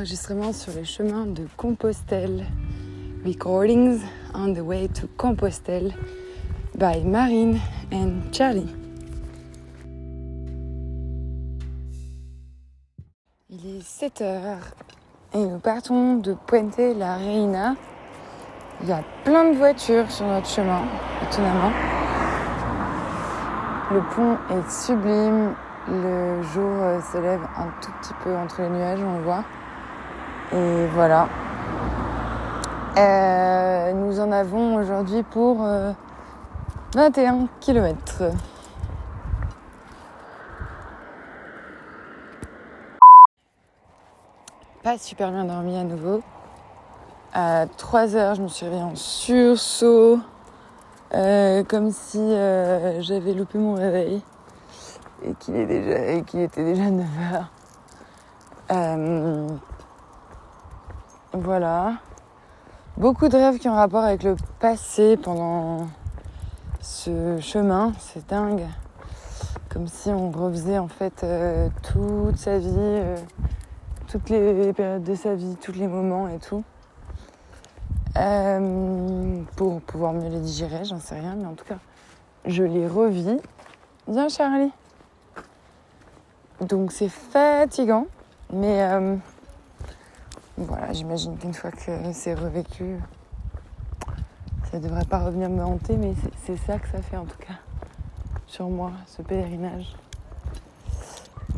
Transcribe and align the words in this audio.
enregistrement 0.00 0.54
sur 0.54 0.72
les 0.72 0.86
chemins 0.86 1.26
de 1.26 1.46
Compostelle. 1.58 2.46
Recordings 3.22 4.00
on 4.32 4.54
the 4.54 4.60
way 4.60 4.88
to 4.88 5.06
Compostelle 5.18 5.92
by 6.74 7.04
Marine 7.04 7.60
and 7.92 8.32
Charlie. 8.32 8.74
Il 13.50 13.76
est 13.76 13.82
7 13.82 14.22
heures 14.22 14.74
et 15.34 15.44
nous 15.44 15.58
partons 15.58 16.16
de 16.16 16.34
Puente 16.46 16.78
la 16.96 17.16
Reina. 17.16 17.76
Il 18.80 18.88
y 18.88 18.92
a 18.92 19.04
plein 19.24 19.50
de 19.50 19.58
voitures 19.58 20.10
sur 20.10 20.24
notre 20.24 20.48
chemin, 20.48 20.80
étonnamment. 21.28 21.72
Le 23.92 24.00
pont 24.14 24.38
est 24.48 24.70
sublime, 24.70 25.54
le 25.90 26.42
jour 26.54 26.72
euh, 26.80 27.00
se 27.12 27.18
lève 27.18 27.42
un 27.58 27.68
tout 27.82 27.92
petit 28.00 28.14
peu 28.24 28.34
entre 28.34 28.62
les 28.62 28.70
nuages, 28.70 29.00
on 29.04 29.18
le 29.18 29.24
voit. 29.24 29.44
Et 30.52 30.86
voilà. 30.94 31.28
Euh, 32.98 33.92
nous 33.92 34.18
en 34.18 34.32
avons 34.32 34.74
aujourd'hui 34.76 35.22
pour 35.22 35.62
euh, 35.62 35.92
21 36.94 37.46
km. 37.60 38.32
Pas 44.82 44.98
super 44.98 45.30
bien 45.30 45.44
dormi 45.44 45.76
à 45.76 45.84
nouveau. 45.84 46.20
À 47.32 47.66
3 47.76 48.16
heures, 48.16 48.34
je 48.34 48.42
me 48.42 48.48
suis 48.48 48.64
réveillée 48.64 48.82
en 48.82 48.96
sursaut, 48.96 50.18
euh, 51.14 51.62
comme 51.62 51.92
si 51.92 52.18
euh, 52.18 53.00
j'avais 53.02 53.34
loupé 53.34 53.56
mon 53.58 53.74
réveil 53.74 54.20
et 55.22 55.34
qu'il 55.34 56.40
était 56.40 56.64
déjà 56.64 56.90
9 56.90 57.06
heures. 57.32 57.50
Voilà. 61.32 61.94
Beaucoup 62.96 63.28
de 63.28 63.36
rêves 63.36 63.58
qui 63.58 63.68
ont 63.68 63.74
rapport 63.76 64.02
avec 64.02 64.24
le 64.24 64.34
passé 64.58 65.16
pendant 65.16 65.86
ce 66.80 67.38
chemin, 67.40 67.92
c'est 68.00 68.28
dingue. 68.28 68.66
Comme 69.68 69.86
si 69.86 70.08
on 70.08 70.32
refaisait 70.32 70.78
en 70.78 70.88
fait 70.88 71.22
euh, 71.22 71.68
toute 71.84 72.36
sa 72.36 72.58
vie, 72.58 72.74
euh, 72.76 73.16
toutes 74.08 74.28
les 74.28 74.72
périodes 74.72 75.04
de 75.04 75.14
sa 75.14 75.36
vie, 75.36 75.56
tous 75.62 75.70
les 75.70 75.86
moments 75.86 76.28
et 76.28 76.38
tout. 76.40 76.64
Euh, 78.16 79.40
pour 79.54 79.80
pouvoir 79.82 80.12
mieux 80.12 80.30
les 80.30 80.40
digérer, 80.40 80.84
j'en 80.84 80.98
sais 80.98 81.14
rien, 81.14 81.36
mais 81.36 81.46
en 81.46 81.54
tout 81.54 81.64
cas, 81.64 81.78
je 82.44 82.64
les 82.64 82.88
revis. 82.88 83.38
Viens 84.08 84.28
Charlie. 84.28 84.72
Donc 86.60 86.90
c'est 86.90 87.08
fatigant, 87.08 88.08
mais 88.52 88.82
voilà, 90.60 90.92
j'imagine 90.92 91.36
qu'une 91.38 91.54
fois 91.54 91.70
que 91.70 91.78
c'est 92.12 92.34
revécu, 92.34 92.98
ça 94.70 94.78
devrait 94.78 95.04
pas 95.04 95.18
revenir 95.20 95.48
me 95.48 95.62
hanter, 95.64 95.96
mais 95.96 96.12
c'est- 96.44 96.56
ça 96.66 96.78
que 96.78 96.88
ça 96.88 97.00
fait 97.00 97.16
en 97.16 97.24
tout 97.24 97.38
cas 97.38 97.54
sur 98.46 98.68
moi, 98.68 98.92
ce 99.06 99.22
pèlerinage. 99.22 99.96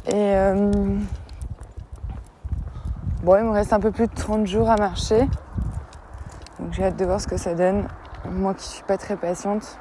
Et 0.07 0.13
euh, 0.15 0.71
bon, 3.23 3.37
il 3.37 3.45
me 3.45 3.51
reste 3.51 3.73
un 3.73 3.81
peu 3.81 3.91
plus 3.91 4.07
de 4.07 4.15
30 4.15 4.47
jours 4.47 4.71
à 4.71 4.77
marcher, 4.77 5.21
donc 6.61 6.73
j'ai 6.73 6.85
hâte 6.85 6.97
de 6.97 7.05
voir 7.05 7.21
ce 7.21 7.27
que 7.27 7.37
ça 7.37 7.55
donne. 7.55 7.87
Moi 8.31 8.55
qui 8.55 8.69
suis 8.69 8.85
pas 8.85 8.99
très 8.99 9.17
patiente, 9.17 9.79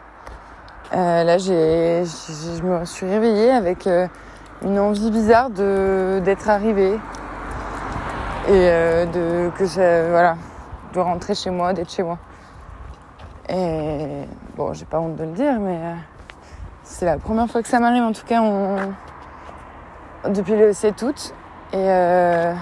euh, 0.94 1.24
là 1.24 1.38
j'ai, 1.38 2.04
je 2.06 2.64
me 2.64 2.86
suis 2.86 3.06
réveillée 3.06 3.52
avec 3.52 3.86
euh, 3.86 4.08
une 4.64 4.80
envie 4.80 5.12
bizarre 5.12 5.52
d'être 5.52 6.50
arrivée 6.50 6.98
et 8.48 8.52
euh, 8.52 9.06
de 9.06 9.50
que 9.58 9.66
ça, 9.66 10.10
voilà, 10.10 10.36
de 10.94 11.00
rentrer 11.00 11.36
chez 11.36 11.50
moi, 11.50 11.74
d'être 11.74 11.92
chez 11.92 12.04
moi. 12.04 12.18
Et 13.50 14.24
bon, 14.56 14.74
j'ai 14.74 14.86
pas 14.86 15.00
honte 15.00 15.16
de 15.16 15.24
le 15.24 15.32
dire, 15.32 15.60
mais 15.60 15.78
euh, 15.78 15.96
c'est 16.84 17.06
la 17.06 17.18
première 17.18 17.48
fois 17.48 17.62
que 17.62 17.68
ça 17.68 17.80
m'arrive. 17.80 18.04
En 18.04 18.14
tout 18.14 18.26
cas, 18.26 18.42
on... 18.42 18.78
depuis 20.30 20.56
le 20.56 20.74
7 20.74 21.02
août. 21.04 21.34
Et 21.74 21.78
euh... 21.78 22.54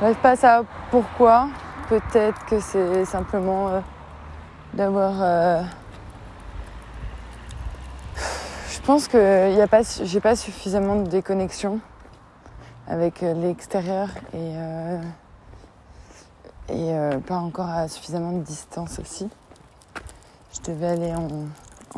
j'arrive 0.00 0.16
pas 0.16 0.30
à 0.30 0.36
savoir 0.36 0.64
pourquoi. 0.90 1.48
Peut-être 1.88 2.44
que 2.46 2.60
c'est 2.60 3.04
simplement 3.04 3.68
euh, 3.68 3.80
d'avoir. 4.74 5.12
euh, 5.20 5.62
Je 8.70 8.80
pense 8.80 9.08
que 9.08 9.52
y 9.54 9.60
a 9.60 9.66
pas, 9.66 9.82
j'ai 9.82 10.20
pas 10.20 10.36
suffisamment 10.36 10.96
de 10.96 11.08
déconnexion 11.08 11.80
avec 12.90 13.22
euh, 13.22 13.34
l'extérieur 13.34 14.08
et, 14.34 14.36
euh, 14.56 15.00
et 16.68 16.92
euh, 16.92 17.20
pas 17.20 17.36
encore 17.36 17.68
à 17.68 17.86
suffisamment 17.86 18.32
de 18.32 18.42
distance 18.42 18.98
aussi. 18.98 19.30
Je 20.52 20.72
devais 20.72 20.88
aller 20.88 21.14
en, 21.14 21.48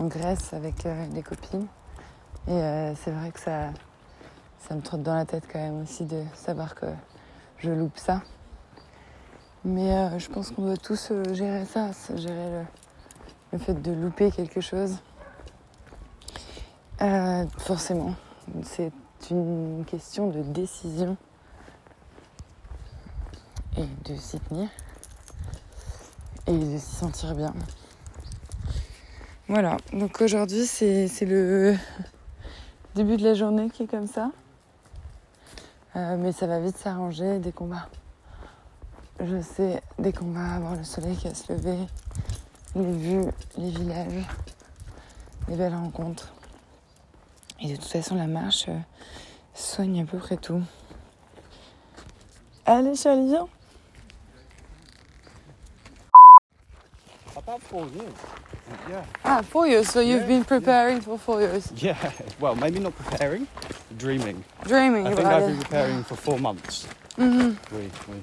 Grèce 0.07 0.55
avec 0.55 0.87
des 1.13 1.23
copines 1.23 1.67
et 2.49 2.93
c'est 2.97 3.11
vrai 3.11 3.31
que 3.31 3.39
ça, 3.39 3.69
ça 4.67 4.75
me 4.75 4.81
trotte 4.81 5.03
dans 5.03 5.15
la 5.15 5.27
tête 5.27 5.45
quand 5.53 5.59
même 5.59 5.83
aussi 5.83 6.07
de 6.07 6.23
savoir 6.35 6.75
que 6.75 6.87
je 7.59 7.71
loupe 7.71 7.99
ça. 7.99 8.23
Mais 9.65 10.19
je 10.19 10.29
pense 10.31 10.51
qu'on 10.51 10.63
doit 10.63 10.79
tous 10.79 11.13
gérer 11.33 11.67
ça, 11.67 11.91
gérer 12.17 12.51
le, 12.51 12.65
le 13.53 13.59
fait 13.59 13.75
de 13.75 13.93
louper 13.93 14.31
quelque 14.31 14.63
chose. 14.63 14.97
Forcément, 17.59 18.15
c'est 18.63 18.93
une 19.31 19.85
question 19.87 20.29
de 20.29 20.43
décision 20.43 21.17
et 23.77 23.87
de 24.05 24.17
s'y 24.17 24.39
tenir 24.41 24.69
et 26.47 26.57
de 26.57 26.79
s'y 26.79 26.95
sentir 26.95 27.35
bien. 27.35 27.55
Voilà, 29.49 29.77
donc 29.93 30.21
aujourd'hui 30.21 30.67
c'est 30.67 31.09
le 31.27 31.77
début 32.95 33.17
de 33.17 33.25
la 33.25 33.35
journée 33.35 33.71
qui 33.71 33.85
est 33.85 33.87
comme 33.87 34.07
ça. 34.07 34.31
Euh, 35.95 36.17
mais 36.17 36.33
ça 36.33 36.47
va 36.47 36.59
vite 36.59 36.79
s'arranger 36.79 37.39
dès 37.39 37.53
qu'on 37.53 37.67
va. 37.67 37.89
Je 39.21 39.43
sais, 39.43 39.83
dès 39.99 40.13
qu'on 40.13 40.31
va 40.31 40.55
avoir 40.55 40.75
le 40.75 40.85
soleil 40.85 41.15
qui 41.17 41.29
va 41.29 41.35
se 41.35 41.53
lever, 41.53 41.77
les 42.75 42.93
vues, 42.93 43.31
les 43.59 43.71
villages, 43.71 44.27
les 45.49 45.57
belles 45.57 45.75
rencontres. 45.75 46.33
Et 47.63 47.69
de 47.69 47.77
toute 47.77 47.85
façon, 47.85 48.17
la 48.17 48.27
marche 48.27 48.65
euh, 48.69 48.79
soigne 49.55 50.03
à 50.03 50.05
peu 50.05 50.19
près 50.19 50.37
tout. 50.37 50.63
Allez, 52.67 52.97
Charlie, 52.97 53.29
viens. 53.29 53.49
About 57.37 57.61
four 57.63 57.87
years. 57.95 58.13
Yeah. 58.89 59.05
Ah, 59.25 59.43
four 59.43 59.67
years. 59.67 59.89
So 59.89 60.01
you've 60.01 60.23
Yeah, 60.23 60.27
been 60.27 60.45
preparing 60.45 61.01
for 61.01 61.19
four 61.19 61.41
years, 61.41 61.71
Yeah. 61.77 61.97
Well, 62.41 62.55
maybe 62.57 62.79
not 62.81 62.93
preparing, 62.97 63.47
dreaming. 63.97 64.45
dreaming 64.67 65.07
I 65.07 65.15
think 65.15 65.27
I've 65.27 65.47
been 65.47 65.59
preparing 65.59 66.05
for 66.05 66.17
four 66.17 66.39
months. 66.39 66.87
Mhm. 67.17 67.57
Oui, 67.73 67.91
oui. 68.09 68.23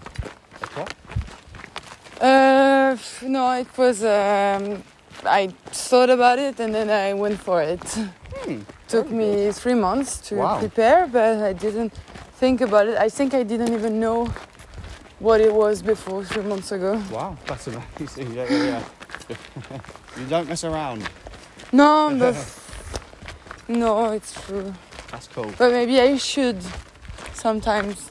Uh, 2.22 2.98
no, 3.24 3.52
it 3.54 3.68
was. 3.78 4.04
Um, 4.04 4.84
I 5.26 5.48
thought 5.72 6.10
about 6.10 6.40
it 6.40 6.60
and 6.60 6.74
then 6.74 6.90
I 6.90 7.14
went 7.14 7.40
for 7.40 7.62
it. 7.62 7.82
Hmm. 8.46 8.62
Took 8.90 9.12
me 9.12 9.52
three 9.52 9.76
months 9.76 10.18
to 10.30 10.36
Wow. 10.36 10.60
prepare, 10.60 11.08
but 11.08 11.38
I 11.44 11.54
didn't 11.54 11.94
think 12.40 12.62
about 12.62 12.88
it. 12.88 12.98
I 12.98 13.10
think 13.10 13.34
I 13.34 13.44
didn't 13.44 13.74
even 13.74 14.00
know 14.00 14.28
what 15.20 15.42
it 15.42 15.54
was 15.54 15.82
before 15.82 16.24
three 16.26 16.44
months 16.44 16.72
ago. 16.72 17.02
Wow, 17.12 17.38
that's 17.46 17.68
amazing. 17.68 18.34
Yeah, 18.34 18.46
yeah, 18.50 18.82
yeah. 19.30 19.80
you 20.20 20.26
don't 20.28 20.48
mess 20.50 20.64
around. 20.64 21.04
No, 21.72 22.16
but 22.20 22.36
no, 23.68 24.12
it's 24.12 24.34
true. 24.46 24.74
That's 25.12 25.28
cool. 25.28 25.52
But 25.58 25.72
maybe 25.72 26.00
I 26.00 26.18
should 26.18 26.62
sometimes 27.34 28.10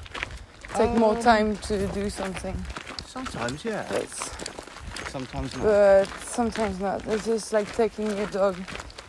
take 0.74 0.90
more 0.92 1.16
Um, 1.16 1.22
time 1.22 1.56
to 1.68 1.86
do 1.88 2.08
something. 2.10 2.56
Sometimes, 3.06 3.64
yeah. 3.64 3.84
But, 3.90 4.08
Sometimes 5.10 5.56
not. 5.56 5.64
but 5.64 6.08
sometimes 6.22 6.78
not. 6.80 7.06
It's 7.06 7.24
just 7.24 7.52
like 7.52 7.66
taking 7.74 8.16
your 8.16 8.26
dog, 8.26 8.54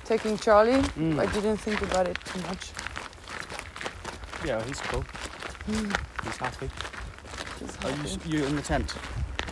taking 0.09 0.37
Charlie. 0.39 0.81
Mm. 0.97 1.19
I 1.19 1.27
didn't 1.35 1.57
think 1.57 1.79
about 1.83 2.07
it 2.07 2.17
too 2.25 2.41
much. 2.49 2.63
Yeah, 4.43 4.59
he's 4.67 4.81
cool. 4.89 5.03
Mm, 5.69 5.89
He's 6.23 6.37
happy. 6.37 6.69
Are 7.85 7.91
happy. 7.91 8.17
you, 8.29 8.39
you 8.39 8.45
in 8.47 8.55
the 8.55 8.61
tent? 8.63 8.95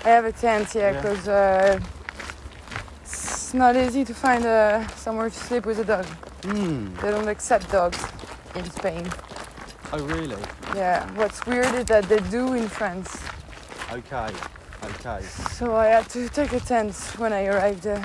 I 0.04 0.10
have 0.10 0.26
a 0.26 0.32
tent, 0.32 0.74
yeah, 0.74 0.82
Yeah. 0.82 1.02
because 1.02 1.28
uh, 1.28 1.80
it's 3.02 3.54
not 3.54 3.76
easy 3.76 4.04
to 4.06 4.14
find 4.14 4.44
uh, 4.46 4.88
somewhere 4.96 5.30
to 5.30 5.40
sleep 5.48 5.66
with 5.68 5.80
a 5.80 5.86
dog. 5.86 6.06
Hmm. 6.44 6.96
They 7.02 7.12
don't 7.12 7.28
accept 7.28 7.72
dogs 7.72 8.00
in 8.56 8.66
Spain. 8.72 9.06
Oh, 9.94 10.04
really? 10.16 10.42
Yeah, 10.76 11.06
what's 11.20 11.46
weird 11.46 11.74
is 11.76 11.86
that 11.86 12.06
they 12.10 12.20
do 12.32 12.54
in 12.54 12.68
France. 12.68 13.10
Okay. 13.92 14.30
Okay. 14.84 15.22
So 15.58 15.76
I 15.76 15.88
had 15.88 16.10
to 16.10 16.30
take 16.30 16.54
a 16.54 16.60
tent 16.60 16.96
when 17.18 17.32
I 17.34 17.46
arrived 17.46 17.86
uh, 17.88 18.02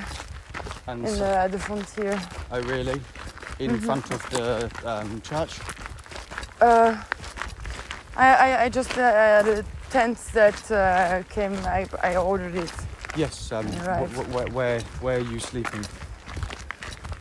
And 0.87 1.07
in 1.07 1.17
the, 1.19 1.25
at 1.37 1.51
the 1.51 1.59
frontier. 1.59 2.19
oh, 2.51 2.61
really? 2.61 3.01
In 3.59 3.71
Mhm. 3.77 3.85
front 3.85 4.11
of 4.11 4.21
the 4.29 4.69
um, 4.85 5.21
church? 5.21 5.59
Uh, 6.61 6.95
I, 8.15 8.27
I, 8.35 8.63
I 8.63 8.69
just 8.69 8.91
uh, 8.97 9.01
had 9.01 9.47
a 9.47 9.63
tent 9.89 10.17
that 10.33 10.71
uh, 10.71 11.23
came. 11.33 11.53
I, 11.65 11.87
I 12.01 12.15
ordered 12.15 12.55
it. 12.55 12.71
Yes. 13.15 13.51
Um, 13.51 13.65
Right. 13.85 14.09
wh- 14.09 14.13
wh- 14.25 14.33
where, 14.35 14.47
where 14.49 14.79
where 15.01 15.17
are 15.17 15.31
you 15.33 15.39
sleeping? 15.39 15.85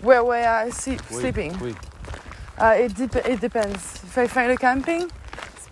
Where 0.00 0.24
where 0.24 0.48
I 0.66 0.70
see, 0.70 0.96
Oui, 1.10 1.20
sleeping? 1.20 1.58
oui. 1.60 1.74
Uh, 2.58 2.74
it 2.84 2.94
dep- 2.96 3.26
it 3.26 3.40
depends. 3.40 3.82
If 4.04 4.18
I 4.18 4.26
find 4.26 4.50
a 4.52 4.56
camping, 4.56 5.10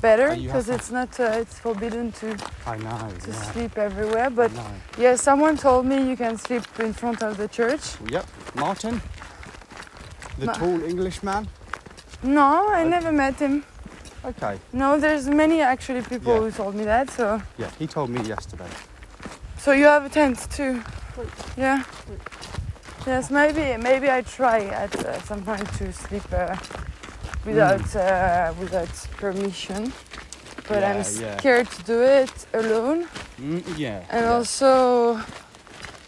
better 0.00 0.29
Oh, 0.31 0.32
you 0.32 0.49
have 0.50 0.64
because 0.64 0.67
to- 0.67 0.75
it's 0.75 0.91
not 0.91 1.20
uh, 1.20 1.41
it's 1.43 1.58
forbidden 1.58 2.12
to, 2.12 2.37
I 2.67 2.76
know. 2.79 3.08
to 3.25 3.31
yeah. 3.31 3.52
sleep 3.52 3.79
everywhere. 3.79 4.31
But 4.31 4.50
yeah, 4.99 5.17
someone 5.17 5.56
told 5.56 5.87
me 5.87 5.97
you 6.11 6.17
can 6.17 6.37
sleep 6.38 6.62
in 6.79 6.93
front 6.93 7.23
of 7.23 7.37
the 7.37 7.49
church. 7.49 7.82
Yep. 8.11 8.26
Martin, 8.55 9.00
the 10.38 10.47
Ma- 10.47 10.52
tall 10.55 10.82
Englishman. 10.85 11.49
No, 12.23 12.69
I 12.69 12.81
Okay. 12.81 12.88
never 12.91 13.12
met 13.12 13.38
him. 13.38 13.64
Okay. 14.25 14.58
No, 14.73 14.99
there's 15.00 15.26
many 15.29 15.61
actually 15.62 16.03
people 16.03 16.35
Yeah. 16.35 16.41
who 16.41 16.50
told 16.50 16.75
me 16.75 16.85
that. 16.85 17.11
So 17.11 17.41
Yeah, 17.58 17.70
he 17.79 17.87
told 17.87 18.11
me 18.11 18.20
yesterday. 18.29 18.69
so 19.58 19.73
you 19.73 19.85
have 19.87 20.05
a 20.05 20.08
tent 20.11 20.46
too. 20.50 20.82
Yeah. 21.56 21.82
Yes, 23.06 23.31
maybe 23.31 23.76
maybe 23.82 24.11
I 24.11 24.20
try 24.23 24.61
at 24.85 24.94
uh, 24.96 25.20
some 25.23 25.43
point 25.43 25.67
to 25.79 25.93
sleep 25.93 26.25
uh, 26.32 26.56
without 27.45 27.97
uh, 27.97 28.53
without 28.61 28.89
permission, 29.17 29.93
but 30.69 30.83
I'm 30.85 30.97
Yeah, 31.03 31.21
yeah. 31.21 31.37
scared 31.39 31.71
to 31.71 31.83
do 31.85 32.03
it 32.03 32.47
alone. 32.55 33.07
Mm, 33.41 33.63
yeah. 33.79 34.05
And 34.11 34.25
yeah. 34.25 34.33
also, 34.33 35.21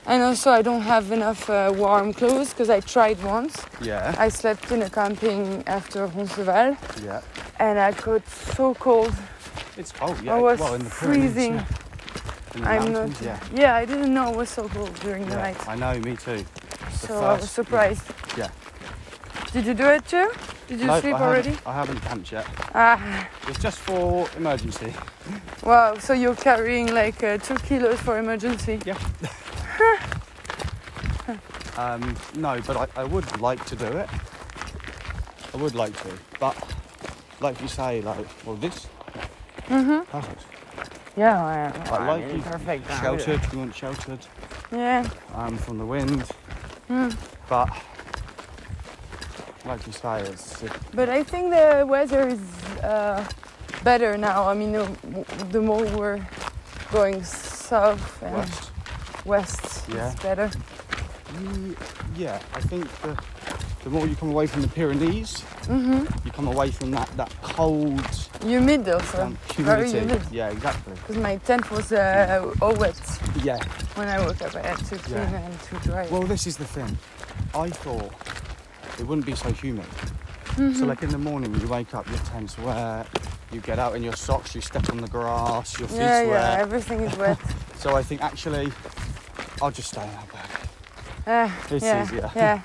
and 0.07 0.23
also 0.23 0.51
I 0.51 0.63
don't 0.63 0.83
have 0.83 1.11
enough 1.13 1.49
uh, 1.49 1.73
warm 1.75 2.13
clothes 2.13 2.51
because 2.51 2.71
I 2.71 2.81
tried 2.81 3.23
once. 3.23 3.55
Yeah. 3.81 4.15
I 4.19 4.29
slept 4.31 4.71
in 4.73 4.83
a 4.83 4.91
camping 4.91 5.63
after 5.67 6.07
Roncesvalles 6.07 6.77
Yeah. 7.05 7.21
and 7.59 7.79
I 7.79 7.93
got 7.93 8.29
so 8.29 8.75
cold. 8.75 9.15
It's 9.77 9.93
cold. 9.93 10.17
Yeah. 10.23 10.35
I 10.37 10.39
was 10.39 10.59
well, 10.61 10.75
in 10.75 10.85
the 10.85 10.91
freezing. 10.91 11.55
yeah. 11.55 11.65
In 12.55 12.61
the 12.63 12.69
I'm 12.69 12.93
not. 12.93 13.23
Yeah. 13.23 13.39
Yeah, 13.55 13.75
I 13.83 13.87
didn't 13.87 14.13
know 14.13 14.31
it 14.33 14.37
was 14.37 14.51
so 14.51 14.69
cold 14.69 14.95
during 15.01 15.27
the 15.29 15.37
night. 15.37 15.57
I 15.67 15.77
know. 15.77 15.99
Me 16.01 16.17
too. 16.17 16.45
The 16.45 16.99
So 17.07 17.15
I 17.15 17.33
was 17.33 17.41
first- 17.41 17.55
surprised. 17.55 18.03
Yeah. 18.37 18.51
Did 19.53 19.65
you 19.67 19.75
do 19.75 19.87
it 19.87 20.05
too? 20.07 20.29
Did 20.73 20.81
you 20.81 20.87
Nope, 20.87 21.03
sleep 21.03 21.15
I 21.15 21.19
haven't- 21.19 21.29
already? 21.29 21.59
I 21.67 21.73
haven't 21.75 22.01
camped 22.01 22.33
yet. 22.33 22.47
Ah, 22.75 23.29
It's 23.47 23.59
just 23.59 23.79
for 23.81 24.27
emergency. 24.39 24.95
wow. 25.63 25.99
So 25.99 26.15
you're 26.15 26.35
carrying 26.35 26.95
like 26.95 27.23
uh, 27.23 27.37
two 27.37 27.57
kilos 27.57 28.01
for 28.01 28.19
emergency. 28.19 28.81
Yeah. 28.87 28.97
um, 31.77 32.17
no, 32.37 32.59
but 32.67 32.77
I, 32.97 33.03
I 33.03 33.05
would 33.05 33.39
like 33.41 33.63
to 33.67 33.77
do 33.77 33.85
it. 33.85 34.09
I 35.53 35.57
would 35.59 35.75
like 35.75 35.95
to, 36.05 36.09
but 36.41 36.57
like 37.41 37.61
you 37.61 37.69
say, 37.69 38.01
like 38.01 38.27
well, 38.47 38.57
this 38.57 38.87
Mhm. 39.69 40.07
perfect. 40.09 40.47
Yeah, 41.17 41.45
I, 41.45 41.95
I 41.95 42.07
like 42.07 42.33
you. 42.33 42.41
perfect. 42.41 42.89
Sheltered. 43.03 43.41
You 43.53 43.59
want 43.59 43.75
sheltered 43.75 44.21
Yeah. 44.73 45.07
um, 45.35 45.59
from 45.59 45.77
the 45.77 45.85
wind, 45.85 46.25
Mm. 46.89 47.15
but 47.49 47.69
like 49.65 49.87
you 49.87 49.93
say, 49.93 50.23
it's 50.23 50.63
it, 50.63 50.73
But 50.95 51.09
I 51.09 51.23
think 51.23 51.51
the 51.51 51.85
weather 51.89 52.29
is 52.29 52.41
uh, 52.83 53.25
better 53.85 54.17
now. 54.19 54.49
I 54.49 54.55
mean, 54.55 54.73
the, 54.73 54.89
the 55.51 55.61
more 55.61 55.85
we're 55.97 56.21
going 56.91 57.23
south 57.25 58.23
and 58.23 58.35
west. 58.35 58.71
west, 59.25 59.89
Yeah. 59.89 60.11
it's 60.13 60.23
better. 60.23 60.51
Ye- 61.41 61.77
Yeah, 62.17 62.39
I 62.55 62.61
think 62.61 62.85
the 63.03 63.17
the 63.85 63.91
more 63.91 64.07
you 64.07 64.15
come 64.15 64.31
away 64.31 64.47
from 64.47 64.63
the 64.63 64.69
Pyrenees, 64.69 65.41
hmm 65.67 66.05
you 66.25 66.31
come 66.31 66.47
away 66.47 66.71
from 66.71 66.91
that 66.93 67.09
that 67.17 67.33
cold 67.43 68.01
Humid 68.45 68.89
also, 68.89 69.23
um, 69.23 69.37
very 69.57 69.91
humid. 69.91 70.21
Yeah, 70.31 70.51
exactly. 70.53 70.93
because 70.95 71.17
my 71.17 71.37
tent 71.39 71.69
was 71.71 71.91
uh, 71.91 72.53
all 72.61 72.75
wet 72.77 73.01
Yeah. 73.43 73.59
when 73.97 74.09
I 74.09 74.19
woke 74.25 74.41
up. 74.43 74.55
I 74.55 74.63
had 74.69 74.79
to 74.91 74.97
clean 74.99 75.19
Yeah. 75.33 75.47
and 75.47 75.61
to 75.69 75.75
dry. 75.89 76.07
Well, 76.11 76.23
this 76.29 76.47
is 76.47 76.57
the 76.57 76.65
thing. 76.67 76.97
I 77.55 77.71
thought 77.71 78.13
it 78.99 79.07
wouldn't 79.07 79.27
be 79.27 79.35
so 79.35 79.51
humid. 79.53 79.87
Mhm. 80.57 80.77
So, 80.77 80.85
like 80.87 81.03
in 81.03 81.11
the 81.11 81.19
morning, 81.19 81.55
you 81.61 81.67
wake 81.69 81.95
up, 81.95 82.07
your 82.09 82.19
tent's 82.19 82.59
wet. 82.59 83.07
You 83.53 83.61
get 83.61 83.79
out 83.79 83.95
in 83.97 84.03
your 84.03 84.17
socks, 84.17 84.55
you 84.55 84.61
step 84.61 84.89
on 84.91 84.99
the 84.99 85.09
grass, 85.09 85.79
your 85.79 85.89
feet's 85.89 86.01
yeah, 86.01 86.23
yeah, 86.23 86.57
everything 86.61 87.01
is 87.01 87.17
wet. 87.17 87.39
So 87.79 87.97
I 87.97 88.03
think 88.05 88.23
actually, 88.23 88.73
I'll 89.61 89.73
just 89.73 89.89
stay 89.89 90.01
out 90.19 90.29
back. 90.33 90.51
Uh, 91.27 91.51
It's 91.75 91.85
yeah, 91.85 92.03
easier. 92.05 92.31
yeah. 92.37 92.61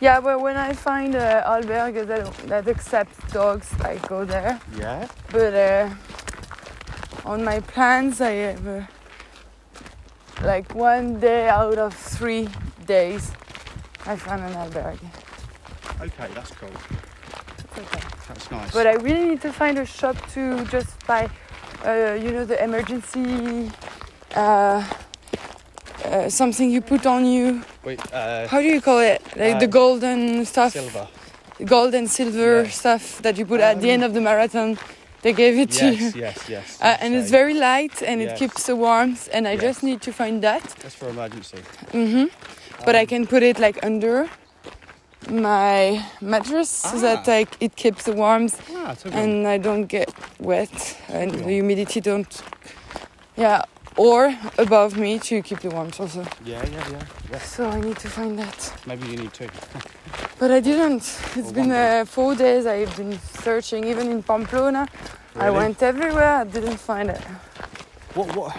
Yeah, 0.00 0.20
but 0.20 0.40
when 0.40 0.56
I 0.56 0.72
find 0.74 1.14
uh, 1.14 1.42
albergue 1.44 2.06
that, 2.06 2.34
that 2.48 2.68
accepts 2.68 3.18
dogs, 3.32 3.68
I 3.80 3.96
go 4.08 4.24
there. 4.24 4.58
Yeah. 4.78 5.06
But 5.32 5.52
uh, 5.54 5.90
on 7.24 7.44
my 7.44 7.60
plans, 7.60 8.20
I 8.20 8.32
have 8.32 8.66
uh, 8.66 8.82
like 10.42 10.74
one 10.74 11.18
day 11.20 11.48
out 11.48 11.78
of 11.78 11.94
three 11.94 12.48
days, 12.86 13.32
I 14.06 14.16
found 14.16 14.42
an 14.44 14.52
albergue. 14.54 14.98
Okay, 16.00 16.28
that's 16.34 16.50
cool. 16.52 16.68
Okay. 17.78 18.00
That's 18.28 18.50
nice. 18.50 18.72
But 18.72 18.86
I 18.86 18.94
really 18.94 19.28
need 19.28 19.40
to 19.42 19.52
find 19.52 19.78
a 19.78 19.84
shop 19.84 20.16
to 20.34 20.64
just 20.66 20.90
buy, 21.06 21.28
uh, 21.84 22.14
you 22.22 22.30
know, 22.32 22.44
the 22.44 22.62
emergency. 22.62 23.70
Uh, 24.34 24.84
uh, 26.04 26.28
something 26.28 26.70
you 26.70 26.80
put 26.80 27.06
on 27.06 27.24
you. 27.26 27.62
Wait, 27.84 28.00
uh, 28.12 28.46
How 28.48 28.60
do 28.60 28.66
you 28.66 28.80
call 28.80 29.00
it? 29.00 29.22
Like 29.36 29.58
the 29.58 29.66
Uh, 29.66 29.80
golden 29.80 30.44
stuff, 30.44 30.72
silver. 30.72 31.08
gold 31.64 31.94
and 31.94 32.08
silver 32.10 32.62
Yeah. 32.62 32.68
stuff 32.70 33.22
that 33.22 33.36
you 33.38 33.46
put 33.46 33.60
at 33.60 33.80
the 33.80 33.88
Um, 33.88 33.94
end 33.94 34.04
of 34.04 34.12
the 34.12 34.20
marathon. 34.20 34.78
They 35.22 35.32
gave 35.32 35.58
it 35.58 35.70
to 35.80 35.86
you. 35.86 35.92
Yes, 35.92 36.14
yes, 36.14 36.36
yes. 36.48 36.78
Uh, 36.80 36.96
and 37.02 37.14
it's 37.14 37.30
very 37.30 37.54
light 37.54 38.02
and 38.02 38.20
it 38.22 38.36
keeps 38.36 38.64
the 38.64 38.76
warmth 38.76 39.28
and 39.32 39.48
I 39.48 39.52
Yes. 39.54 39.62
just 39.62 39.82
need 39.82 40.00
to 40.02 40.12
find 40.12 40.42
that. 40.42 40.62
That's 40.82 40.94
for 40.94 41.08
emergency. 41.08 41.58
hmm 41.92 42.26
But 42.84 42.94
I 42.94 43.06
can 43.06 43.26
put 43.26 43.42
it 43.42 43.58
like 43.58 43.78
under 43.84 44.28
my 45.28 46.04
mattress 46.20 46.70
so 46.70 46.98
that 47.00 47.26
Ah. 47.26 47.30
like 47.36 47.56
it 47.60 47.74
keeps 47.74 48.04
the 48.04 48.12
warmth 48.12 48.60
Ah, 48.76 48.92
okay. 48.92 49.10
and 49.22 49.46
I 49.48 49.58
don't 49.58 49.86
get 49.86 50.08
wet 50.38 50.96
and 51.08 51.30
the 51.32 51.42
humidity 51.50 52.00
don't 52.00 52.42
yeah 53.36 53.62
or 53.96 54.32
above 54.58 54.96
me 54.96 55.18
to 55.18 55.42
keep 55.42 55.60
the 55.60 55.70
warmth 55.70 55.98
also. 56.00 56.20
Yeah, 56.44 56.62
yeah, 56.70 56.90
yeah, 56.92 57.00
yeah. 57.32 57.38
So 57.40 57.68
I 57.68 57.80
need 57.80 57.96
to 57.98 58.08
find 58.08 58.38
that. 58.38 58.72
Maybe 58.86 59.06
you 59.08 59.16
need 59.16 59.32
two. 59.32 59.48
But 60.38 60.50
I 60.50 60.60
didn't. 60.60 61.02
It's 61.34 61.48
Or 61.50 61.52
been 61.54 61.70
day. 61.70 62.00
uh, 62.00 62.04
four 62.04 62.34
days 62.34 62.66
I've 62.66 62.94
been 62.96 63.18
searching 63.42 63.84
even 63.84 64.10
in 64.10 64.22
Pamplona. 64.22 64.86
I 65.34 65.50
went 65.50 65.82
everywhere, 65.82 66.40
I 66.42 66.44
didn't 66.44 66.76
find 66.78 67.08
it. 67.10 67.22
What? 68.14 68.36
What? 68.36 68.54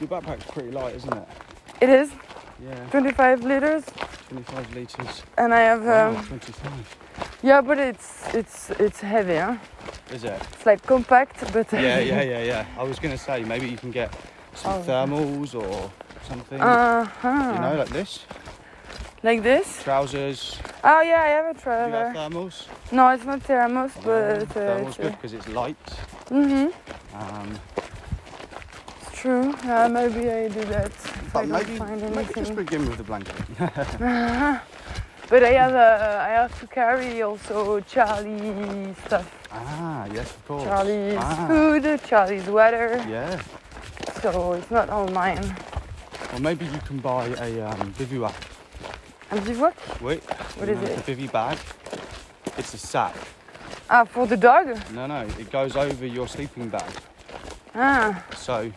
Your 0.00 0.08
backpack's 0.08 0.46
pretty 0.50 0.70
light, 0.70 0.94
isn't 0.96 1.12
it? 1.12 1.28
It 1.82 1.90
is 1.90 2.08
Yeah. 2.60 2.74
25 2.90 3.44
liters 3.44 3.84
25 4.28 4.74
litres. 4.74 5.22
and 5.36 5.54
I 5.54 5.60
have 5.60 5.84
Wow, 5.84 6.08
um, 6.08 6.26
25. 6.26 6.96
yeah 7.42 7.60
but 7.60 7.78
it's 7.78 8.34
it's 8.34 8.70
it's 8.80 9.00
heavy 9.00 9.36
huh? 9.36 9.56
Is 10.12 10.24
it? 10.24 10.40
It's 10.54 10.66
like 10.66 10.82
compact 10.86 11.52
but 11.52 11.72
Yeah, 11.72 11.98
yeah, 12.12 12.22
yeah, 12.22 12.42
yeah. 12.42 12.64
I 12.78 12.82
was 12.82 12.98
going 12.98 13.12
to 13.12 13.18
say 13.22 13.44
maybe 13.44 13.68
you 13.68 13.76
can 13.76 13.90
get 13.92 14.10
some 14.54 14.72
Oh. 14.72 14.82
thermals 14.86 15.54
or 15.54 15.90
something. 16.28 16.60
uh-huh. 16.60 17.52
You 17.54 17.60
know, 17.60 17.76
like 17.78 17.90
this. 17.90 18.24
like 19.22 19.42
this? 19.42 19.82
Trousers. 19.84 20.58
Oh 20.82 21.00
yeah, 21.02 21.22
I 21.22 21.28
have 21.38 21.46
a 21.46 21.54
Do 21.54 21.70
you 21.70 21.96
have 21.96 22.16
thermals? 22.16 22.66
No, 22.90 23.08
it's 23.10 23.24
not 23.24 23.42
thermos, 23.42 23.92
but 24.02 24.10
uh, 24.10 24.44
thermals 24.54 24.88
it's, 24.88 24.96
good 24.96 25.12
because 25.12 25.32
it's 25.34 25.48
light. 25.48 25.86
mm-hmm. 26.30 26.68
Um, 27.20 27.58
true. 29.20 29.54
Yeah, 29.64 29.88
maybe 29.88 30.30
I 30.30 30.48
do 30.48 30.64
that 30.66 30.86
if 30.86 31.32
but 31.32 31.44
I 31.44 31.46
don't 31.46 31.78
maybe, 31.78 32.14
maybe 32.14 32.34
just 32.34 32.54
begin 32.54 32.88
with 32.88 32.98
the 32.98 33.04
blanket. 33.04 33.34
but 35.30 35.42
I 35.44 35.52
have 35.52 35.74
uh, 35.74 36.26
I 36.28 36.30
have 36.40 36.60
to 36.60 36.66
carry 36.66 37.22
also 37.22 37.80
Charlie 37.80 38.94
stuff. 39.06 39.26
ah, 39.52 40.06
yes, 40.14 40.30
of 40.30 40.46
course. 40.46 40.64
Charlie's 40.64 41.18
Ah, 41.18 41.46
food, 41.48 42.00
Charlie's 42.06 42.46
water. 42.46 43.04
Yeah. 43.08 43.40
So 44.22 44.52
it's 44.52 44.70
not 44.70 44.88
all 44.90 45.08
mine. 45.08 45.44
Or 46.32 46.40
maybe 46.40 46.64
you 46.66 46.80
can 46.86 46.98
buy 46.98 47.26
a 47.26 47.60
um, 47.70 47.92
bivouac. 47.98 48.34
And 49.30 49.44
bivouac? 49.44 49.74
Wait. 50.00 50.22
What 50.58 50.68
is 50.68 50.80
it? 50.82 50.98
A 50.98 51.02
bivy 51.02 51.30
bag. 51.30 51.58
It's 52.56 52.74
a 52.74 52.78
sack. 52.78 53.14
Ah, 53.90 54.04
for 54.04 54.26
the 54.26 54.36
dog? 54.36 54.66
No, 54.92 55.06
no, 55.06 55.20
it 55.38 55.50
goes 55.50 55.76
over 55.76 56.06
your 56.06 56.28
sleeping 56.28 56.68
bag. 56.68 56.90
Ah, 57.74 58.22
So 58.36 58.70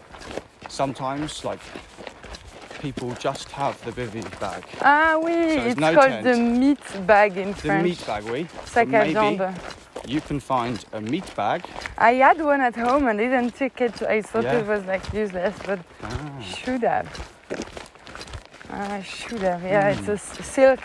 sometimes, 0.69 1.43
like, 1.45 1.59
people 2.81 3.11
just 3.19 3.51
have 3.51 3.75
the 3.85 3.91
bivy 3.91 4.23
bag. 4.39 4.63
ah 4.81 5.17
oui, 5.17 5.31
there's 5.55 5.71
it's 5.73 5.79
no 5.79 5.93
called 5.93 6.09
tent. 6.09 6.23
the 6.23 6.35
meat 6.37 6.79
bag 7.07 7.37
in 7.37 7.51
The 7.51 7.57
French. 7.57 7.83
meat 7.83 8.05
bag, 8.07 8.23
oui. 8.25 8.47
Sac 8.65 8.87
à 8.87 9.05
maybe 9.05 9.53
you 10.07 10.19
can 10.21 10.39
find 10.39 10.83
a 10.93 10.99
meat 10.99 11.35
bag. 11.35 11.61
I 11.97 12.13
had 12.15 12.41
one 12.41 12.59
at 12.61 12.75
home 12.75 13.07
and 13.07 13.19
didn't 13.19 13.51
take 13.55 13.79
it. 13.81 14.01
I 14.01 14.21
thought 14.23 14.43
Yeah. 14.45 14.59
it 14.59 14.67
was 14.67 14.83
like 14.85 15.03
useless, 15.13 15.55
but 15.65 15.79
Ah, 16.03 16.41
should 16.41 16.83
have. 16.83 17.07
I 18.71 19.01
should 19.03 19.41
have. 19.43 19.61
Yeah, 19.63 19.89
it's 19.93 20.07
a 20.07 20.17
silk. 20.17 20.79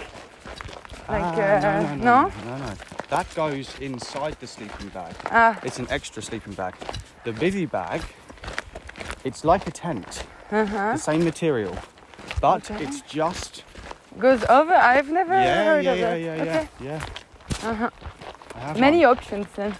Like, 1.09 1.23
Ah, 1.23 1.57
uh, 1.57 1.61
no, 1.61 1.81
no, 1.83 1.95
no? 1.95 2.23
no, 2.45 2.59
no, 2.59 2.67
no. 2.67 2.73
That 3.11 3.27
goes 3.35 3.79
inside 3.81 4.37
the 4.41 4.47
sleeping 4.47 4.89
bag. 4.89 5.15
Ah, 5.31 5.57
It's 5.63 5.79
an 5.79 5.87
extra 5.91 6.21
sleeping 6.23 6.55
bag. 6.55 6.75
The 7.25 7.33
bivy 7.33 7.71
bag, 7.71 8.03
it's 9.25 9.45
like 9.45 9.67
a 9.69 9.71
tent, 9.71 10.25
uh-huh. 10.51 10.93
the 10.93 10.99
same 10.99 11.25
material, 11.25 11.77
but 12.41 12.71
Okay. 12.71 12.85
it's 12.85 13.01
just 13.03 13.65
Goes 14.19 14.45
over. 14.49 14.73
I've 14.75 15.11
never 15.11 15.35
yeah, 15.35 15.65
heard 15.65 15.85
yeah, 15.85 15.93
of 15.93 15.99
yeah, 15.99 16.11
that. 16.11 16.21
yeah, 16.21 16.43
okay. 16.43 16.69
yeah, 16.81 17.01
yeah. 17.63 17.69
Uh-huh. 17.71 18.75
Many 18.79 19.05
one. 19.05 19.17
options 19.19 19.47
then. 19.55 19.75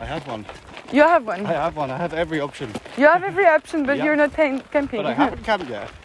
I 0.00 0.06
have 0.06 0.26
one. 0.26 0.46
You 0.92 1.02
have 1.02 1.26
one. 1.26 1.44
I 1.46 1.52
have 1.52 1.76
one. 1.76 1.90
I 1.90 1.98
have 1.98 2.14
every 2.14 2.40
option, 2.40 2.70
You 2.96 3.06
have 3.06 3.22
every 3.22 3.46
option, 3.46 3.84
but 3.84 3.96
Yeah. 3.98 4.04
you're 4.04 4.16
not 4.16 4.32
cam- 4.32 4.60
camping. 4.72 5.02
but 5.02 5.06
I 5.06 5.12
haven't 5.24 5.44
camped 5.44 5.68
yet. 5.68 5.88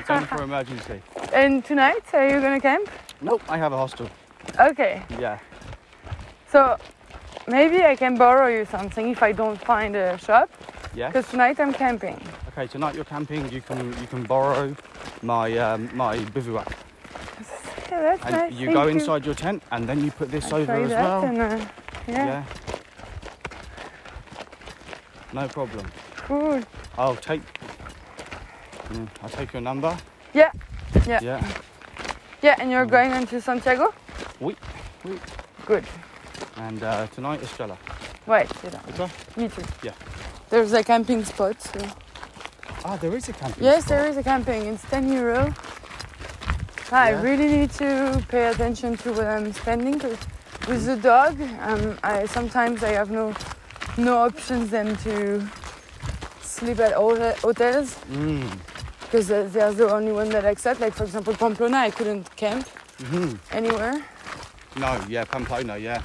It's 0.00 0.10
only 0.10 0.26
for 0.26 0.42
emergency. 0.42 1.00
and 1.34 1.62
tonight, 1.64 2.04
are 2.14 2.26
you 2.28 2.40
gonna 2.40 2.60
camp? 2.60 2.88
Nope, 3.20 3.42
I 3.48 3.56
have 3.58 3.72
a 3.72 3.76
hostel. 3.76 4.08
Okay. 4.58 5.02
Yeah. 5.18 5.38
So 6.48 6.78
maybe 7.48 7.82
I 7.84 7.96
can 7.96 8.16
borrow 8.16 8.46
you 8.48 8.64
something 8.66 9.08
if 9.10 9.22
I 9.22 9.32
don't 9.32 9.60
find 9.60 9.96
a 9.96 10.18
shop. 10.18 10.50
Yeah. 10.94 11.08
Because 11.08 11.28
tonight 11.30 11.58
I'm 11.60 11.72
camping. 11.72 12.20
Okay, 12.48 12.66
tonight 12.66 12.94
you're 12.94 13.04
camping. 13.04 13.50
You 13.52 13.60
can 13.60 13.88
you 14.00 14.06
can 14.06 14.22
borrow 14.24 14.74
my 15.22 15.56
um, 15.58 15.90
my 15.94 16.16
bivouac, 16.32 16.68
Yeah, 17.90 18.00
that's 18.02 18.22
and 18.24 18.34
nice. 18.34 18.52
you 18.52 18.66
thank 18.66 18.74
go 18.74 18.88
inside 18.88 19.26
your 19.26 19.34
tent, 19.34 19.62
and 19.72 19.86
then 19.88 20.02
you 20.04 20.10
put 20.10 20.30
this 20.30 20.52
over 20.52 20.72
as 20.72 20.90
well. 20.90 21.22
and, 21.24 21.38
uh, 21.38 21.66
yeah, 22.08 22.26
yeah. 22.26 22.44
No 25.32 25.48
problem. 25.48 25.86
cool. 26.16 26.62
I'll 26.96 27.16
take. 27.16 27.42
Mm, 28.88 29.08
I'll 29.22 29.28
take 29.28 29.52
your 29.52 29.62
number. 29.62 29.96
Yeah, 30.32 30.50
yeah. 31.06 31.20
Yeah. 31.22 31.40
Yeah, 32.42 32.54
and 32.58 32.70
you're 32.70 32.86
going 32.86 33.12
on 33.12 33.26
to 33.28 33.40
Santiago? 33.40 33.92
Oui, 34.40 34.56
oui. 35.04 35.18
Good. 35.66 35.84
And 36.56 36.82
uh, 36.82 37.06
tonight. 37.08 37.40
Right, 38.26 38.48
c'est 38.60 38.70
là. 38.72 38.80
Et 38.88 38.92
toi? 38.96 39.08
Me 39.36 39.48
too. 39.48 39.62
Yeah. 39.82 39.92
There's 40.50 40.72
a 40.72 40.82
camping 40.82 41.24
spot. 41.24 41.60
So. 41.62 41.80
Ah, 42.84 42.96
there 42.96 43.14
is 43.16 43.28
a 43.28 43.32
camping. 43.32 43.64
Yes, 43.64 43.84
spot. 43.84 43.88
there 43.88 44.08
is 44.08 44.16
a 44.16 44.22
camping. 44.22 44.66
It's 44.66 44.82
10 44.90 45.12
euro. 45.12 45.52
I 46.92 47.10
Yeah. 47.10 47.22
really 47.22 47.48
need 47.48 47.70
to 47.78 48.22
pay 48.28 48.46
attention 48.48 48.96
to 48.98 49.12
what 49.12 49.26
I'm 49.26 49.52
spending 49.52 49.98
'cause 49.98 50.18
with 50.68 50.84
the 50.86 50.96
dog. 50.96 51.40
Um, 51.60 51.98
I 52.04 52.26
sometimes 52.26 52.82
I 52.84 52.92
have 52.92 53.10
no 53.10 53.32
no 53.96 54.18
options 54.18 54.70
than 54.70 54.94
to 54.98 55.42
sleep 56.42 56.78
at 56.80 56.92
hotel- 56.92 57.34
hotels 57.42 57.96
Mm. 58.10 58.48
Because 59.16 59.52
they're 59.52 59.72
the 59.72 59.90
only 59.90 60.12
one 60.12 60.28
that 60.30 60.44
accept. 60.44 60.80
Like 60.80 60.94
for 60.94 61.04
example, 61.04 61.34
Pamplona, 61.34 61.78
I 61.78 61.90
couldn't 61.90 62.34
camp 62.36 62.68
hmm 63.08 63.34
anywhere, 63.50 64.04
No, 64.78 65.00
yeah, 65.08 65.24
Pamplona, 65.24 65.76
yeah. 65.78 66.02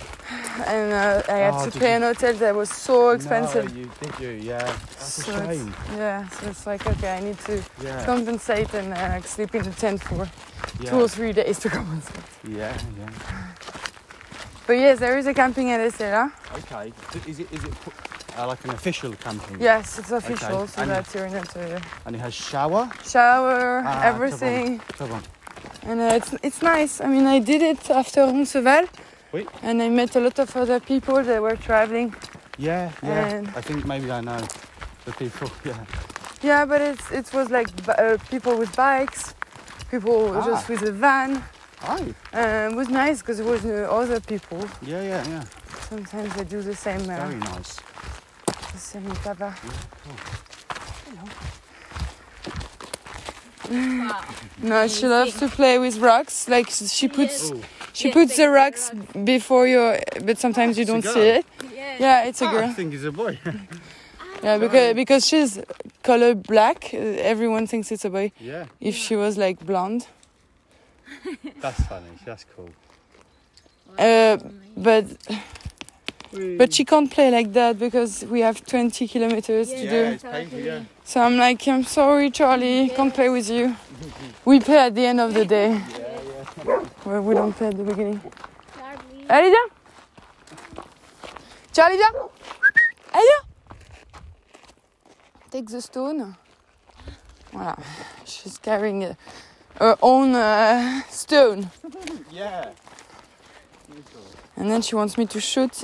and 0.65 0.93
uh, 0.93 1.21
I 1.27 1.37
had 1.47 1.53
Oh, 1.55 1.69
to 1.69 1.79
pay 1.79 1.89
you- 1.91 1.95
an 1.97 2.01
hotel 2.03 2.33
that 2.35 2.55
was 2.55 2.69
so 2.69 3.09
expensive. 3.11 3.65
No, 3.73 3.79
you 3.81 3.89
did 4.01 4.19
you? 4.19 4.29
Yeah. 4.51 4.59
That's 4.63 5.23
So 5.25 5.31
it's- 5.31 5.57
shame. 5.57 5.73
Yeah, 5.97 6.27
so 6.29 6.47
it's 6.47 6.65
like 6.65 6.85
okay, 6.87 7.17
I 7.17 7.19
need 7.27 7.39
to 7.49 7.55
Yeah. 7.83 8.05
compensate 8.05 8.73
and 8.73 8.93
uh, 8.93 9.15
like 9.15 9.27
sleep 9.27 9.55
in 9.55 9.63
the 9.63 9.71
tent 9.83 10.01
for 10.03 10.23
yeah. 10.79 10.89
two 10.89 10.99
or 11.05 11.09
three 11.09 11.33
days 11.33 11.59
to 11.59 11.69
compensate. 11.77 12.23
Yeah, 12.47 12.77
yeah. 12.99 13.11
But 14.67 14.73
yes, 14.77 14.99
there 14.99 15.17
is 15.17 15.27
a 15.27 15.33
camping 15.33 15.71
at 15.71 15.79
Estella. 15.81 16.31
Okay. 16.59 16.93
Is 17.27 17.39
it 17.39 17.47
is 17.51 17.63
it 17.63 17.73
uh, 18.37 18.47
like 18.47 18.63
an 18.65 18.71
official 18.71 19.11
camping? 19.13 19.59
Yes, 19.61 19.99
it's 19.99 20.11
official, 20.11 20.57
Okay, 20.63 20.71
so 20.71 20.81
and- 20.81 20.91
that 20.91 21.13
you're 21.13 21.29
not 21.29 21.55
uh, 21.55 21.79
And 22.05 22.15
it 22.15 22.19
has 22.21 22.33
shower. 22.33 22.89
shower, 23.03 23.83
Ah, 23.85 24.03
everything, 24.11 24.79
Très 24.97 25.07
bon. 25.09 25.21
and 25.89 25.99
uh, 26.01 26.15
it's 26.17 26.33
it's 26.43 26.61
nice. 26.61 27.01
I 27.01 27.07
mean, 27.07 27.25
I 27.27 27.39
did 27.39 27.61
it 27.61 27.89
after 27.89 28.21
Roncesvalles, 28.25 28.89
Oui. 29.33 29.45
and 29.63 29.81
I 29.81 29.89
met 29.89 30.15
a 30.15 30.19
lot 30.19 30.39
of 30.39 30.55
other 30.55 30.79
people 30.79 31.23
that 31.23 31.41
were 31.41 31.55
traveling. 31.57 32.13
Yeah, 32.57 32.89
yeah. 33.03 33.27
And- 33.33 33.47
I 33.55 33.61
think 33.61 33.85
maybe 33.85 34.11
I 34.11 34.21
know 34.21 34.39
the 35.05 35.11
people. 35.13 35.49
Yeah. 35.65 35.77
Yeah, 36.43 36.65
but 36.65 36.81
it's 36.81 37.11
it 37.11 37.31
was 37.33 37.49
like 37.49 37.69
uh, 37.87 38.17
people 38.29 38.53
with 38.57 38.75
bikes, 38.75 39.35
people 39.91 40.35
Ah. 40.35 40.45
just 40.45 40.67
with 40.69 40.81
a 40.83 40.91
van. 40.91 41.43
Oh. 41.83 41.97
Uh, 42.33 42.69
it 42.71 42.75
was 42.75 42.89
nice 42.89 43.17
because 43.21 43.39
it 43.39 43.45
was 43.45 43.63
uh, 43.65 43.87
other 44.01 44.19
people. 44.19 44.59
Yeah, 44.85 45.01
yeah, 45.01 45.23
yeah. 45.33 45.43
Sometimes 45.89 46.33
they 46.35 46.43
do 46.43 46.61
the 46.61 46.75
same. 46.75 47.01
Uh, 47.09 47.17
Very 47.25 47.35
nice. 47.39 47.71
The 48.81 48.87
same 48.99 49.15
tapa. 49.23 49.55
Wow. 53.69 54.25
No, 54.61 54.87
she 54.87 55.07
loves 55.07 55.37
to 55.39 55.47
play 55.47 55.77
with 55.79 55.97
rocks. 55.99 56.47
Like 56.49 56.69
she 56.69 57.07
puts 57.07 57.51
she 57.93 58.07
Yes, 58.07 58.13
puts 58.13 58.35
the 58.37 58.43
like 58.43 58.47
the 58.47 58.49
rocks 58.49 58.91
before 59.23 59.67
you, 59.67 59.97
but 60.25 60.37
sometimes 60.37 60.77
you 60.77 60.85
don't 60.85 61.03
see 61.03 61.29
it. 61.39 61.45
Yeah. 61.73 61.97
Yeah, 61.99 62.23
it's 62.25 62.41
a 62.41 62.47
girl. 62.47 62.69
I 62.69 62.73
think 62.73 62.93
it's 62.93 63.03
a 63.03 63.11
boy. 63.11 63.37
Yeah, 64.43 64.57
because 64.57 64.95
because 64.95 65.27
she's 65.27 65.59
color 66.01 66.33
black, 66.33 66.93
everyone 66.95 67.67
thinks 67.67 67.91
it's 67.91 68.05
a 68.05 68.09
boy. 68.09 68.31
yeah. 68.39 68.65
If 68.79 68.95
she 68.95 69.15
was 69.15 69.37
like 69.37 69.63
blonde, 69.63 70.07
That's 71.61 71.79
funny. 71.85 72.09
That's 72.25 72.45
cool. 72.55 72.69
uh, 73.99 74.37
but 74.75 75.05
but 76.57 76.73
she 76.73 76.85
can't 76.85 77.11
play 77.11 77.29
like 77.31 77.51
that 77.53 77.77
because 77.79 78.23
we 78.25 78.41
have 78.41 78.65
20 78.65 79.07
kilometers 79.07 79.69
to 79.69 79.75
Yeah. 79.75 79.83
Yeah, 79.83 79.91
do. 79.91 80.13
it's 80.13 80.23
painful. 80.23 80.59
Yeah. 80.59 80.79
So 81.03 81.21
I'm 81.21 81.37
like, 81.37 81.67
I'm 81.67 81.83
sorry, 81.83 82.29
Charlie, 82.31 82.89
can't 82.89 83.13
play 83.13 83.29
with 83.29 83.49
you. 83.49 83.75
We 84.45 84.59
play 84.59 84.77
at 84.77 84.95
the 84.95 85.05
end 85.05 85.19
of 85.19 85.33
the 85.33 85.45
day. 85.45 85.81
Well, 87.05 87.21
we 87.21 87.33
don't 87.35 87.53
play 87.53 87.67
at 87.67 87.77
the 87.77 87.83
beginning. 87.83 88.21
Charlie. 88.77 89.27
Allez, 89.29 89.49
viens 89.51 89.71
Charlie, 91.73 91.97
viens 91.97 92.13
Allez, 93.13 93.23
viens 93.23 93.45
Take 95.51 95.69
the 95.69 95.81
stone. 95.81 96.35
Voilà. 97.51 97.75
She's 98.25 98.57
carrying 98.57 99.03
uh, 99.03 99.13
her 99.79 99.97
own 100.01 100.33
uh, 100.33 101.01
stone. 101.09 101.69
Yeah. 102.31 102.69
And 104.55 104.69
then 104.71 104.81
she 104.81 104.95
wants 104.95 105.17
me 105.17 105.25
to 105.25 105.39
shoot 105.41 105.83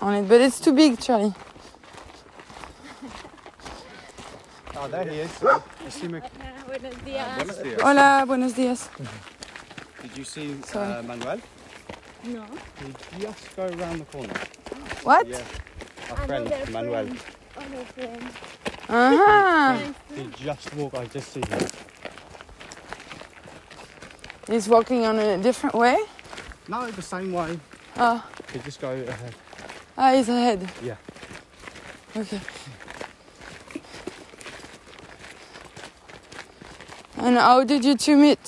on 0.00 0.14
it. 0.14 0.28
But 0.28 0.40
it's 0.40 0.60
too 0.60 0.72
big, 0.72 0.98
Charlie. 1.00 1.34
Oh, 4.76 4.88
there 4.88 5.04
he 5.04 5.20
is. 5.20 5.30
You 5.42 5.90
see 5.90 6.08
me? 6.08 6.20
Buenos 6.66 6.94
días. 7.04 7.36
Buenos 7.36 7.58
dias. 7.62 7.80
Hola, 7.82 8.24
buenos 8.26 8.52
días. 8.54 8.88
Did 10.02 10.18
you 10.18 10.24
see 10.24 10.56
uh, 10.74 11.02
Manuel? 11.06 11.40
No. 12.24 12.44
He 13.16 13.20
just 13.22 13.54
go 13.56 13.64
around 13.66 13.98
the 14.00 14.04
corner. 14.06 14.34
What? 15.02 15.26
Yeah. 15.28 15.40
Our 16.10 16.16
friend 16.26 16.46
Another 16.46 16.72
Manuel. 16.72 17.06
friend. 17.06 17.20
Other 17.56 17.84
friend. 17.94 18.28
Uh-huh. 18.88 19.92
He 20.14 20.44
just 20.44 20.74
walked. 20.74 20.96
I 20.96 21.06
just 21.06 21.32
see 21.32 21.40
him. 21.48 21.66
He's 24.48 24.68
walking 24.68 25.06
on 25.06 25.18
a 25.18 25.38
different 25.38 25.74
way. 25.74 25.96
No, 26.68 26.90
the 26.90 27.00
same 27.02 27.32
way. 27.32 27.58
Oh, 27.96 28.22
He 28.52 28.58
just 28.58 28.80
go 28.80 28.90
ahead. 28.90 29.34
Ah, 29.96 30.12
he's 30.14 30.28
ahead. 30.28 30.68
Yeah. 30.82 30.96
Okay. 32.16 32.40
And 37.16 37.36
how 37.36 37.64
did 37.64 37.84
you 37.84 37.96
two 37.96 38.16
meet? 38.16 38.38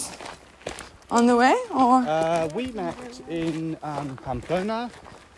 On 1.10 1.26
the 1.26 1.36
way 1.36 1.54
or? 1.70 2.02
Uh, 2.02 2.48
we 2.54 2.66
met 2.72 3.20
in 3.28 3.76
um, 3.82 4.16
Pamplona. 4.24 4.90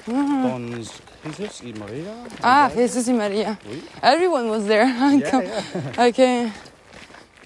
Mhm. 0.06 0.42
Dons 0.42 1.00
Jesus 1.24 1.60
y 1.62 1.72
Maria. 1.78 2.14
Ah, 2.42 2.70
Jesus 2.74 3.06
y 3.06 3.12
Maria. 3.12 3.58
Oui. 3.68 3.82
Everyone 4.02 4.48
was 4.48 4.66
there. 4.66 4.84
I 4.88 5.14
Yeah, 5.16 5.42
yeah. 5.42 5.92
I 5.98 6.10
can, 6.12 6.52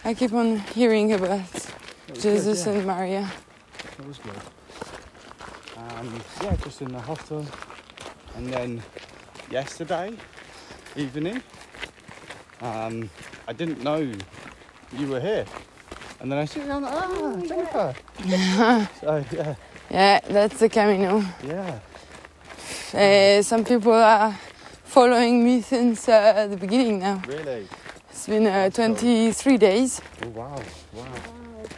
I 0.04 0.14
keep 0.14 0.32
on 0.32 0.58
hearing 0.72 1.12
about 1.12 1.40
Jesus 2.14 2.62
good, 2.64 2.76
and 2.76 2.86
Maria. 2.86 3.20
yeah. 3.22 3.98
It 3.98 4.06
was 4.06 4.18
good. 4.18 4.38
Um, 5.76 6.20
yeah, 6.44 6.54
just 6.62 6.80
in 6.82 6.92
the 6.92 7.00
hostel. 7.00 7.44
And 8.36 8.52
then 8.52 8.82
yesterday 9.50 10.12
evening, 10.96 11.42
um, 12.60 13.10
I 13.48 13.52
didn't 13.52 13.82
know 13.82 13.98
you 14.96 15.06
were 15.08 15.20
here. 15.20 15.44
And 16.20 16.30
then 16.30 16.38
I 16.38 16.44
see 16.46 16.60
you, 16.60 16.70
I'm 16.70 16.82
like, 16.82 16.92
ah, 16.94 17.36
Jennifer. 17.46 17.94
so, 19.00 19.24
yeah, 19.32 19.54
Yeah, 19.90 20.20
that's 20.28 20.58
the 20.60 20.68
Camino. 20.68 21.22
yeah. 21.44 21.78
Uh, 22.94 23.42
some 23.42 23.64
people 23.64 23.92
are 23.94 24.38
following 24.84 25.42
me 25.44 25.62
since 25.62 26.08
uh, 26.08 26.46
the 26.48 26.56
beginning 26.56 27.00
now. 27.00 27.20
Really? 27.26 27.66
It's 28.10 28.26
been 28.26 28.46
uh, 28.46 28.68
That's 28.68 28.76
cool. 28.76 28.94
23 28.94 29.56
days, 29.58 30.00
Oh, 30.24 30.28
wow, 30.28 30.60
wow. 30.94 31.04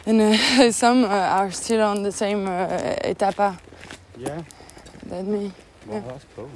and 0.06 0.20
uh, 0.20 0.70
some 0.72 1.04
uh, 1.04 1.08
are 1.08 1.50
still 1.52 1.82
on 1.82 2.02
the 2.02 2.12
same 2.12 2.46
uh, 2.46 2.96
etapa 3.04 3.56
Yeah, 4.18 4.42
that 5.06 5.24
me. 5.24 5.52
Wow, 5.86 6.00
that's 6.06 6.24
cool. 6.36 6.50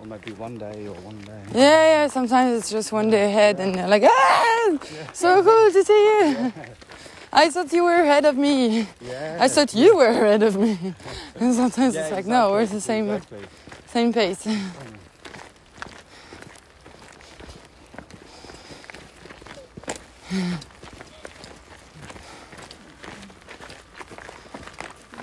Or 0.00 0.06
maybe 0.06 0.32
one 0.32 0.58
day 0.58 0.86
or 0.86 0.94
one 1.02 1.18
day. 1.20 1.42
Yeah, 1.54 2.02
yeah. 2.02 2.06
Sometimes 2.08 2.58
it's 2.58 2.70
just 2.70 2.92
one 2.92 3.10
day 3.10 3.26
ahead, 3.26 3.60
and 3.60 3.74
they're 3.74 3.88
like, 3.88 4.02
ah, 4.04 4.78
so 5.12 5.42
cool 5.42 5.70
to 5.72 5.84
see 5.84 5.92
you. 5.92 6.52
I 7.32 7.48
thought 7.50 7.72
you 7.72 7.84
were 7.84 8.02
ahead 8.02 8.24
of 8.24 8.36
me. 8.36 8.88
Yeah. 9.00 9.38
I 9.40 9.48
thought 9.48 9.74
you 9.74 9.96
were 9.96 10.06
ahead 10.08 10.42
of 10.42 10.56
me. 10.56 10.94
And 11.40 11.54
sometimes 11.54 11.94
Yeah, 11.94 12.02
it's 12.02 12.10
like, 12.12 12.26
no, 12.26 12.50
we're 12.50 12.66
the 12.66 12.80
same 12.80 13.08
Exactly. 13.10 13.38
same 13.86 14.12
pace. 14.12 14.46
I 14.46 14.58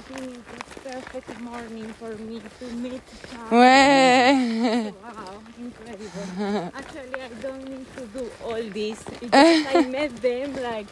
think 0.07 0.37
it's 0.85 1.06
perfect 1.17 1.41
morning 1.41 1.87
for 1.97 2.13
me 2.17 2.39
to 2.59 2.65
meet 2.75 3.01
Charlie. 3.25 3.57
Ouais. 3.57 4.93
Wow, 5.01 5.41
incredible. 5.57 6.71
Actually, 6.77 7.21
I 7.21 7.29
don't 7.41 7.65
need 7.67 7.87
to 7.97 8.05
do 8.13 8.29
all 8.45 8.61
this. 8.69 9.03
I 9.33 9.81
met 9.89 10.15
them 10.21 10.53
like 10.61 10.85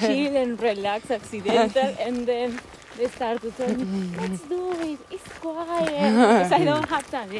chill 0.00 0.36
and 0.36 0.60
relax, 0.60 1.10
accidental, 1.12 1.94
and 2.06 2.26
then 2.26 2.58
they 2.98 3.06
start 3.06 3.40
to 3.42 3.52
tell 3.52 3.72
me, 3.72 4.10
let's 4.18 4.42
do 4.42 4.72
it. 4.82 4.98
It's 5.10 5.28
quiet. 5.38 6.10
Because 6.10 6.52
I 6.52 6.64
don't 6.64 6.88
have 6.88 7.08
time. 7.08 7.30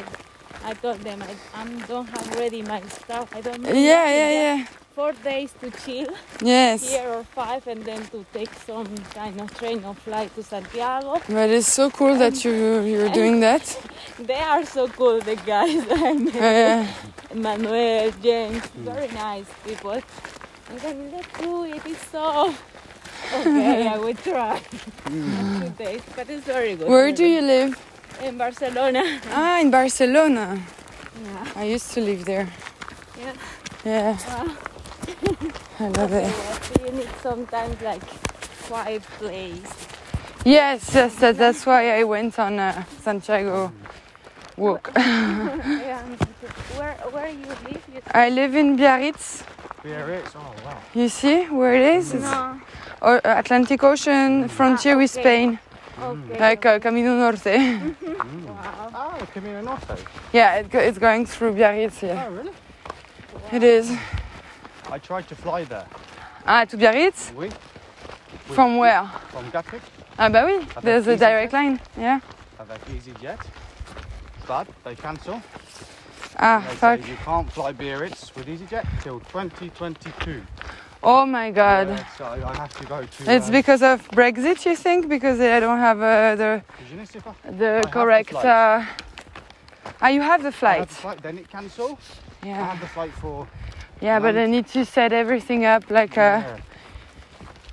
I 0.63 0.73
told 0.75 1.01
them 1.01 1.21
I 1.23 1.35
I'm, 1.59 1.77
don't 1.91 2.07
have 2.07 2.35
ready 2.35 2.61
my 2.61 2.81
stuff. 2.87 3.35
I 3.35 3.41
don't 3.41 3.61
know. 3.61 3.73
Yeah, 3.73 4.07
yeah, 4.07 4.31
yeah. 4.31 4.82
Four 4.95 5.13
days 5.23 5.51
to 5.61 5.71
chill 5.71 6.13
Yes. 6.41 6.87
here 6.91 7.09
or 7.09 7.23
five, 7.23 7.65
and 7.67 7.83
then 7.83 8.05
to 8.13 8.23
take 8.31 8.53
some 8.67 8.85
kind 9.15 9.41
of 9.41 9.49
train 9.57 9.83
or 9.83 9.95
flight 9.95 10.29
to 10.35 10.43
Santiago. 10.43 11.19
But 11.27 11.49
it's 11.49 11.71
so 11.73 11.89
cool 11.89 12.15
that 12.17 12.45
you 12.45 12.53
you're 12.81 13.09
doing 13.09 13.39
that. 13.41 13.63
They 14.19 14.41
are 14.53 14.63
so 14.65 14.87
cool, 14.87 15.19
the 15.21 15.35
guys 15.35 15.81
I 16.07 16.13
met. 16.13 16.35
Uh, 16.35 16.85
Manuel, 17.33 18.11
James, 18.21 18.61
very 18.85 19.07
nice 19.07 19.49
people. 19.65 19.97
And 20.69 20.79
then 20.83 21.11
let's 21.11 21.31
do 21.41 21.63
it. 21.65 21.81
It's 21.85 22.05
so 22.11 22.53
okay. 23.39 23.87
I 23.87 23.97
will 23.97 24.13
try 24.29 24.61
two 25.09 25.69
days, 25.83 26.01
but 26.15 26.29
it's 26.29 26.45
very 26.45 26.75
good. 26.75 26.87
where 26.87 27.11
do 27.11 27.25
you 27.25 27.41
live? 27.41 27.71
In 28.21 28.37
Barcelona. 28.37 29.01
Ah, 29.33 29.59
in 29.59 29.71
Barcelona. 29.71 30.45
Yeah. 31.25 31.61
I 31.61 31.63
used 31.75 31.89
to 31.95 32.01
live 32.01 32.25
there. 32.25 32.47
Yeah. 33.17 33.33
Yeah, 33.85 34.17
Wow. 34.29 34.53
I 35.79 35.87
love 35.89 36.13
Okay, 36.13 36.25
it. 36.25 36.31
yeah, 36.31 36.59
so 36.61 36.85
you 36.85 36.91
need 36.91 37.09
sometimes 37.21 37.81
like 37.81 38.03
quiet 38.67 39.01
place. 39.19 39.87
Yes, 40.45 40.93
yes, 40.93 41.15
that, 41.15 41.37
that's 41.37 41.65
why 41.65 41.99
I 41.99 42.03
went 42.03 42.37
on 42.39 42.59
a 42.59 42.85
Santiago 43.01 43.71
walk. 44.57 44.91
yeah. 44.95 46.03
Where 46.77 46.95
where 47.11 47.29
you 47.29 47.47
live? 47.47 47.81
You 47.93 48.01
I 48.11 48.29
live 48.29 48.55
in 48.55 48.75
Biarritz. 48.77 49.43
Biarritz. 49.83 50.35
Oh 50.35 50.53
wow. 50.65 50.77
You 50.93 51.09
see 51.09 51.45
where 51.45 51.75
it 51.75 51.95
is? 51.97 52.13
No. 52.13 52.59
o- 53.01 53.21
Atlantic 53.23 53.83
Ocean 53.83 54.43
mm. 54.45 54.49
frontier 54.49 54.97
with 54.97 55.11
ah, 55.15 55.19
okay. 55.19 55.21
Spain, 55.21 55.59
Okay. 56.01 56.39
like 56.39 56.65
uh, 56.65 56.79
Camino 56.79 57.15
Norte. 57.17 57.55
Mm. 58.23 58.45
wow. 58.47 58.91
Oh, 59.19 59.25
Camino 59.33 59.61
Norte. 59.61 59.97
yeah, 60.33 60.55
it 60.59 60.69
go, 60.69 60.79
it's 60.79 60.97
going 60.97 61.25
through 61.25 61.53
Biarritz. 61.55 62.01
Yeah, 62.03 62.25
Oh 62.27 62.31
really? 62.31 62.51
it 63.51 63.63
is. 63.63 63.91
I 64.93 64.99
tried 64.99 65.27
to 65.29 65.35
fly 65.35 65.63
there. 65.63 65.87
Ah, 66.45 66.65
to 66.65 66.77
Biarritz? 66.77 67.31
Oui. 67.35 67.49
From 68.53 68.77
where? 68.77 69.03
From 69.31 69.49
Gatwick 69.49 69.81
Ah, 70.19 70.29
bah 70.29 70.45
oui, 70.45 70.63
there's 70.83 71.07
a 71.07 71.17
direct 71.17 71.51
line. 71.51 71.79
Yeah. 71.97 72.19
avec 72.59 72.79
EasyJet. 72.89 73.39
But 74.47 74.67
they 74.83 74.93
cancel. 74.95 75.41
Ah, 76.37 76.59
They 76.69 76.75
fuck. 76.75 77.07
you 77.07 77.15
can't 77.25 77.51
fly 77.51 77.73
Biarritz 77.73 78.35
with 78.35 78.45
EasyJet 78.45 78.85
till 79.01 79.19
2022. 79.21 80.43
Oh 81.01 81.25
my 81.25 81.49
god. 81.49 81.87
Yeah, 81.89 82.05
so 82.15 82.25
I 82.25 82.55
have 82.55 82.77
to 82.77 82.85
go 82.85 83.01
to. 83.03 83.31
It's 83.35 83.47
uh, 83.49 83.51
because 83.51 83.81
of 83.81 84.07
Brexit, 84.11 84.63
you 84.63 84.75
think? 84.75 85.09
Because 85.09 85.39
they 85.39 85.59
don't 85.59 85.79
have 85.79 85.97
uh, 86.01 86.35
the 86.35 86.61
Je 86.87 86.95
ne 86.95 87.05
sais 87.05 87.19
the 87.45 87.81
the 87.81 87.89
correct. 87.89 88.29
flight. 88.29 88.45
Uh... 88.45 88.85
Ah, 90.01 90.09
you 90.09 90.21
have 90.21 90.43
the 90.43 90.49
I 90.49 90.59
flight. 90.61 90.79
have 90.81 90.89
the 90.89 91.01
flight, 91.01 91.23
then 91.23 91.37
it 91.39 91.49
cancel. 91.49 91.97
Yeah, 92.45 92.61
I 92.61 92.65
have 92.75 92.79
the 92.79 92.87
flight 92.87 93.11
for. 93.19 93.47
Yeah, 94.03 94.19
but 94.19 94.35
I 94.35 94.47
need 94.47 94.67
to 94.73 94.83
set 94.83 95.13
everything 95.13 95.63
up 95.63 95.89
like 95.89 96.17
a 96.17 96.43
yeah. 96.43 96.57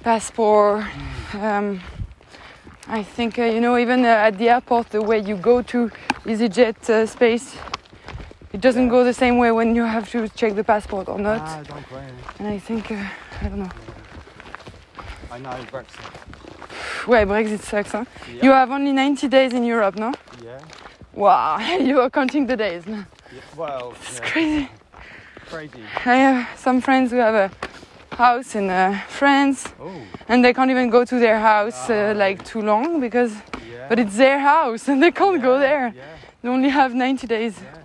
passport. 0.04 0.84
Um, 1.34 1.80
I 2.86 3.02
think 3.02 3.36
uh, 3.38 3.42
you 3.54 3.60
know 3.60 3.76
even 3.76 4.04
uh, 4.04 4.26
at 4.28 4.38
the 4.38 4.48
airport 4.48 4.90
the 4.90 5.02
way 5.02 5.18
you 5.18 5.34
go 5.36 5.60
to 5.62 5.90
EasyJet 6.24 6.88
uh, 6.88 7.06
space, 7.06 7.56
it 8.52 8.60
doesn't 8.60 8.84
Yeah. 8.84 8.90
go 8.90 9.02
the 9.04 9.12
same 9.12 9.38
way 9.38 9.50
when 9.50 9.74
you 9.74 9.84
have 9.84 10.08
to 10.12 10.28
check 10.28 10.54
the 10.54 10.62
passport 10.62 11.08
or 11.08 11.18
not. 11.18 11.40
Ah, 11.42 11.62
don't 11.66 11.90
worry. 11.90 12.12
And 12.38 12.46
I 12.48 12.58
think 12.60 12.92
uh, 12.92 13.42
I 13.42 13.48
don't 13.48 13.58
know. 13.58 13.70
I 15.32 15.38
know 15.38 15.50
Brexit. 15.72 16.06
Ouais, 17.06 17.24
Brexit 17.26 17.60
sucks. 17.60 17.90
Huh? 17.92 18.04
Yeah. 18.28 18.44
You 18.44 18.50
have 18.52 18.70
only 18.70 18.92
90 18.92 19.26
days 19.28 19.52
in 19.52 19.64
Europe, 19.64 19.96
no? 19.98 20.12
yeah. 20.44 20.60
Wow, 21.12 21.58
you 21.80 22.00
are 22.00 22.10
counting 22.10 22.46
the 22.46 22.56
days. 22.56 22.84
yeah. 22.86 23.02
Well, 23.56 23.94
It's 24.00 24.20
yeah, 24.20 24.30
crazy. 24.30 24.68
Crazy. 25.50 25.82
I 26.06 26.16
have 26.16 26.58
some 26.58 26.80
friends 26.80 27.10
who 27.10 27.18
have 27.18 27.34
a 27.34 27.50
house 28.16 28.54
in 28.54 28.70
uh, 28.70 29.00
France, 29.08 29.64
Oh, 29.80 29.90
and 30.28 30.44
they 30.44 30.52
can't 30.52 30.70
even 30.70 30.90
go 30.90 31.04
to 31.04 31.18
their 31.18 31.38
house 31.40 31.90
Ah, 31.90 32.10
uh, 32.10 32.14
like 32.14 32.44
too 32.44 32.62
long 32.62 33.00
because, 33.00 33.32
yeah. 33.32 33.88
but 33.88 33.98
it's 33.98 34.16
their 34.16 34.38
house 34.38 34.88
and 34.88 35.02
they 35.02 35.10
can't 35.10 35.42
go 35.42 35.58
there. 35.58 35.92
Yeah, 35.96 36.02
They 36.42 36.48
only 36.48 36.68
have 36.70 36.94
90 36.94 37.26
days. 37.26 37.54
yeah. 37.60 37.76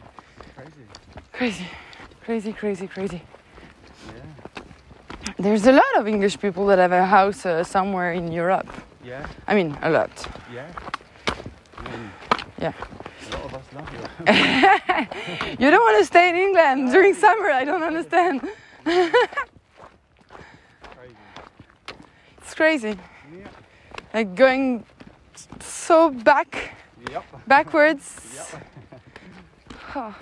Crazy. 0.58 0.86
Crazy, 1.34 1.66
crazy, 2.24 2.54
crazy, 2.54 2.88
crazy. 2.88 3.22
Yeah. 4.08 5.34
There's 5.38 5.66
a 5.68 5.72
lot 5.72 5.94
of 5.98 6.08
English 6.08 6.40
people 6.40 6.66
that 6.68 6.80
have 6.80 6.92
a 6.94 7.06
house 7.06 7.46
uh, 7.46 7.64
somewhere 7.64 8.14
in 8.14 8.32
Europe. 8.32 8.68
Yeah. 9.04 9.26
I 9.48 9.54
mean, 9.56 9.78
a 9.82 9.90
lot. 9.90 10.12
Yeah. 10.54 10.68
Mean, 11.84 12.12
Yeah. 12.62 12.74
A 13.28 13.32
lot 13.36 13.46
of 13.46 13.54
us 13.56 13.64
love 13.74 13.90
you. 15.60 15.66
You 15.66 15.72
don't 15.72 15.82
want 15.82 16.00
to 16.00 16.06
stay 16.06 16.30
in 16.30 16.36
England 16.36 16.92
during 16.92 17.14
summer. 17.14 17.50
I 17.50 17.64
don't 17.66 17.84
understand. 17.84 18.42
crazy. 18.84 19.12
It's 22.42 22.54
crazy. 22.54 22.98
Yeah. 23.38 23.48
Like 24.14 24.36
going 24.36 24.86
so 25.60 26.10
back, 26.12 26.76
Yep. 27.12 27.24
backwards. 27.48 28.22
Yep. 28.36 28.48
Oh. 29.96 30.16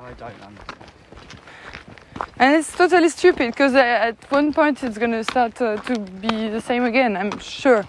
I 0.00 0.12
don't 0.14 0.42
understand. 0.42 0.78
And 2.38 2.54
it's 2.56 2.72
totally 2.76 3.08
stupid 3.08 3.52
because 3.52 3.74
at 3.74 4.16
one 4.30 4.52
point 4.52 4.82
it's 4.82 4.98
gonna 4.98 5.22
start 5.22 5.60
uh, 5.60 5.76
to 5.76 5.98
be 5.98 6.48
the 6.48 6.60
same 6.60 6.84
again. 6.84 7.16
I'm 7.16 7.38
sure. 7.38 7.84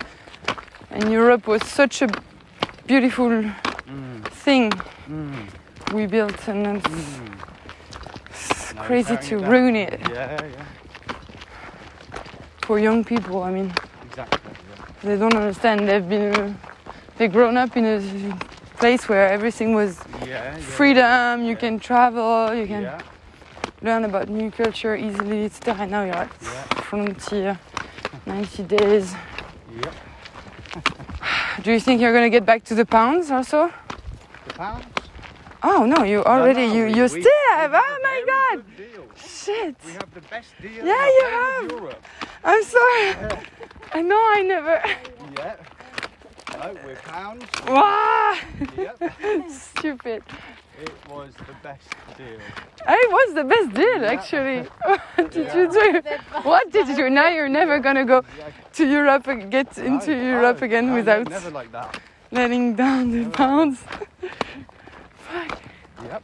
And 0.92 1.12
Europe 1.12 1.48
was 1.48 1.64
such 1.66 2.02
a 2.04 2.08
beautiful 2.88 3.30
Mm. 3.30 4.24
thing 4.44 4.72
Mm. 5.10 5.48
we 5.94 6.06
built, 6.06 6.48
and 6.48 6.78
it's, 6.78 6.88
Mm. 6.88 7.34
it's 8.30 8.74
crazy 8.88 9.18
to 9.18 9.36
it 9.44 9.48
ruin 9.48 9.76
it 9.76 10.00
Yeah, 10.10 10.38
yeah. 10.42 10.66
for 12.66 12.80
young 12.80 13.04
people. 13.04 13.44
I 13.44 13.52
mean, 13.52 13.72
Exactly. 14.10 14.40
Yeah. 14.52 14.86
they 15.04 15.18
don't 15.18 15.36
understand. 15.36 15.88
They've 15.88 16.08
been 16.08 16.34
uh, 16.36 16.54
they've 17.18 17.32
grown 17.32 17.58
up 17.58 17.76
in 17.78 17.86
a 17.86 18.00
place 18.78 19.08
where 19.10 19.28
everything 19.32 19.74
was 19.76 20.00
Yeah, 20.28 20.56
freedom. 20.58 21.44
You 21.44 21.56
can 21.56 21.80
travel. 21.80 22.54
You 22.54 22.68
can 22.68 22.90
learn 23.82 24.06
about 24.06 24.30
new 24.30 24.50
culture 24.52 24.96
easily, 24.96 25.46
etc. 25.46 25.84
And 25.84 25.92
now 25.92 26.04
you're 26.04 26.16
at 26.16 26.30
Yeah. 26.42 26.82
frontier, 26.90 27.60
90 28.26 28.64
days. 28.64 29.16
Yep. 29.84 29.94
Do 31.64 31.72
you 31.72 31.80
think 31.80 32.02
you're 32.02 32.14
gonna 32.14 32.30
get 32.30 32.46
back 32.46 32.64
to 32.66 32.76
the 32.76 32.86
pounds 32.86 33.32
also? 33.32 33.72
The 34.48 34.54
pounds? 34.54 34.86
Oh 35.62 35.86
no, 35.86 36.04
you 36.04 36.24
already 36.24 36.68
No, 36.68 36.74
no, 36.74 36.74
you 36.78 36.86
we- 36.86 36.94
you 36.96 37.08
still 37.08 37.22
we 37.22 37.56
have. 37.56 37.72
Oh 37.74 38.00
my 38.04 38.24
god! 38.26 38.64
Shit! 39.16 39.76
We 39.86 39.92
have 39.94 40.14
the 40.14 40.22
best 40.22 40.50
deal. 40.62 40.86
Yeah, 40.86 41.06
in 41.08 41.14
you 41.18 41.26
have. 41.40 41.72
Europe. 41.72 42.04
I'm 42.44 42.64
sorry. 42.64 43.16
I 43.94 44.02
know 44.02 44.20
I 44.20 44.42
never. 44.42 44.82
Yeah. 45.38 45.56
No, 46.60 46.76
we're 46.86 46.96
pounds. 46.96 47.46
Wow! 47.68 48.38
yep. 48.78 48.98
Stupid. 49.50 50.24
It 50.82 50.92
was 51.10 51.34
the 51.34 51.56
best 51.62 51.88
deal. 52.18 52.40
It 52.88 53.12
was 53.12 53.34
the 53.36 53.44
best 53.44 53.74
deal 53.74 54.06
actually. 54.06 54.60
what 55.16 55.32
did 55.32 55.54
you 55.54 55.72
do? 55.72 56.02
What 56.44 56.72
did 56.72 56.88
you 56.88 56.96
do? 56.96 57.10
Now 57.10 57.30
you're 57.30 57.50
never 57.50 57.80
gonna 57.80 58.06
go 58.06 58.24
to 58.74 58.88
Europe 58.88 59.28
and 59.28 59.52
get 59.52 59.78
into 59.78 60.16
No, 60.16 60.24
Europe 60.24 60.62
no, 60.62 60.66
again 60.66 60.88
no, 60.88 60.96
without 60.96 61.30
Never 61.30 61.52
like 61.52 61.72
that. 61.72 62.00
letting 62.32 62.76
down 62.76 63.12
the 63.12 63.30
pounds. 63.30 63.84
Yep. 66.04 66.24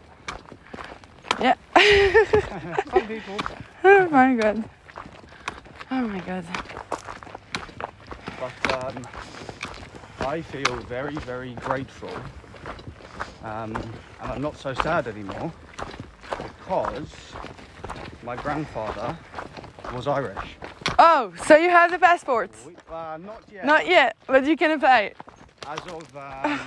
Yeah. 1.41 1.55
Some 2.91 3.07
people. 3.07 3.37
Oh 3.83 4.09
my 4.09 4.35
god. 4.35 4.63
Oh 5.91 6.01
my 6.07 6.19
god. 6.19 6.45
But 8.39 8.85
um, 8.85 9.03
I 10.29 10.43
feel 10.43 10.75
very, 10.81 11.15
very 11.15 11.55
grateful. 11.55 12.11
Um, 13.43 13.75
and 14.21 14.31
I'm 14.31 14.43
not 14.43 14.57
so 14.57 14.75
sad 14.75 15.07
anymore 15.07 15.51
because 16.37 17.09
my 18.21 18.35
grandfather 18.35 19.17
was 19.91 20.07
Irish. 20.07 20.57
Oh, 20.99 21.33
so 21.47 21.57
you 21.57 21.71
have 21.71 21.89
the 21.89 21.97
passport? 21.97 22.51
We, 22.63 22.75
uh, 22.91 23.17
not 23.17 23.41
yet. 23.51 23.65
Not 23.65 23.87
yet, 23.87 24.17
but 24.27 24.45
you 24.45 24.55
can 24.55 24.69
apply. 24.69 25.13
As 25.65 25.79
of 25.79 26.15
um, 26.15 26.59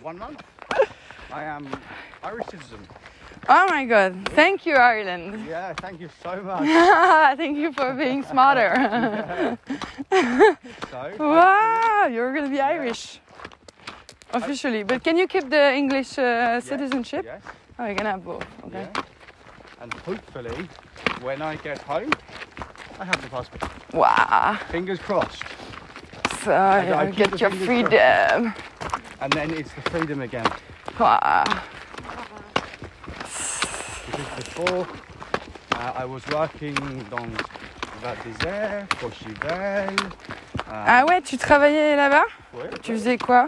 one 0.00 0.18
month, 0.18 0.42
I 1.30 1.44
am 1.44 1.68
Irish 2.22 2.46
citizen. 2.46 2.80
Oh 3.48 3.66
my 3.68 3.84
god, 3.84 4.28
thank 4.34 4.64
you, 4.66 4.74
Ireland. 4.74 5.46
Yeah, 5.48 5.72
thank 5.74 6.00
you 6.00 6.08
so 6.22 6.40
much. 6.42 6.66
thank 7.36 7.56
you 7.56 7.72
for 7.72 7.94
being 7.94 8.22
smarter. 8.22 9.58
So, 10.90 11.10
wow, 11.18 12.06
you're 12.10 12.34
gonna 12.34 12.50
be 12.50 12.60
Irish. 12.60 13.20
Officially, 14.32 14.82
but 14.84 15.02
can 15.02 15.16
you 15.16 15.26
keep 15.26 15.48
the 15.50 15.72
English 15.74 16.18
uh, 16.18 16.60
citizenship? 16.60 17.24
yes, 17.24 17.42
Oh, 17.78 17.86
you 17.86 17.94
can 17.96 18.06
have 18.06 18.24
both. 18.24 18.44
Okay. 18.66 18.86
yeah. 18.94 19.02
And 19.80 19.92
hopefully, 19.94 20.68
when 21.22 21.40
I 21.42 21.56
get 21.56 21.78
home, 21.82 22.10
I 23.00 23.04
have 23.04 23.20
the 23.22 23.28
passport. 23.28 23.70
Wow. 23.92 24.58
Fingers 24.70 24.98
crossed. 24.98 25.42
So 26.44 26.52
I 26.52 27.06
you 27.06 27.12
keep 27.12 27.30
get 27.30 27.40
your 27.40 27.50
freedom. 27.50 28.52
And 29.20 29.32
then 29.32 29.50
it's 29.50 29.72
the 29.72 29.82
freedom 29.90 30.20
again. 30.20 30.46
Wow. 30.98 31.44
Before, 34.60 34.86
uh, 35.72 35.92
I 35.96 36.04
was 36.04 36.22
working 36.32 36.74
dans 37.10 37.26
Courchevel. 39.00 39.96
Um, 40.68 40.84
Ah 40.86 41.04
ouais, 41.06 41.22
tu 41.22 41.38
travaillais 41.38 41.96
là-bas? 41.96 42.24
Ouais, 42.54 42.68
Tu 42.82 42.92
faisais 42.92 43.16
quoi? 43.16 43.46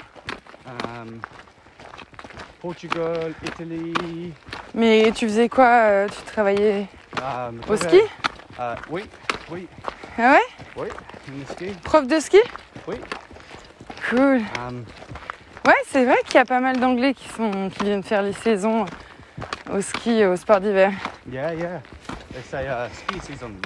Um, 0.67 1.21
Portugal, 2.61 3.35
Italy. 3.45 4.33
Mais 4.75 5.13
tu 5.15 5.27
faisais 5.29 5.49
quoi 5.51 5.67
euh, 5.67 6.09
Tu 6.09 6.23
travaillais 6.33 6.87
Um, 7.21 7.61
au 7.69 7.77
ski? 7.77 8.01
Uh, 8.59 8.75
Oui, 8.91 9.05
oui, 9.51 9.69
Ah 10.19 10.33
ouais? 10.33 10.41
Oui, 10.77 10.89
in 11.29 11.45
the 11.45 11.51
ski. 11.53 11.67
Prof 11.85 12.07
de 12.07 12.21
ski? 12.21 12.39
Oui. 12.89 12.97
Cool. 14.09 14.41
Um, 14.67 14.85
Ouais, 15.67 15.75
c'est 15.87 16.05
vrai 16.05 16.17
qu'il 16.25 16.35
y 16.37 16.39
a 16.39 16.45
pas 16.45 16.59
mal 16.61 16.79
d'anglais 16.81 17.15
qui, 17.15 17.29
sont, 17.29 17.71
qui 17.71 17.85
viennent 17.85 18.03
faire 18.03 18.23
les 18.23 18.33
saisons 18.33 18.85
au 19.71 19.81
ski, 19.81 20.25
au 20.25 20.37
sport 20.37 20.61
d'hiver. 20.61 20.93
yeah, 21.31 21.53
yeah. 21.53 21.81
They 22.33 22.43
say 22.43 22.69
uh, 22.69 22.89
ski 22.91 23.21
season. 23.21 23.61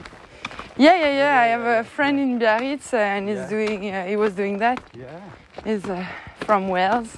Yeah, 0.76 0.94
yeah, 0.96 1.12
yeah. 1.12 1.40
I 1.40 1.46
have 1.48 1.66
a 1.66 1.84
friend 1.84 2.18
in 2.20 2.38
Biarritz 2.38 2.92
uh, 2.92 2.96
and 2.98 3.28
he's 3.28 3.38
Yeah. 3.38 3.48
doing, 3.48 3.94
uh, 3.94 4.04
he 4.06 4.16
was 4.16 4.34
doing 4.34 4.58
that. 4.58 4.78
Yeah. 4.92 5.06
He's 5.64 5.84
uh, 5.88 6.04
from 6.40 6.68
Wales 6.68 7.16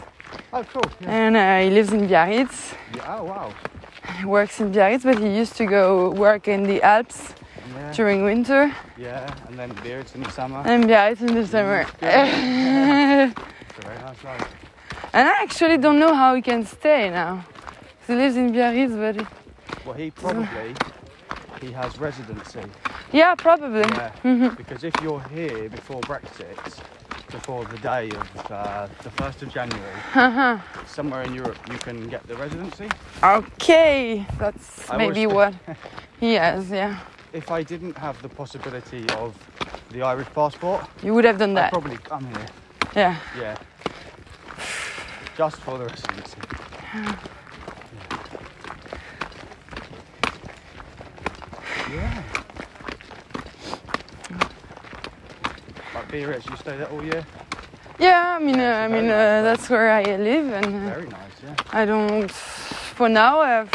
Oh, 0.53 0.63
cool. 0.73 0.83
Yeah. 1.01 1.11
and 1.11 1.37
uh, 1.37 1.59
he 1.65 1.71
lives 1.71 1.93
in 1.93 2.07
Biarritz. 2.07 2.75
yeah. 2.95 3.17
Oh, 3.19 3.25
wow. 3.25 3.53
He 4.21 4.25
works 4.27 4.61
in 4.61 4.71
Biarritz, 4.73 5.05
but 5.05 5.19
he 5.19 5.29
used 5.29 5.57
to 5.57 5.67
go 5.67 6.11
work 6.11 6.47
in 6.49 6.63
the 6.65 6.81
Alps 6.83 7.35
Yeah. 7.75 7.93
during 7.93 8.25
winter 8.25 8.71
Yeah, 8.97 9.27
and 9.49 9.59
then 9.59 9.71
Biarritz 9.83 10.15
in 10.15 10.23
the 10.23 10.31
summer. 10.31 10.63
and 10.65 10.85
Biarritz 10.87 11.21
in 11.23 11.35
the 11.35 11.47
summer. 11.47 11.85
and 12.03 13.33
It's 13.69 13.79
a 13.79 13.83
very 13.83 13.99
nice 13.99 14.23
life. 14.25 14.49
I 15.15 15.21
actually 15.43 15.79
don't 15.79 15.99
know 15.99 16.15
how 16.15 16.35
he 16.35 16.43
can 16.43 16.65
stay 16.65 17.11
now. 17.11 17.45
He 18.09 18.15
lives 18.15 18.37
in 18.37 18.53
Biarritz, 18.55 18.95
but 18.95 19.27
Well, 19.85 19.95
he 19.95 20.11
probably 20.11 20.75
he 21.61 21.71
has 21.73 21.99
residency. 21.99 22.63
yeah, 23.13 23.35
probably. 23.35 23.81
Yeah. 23.81 24.13
Mhm. 24.25 24.57
Because 24.57 24.83
if 24.83 24.95
you're 25.03 25.21
here 25.29 25.69
before 25.69 26.01
Brexit, 26.01 26.57
before 27.31 27.67
the 27.67 27.77
day 27.79 28.09
of 28.09 28.51
uh, 28.51 28.89
the 29.03 29.11
first 29.11 29.43
of 29.43 29.53
January, 29.53 29.93
Uh-huh. 30.15 30.57
somewhere 30.87 31.23
in 31.25 31.35
Europe 31.35 31.59
you 31.71 31.77
can 31.77 32.09
get 32.09 32.27
the 32.27 32.35
residency. 32.37 32.89
Okay, 33.23 34.25
that's 34.39 34.89
I 34.91 34.97
maybe 34.97 35.27
what 35.27 35.53
he 36.21 36.33
has. 36.33 36.71
Yeah, 36.71 36.97
If 37.35 37.51
I 37.51 37.63
didn't 37.63 37.99
have 37.99 38.17
the 38.23 38.31
possibility 38.31 39.05
of 39.19 39.35
the 39.91 40.01
Irish 40.01 40.29
passport, 40.35 40.81
you 41.03 41.13
would 41.13 41.27
have 41.27 41.37
done 41.39 41.53
that. 41.55 41.67
I'd 41.67 41.73
probably 41.79 41.99
come 41.99 42.25
here. 42.25 42.47
Yeah. 42.97 43.17
Yeah. 43.39 43.57
Just 45.37 45.57
for 45.57 45.77
the 45.77 45.85
residency. 45.85 46.41
Yeah. 51.91 52.23
Biarritz, 56.11 56.47
you 56.47 56.57
stay 56.57 56.77
there 56.77 56.89
all 56.89 57.05
year? 57.05 57.25
Yeah, 57.99 58.37
I 58.39 58.45
mean, 58.45 58.61
uh, 58.61 58.85
I 58.85 58.89
mean, 58.89 59.07
uh, 59.07 59.43
nice 59.43 59.45
that's 59.45 59.71
where 59.71 59.91
I 59.91 60.03
live, 60.03 60.53
and 60.53 60.67
uh, 60.67 60.95
Very 60.95 61.09
nice, 61.09 61.37
yeah. 61.43 61.55
I 61.73 61.85
don't. 61.85 62.31
For 62.31 63.09
now, 63.09 63.41
I've 63.41 63.71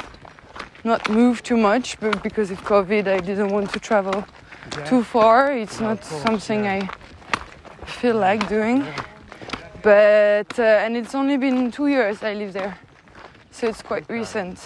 not 0.83 1.09
moved 1.09 1.45
too 1.45 1.57
much, 1.57 1.99
but 1.99 2.23
because 2.23 2.49
of 2.51 2.61
COVID, 2.63 3.07
I 3.07 3.19
didn't 3.19 3.49
want 3.49 3.71
to 3.73 3.79
travel 3.79 4.25
yeah. 4.77 4.85
too 4.85 5.03
far. 5.03 5.51
It's 5.51 5.79
No, 5.79 5.89
not 5.89 6.01
course, 6.01 6.23
something 6.23 6.65
yeah. 6.65 6.87
I 7.81 7.85
feel 7.85 8.15
like 8.17 8.47
doing. 8.47 8.85
But 9.81 10.57
uh, 10.57 10.83
and 10.83 10.95
it's 10.95 11.13
only 11.13 11.37
been 11.37 11.69
two 11.69 11.87
years 11.87 12.23
I 12.23 12.33
live 12.33 12.53
there, 12.53 12.77
so 13.51 13.67
it's 13.67 13.81
quite 13.81 14.05
recent. 14.09 14.57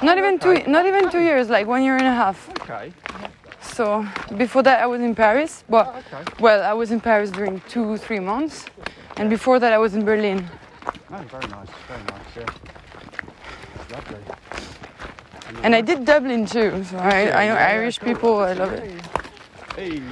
Not 0.00 0.16
even 0.16 0.38
two, 0.38 0.62
not 0.68 0.86
even 0.86 1.10
two 1.10 1.20
years, 1.20 1.50
like 1.50 1.66
one 1.66 1.82
year 1.82 1.96
and 1.96 2.06
a 2.06 2.14
half. 2.14 2.48
Okay. 2.60 2.92
So 3.78 4.04
before 4.36 4.64
that, 4.64 4.82
I 4.82 4.86
was 4.86 5.00
in 5.00 5.14
Paris. 5.14 5.62
Well, 5.68 5.94
Okay. 6.10 6.24
well, 6.40 6.64
I 6.64 6.72
was 6.72 6.90
in 6.90 6.98
Paris 6.98 7.30
during 7.30 7.60
two, 7.68 7.96
three 7.96 8.18
months, 8.18 8.66
and 9.18 9.30
before 9.30 9.60
that, 9.60 9.72
I 9.72 9.78
was 9.78 9.94
in 9.94 10.04
Berlin. 10.04 10.50
No, 11.08 11.18
very 11.18 11.46
nice, 11.46 11.70
very 11.86 12.02
nice, 12.10 12.30
yeah. 12.34 13.78
It's 13.78 13.86
lovely. 13.94 14.18
And 15.62 15.76
I 15.76 15.80
did 15.80 16.04
Dublin 16.04 16.44
too. 16.44 16.82
So 16.90 16.98
I, 16.98 17.30
I 17.30 17.46
know 17.46 17.54
Yeah, 17.54 17.74
Irish 17.78 17.98
cool. 17.98 18.08
people. 18.08 18.34
I 18.40 18.54
love 18.54 18.72
it. 18.72 18.82
Hey. 19.76 20.02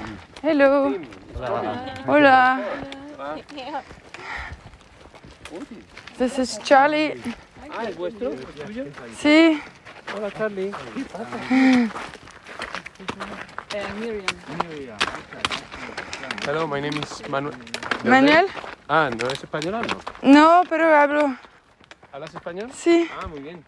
Hello. 0.43 0.95
Hola. 1.35 1.95
Hola. 2.07 2.41
Yeah. 3.51 3.83
This 6.19 6.39
is 6.39 6.59
Charlie. 6.63 7.19
Ah, 7.75 7.89
¿es 7.89 7.97
vuestro? 7.97 8.31
¿Es 8.31 8.47
tuyo? 8.63 8.87
Sí. 9.19 9.61
Hola, 10.15 10.31
Charlie. 10.31 10.71
Uh, 13.77 13.95
Miriam. 14.01 14.25
Hello, 16.47 16.67
my 16.67 16.81
name 16.81 16.97
is 16.97 17.29
Manuel. 17.29 17.55
Manuel. 18.05 18.47
Ah, 18.89 19.11
¿no 19.11 19.27
es 19.29 19.45
española 19.45 19.83
no? 19.83 19.99
No, 20.23 20.63
pero 20.67 20.97
hablo. 20.97 21.37
¿Hablas 22.11 22.35
español? 22.35 22.71
Sí. 22.73 23.07
Ah, 23.21 23.27
muy 23.27 23.41
bien. 23.41 23.63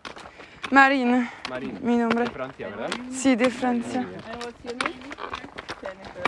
Marine. 0.70 1.30
Marín. 1.50 1.78
Mi 1.82 1.98
nombre. 1.98 2.24
De 2.24 2.30
Francia, 2.30 2.68
¿verdad? 2.68 2.90
Sí, 3.12 3.36
de 3.36 3.50
Francia. 3.50 4.00
And 4.00 4.42
what's 4.42 4.64
your 4.64 4.76
name? 4.76 4.94
Jennifer. 5.82 6.24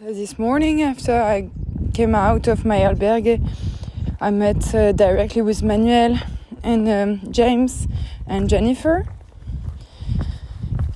This 0.00 0.38
morning, 0.38 0.82
after 0.82 1.20
I 1.20 1.50
came 1.92 2.14
out 2.14 2.48
of 2.48 2.64
my 2.64 2.78
albergue, 2.78 3.46
I 4.22 4.30
met 4.30 4.74
uh, 4.74 4.92
directly 4.92 5.42
with 5.42 5.62
Manuel 5.62 6.16
and 6.64 6.86
um, 6.88 7.20
James 7.30 7.68
and 8.28 8.48
Jennifer. 8.48 9.02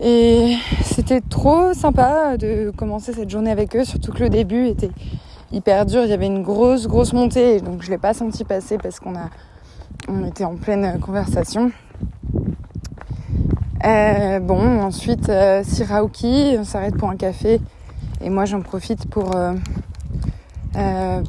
Et 0.00 0.56
c'était 0.82 1.20
trop 1.20 1.74
sympa 1.74 2.36
de 2.36 2.72
commencer 2.76 3.12
cette 3.12 3.30
journée 3.30 3.50
avec 3.50 3.76
eux, 3.76 3.84
surtout 3.84 4.12
que 4.12 4.24
le 4.24 4.30
début 4.30 4.66
était 4.66 4.90
hyper 5.52 5.86
dur. 5.86 6.02
Il 6.02 6.10
y 6.10 6.12
avait 6.12 6.26
une 6.26 6.42
grosse, 6.42 6.88
grosse 6.88 7.12
montée, 7.12 7.60
donc 7.60 7.82
je 7.82 7.90
l'ai 7.90 7.98
pas 7.98 8.12
senti 8.12 8.42
passer 8.44 8.78
parce 8.78 8.98
qu'on 8.98 9.14
a, 9.14 9.30
on 10.08 10.26
était 10.26 10.44
en 10.44 10.56
pleine 10.56 10.98
conversation. 10.98 11.70
Euh, 13.84 14.38
bon, 14.40 14.80
ensuite, 14.80 15.28
euh, 15.28 15.62
on 15.62 16.64
s'arrête 16.64 16.96
pour 16.96 17.10
un 17.10 17.16
café. 17.16 17.60
Et 18.20 18.30
moi, 18.30 18.44
j'en 18.44 18.60
profite 18.60 19.08
pour 19.08 19.34
euh, 19.34 19.54
euh, 20.74 21.22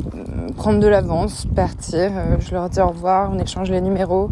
prendre 0.56 0.80
de 0.80 0.88
l'avance, 0.88 1.46
partir. 1.54 2.12
Euh, 2.14 2.38
je 2.40 2.54
leur 2.54 2.70
dis 2.70 2.80
au 2.80 2.88
revoir, 2.88 3.30
on 3.34 3.40
échange 3.40 3.70
les 3.70 3.82
numéros. 3.82 4.32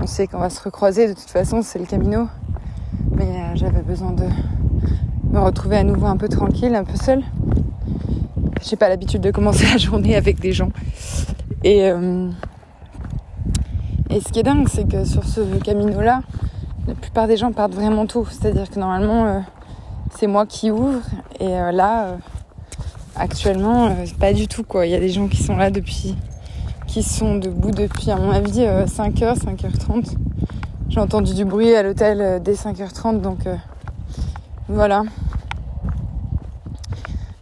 On 0.00 0.06
sait 0.06 0.28
qu'on 0.28 0.38
va 0.38 0.50
se 0.50 0.62
recroiser. 0.62 1.08
De 1.08 1.14
toute 1.14 1.30
façon, 1.30 1.60
c'est 1.62 1.80
le 1.80 1.86
Camino. 1.86 2.28
Mais 3.16 3.24
euh, 3.24 3.54
j'avais 3.54 3.82
besoin 3.82 4.12
de 4.12 4.24
me 5.32 5.40
retrouver 5.40 5.78
à 5.78 5.82
nouveau 5.82 6.06
un 6.06 6.16
peu 6.16 6.28
tranquille, 6.28 6.74
un 6.76 6.84
peu 6.84 6.96
seule. 6.96 7.22
J'ai 8.62 8.76
pas 8.76 8.88
l'habitude 8.88 9.22
de 9.22 9.32
commencer 9.32 9.66
la 9.72 9.76
journée 9.76 10.14
avec 10.14 10.38
des 10.38 10.52
gens. 10.52 10.70
Et, 11.64 11.88
et 14.10 14.20
ce 14.20 14.32
qui 14.32 14.38
est 14.38 14.44
dingue, 14.44 14.68
c'est 14.68 14.88
que 14.88 15.04
sur 15.04 15.24
ce 15.24 15.40
Camino-là, 15.58 16.22
la 16.86 16.94
plupart 16.94 17.26
des 17.26 17.36
gens 17.36 17.50
partent 17.52 17.74
vraiment 17.74 18.06
tôt. 18.06 18.26
C'est-à-dire 18.30 18.70
que 18.70 18.78
normalement, 18.78 19.42
c'est 20.16 20.28
moi 20.28 20.46
qui 20.46 20.70
ouvre. 20.70 21.00
Et 21.40 21.48
là, 21.48 22.16
actuellement, 23.18 23.86
euh, 23.86 24.04
pas 24.18 24.32
du 24.32 24.48
tout 24.48 24.64
quoi. 24.64 24.86
Il 24.86 24.92
y 24.92 24.94
a 24.94 25.00
des 25.00 25.10
gens 25.10 25.28
qui 25.28 25.42
sont 25.42 25.56
là 25.56 25.70
depuis, 25.70 26.16
qui 26.86 27.02
sont 27.02 27.36
debout 27.36 27.70
depuis, 27.70 28.10
à 28.10 28.16
mon 28.16 28.30
avis, 28.30 28.60
5h, 28.60 29.38
5h30. 29.38 30.16
J'ai 30.88 31.00
entendu 31.00 31.34
du 31.34 31.44
bruit 31.44 31.74
à 31.74 31.82
l'hôtel 31.82 32.20
euh, 32.20 32.38
dès 32.38 32.54
5h30, 32.54 33.20
donc 33.20 33.46
euh, 33.46 33.54
voilà. 34.68 35.02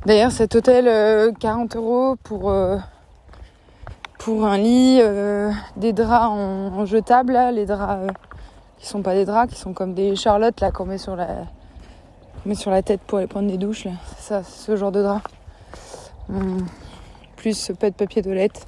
D'ailleurs, 0.04 0.32
cet 0.32 0.54
hôtel, 0.54 0.86
euh, 0.88 1.32
40 1.32 1.76
euros 1.76 2.16
pour, 2.22 2.50
euh, 2.50 2.76
pour 4.18 4.46
un 4.46 4.56
lit, 4.56 4.98
euh, 5.00 5.50
des 5.76 5.92
draps 5.92 6.30
en, 6.30 6.86
jetable, 6.86 7.38
les 7.52 7.66
draps, 7.66 8.08
euh, 8.08 8.12
qui 8.78 8.86
sont 8.86 9.02
pas 9.02 9.14
des 9.14 9.24
draps, 9.24 9.52
qui 9.52 9.58
sont 9.58 9.72
comme 9.72 9.94
des 9.94 10.14
charlottes 10.14 10.60
là 10.60 10.70
qu'on 10.70 10.86
met 10.86 10.98
sur 10.98 11.16
la, 11.16 11.28
met 12.44 12.54
sur 12.54 12.70
la 12.70 12.82
tête 12.82 13.00
pour 13.00 13.18
aller 13.18 13.26
prendre 13.26 13.48
des 13.48 13.58
douches 13.58 13.84
là. 13.84 13.92
Ça, 14.18 14.42
ce 14.42 14.76
genre 14.76 14.92
de 14.92 15.02
drap. 15.02 15.22
Hum, 16.28 16.66
Plus 17.36 17.72
pas 17.78 17.90
de 17.90 17.94
papier 17.94 18.22
toilette, 18.22 18.66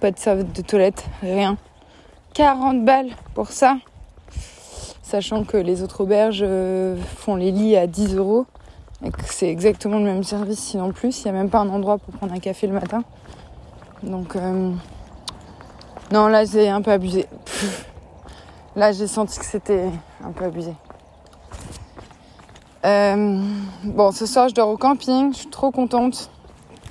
pas 0.00 0.10
de 0.10 0.18
serviette 0.18 0.52
de 0.54 0.62
toilette, 0.62 1.04
rien. 1.22 1.56
40 2.34 2.84
balles 2.84 3.10
pour 3.34 3.48
ça. 3.48 3.78
Sachant 5.02 5.44
que 5.44 5.56
les 5.56 5.82
autres 5.82 6.02
auberges 6.02 6.44
euh, 6.46 6.96
font 7.16 7.36
les 7.36 7.50
lits 7.50 7.76
à 7.76 7.86
10 7.86 8.16
euros. 8.16 8.46
Et 9.04 9.10
que 9.10 9.22
c'est 9.24 9.48
exactement 9.48 9.98
le 9.98 10.04
même 10.04 10.24
service, 10.24 10.58
sinon 10.58 10.92
plus. 10.92 11.20
Il 11.20 11.24
n'y 11.24 11.30
a 11.30 11.32
même 11.32 11.50
pas 11.50 11.60
un 11.60 11.68
endroit 11.68 11.98
pour 11.98 12.12
prendre 12.14 12.32
un 12.32 12.40
café 12.40 12.66
le 12.66 12.74
matin. 12.74 13.04
Donc, 14.02 14.36
euh, 14.36 14.72
non, 16.12 16.26
là, 16.26 16.44
j'ai 16.44 16.68
un 16.68 16.82
peu 16.82 16.90
abusé. 16.90 17.26
Là, 18.76 18.92
j'ai 18.92 19.06
senti 19.06 19.38
que 19.38 19.44
c'était 19.44 19.88
un 20.24 20.30
peu 20.30 20.44
abusé. 20.44 20.74
Euh, 22.84 23.42
bon, 23.84 24.12
ce 24.12 24.26
soir, 24.26 24.48
je 24.48 24.54
dors 24.54 24.68
au 24.68 24.76
camping. 24.76 25.32
Je 25.32 25.38
suis 25.38 25.48
trop 25.48 25.70
contente. 25.70 26.30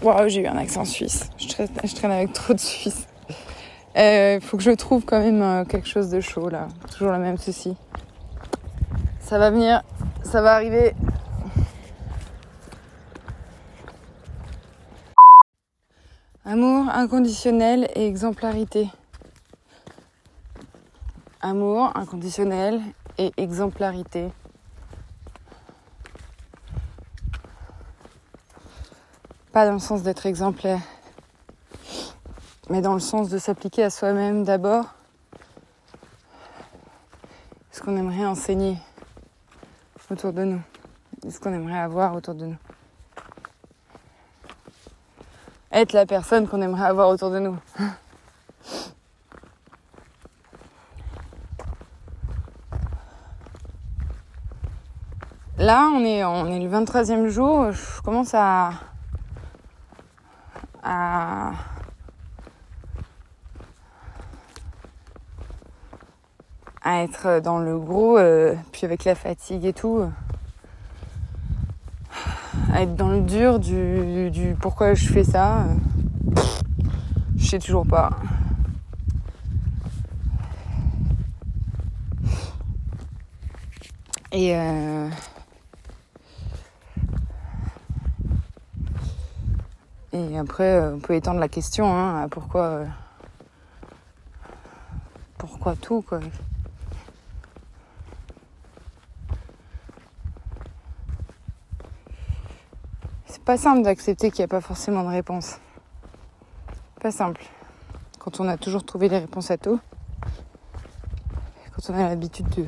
Waouh, 0.01 0.29
j'ai 0.29 0.41
eu 0.41 0.47
un 0.47 0.57
accent 0.57 0.85
suisse. 0.85 1.29
Je 1.39 1.47
traîne, 1.47 2.11
avec 2.11 2.31
trop 2.31 2.53
de 2.53 2.59
Suisses. 2.59 3.07
Il 3.95 4.39
faut 4.41 4.57
que 4.57 4.63
je 4.63 4.71
trouve 4.71 5.03
quand 5.05 5.19
même 5.19 5.41
euh, 5.41 5.65
quelque 5.65 5.87
chose 5.87 6.11
de 6.11 6.21
chaud, 6.21 6.49
là. 6.49 6.67
Toujours 6.91 7.11
le 7.11 7.17
même 7.17 7.37
souci. 7.37 7.75
Ça 9.19 9.39
va 9.39 9.49
venir. 9.49 9.81
Ça 10.23 10.41
va 10.41 10.53
arriver. 10.53 10.93
Amour 16.45 16.89
inconditionnel 16.93 17.89
et 17.95 18.05
exemplarité. 18.05 18.87
Amour 21.41 21.91
inconditionnel 21.95 22.81
et 23.17 23.31
exemplarité. 23.37 24.27
Dans 29.65 29.73
le 29.73 29.79
sens 29.79 30.03
d'être 30.03 30.27
exemplaire, 30.27 30.81
mais 32.69 32.79
dans 32.79 32.93
le 32.93 32.99
sens 32.99 33.27
de 33.27 33.39
s'appliquer 33.39 33.85
à 33.85 33.89
soi-même 33.89 34.43
d'abord 34.43 34.85
ce 37.71 37.81
qu'on 37.81 37.97
aimerait 37.97 38.27
enseigner 38.27 38.77
autour 40.11 40.31
de 40.31 40.43
nous, 40.43 40.61
ce 41.27 41.39
qu'on 41.39 41.51
aimerait 41.53 41.79
avoir 41.79 42.15
autour 42.15 42.35
de 42.35 42.45
nous. 42.45 42.57
Être 45.71 45.93
la 45.93 46.05
personne 46.05 46.47
qu'on 46.47 46.61
aimerait 46.61 46.85
avoir 46.85 47.09
autour 47.09 47.31
de 47.31 47.39
nous. 47.39 47.57
Là, 55.57 55.89
on 55.95 56.05
est, 56.05 56.23
on 56.23 56.45
est 56.45 56.59
le 56.59 56.69
23e 56.69 57.27
jour. 57.27 57.71
Je 57.71 58.01
commence 58.03 58.35
à. 58.35 58.69
À. 60.87 61.51
à 66.83 67.03
être 67.03 67.41
dans 67.41 67.59
le 67.59 67.77
gros, 67.77 68.17
euh, 68.17 68.55
puis 68.71 68.85
avec 68.85 69.03
la 69.03 69.13
fatigue 69.13 69.65
et 69.65 69.73
tout, 69.73 69.97
euh, 69.99 70.09
à 72.71 72.83
être 72.83 72.95
dans 72.95 73.09
le 73.09 73.19
dur 73.19 73.59
du, 73.59 74.31
du 74.31 74.55
pourquoi 74.59 74.93
je 74.93 75.05
fais 75.09 75.25
ça. 75.25 75.63
euh, 75.63 75.75
je 77.35 77.45
sais 77.45 77.59
toujours 77.59 77.85
pas. 77.85 78.11
Et 84.31 84.55
et 90.17 90.37
après, 90.37 90.63
euh, 90.63 90.95
on 90.95 90.99
peut 90.99 91.13
étendre 91.13 91.39
la 91.39 91.47
question 91.47 91.85
hein, 91.85 92.23
à 92.23 92.27
pourquoi 92.27 92.63
euh, 92.63 92.85
pourquoi 95.37 95.75
tout 95.75 96.01
quoi. 96.01 96.19
C'est 103.27 103.43
pas 103.43 103.57
simple 103.57 103.83
d'accepter 103.83 104.31
qu'il 104.31 104.39
n'y 104.39 104.45
a 104.45 104.47
pas 104.47 104.61
forcément 104.61 105.03
de 105.03 105.09
réponse. 105.09 105.59
Pas 106.99 107.11
simple. 107.11 107.43
Quand 108.17 108.39
on 108.39 108.47
a 108.47 108.57
toujours 108.57 108.83
trouvé 108.83 109.09
les 109.09 109.19
réponses 109.19 109.51
à 109.51 109.57
tout. 109.57 109.79
Quand 111.75 111.91
on 111.91 111.93
a 111.93 112.09
l'habitude 112.09 112.49
de 112.49 112.65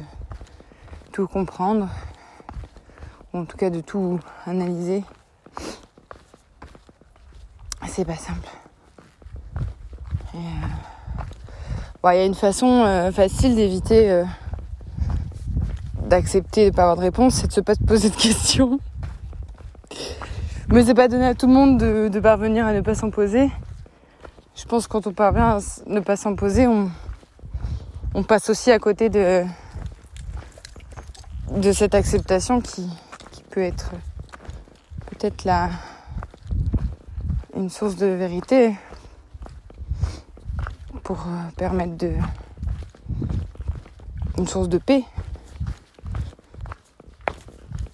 tout 1.12 1.28
comprendre. 1.28 1.90
Ou 3.34 3.40
en 3.40 3.46
tout 3.46 3.58
cas 3.58 3.72
de 3.72 3.82
tout 3.82 4.20
analyser. 4.46 5.04
C'est 8.00 8.06
pas 8.06 8.16
simple. 8.16 8.48
Euh, 10.34 10.38
bon, 12.02 12.10
il 12.12 12.16
y 12.16 12.20
a 12.22 12.26
une 12.26 12.34
façon 12.34 12.86
euh, 12.86 13.12
facile 13.12 13.58
d'éviter 13.58 14.10
euh, 14.10 14.24
d'accepter 16.08 16.62
de 16.62 16.70
ne 16.70 16.76
pas 16.78 16.84
avoir 16.84 16.96
de 16.96 17.02
réponse, 17.02 17.34
c'est 17.34 17.54
de 17.54 17.60
ne 17.60 17.66
pas 17.66 17.76
se 17.76 17.84
poser 17.84 18.10
de 18.10 18.16
questions. 18.16 18.80
Mais 20.70 20.86
c'est 20.86 20.94
pas 20.94 21.10
donné 21.10 21.26
à 21.26 21.36
tout 21.36 21.48
le 21.48 21.52
monde 21.52 21.78
de, 21.78 22.20
parvenir 22.22 22.66
à 22.66 22.72
ne 22.72 22.80
pas 22.80 22.96
s'en 22.96 23.10
poser. 23.10 23.52
Je 24.56 24.64
pense 24.64 24.88
que 24.88 24.94
quand 24.94 25.06
on 25.06 25.12
parvient 25.12 25.58
à 25.58 25.60
ne 25.88 26.00
pas 26.00 26.16
s'en 26.16 26.36
poser, 26.36 26.68
on, 26.68 26.90
on 28.14 28.24
passe 28.24 28.50
aussi 28.50 28.72
à 28.72 28.80
côté 28.80 29.10
de, 29.10 29.44
de 31.52 31.72
cette 31.74 31.96
acceptation 31.96 32.62
qui 32.62 32.90
peut 33.50 33.64
être 33.64 33.92
peut-être 35.10 35.44
la, 35.44 35.70
une 37.60 37.70
source 37.70 37.98
de 37.98 38.06
vérité 38.06 38.74
pour 41.04 41.20
euh, 41.28 41.52
permettre 41.58 41.98
de 41.98 42.14
une 44.38 44.48
source 44.48 44.70
de 44.70 44.78
paix, 44.78 45.04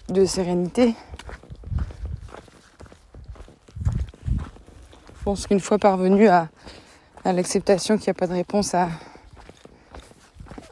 de 0.08 0.24
sérénité. 0.24 0.94
Je 5.18 5.24
pense 5.24 5.48
qu'une 5.48 5.58
fois 5.58 5.78
parvenu 5.78 6.28
à, 6.28 6.48
l'acceptation 7.24 7.96
qu'il 7.96 8.04
n'y 8.04 8.10
a 8.10 8.14
pas 8.14 8.28
de 8.28 8.34
réponse 8.34 8.72
à, 8.72 8.88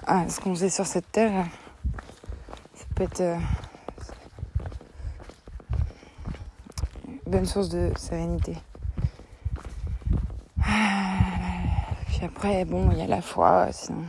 à 0.07 0.29
ce 0.29 0.39
qu'on 0.39 0.55
faisait 0.55 0.71
sur 0.71 0.87
cette 0.87 1.11
terre, 1.11 1.47
ça 2.77 2.85
peut 2.95 3.03
être 3.03 3.21
euh, 3.23 3.37
une 7.09 7.33
bonne 7.33 7.47
source 7.47 7.69
de 7.71 7.91
sérénité. 7.97 8.57
Puis 12.17 12.25
après, 12.25 12.65
bon, 12.65 12.93
il 12.93 12.99
y 12.99 13.03
a 13.03 13.09
la 13.09 13.21
foi, 13.21 13.67
sinon. 13.73 14.05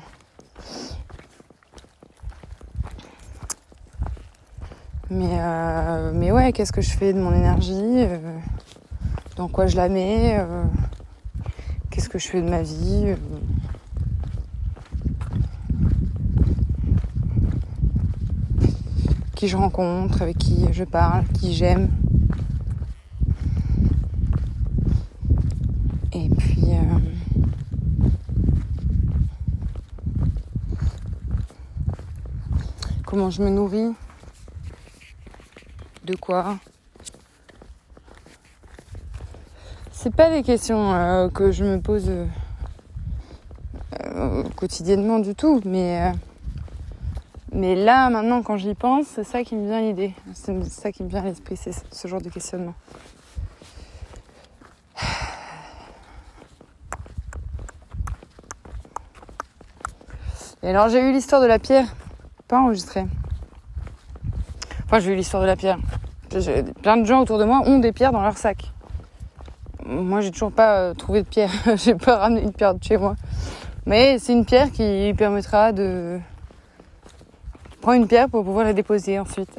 Mais, 5.10 5.40
euh, 5.40 6.12
mais 6.14 6.32
ouais, 6.32 6.54
qu'est-ce 6.54 6.72
que 6.72 6.82
je 6.82 6.92
fais 6.92 7.14
de 7.14 7.20
mon 7.20 7.34
énergie 7.34 7.74
euh, 7.74 8.38
Dans 9.38 9.48
quoi 9.48 9.66
je 9.66 9.76
la 9.76 9.90
mets 9.90 10.38
euh, 10.38 10.66
Qu'est-ce 11.90 12.08
que 12.08 12.20
je 12.20 12.28
fais 12.28 12.44
de 12.44 12.48
ma 12.50 12.62
vie 12.62 13.16
Qui 19.34 19.48
je 19.48 19.58
rencontre, 19.58 20.22
avec 20.22 20.38
qui 20.38 20.68
je 20.72 20.84
parle, 20.84 21.26
qui 21.30 21.56
j'aime. 21.56 21.90
Et 26.14 26.30
puis. 26.30 26.66
euh, 26.70 27.00
comment 33.16 33.30
je 33.30 33.42
me 33.42 33.50
nourris 33.50 33.94
De 36.04 36.18
quoi 36.18 36.58
C'est 39.94 40.14
pas 40.14 40.30
des 40.30 40.44
questions 40.44 40.94
euh, 40.94 41.30
que 41.30 41.50
je 41.54 41.64
me 41.64 41.80
pose 41.80 42.10
euh, 42.10 42.26
euh, 44.04 44.44
quotidiennement 44.58 45.20
du 45.20 45.34
tout, 45.34 45.62
mais. 45.64 46.12
mais 47.54 47.74
là, 47.76 48.10
maintenant, 48.10 48.44
quand 48.44 48.58
j'y 48.58 48.76
pense, 48.76 49.06
c'est 49.08 49.24
ça 49.24 49.46
qui 49.46 49.56
me 49.56 49.66
vient 49.66 49.80
l'idée. 49.80 50.14
C'est 50.34 50.66
ça 50.66 50.92
qui 50.92 51.02
me 51.02 51.08
vient 51.08 51.22
à 51.22 51.26
l'esprit, 51.28 51.56
c'est 51.56 51.72
ce 51.72 52.08
genre 52.10 52.22
de 52.22 52.28
questionnement. 52.28 52.74
Et 60.64 60.70
alors 60.70 60.90
j'ai 60.90 61.00
eu 61.00 61.14
l'histoire 61.14 61.42
de 61.42 61.48
la 61.48 61.60
pierre, 61.60 61.88
pas 62.48 62.60
enregistrée. 62.60 63.06
Enfin 64.86 65.00
j'ai 65.00 65.14
eu 65.14 65.16
l'histoire 65.16 65.42
de 65.42 65.48
la 65.48 65.56
pierre. 65.56 65.78
Plein 66.82 66.98
de 66.98 67.06
gens 67.06 67.22
autour 67.22 67.38
de 67.38 67.46
moi 67.46 67.62
ont 67.66 67.80
des 67.80 67.92
pierres 67.92 68.12
dans 68.12 68.22
leur 68.22 68.38
sac. 68.38 68.72
Moi 69.86 70.22
j'ai 70.22 70.32
toujours 70.32 70.52
pas 70.52 70.80
euh, 70.80 70.94
trouvé 70.94 71.24
de 71.24 71.28
pierre. 71.28 71.52
j'ai 71.76 71.96
pas 71.96 72.18
ramené 72.18 72.42
une 72.42 72.54
pierre 72.54 72.76
de 72.76 72.84
chez 72.84 72.98
moi. 72.98 73.16
Mais 73.86 74.20
c'est 74.20 74.34
une 74.34 74.46
pierre 74.46 74.72
qui 74.72 75.14
permettra 75.18 75.72
de 75.72 76.20
prends 77.86 77.94
une 77.94 78.08
pierre 78.08 78.30
pour 78.30 78.44
pouvoir 78.44 78.66
la 78.66 78.74
déposer 78.74 79.20
ensuite. 79.20 79.56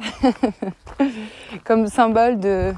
Comme 1.63 1.87
symbole 1.87 2.39
de, 2.41 2.73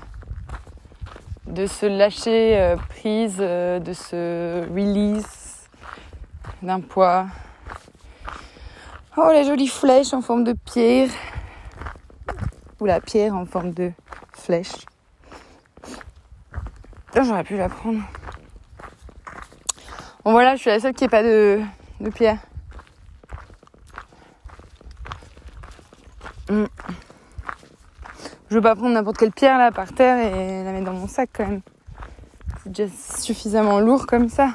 de 1.48 1.66
se 1.66 1.88
lâcher 1.88 2.56
euh, 2.56 2.76
prise, 2.76 3.38
euh, 3.40 3.80
de 3.80 3.94
se 3.94 4.62
release 4.70 5.68
d'un 6.62 6.80
poids. 6.82 7.26
Oh, 9.22 9.34
la 9.34 9.44
jolie 9.44 9.68
flèche 9.68 10.14
en 10.14 10.22
forme 10.22 10.46
de 10.46 10.54
pierre. 10.54 11.10
Ou 12.80 12.86
la 12.86 13.02
pierre 13.02 13.36
en 13.36 13.46
forme 13.46 13.74
de 13.74 13.92
flèche. 14.32 14.86
Oh, 15.84 17.22
J'aurais 17.22 17.44
pu 17.44 17.58
la 17.58 17.68
prendre. 17.68 18.00
Bon 20.24 20.32
voilà, 20.32 20.56
je 20.56 20.62
suis 20.62 20.70
la 20.70 20.80
seule 20.80 20.94
qui 20.94 21.04
n'ait 21.04 21.10
pas 21.10 21.22
de, 21.22 21.62
pierre. 22.16 22.38
Mm. 26.50 26.64
Je 28.50 28.56
veux 28.56 28.62
pas 28.62 28.76
prendre 28.76 28.94
n'importe 28.94 29.18
quelle 29.18 29.34
pierre 29.34 29.58
là 29.58 29.74
par 29.74 29.92
terre 29.92 30.18
et 30.18 30.64
la 30.64 30.72
mettre 30.72 30.86
dans 30.86 30.94
mon 30.94 31.10
sac 31.10 31.30
quand 31.34 31.46
même. 31.46 31.62
C'est 32.64 32.72
déjà 32.72 32.94
suffisamment 33.22 33.82
lourd 33.82 34.08
comme 34.08 34.30
ça. 34.30 34.52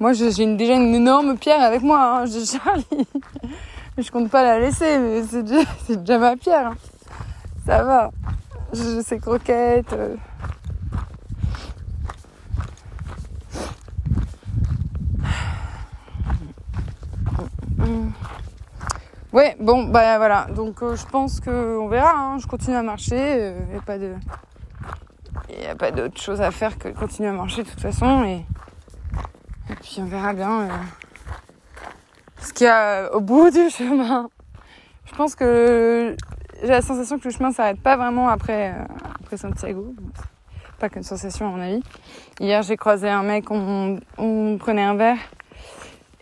Moi 0.00 0.12
j'ai 0.12 0.30
déjà 0.56 0.74
une 0.74 0.94
énorme 0.94 1.36
pierre 1.36 1.60
avec 1.62 1.82
moi, 1.82 2.22
hein, 2.22 2.24
Charlie. 2.26 2.86
Je 3.98 4.10
compte 4.12 4.30
pas 4.30 4.44
la 4.44 4.60
laisser, 4.60 4.96
mais 4.98 5.22
c'est 5.24 5.42
déjà, 6.04 6.18
ma 6.20 6.36
pierre. 6.36 6.68
hein. 6.68 6.76
Ça 7.66 7.82
va. 7.82 8.10
Je 8.72 9.02
sais 9.02 9.18
croquettes. 9.18 9.92
euh. 9.92 10.14
Ouais, 19.32 19.56
bon, 19.60 19.84
bah 19.84 20.16
voilà. 20.18 20.46
Donc 20.54 20.82
euh, 20.82 20.96
je 20.96 21.04
pense 21.06 21.40
qu'on 21.40 21.88
verra. 21.88 22.12
hein. 22.16 22.38
Je 22.38 22.46
continue 22.46 22.76
à 22.76 22.82
marcher. 22.82 23.52
Il 23.68 23.72
n'y 23.72 23.78
a 23.78 23.82
pas 23.82 23.98
de. 23.98 24.14
D'autre 25.96 26.20
chose 26.20 26.40
à 26.40 26.50
faire 26.50 26.78
que 26.78 26.88
continuer 26.88 27.28
à 27.28 27.32
marcher 27.32 27.62
de 27.62 27.68
toute 27.68 27.80
façon. 27.80 28.40
Et 29.70 29.74
puis 29.74 29.96
on 29.98 30.04
verra 30.04 30.32
bien 30.32 30.60
euh, 30.62 30.68
ce 32.40 32.52
qu'il 32.52 32.66
y 32.66 32.70
a 32.70 33.04
euh, 33.04 33.10
au 33.10 33.20
bout 33.20 33.50
du 33.50 33.70
chemin. 33.76 34.28
Je 35.06 35.14
pense 35.14 35.34
que 35.34 36.16
j'ai 36.62 36.68
la 36.68 36.82
sensation 36.82 37.18
que 37.18 37.24
le 37.24 37.30
chemin 37.30 37.52
s'arrête 37.52 37.80
pas 37.80 37.96
vraiment 37.96 38.28
après, 38.28 38.72
euh, 38.72 38.84
après 39.20 39.36
Santiago. 39.36 39.94
Pas 40.78 40.88
qu'une 40.88 41.02
sensation 41.02 41.48
à 41.48 41.50
mon 41.50 41.60
avis. 41.60 41.82
Hier 42.40 42.62
j'ai 42.62 42.76
croisé 42.76 43.08
un 43.08 43.22
mec, 43.22 43.50
on, 43.50 43.98
on 44.16 44.56
prenait 44.58 44.82
un 44.84 44.94
verre. 44.94 45.18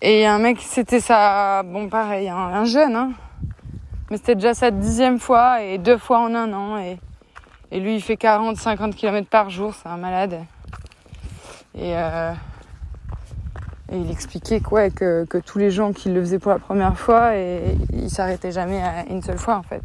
Et 0.03 0.27
un 0.27 0.39
mec, 0.39 0.59
c'était 0.61 1.01
sa... 1.01 1.63
Bon, 1.63 1.89
pareil, 1.89 2.29
un, 2.29 2.37
un 2.37 2.65
jeune, 2.65 2.95
hein. 2.95 3.13
Mais 4.11 4.19
c'était 4.19 4.35
déjà 4.35 4.55
sa 4.55 4.71
dixième 4.71 5.19
fois 5.19 5.63
et 5.63 5.79
deux 5.79 5.99
fois 5.99 6.21
en 6.21 6.35
un 6.35 6.53
an. 6.53 6.79
Et, 6.79 6.99
et 7.71 7.81
lui, 7.81 7.97
il 7.97 8.01
fait 8.03 8.17
40, 8.17 8.57
50 8.57 8.95
km 8.95 9.29
par 9.29 9.51
jour, 9.51 9.75
c'est 9.75 9.89
un 9.89 9.97
malade. 9.97 10.39
Et, 11.75 11.97
euh, 11.97 12.33
et 13.91 13.99
il 13.99 14.11
expliquait 14.11 14.61
que, 14.61 15.25
que 15.25 15.39
tous 15.39 15.59
les 15.59 15.71
gens 15.71 15.93
qui 15.93 16.09
le 16.09 16.21
faisaient 16.21 16.39
pour 16.39 16.53
la 16.53 16.59
première 16.59 16.99
fois, 16.99 17.37
et 17.37 17.77
il 17.93 18.11
s'arrêtait 18.11 18.53
jamais 18.53 18.83
à 18.83 19.07
une 19.09 19.23
seule 19.23 19.39
fois, 19.39 19.57
en 19.57 19.63
fait. 19.63 19.83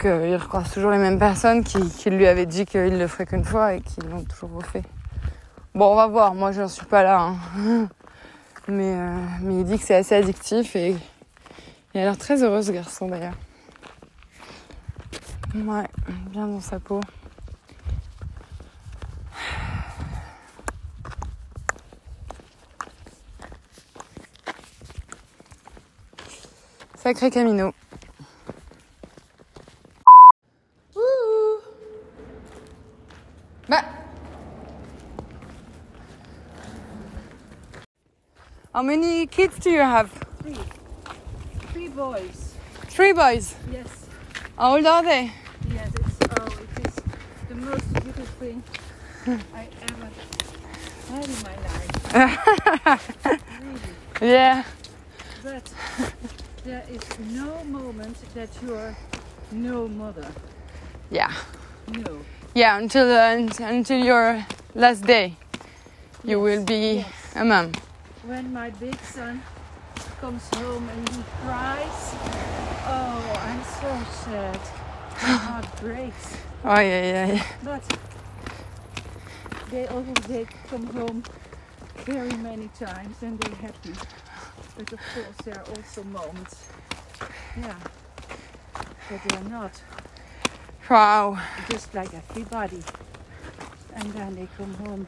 Qu'il 0.00 0.34
recroise 0.36 0.70
toujours 0.72 0.90
les 0.90 0.98
mêmes 0.98 1.18
personnes 1.20 1.62
qui, 1.62 2.10
lui 2.10 2.26
avaient 2.26 2.46
dit 2.46 2.66
qu'il 2.66 2.98
le 2.98 3.06
ferait 3.06 3.26
qu'une 3.26 3.44
fois 3.44 3.74
et 3.74 3.80
qui 3.80 4.00
l'ont 4.00 4.24
toujours 4.24 4.50
refait. 4.56 4.82
Bon, 5.74 5.92
on 5.92 5.94
va 5.94 6.08
voir, 6.08 6.34
moi, 6.34 6.50
j'en 6.50 6.66
suis 6.68 6.86
pas 6.86 7.02
là. 7.04 7.32
hein. 7.56 7.88
Mais, 8.66 8.94
euh, 8.94 9.18
mais 9.42 9.56
il 9.60 9.64
dit 9.64 9.78
que 9.78 9.84
c'est 9.84 9.94
assez 9.94 10.14
addictif 10.14 10.74
et 10.74 10.96
il 11.92 12.00
a 12.00 12.04
l'air 12.04 12.16
très 12.16 12.42
heureux 12.42 12.62
ce 12.62 12.72
garçon 12.72 13.08
d'ailleurs. 13.08 13.34
Ouais, 15.54 15.86
bien 16.30 16.46
dans 16.46 16.60
sa 16.60 16.80
peau. 16.80 17.00
Sacré 27.04 27.30
Camino. 27.30 27.74
Ouh. 30.96 31.60
Bah. 33.68 33.84
How 38.72 38.82
many 38.82 39.26
kids 39.26 39.58
do 39.58 39.70
you 39.70 39.80
have? 39.80 40.10
Three. 40.40 40.56
Three 41.74 41.88
boys. 41.88 42.54
Three 42.88 43.12
boys. 43.12 43.54
Yes. 43.70 44.08
How 44.56 44.76
old 44.76 44.86
are 44.86 45.02
they? 45.02 45.30
Yes, 45.74 45.90
it's 45.96 46.40
oh, 46.40 46.46
it 46.46 46.86
is 46.88 46.94
the 47.50 47.54
most 47.54 47.92
beautiful 47.92 48.24
thing 48.40 48.62
I 49.52 49.68
ever 49.82 50.08
had 51.10 51.28
in 51.28 51.36
my 51.44 51.56
life. 51.68 53.12
really. 54.20 54.32
Yeah. 54.32 54.64
But 55.42 55.70
there 56.64 56.82
is 56.90 57.18
no 57.30 57.62
moment 57.64 58.16
that 58.34 58.48
you're 58.62 58.96
no 59.52 59.86
mother. 59.86 60.26
Yeah. 61.10 61.32
No. 61.88 62.20
Yeah, 62.54 62.78
until 62.78 63.10
uh, 63.10 63.36
until 63.68 64.02
your 64.04 64.46
last 64.74 65.02
day, 65.04 65.36
you 66.24 66.38
Yes, 66.38 66.42
will 66.42 66.64
be 66.64 66.96
yes. 66.96 67.36
a 67.36 67.44
mom. 67.44 67.72
When 68.24 68.52
my 68.52 68.70
big 68.70 68.98
son 69.02 69.42
comes 70.20 70.48
home 70.54 70.88
and 70.88 71.08
he 71.10 71.22
cries, 71.42 72.14
oh, 72.86 73.40
I'm 73.44 73.62
so 73.80 73.90
sad. 74.24 74.60
My 75.22 75.36
heart 75.46 75.80
breaks. 75.80 76.36
Oh 76.64 76.80
yeah, 76.80 77.02
yeah, 77.12 77.26
yeah. 77.34 77.44
But 77.62 77.82
they 79.70 79.86
also 79.88 80.12
they 80.28 80.46
come 80.70 80.86
home 80.86 81.22
very 82.06 82.32
many 82.38 82.68
times 82.78 83.22
and 83.22 83.38
they're 83.38 83.56
happy. 83.56 83.92
But 84.76 84.92
of 84.92 85.00
course 85.14 85.36
there 85.44 85.54
are 85.58 85.66
also 85.76 86.02
moments, 86.04 86.66
yeah, 87.60 87.74
that 89.10 89.22
they're 89.28 89.48
not 89.50 89.80
Wow. 90.90 91.38
just 91.70 91.94
like 91.94 92.12
everybody. 92.14 92.82
And 93.94 94.12
then 94.12 94.34
they 94.34 94.48
come 94.58 94.74
home 94.74 95.06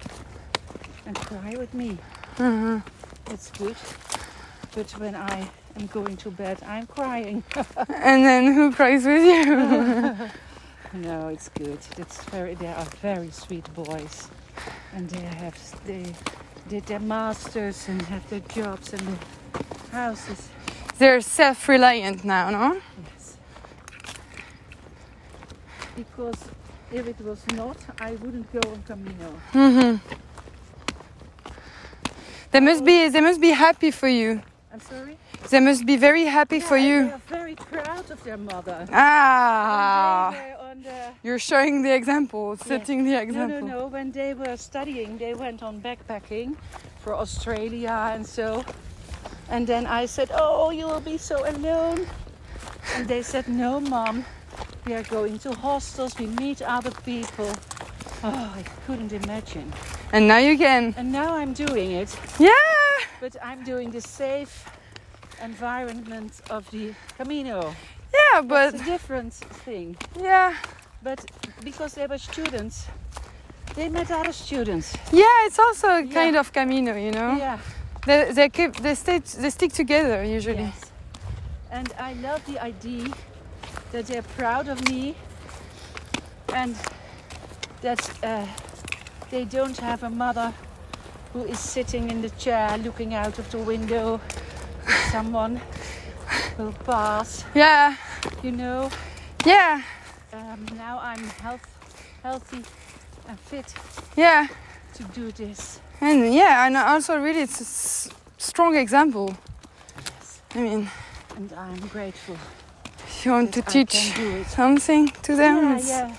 and 1.06 1.16
cry 1.16 1.54
with 1.58 1.74
me. 1.74 1.98
Mhm. 2.38 2.82
It's 3.30 3.50
good. 3.50 3.76
But 4.74 4.90
when 5.00 5.14
I 5.14 5.48
am 5.76 5.86
going 5.88 6.16
to 6.18 6.30
bed, 6.30 6.58
I'm 6.66 6.86
crying. 6.86 7.42
And 7.88 8.24
then 8.24 8.52
who 8.54 8.72
cries 8.72 9.04
with 9.04 9.24
you? 9.24 10.30
No, 10.92 11.28
it's 11.28 11.48
good. 11.50 11.78
It's 11.98 12.22
very. 12.30 12.54
They 12.54 12.68
are 12.72 12.86
very 13.02 13.30
sweet 13.30 13.68
boys, 13.74 14.28
and 14.94 15.10
they 15.10 15.26
have 15.42 15.58
they 15.84 16.14
did 16.68 16.86
their 16.86 17.00
masters 17.00 17.88
and 17.88 18.00
have 18.02 18.22
their 18.30 18.40
jobs 18.40 18.92
and 18.94 19.18
houses. 19.96 20.48
They're 20.98 21.20
self-reliant 21.20 22.24
now, 22.24 22.44
no? 22.50 22.66
Yes. 23.04 23.36
Because 25.96 26.40
if 26.92 27.04
it 27.12 27.20
was 27.20 27.40
not, 27.60 27.78
I 28.08 28.10
wouldn't 28.22 28.48
go 28.52 28.62
on 28.72 28.82
Camino. 28.90 29.28
Mm-hmm. 29.52 29.92
They 32.52 32.60
must 32.60 32.82
be. 32.84 32.96
They 33.14 33.22
must 33.28 33.40
be 33.40 33.52
happy 33.66 33.90
for 33.90 34.08
you. 34.08 34.30
I'm 34.72 34.80
sorry. 34.80 35.16
They 35.50 35.60
must 35.60 35.82
be 35.92 35.96
very 36.08 36.26
happy 36.38 36.60
for 36.60 36.78
you. 36.88 36.98
They 37.06 37.12
are 37.12 37.28
very 37.40 37.54
proud 37.54 38.06
of 38.10 38.18
their 38.24 38.40
mother. 38.52 38.78
Ah. 38.92 40.30
The 40.30 41.12
You're 41.22 41.44
showing 41.50 41.82
the 41.82 41.94
example, 42.00 42.56
setting 42.56 42.98
the 43.08 43.16
example. 43.24 43.60
No, 43.60 43.66
no, 43.66 43.78
no. 43.80 43.86
When 43.96 44.12
they 44.12 44.34
were 44.34 44.56
studying, 44.56 45.18
they 45.18 45.34
went 45.44 45.62
on 45.62 45.80
backpacking 45.80 46.56
for 47.02 47.12
Australia 47.14 47.96
and 48.14 48.24
so. 48.26 48.64
And 49.48 49.66
then 49.66 49.86
I 49.86 50.06
said, 50.06 50.30
Oh, 50.34 50.70
you 50.70 50.86
will 50.86 51.00
be 51.00 51.18
so 51.18 51.48
alone. 51.48 52.06
And 52.94 53.06
they 53.08 53.22
said, 53.22 53.48
No, 53.48 53.80
mom. 53.80 54.24
We 54.86 54.94
are 54.94 55.02
going 55.04 55.38
to 55.40 55.52
hostels, 55.54 56.16
we 56.18 56.26
meet 56.26 56.62
other 56.62 56.92
people. 57.04 57.50
Oh, 58.22 58.52
I 58.56 58.62
couldn't 58.86 59.12
imagine. 59.12 59.72
And 60.12 60.28
now 60.28 60.38
you 60.38 60.56
can. 60.56 60.94
And 60.96 61.10
now 61.12 61.34
I'm 61.36 61.52
doing 61.52 61.90
it, 61.90 62.16
Yeah. 62.38 62.50
but 63.20 63.36
I'm 63.42 63.64
doing 63.64 63.90
the 63.90 64.00
safe 64.00 64.64
environment 65.42 66.32
of 66.50 66.70
the 66.70 66.94
Camino. 67.18 67.74
Yeah, 68.14 68.42
but 68.42 68.74
It's 68.74 68.82
a 68.82 68.86
different 68.86 69.34
thing. 69.64 69.96
yeah, 70.20 70.54
But 71.02 71.24
because 71.64 71.94
they 71.94 72.06
were 72.06 72.18
students, 72.18 72.86
they 73.74 73.88
met 73.88 74.10
other 74.10 74.32
students. 74.32 74.94
yeah. 75.12 75.46
It's 75.46 75.58
also 75.58 75.88
a 75.88 76.02
Yeah. 76.02 76.14
kind 76.14 76.36
of 76.36 76.52
camino, 76.52 76.94
you 76.96 77.10
know. 77.10 77.36
Yeah. 77.36 77.58
They 78.06 78.32
they 78.32 78.48
keep 78.48 78.76
they 78.76 78.94
stay 78.94 79.18
they 79.18 79.50
stick 79.50 79.72
together 79.72 80.24
usually. 80.24 80.62
Yes. 80.62 80.92
And 81.70 81.92
I 81.98 82.14
love 82.14 82.44
the 82.46 82.62
idea 82.62 83.08
that 83.92 84.06
they're 84.06 84.22
proud 84.36 84.68
of 84.68 84.88
me 84.88 85.14
and 86.54 86.76
that 87.82 88.00
uh, 88.22 88.46
they 89.30 89.44
don't 89.44 89.76
have 89.78 90.04
a 90.04 90.10
mother 90.10 90.54
who 91.32 91.44
is 91.44 91.58
sitting 91.58 92.10
in 92.10 92.22
the 92.22 92.30
chair 92.30 92.78
looking 92.78 93.14
out 93.14 93.38
of 93.38 93.50
the 93.50 93.58
window 93.58 94.20
someone. 95.10 95.60
will 96.58 96.72
pass. 96.84 97.44
Yeah, 97.54 97.96
You 98.42 98.52
know, 98.52 98.90
yeah, 99.44 99.82
um, 100.32 100.66
now 100.76 100.98
I'm 101.02 101.22
health, 101.40 101.66
healthy 102.22 102.62
and 103.28 103.38
fit 103.40 103.74
yeah. 104.16 104.46
to 104.94 105.04
do 105.04 105.32
this. 105.32 105.80
And 106.00 106.34
yeah, 106.34 106.66
and 106.66 106.76
also 106.76 107.18
really 107.18 107.40
it's 107.40 107.60
a 107.60 107.64
s- 107.64 108.08
strong 108.38 108.76
example. 108.76 109.34
Yes. 109.96 110.40
I 110.54 110.58
mean, 110.58 110.90
And 111.36 111.52
I'm 111.52 111.86
grateful. 111.88 112.36
if 113.06 113.24
you 113.26 113.32
want 113.32 113.52
to 113.54 113.62
teach 113.62 113.92
can 113.92 114.16
do 114.24 114.36
it. 114.40 114.46
something 114.46 115.08
to 115.22 115.36
them, 115.36 115.56
yeah, 115.56 115.76
it's, 115.76 115.88
yeah, 115.88 116.14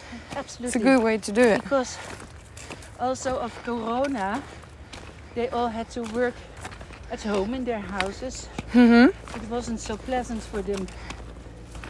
it's 0.65 0.75
a 0.75 0.79
good 0.79 1.01
way 1.03 1.17
to 1.17 1.31
do 1.31 1.41
it. 1.41 1.61
Because 1.63 1.97
also 2.99 3.37
of 3.39 3.51
Corona, 3.63 4.41
they 5.35 5.49
all 5.49 5.67
had 5.69 5.89
to 5.91 6.01
work 6.13 6.33
at 7.11 7.21
home 7.23 7.53
in 7.53 7.63
their 7.65 7.79
houses. 7.79 8.47
hmm 8.73 9.07
It 9.35 9.49
wasn't 9.49 9.79
so 9.79 9.95
pleasant 9.97 10.41
for 10.43 10.61
them, 10.61 10.87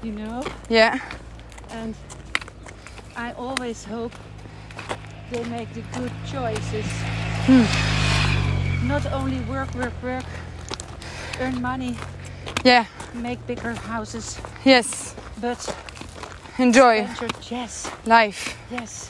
you 0.03 0.11
know. 0.11 0.43
Yeah, 0.69 0.99
And 1.71 1.95
I 3.15 3.31
always 3.33 3.85
hope 3.85 4.13
they 5.31 5.43
make 5.49 5.73
the 5.73 5.81
good 5.99 6.11
choices. 6.31 6.85
Not 7.48 9.06
only 9.14 9.39
work, 9.50 9.74
work, 9.74 9.93
work, 10.04 10.26
earn 11.39 11.62
money, 11.62 11.95
yeah, 12.66 12.86
make 13.14 13.39
bigger 13.48 13.74
houses, 13.74 14.38
yes. 14.66 15.16
but 15.39 15.58
Enjoy 16.58 17.08
yes, 17.50 17.89
life. 18.06 18.58
yes, 18.70 19.10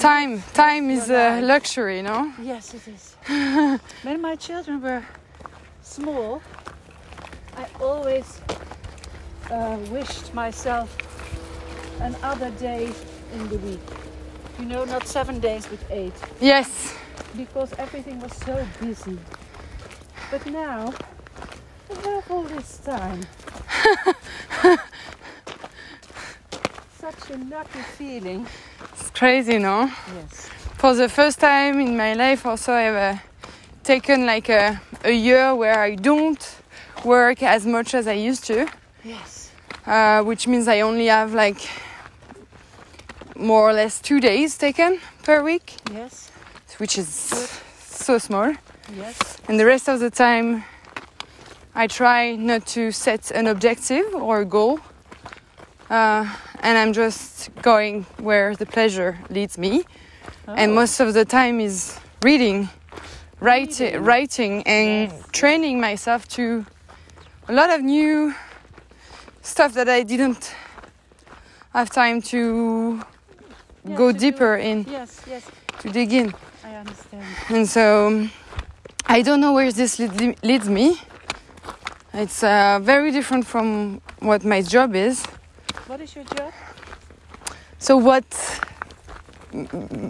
Time, 0.00 0.42
time 0.52 0.90
is 0.90 1.08
a 1.10 1.40
luxury, 1.42 2.02
no? 2.02 2.32
yes, 2.42 2.74
it 2.74 2.88
is. 2.88 3.14
when 4.02 4.20
my 4.20 4.34
children 4.34 4.82
were 4.82 5.04
small, 5.82 6.42
I 7.56 7.66
always 7.80 8.40
uh, 9.48 9.76
wished 9.90 10.34
myself 10.34 10.96
another 12.00 12.50
day 12.58 12.90
in 13.32 13.48
the 13.48 13.58
week. 13.58 13.80
You 14.58 14.64
know, 14.64 14.84
not 14.84 15.06
seven 15.06 15.38
days, 15.38 15.66
but 15.66 15.78
eight. 15.90 16.14
Yes, 16.40 16.96
because 17.36 17.72
everything 17.78 18.20
was 18.20 18.34
so 18.36 18.66
busy. 18.80 19.18
But 20.30 20.46
now 20.46 20.92
I 21.90 22.08
have 22.08 22.30
all 22.30 22.42
this 22.44 22.78
time. 22.78 23.20
Such 26.98 27.30
a 27.30 27.36
lucky 27.36 27.80
feeling. 27.98 28.46
it's 28.92 29.10
crazy, 29.10 29.58
no? 29.58 29.90
Yes. 30.14 30.48
For 30.78 30.94
the 30.94 31.08
first 31.08 31.38
time 31.40 31.80
in 31.80 31.96
my 31.96 32.14
life, 32.14 32.46
also 32.46 32.72
I've 32.72 32.94
uh, 32.94 33.16
taken 33.82 34.26
like 34.26 34.48
a, 34.48 34.80
a 35.04 35.12
year 35.12 35.54
where 35.54 35.78
I 35.78 35.94
don't 35.96 36.56
work 37.04 37.42
as 37.42 37.66
much 37.66 37.94
as 37.94 38.06
I 38.06 38.14
used 38.14 38.44
to. 38.46 38.66
Yes. 39.04 39.50
uh, 39.86 40.22
which 40.22 40.46
means 40.48 40.66
I 40.66 40.80
only 40.80 41.06
have 41.08 41.34
like 41.34 41.58
more 43.36 43.68
or 43.68 43.72
less 43.74 44.00
two 44.00 44.18
days 44.20 44.56
taken 44.56 44.98
per 45.24 45.42
week, 45.42 45.74
Yes. 45.92 46.30
Which 46.78 46.98
is 46.98 47.28
Good. 47.30 47.48
so 47.96 48.18
small. 48.18 48.52
Yes. 48.96 49.38
And 49.48 49.58
the 49.58 49.66
rest 49.66 49.88
of 49.88 50.00
the 50.00 50.10
time, 50.10 50.64
I 51.74 51.86
try 51.86 52.36
not 52.36 52.66
to 52.68 52.90
set 52.92 53.30
an 53.30 53.46
objective 53.46 54.14
or 54.14 54.40
a 54.40 54.44
goal, 54.44 54.80
uh, 55.90 56.26
and 56.60 56.78
I'm 56.78 56.92
just 56.92 57.50
going 57.62 58.04
where 58.18 58.54
the 58.56 58.66
pleasure 58.66 59.18
leads 59.30 59.58
me. 59.58 59.84
And 60.46 60.72
Oh, 60.72 60.74
most 60.74 61.00
of 61.00 61.14
the 61.14 61.24
time 61.24 61.60
is 61.60 61.98
reading, 62.22 62.68
writing, 63.40 63.86
Reading. 63.86 64.04
writing, 64.04 64.62
and 64.66 65.10
Yes. 65.10 65.22
training 65.32 65.80
myself 65.80 66.26
to 66.36 66.64
a 67.48 67.52
lot 67.52 67.70
of 67.70 67.80
new 67.82 68.34
stuff 69.42 69.72
that 69.74 69.88
I 69.88 70.02
didn't 70.04 70.54
have 71.72 71.90
time 71.90 72.22
to 72.22 73.00
yeah, 73.84 73.96
go 73.96 74.12
to 74.12 74.18
deeper 74.18 74.56
in, 74.56 74.84
Yes. 74.88 75.20
Yes. 75.26 75.42
to 75.80 75.88
dig 75.90 76.12
in. 76.12 76.34
I 76.74 76.78
understand. 76.78 77.24
And 77.50 77.68
so 77.68 78.28
I 79.06 79.22
don't 79.22 79.40
know 79.40 79.52
where 79.52 79.70
this 79.70 79.98
lead, 79.98 80.42
leads 80.42 80.68
me. 80.68 80.98
It's 82.12 82.42
uh, 82.42 82.80
very 82.82 83.10
different 83.12 83.46
from 83.46 84.00
what 84.20 84.44
my 84.44 84.60
job 84.62 84.94
is. 84.94 85.24
What 85.86 86.00
is 86.00 86.14
your 86.16 86.24
job? 86.24 86.52
So 87.78 87.96
what 87.96 88.24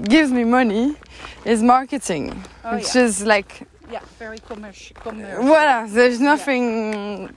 gives 0.08 0.30
me 0.32 0.44
money 0.44 0.96
is 1.44 1.62
marketing, 1.62 2.42
Oh 2.64 2.76
which 2.76 2.94
yeah. 2.94 3.02
is 3.04 3.24
like 3.26 3.66
Yeah. 3.90 4.00
Very 4.18 4.38
commercial. 4.38 4.96
commercial. 5.02 5.44
Voilà, 5.44 5.86
there's 5.92 6.18
nothing 6.20 7.34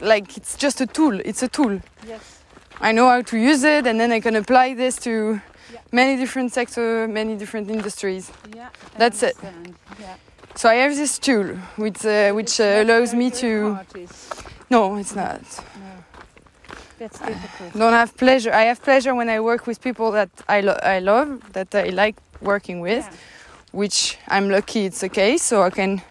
like 0.00 0.36
it's 0.36 0.56
just 0.56 0.80
a 0.80 0.86
tool. 0.86 1.18
It's 1.24 1.42
a 1.42 1.48
tool. 1.48 1.80
Yes. 2.06 2.42
I 2.80 2.92
know 2.92 3.08
how 3.08 3.22
to 3.22 3.36
use 3.36 3.64
it, 3.64 3.86
and 3.86 3.98
then 3.98 4.12
I 4.12 4.20
can 4.20 4.36
apply 4.36 4.74
this 4.74 4.96
to 4.98 5.40
Yeah. 5.72 5.80
many 5.92 6.16
different 6.16 6.52
sectors, 6.52 7.08
many 7.08 7.36
different 7.36 7.70
industries. 7.70 8.30
Yeah. 8.56 8.68
I 8.94 8.98
That's 8.98 9.22
it. 9.22 9.36
Yeah. 10.00 10.16
So 10.54 10.68
I 10.68 10.74
have 10.74 10.94
this 10.96 11.18
tool, 11.18 11.56
which 11.76 12.04
uh, 12.04 12.32
which 12.32 12.60
uh, 12.60 12.82
allows 12.82 13.14
me 13.14 13.30
to. 13.30 13.78
No, 14.70 14.96
it's 14.96 15.14
not. 15.14 15.40
No. 15.40 15.92
That's 16.98 17.18
difficult. 17.20 17.72
Don't 17.74 17.92
have 17.92 18.16
pleasure. 18.16 18.52
I 18.52 18.64
have 18.64 18.82
pleasure 18.82 19.14
when 19.14 19.28
I 19.28 19.38
work 19.40 19.66
with 19.66 19.80
people 19.80 20.10
that 20.12 20.30
I 20.48 20.60
lo- 20.62 20.80
I 20.82 20.98
love, 21.00 21.28
that 21.52 21.74
I 21.74 21.90
like 21.90 22.16
working 22.40 22.80
with, 22.80 23.04
Yeah. 23.04 23.16
which 23.72 24.18
I'm 24.28 24.48
lucky 24.50 24.86
it's 24.86 25.00
the 25.00 25.08
case. 25.08 25.42
So 25.42 25.62
I 25.62 25.70
can 25.70 26.02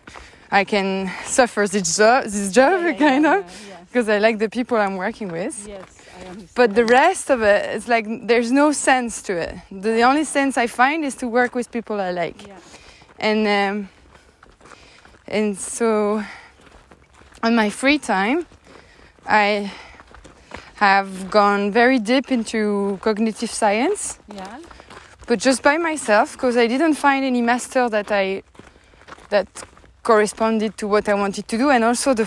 I 0.51 0.63
can 0.63 1.11
suffer 1.25 1.67
this 1.67 1.97
job, 1.97 2.23
this 2.23 2.51
job 2.53 2.81
Yeah, 2.83 2.93
kind 2.93 3.23
yeah, 3.25 3.37
of, 3.39 3.43
because 3.87 4.07
I 4.07 4.19
like 4.19 4.37
the 4.39 4.47
people 4.49 4.77
I'm 4.77 4.95
working 4.97 5.29
with. 5.31 5.67
Yes. 5.67 5.96
Yes, 6.27 6.35
I 6.35 6.39
understand. 6.39 6.55
But 6.55 6.75
the 6.75 6.85
rest 6.85 7.29
of 7.29 7.41
it, 7.41 7.75
it's 7.75 7.87
like 7.87 8.05
there's 8.27 8.51
no 8.51 8.71
sense 8.71 9.21
to 9.23 9.33
it. 9.33 9.55
The 9.71 10.01
only 10.03 10.23
sense 10.23 10.57
I 10.57 10.67
find 10.67 11.03
is 11.05 11.15
to 11.15 11.27
work 11.27 11.55
with 11.55 11.71
people 11.71 11.99
I 12.01 12.11
like, 12.11 12.47
Yeah. 12.47 12.59
and 13.19 13.47
um, 13.47 13.89
and 15.27 15.57
so 15.57 16.23
on 17.43 17.55
my 17.55 17.69
free 17.69 17.99
time, 17.99 18.45
I 19.25 19.71
have 20.75 21.29
gone 21.29 21.71
very 21.71 21.99
deep 21.99 22.31
into 22.31 22.97
cognitive 23.01 23.49
science, 23.51 24.19
Yeah. 24.33 24.59
but 25.27 25.39
just 25.39 25.61
by 25.63 25.77
myself 25.77 26.33
because 26.33 26.57
I 26.57 26.67
didn't 26.67 26.95
find 26.95 27.25
any 27.25 27.41
master 27.41 27.89
that 27.89 28.11
I 28.11 28.43
that 29.29 29.47
corresponded 30.03 30.77
to 30.77 30.87
what 30.87 31.07
I 31.09 31.13
wanted 31.13 31.47
to 31.47 31.57
do, 31.57 31.69
and 31.69 31.83
also 31.83 32.13
the 32.13 32.25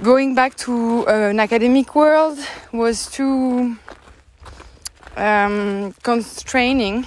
going 0.00 0.34
back 0.34 0.54
to 0.56 1.06
uh, 1.06 1.30
an 1.30 1.40
academic 1.40 1.94
world 1.94 2.38
was 2.72 3.06
too 3.10 3.76
um, 5.16 5.94
constraining. 6.02 7.06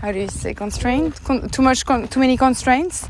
How 0.00 0.12
do 0.12 0.18
you 0.18 0.28
say 0.28 0.52
constrained? 0.54 1.14
Con- 1.24 1.48
too 1.48 1.62
much, 1.62 1.84
con- 1.86 2.08
too 2.08 2.20
many 2.20 2.36
constraints. 2.36 3.08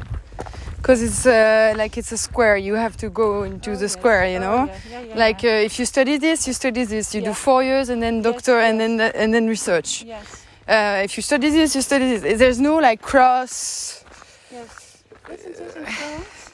Because 0.76 1.00
it's 1.02 1.26
uh, 1.26 1.74
like 1.76 1.96
it's 1.96 2.10
a 2.12 2.18
square. 2.18 2.56
You 2.56 2.74
have 2.74 2.96
to 2.98 3.08
go 3.08 3.44
into 3.44 3.70
Oh, 3.70 3.74
the 3.76 3.82
yes. 3.82 3.92
square, 3.92 4.26
you 4.28 4.38
Oh, 4.38 4.40
know. 4.40 4.64
yeah, 4.66 4.78
yeah, 4.90 5.00
yeah, 5.02 5.14
Like 5.16 5.44
uh, 5.44 5.48
if 5.48 5.78
you 5.78 5.84
study 5.86 6.16
this, 6.18 6.46
you 6.46 6.52
study 6.52 6.84
this. 6.84 7.14
You 7.14 7.22
do 7.22 7.34
four 7.34 7.62
years 7.62 7.88
and 7.88 8.02
then 8.02 8.16
Yes, 8.16 8.24
doctor 8.24 8.58
and 8.58 8.78
yes. 8.80 8.98
then 8.98 9.12
and 9.22 9.32
then 9.34 9.46
research. 9.46 10.02
yes, 10.04 10.44
Uh, 10.68 11.02
if 11.04 11.16
you 11.16 11.22
study 11.22 11.50
this, 11.50 11.74
you 11.76 11.82
study 11.82 12.16
this. 12.18 12.38
There's 12.38 12.58
no 12.60 12.76
like 12.76 13.00
cross. 13.00 14.04
yes. 14.50 15.02
Isn't 15.30 15.54
it 15.54 15.76
in 15.76 15.84
France? 15.86 16.50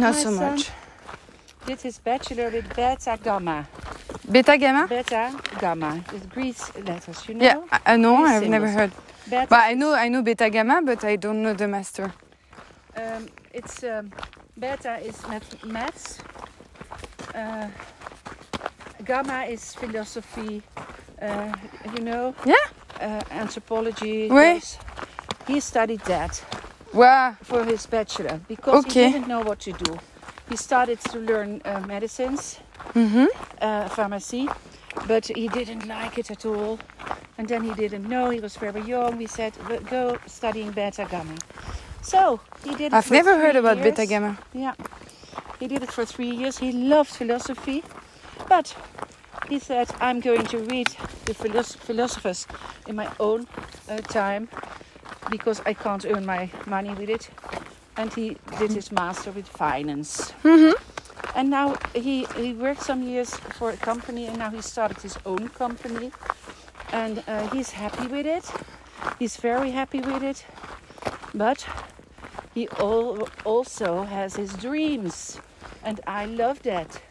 Not 0.00 0.14
My 0.14 0.22
so 0.22 0.30
son- 0.34 0.54
much. 0.56 0.70
Did 1.66 1.80
his 1.82 1.98
bachelor 1.98 2.48
with 2.50 2.74
beta 2.74 3.18
gamma. 3.22 3.66
Beta 4.30 4.56
gamma. 4.56 4.86
Beta 4.88 5.38
gamma. 5.60 6.02
It's 6.14 6.26
Greek 6.26 6.56
letters, 6.86 7.28
you 7.28 7.34
know? 7.34 7.44
Yeah, 7.44 7.60
I, 7.70 7.92
I 7.92 7.96
know. 7.96 8.16
Very 8.16 8.36
I've 8.36 8.48
never 8.48 8.68
heard. 8.68 8.92
Beta, 9.28 9.46
But 9.50 9.60
I 9.70 9.74
know 9.74 9.92
I 9.94 10.08
know 10.08 10.22
beta 10.22 10.48
gamma, 10.50 10.80
but 10.82 11.04
I 11.04 11.16
don't 11.16 11.42
know 11.42 11.52
the 11.54 11.68
master. 11.68 12.12
um, 12.96 13.26
it's 13.52 13.82
um, 13.84 14.10
beta 14.58 14.96
is 15.04 15.20
math, 15.28 15.64
maths. 15.64 16.18
Uh, 17.34 17.68
gamma 19.04 19.44
is 19.44 19.74
philosophy. 19.74 20.62
Uh, 21.20 21.52
you 21.96 22.02
know? 22.04 22.34
Yeah. 22.46 22.54
Uh, 23.00 23.20
anthropology. 23.30 24.28
Those. 24.28 24.78
He 25.46 25.60
studied 25.60 26.00
that. 26.06 26.42
Wow. 26.92 27.36
for 27.42 27.64
his 27.64 27.86
bachelor 27.86 28.40
because 28.48 28.84
Okay. 28.86 29.06
he 29.06 29.12
didn't 29.12 29.28
know 29.28 29.40
what 29.42 29.58
to 29.60 29.72
do. 29.72 29.98
He 30.48 30.56
started 30.56 31.00
to 31.12 31.18
learn 31.18 31.60
uh, 31.64 31.80
medicines, 31.86 32.58
Mm-hmm. 32.94 33.26
uh, 33.60 33.88
pharmacy, 33.90 34.48
but 35.06 35.26
he 35.26 35.48
didn't 35.48 35.86
like 35.86 36.16
it 36.16 36.30
at 36.30 36.44
all. 36.46 36.78
And 37.36 37.46
then 37.48 37.62
he 37.62 37.72
didn't 37.74 38.08
know. 38.08 38.30
He 38.30 38.40
was 38.40 38.56
very 38.56 38.80
young. 38.80 39.18
We 39.18 39.26
said, 39.26 39.52
"Well, 39.68 39.80
"Go 39.80 40.18
studying 40.26 40.72
beta 40.72 41.06
gamma." 41.10 41.34
So 42.02 42.40
he 42.64 42.70
did. 42.70 42.92
It 42.92 42.94
I've 42.94 43.10
never 43.10 43.36
heard 43.36 43.56
about 43.56 43.76
beta 43.82 44.06
gamma. 44.06 44.38
Yeah, 44.54 44.74
he 45.60 45.68
did 45.68 45.82
it 45.82 45.92
for 45.92 46.04
three 46.06 46.30
years. 46.30 46.58
He 46.58 46.72
loved 46.72 47.10
philosophy, 47.10 47.82
but 48.48 48.74
he 49.50 49.58
said, 49.58 49.88
"I'm 50.00 50.20
going 50.20 50.46
to 50.46 50.58
read 50.58 50.88
the 51.26 51.34
philos- 51.34 51.76
philosophers 51.76 52.46
in 52.86 52.96
my 52.96 53.08
own 53.20 53.46
uh, 53.88 53.98
time 53.98 54.48
because 55.30 55.62
I 55.66 55.74
can't 55.74 56.04
earn 56.04 56.24
my 56.26 56.50
money 56.66 56.94
with 56.94 57.10
it." 57.10 57.30
and 57.98 58.14
he 58.14 58.36
did 58.60 58.70
his 58.70 58.92
master 58.92 59.32
with 59.32 59.48
finance. 59.48 60.32
Mhm. 60.44 60.74
And 61.34 61.50
now 61.50 61.74
he 61.94 62.26
he 62.36 62.52
worked 62.54 62.82
some 62.82 63.02
years 63.02 63.30
for 63.58 63.70
a 63.70 63.76
company, 63.76 64.28
and 64.28 64.38
now 64.38 64.50
he 64.50 64.62
started 64.62 65.02
his 65.02 65.18
own 65.24 65.48
company, 65.48 66.12
and 66.92 67.18
uh, 67.26 67.48
he's 67.50 67.70
happy 67.72 68.06
with 68.06 68.26
it. 68.26 68.44
He's 69.18 69.36
very 69.36 69.70
happy 69.72 70.00
with 70.00 70.22
it, 70.22 70.46
but 71.34 71.66
he 72.54 72.68
al- 72.78 73.28
also 73.44 74.04
has 74.04 74.36
his 74.36 74.52
dreams, 74.54 75.40
and 75.82 76.00
I 76.06 76.26
love 76.26 76.62
that. 76.62 77.02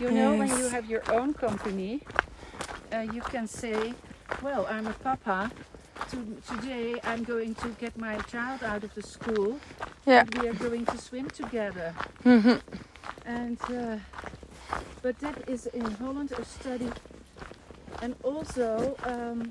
You 0.00 0.10
know, 0.10 0.30
when 0.38 0.48
you 0.48 0.68
have 0.70 0.86
your 0.88 1.02
own 1.12 1.34
company, 1.34 2.00
uh, 2.92 3.04
you 3.14 3.20
can 3.22 3.46
say, 3.46 3.94
"Well, 4.42 4.66
I'm 4.70 4.86
a 4.88 4.92
papa. 5.04 5.50
To, 6.10 6.16
today, 6.54 6.94
I'm 7.04 7.24
going 7.24 7.54
to 7.56 7.68
get 7.78 7.96
my 7.98 8.16
child 8.30 8.62
out 8.62 8.84
of 8.84 8.94
the 8.94 9.02
school, 9.02 9.58
Yeah. 10.06 10.20
and 10.20 10.34
we 10.38 10.48
are 10.48 10.54
going 10.54 10.86
to 10.86 10.96
swim 10.98 11.28
together." 11.30 11.94
Mm 12.24 12.40
-hmm. 12.42 12.60
And 13.24 13.60
uh, 13.70 13.98
but 15.02 15.18
that 15.18 15.48
is 15.48 15.66
in 15.66 15.84
Holland 16.00 16.32
a 16.32 16.44
study, 16.44 16.90
and 18.02 18.14
also 18.24 18.96
um, 19.06 19.50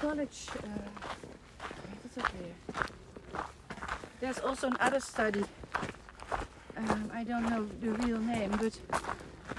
college. 0.00 0.48
Uh, 0.64 2.06
is 2.08 2.14
dat 2.14 2.30
weer? 2.32 2.54
There's 4.20 4.40
also 4.40 4.68
another 4.68 5.00
study. 5.00 5.44
Um, 6.76 7.10
I 7.12 7.24
don't 7.24 7.46
know 7.48 7.66
the 7.80 7.90
real 8.06 8.18
name, 8.18 8.50
but 8.56 8.80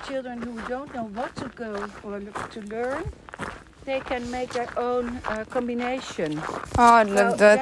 children 0.07 0.41
who 0.41 0.59
don't 0.67 0.93
know 0.93 1.05
what 1.13 1.35
to 1.35 1.49
go 1.55 1.87
or 2.03 2.19
to 2.19 2.61
learn, 2.61 3.03
they 3.85 3.99
can 3.99 4.29
make 4.31 4.51
their 4.53 4.67
own 4.77 5.19
uh, 5.25 5.45
combination. 5.49 6.41
Oh, 6.77 6.83
I'd 6.95 7.09
love 7.09 7.37
that. 7.37 7.59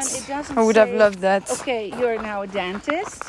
I 0.56 0.64
would 0.64 0.78
have 0.78 0.92
loved 0.92 1.20
that. 1.20 1.52
Okay, 1.52 1.92
you're 2.00 2.18
now 2.22 2.42
a 2.44 2.48
dentist, 2.48 3.24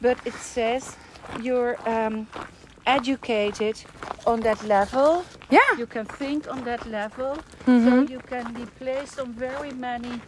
but 0.00 0.18
it 0.24 0.34
says 0.34 0.96
you're 1.42 1.76
um, 1.88 2.26
educated 2.86 3.82
on 4.26 4.40
that 4.40 4.62
level. 4.64 5.24
Yeah. 5.50 5.60
You 5.76 5.86
can 5.86 6.06
think 6.06 6.50
on 6.50 6.64
that 6.64 6.86
level, 6.86 7.36
Mhm. 7.66 7.84
so 7.84 8.12
you 8.12 8.20
can 8.20 8.52
be 8.54 8.64
placed 8.78 9.20
on 9.20 9.32
very 9.34 9.72
many 9.72 10.20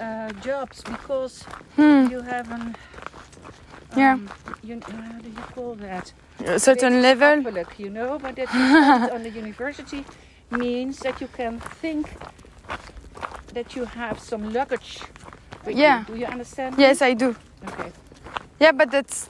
uh, 0.00 0.30
jobs 0.44 0.82
because 0.82 1.44
Hmm. 1.76 2.06
you 2.10 2.20
have 2.22 2.50
an. 2.52 2.74
Yeah. 3.96 4.14
um, 4.14 4.28
You, 4.62 4.80
how 4.86 5.18
do 5.22 5.28
you 5.28 5.44
call 5.54 5.74
that? 5.76 6.12
A 6.44 6.58
certain 6.58 7.00
level. 7.02 7.42
Public, 7.42 7.78
you 7.78 7.90
know, 7.90 8.18
but 8.18 8.36
you 8.38 8.44
on 9.14 9.22
the 9.22 9.30
university 9.30 10.04
means 10.50 10.98
that 11.00 11.20
you 11.20 11.28
can 11.28 11.60
think 11.60 12.08
that 13.54 13.74
you 13.76 13.84
have 13.84 14.18
some 14.20 14.52
luggage. 14.52 15.00
with 15.64 15.76
you. 15.76 15.82
Yeah. 15.82 16.04
Do 16.06 16.14
you 16.16 16.26
understand? 16.26 16.76
me? 16.76 16.84
Yes, 16.84 17.02
I 17.02 17.14
do. 17.14 17.34
Okay. 17.66 17.90
Yeah, 18.60 18.72
but 18.72 18.90
that's. 18.90 19.28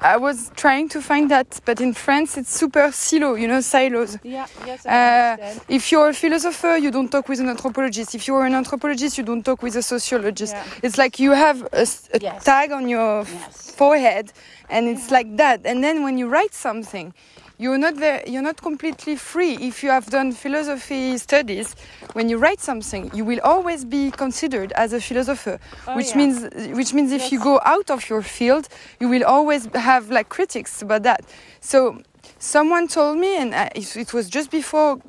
I 0.00 0.16
was 0.16 0.52
trying 0.54 0.88
to 0.90 1.00
find 1.02 1.28
that, 1.30 1.60
but 1.64 1.80
in 1.80 1.92
France 1.92 2.36
it's 2.36 2.56
super 2.56 2.92
silo, 2.92 3.34
you 3.34 3.48
know, 3.48 3.60
silos. 3.60 4.16
Yeah. 4.22 4.46
Yes, 4.66 4.86
I 4.86 4.90
Uh, 4.90 5.32
understand. 5.32 5.60
If 5.68 5.90
you're 5.90 6.08
a 6.08 6.14
philosopher, 6.14 6.76
you 6.76 6.90
don't 6.92 7.08
talk 7.10 7.28
with 7.28 7.40
an 7.40 7.48
anthropologist. 7.48 8.14
If 8.14 8.28
you're 8.28 8.44
an 8.44 8.54
anthropologist, 8.54 9.18
you 9.18 9.24
don't 9.24 9.42
talk 9.44 9.60
with 9.62 9.74
a 9.76 9.82
sociologist. 9.82 10.54
Yeah. 10.54 10.64
It's 10.84 10.98
like 10.98 11.18
you 11.18 11.32
have 11.32 11.62
a 11.72 11.86
Yes. 12.20 12.44
tag 12.44 12.70
on 12.70 12.88
your 12.88 13.24
Yes. 13.24 13.70
forehead, 13.72 14.32
and 14.70 14.86
it's 14.88 15.10
like 15.10 15.36
that. 15.36 15.66
And 15.66 15.82
then 15.82 16.02
when 16.04 16.16
you 16.16 16.28
write 16.28 16.54
something, 16.54 17.12
you're 17.58 17.78
not 17.78 17.94
very, 17.96 18.22
you're 18.30 18.42
not 18.42 18.62
completely 18.62 19.16
free. 19.16 19.54
If 19.54 19.82
you 19.82 19.90
have 19.90 20.06
done 20.06 20.32
philosophy 20.32 21.18
studies, 21.18 21.74
when 22.12 22.28
you 22.28 22.38
write 22.38 22.60
something, 22.60 23.10
you 23.12 23.24
will 23.24 23.40
always 23.42 23.84
be 23.84 24.10
considered 24.12 24.72
as 24.72 24.92
a 24.92 25.00
philosopher, 25.00 25.58
Oh, 25.86 25.96
which 25.96 26.10
yeah. 26.10 26.16
means 26.18 26.42
which 26.76 26.94
means 26.94 27.12
if 27.12 27.32
you 27.32 27.40
go 27.40 27.60
out 27.64 27.90
of 27.90 28.08
your 28.08 28.22
field, 28.22 28.68
you 29.00 29.08
will 29.08 29.24
always 29.24 29.66
have 29.74 30.10
like 30.10 30.28
critics 30.28 30.82
about 30.82 31.02
that. 31.02 31.24
So 31.60 32.00
someone 32.38 32.86
told 32.86 33.18
me, 33.18 33.36
and 33.36 33.54
I, 33.54 33.70
it, 33.74 33.96
it 33.96 34.12
was 34.12 34.28
just 34.28 34.50
before 34.50 35.00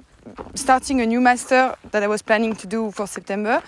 starting 0.56 1.02
a 1.02 1.06
new 1.06 1.22
master 1.22 1.76
that 1.92 2.02
I 2.04 2.08
was 2.08 2.22
planning 2.22 2.56
to 2.56 2.68
do 2.68 2.92
for 2.92 3.08
September. 3.08 3.62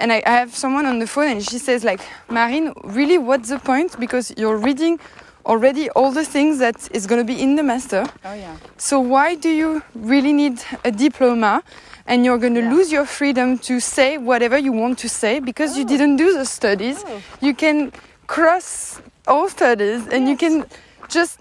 And 0.00 0.12
I, 0.12 0.22
I 0.26 0.30
have 0.30 0.54
someone 0.54 0.86
on 0.86 1.00
the 1.00 1.08
phone, 1.08 1.26
and 1.28 1.42
she 1.42 1.58
says, 1.58 1.82
like, 1.82 2.00
Marine, 2.30 2.72
really, 2.84 3.18
what's 3.18 3.48
the 3.48 3.58
point? 3.58 3.98
Because 3.98 4.32
you're 4.36 4.56
reading 4.56 5.00
already 5.48 5.88
all 5.90 6.12
the 6.12 6.24
things 6.24 6.58
that 6.58 6.76
is 6.94 7.06
going 7.06 7.20
to 7.20 7.24
be 7.34 7.40
in 7.42 7.56
the 7.56 7.62
master. 7.62 8.04
Oh 8.24 8.34
yeah. 8.34 8.56
So 8.76 9.00
why 9.00 9.34
do 9.34 9.48
you 9.48 9.82
really 9.94 10.32
need 10.32 10.60
a 10.84 10.90
diploma? 10.90 11.62
And 12.06 12.24
you're 12.24 12.38
going 12.38 12.54
to 12.54 12.60
Yeah. 12.62 12.72
lose 12.74 12.92
your 12.92 13.06
freedom 13.06 13.58
to 13.68 13.80
say 13.80 14.16
whatever 14.18 14.56
you 14.58 14.72
want 14.72 14.98
to 15.00 15.08
say 15.08 15.40
because 15.40 15.76
you 15.78 15.84
Oh. 15.84 15.88
didn't 15.88 16.16
do 16.16 16.32
the 16.38 16.44
studies. 16.44 17.04
Oh. 17.06 17.20
You 17.40 17.54
can 17.54 17.92
cross 18.26 19.00
all 19.26 19.48
studies 19.48 20.06
and 20.12 20.28
you 20.28 20.36
can 20.36 20.64
just 21.08 21.38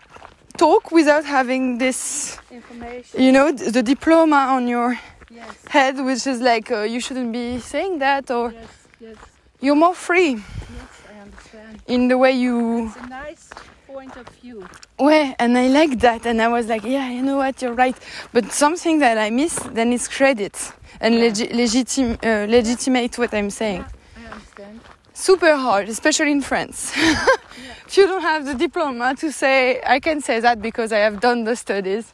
talk 0.58 0.92
without 0.92 1.24
having 1.26 1.78
this, 1.78 2.38
Information. 2.52 3.22
you 3.22 3.32
know, 3.32 3.52
the 3.52 3.84
diploma 3.84 4.42
on 4.56 4.68
your 4.68 4.98
Yes. 5.30 5.56
head, 5.70 5.96
which 6.04 6.26
is 6.28 6.40
like 6.42 6.72
uh, 6.72 6.82
you 6.94 7.00
shouldn't 7.00 7.32
be 7.32 7.60
saying 7.60 8.00
that, 8.00 8.32
or 8.32 8.52
Yes. 8.52 8.68
Yes. 9.00 9.18
you're 9.62 9.76
more 9.86 9.96
free 9.96 10.32
Yes. 10.32 10.92
I 11.14 11.22
understand. 11.26 11.82
in 11.88 12.08
the 12.08 12.18
way 12.18 12.32
you. 12.32 12.88
It's 12.88 12.96
a 13.06 13.10
nice 13.10 13.50
point 13.98 14.16
of 14.18 14.28
view. 14.42 14.60
Ouais, 15.00 15.36
and 15.40 15.58
I 15.58 15.68
like 15.70 16.00
that, 16.02 16.26
and 16.28 16.40
I 16.40 16.48
was 16.50 16.68
like, 16.68 16.84
yeah, 16.84 17.10
you 17.10 17.24
know 17.24 17.38
what, 17.38 17.62
you're 17.62 17.74
right. 17.86 17.98
But 18.32 18.52
something 18.52 19.00
that 19.00 19.18
I 19.18 19.30
miss 19.32 19.56
then 19.78 19.92
is 19.92 20.08
credit 20.08 20.56
and 21.04 21.16
Yeah. 21.16 21.24
legi- 21.26 21.52
legitim- 21.62 22.18
uh, 22.24 22.46
legitimate 22.58 23.18
what 23.18 23.34
I'm 23.34 23.50
saying. 23.50 23.84
Yeah, 23.86 24.24
I 24.30 24.34
understand. 24.34 24.80
Super 25.14 25.56
hard, 25.56 25.90
especially 25.90 26.32
in 26.32 26.42
France. 26.42 26.80
if 27.88 27.98
you 27.98 28.06
don't 28.12 28.22
have 28.22 28.46
the 28.46 28.54
diploma 28.54 29.16
to 29.16 29.32
say, 29.32 29.82
I 29.96 30.00
can 30.00 30.22
say 30.22 30.38
that 30.42 30.62
because 30.62 30.90
I 30.92 31.00
have 31.08 31.20
done 31.20 31.44
the 31.50 31.56
studies. 31.56 32.14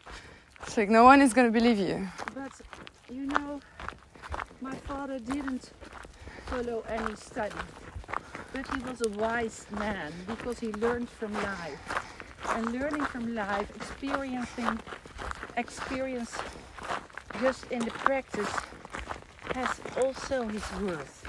It's 0.65 0.77
like 0.77 0.89
no 0.89 1.03
one 1.03 1.19
is 1.21 1.33
going 1.33 1.47
to 1.51 1.55
believe 1.59 1.79
you. 1.89 1.97
But 2.33 2.53
you 3.11 3.25
know, 3.33 3.59
my 4.61 4.75
father 4.87 5.19
didn't 5.19 5.63
follow 6.45 6.77
any 6.97 7.15
study, 7.29 7.61
but 8.53 8.67
he 8.73 8.81
was 8.83 9.01
a 9.01 9.09
wise 9.19 9.65
man 9.79 10.13
because 10.27 10.59
he 10.59 10.71
learned 10.73 11.09
from 11.09 11.33
life, 11.33 12.05
and 12.49 12.71
learning 12.71 13.03
from 13.05 13.35
life, 13.35 13.69
experiencing 13.75 14.79
experience 15.57 16.35
just 17.41 17.65
in 17.71 17.79
the 17.79 17.91
practice 17.91 18.51
has 19.55 19.81
also 19.97 20.47
his 20.47 20.63
worth. 20.81 21.23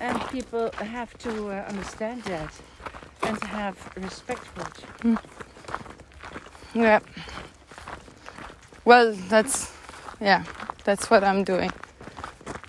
And 0.00 0.20
people 0.28 0.70
have 0.78 1.16
to 1.18 1.48
uh, 1.48 1.64
understand 1.68 2.22
that 2.24 2.52
and 3.22 3.42
have 3.44 3.76
respect 3.96 4.44
for 4.44 4.62
it. 4.62 5.18
Yeah. 6.74 7.00
Well, 8.84 9.12
that's 9.28 9.72
yeah, 10.20 10.44
that's 10.84 11.10
what 11.10 11.24
I'm 11.24 11.44
doing. 11.44 11.70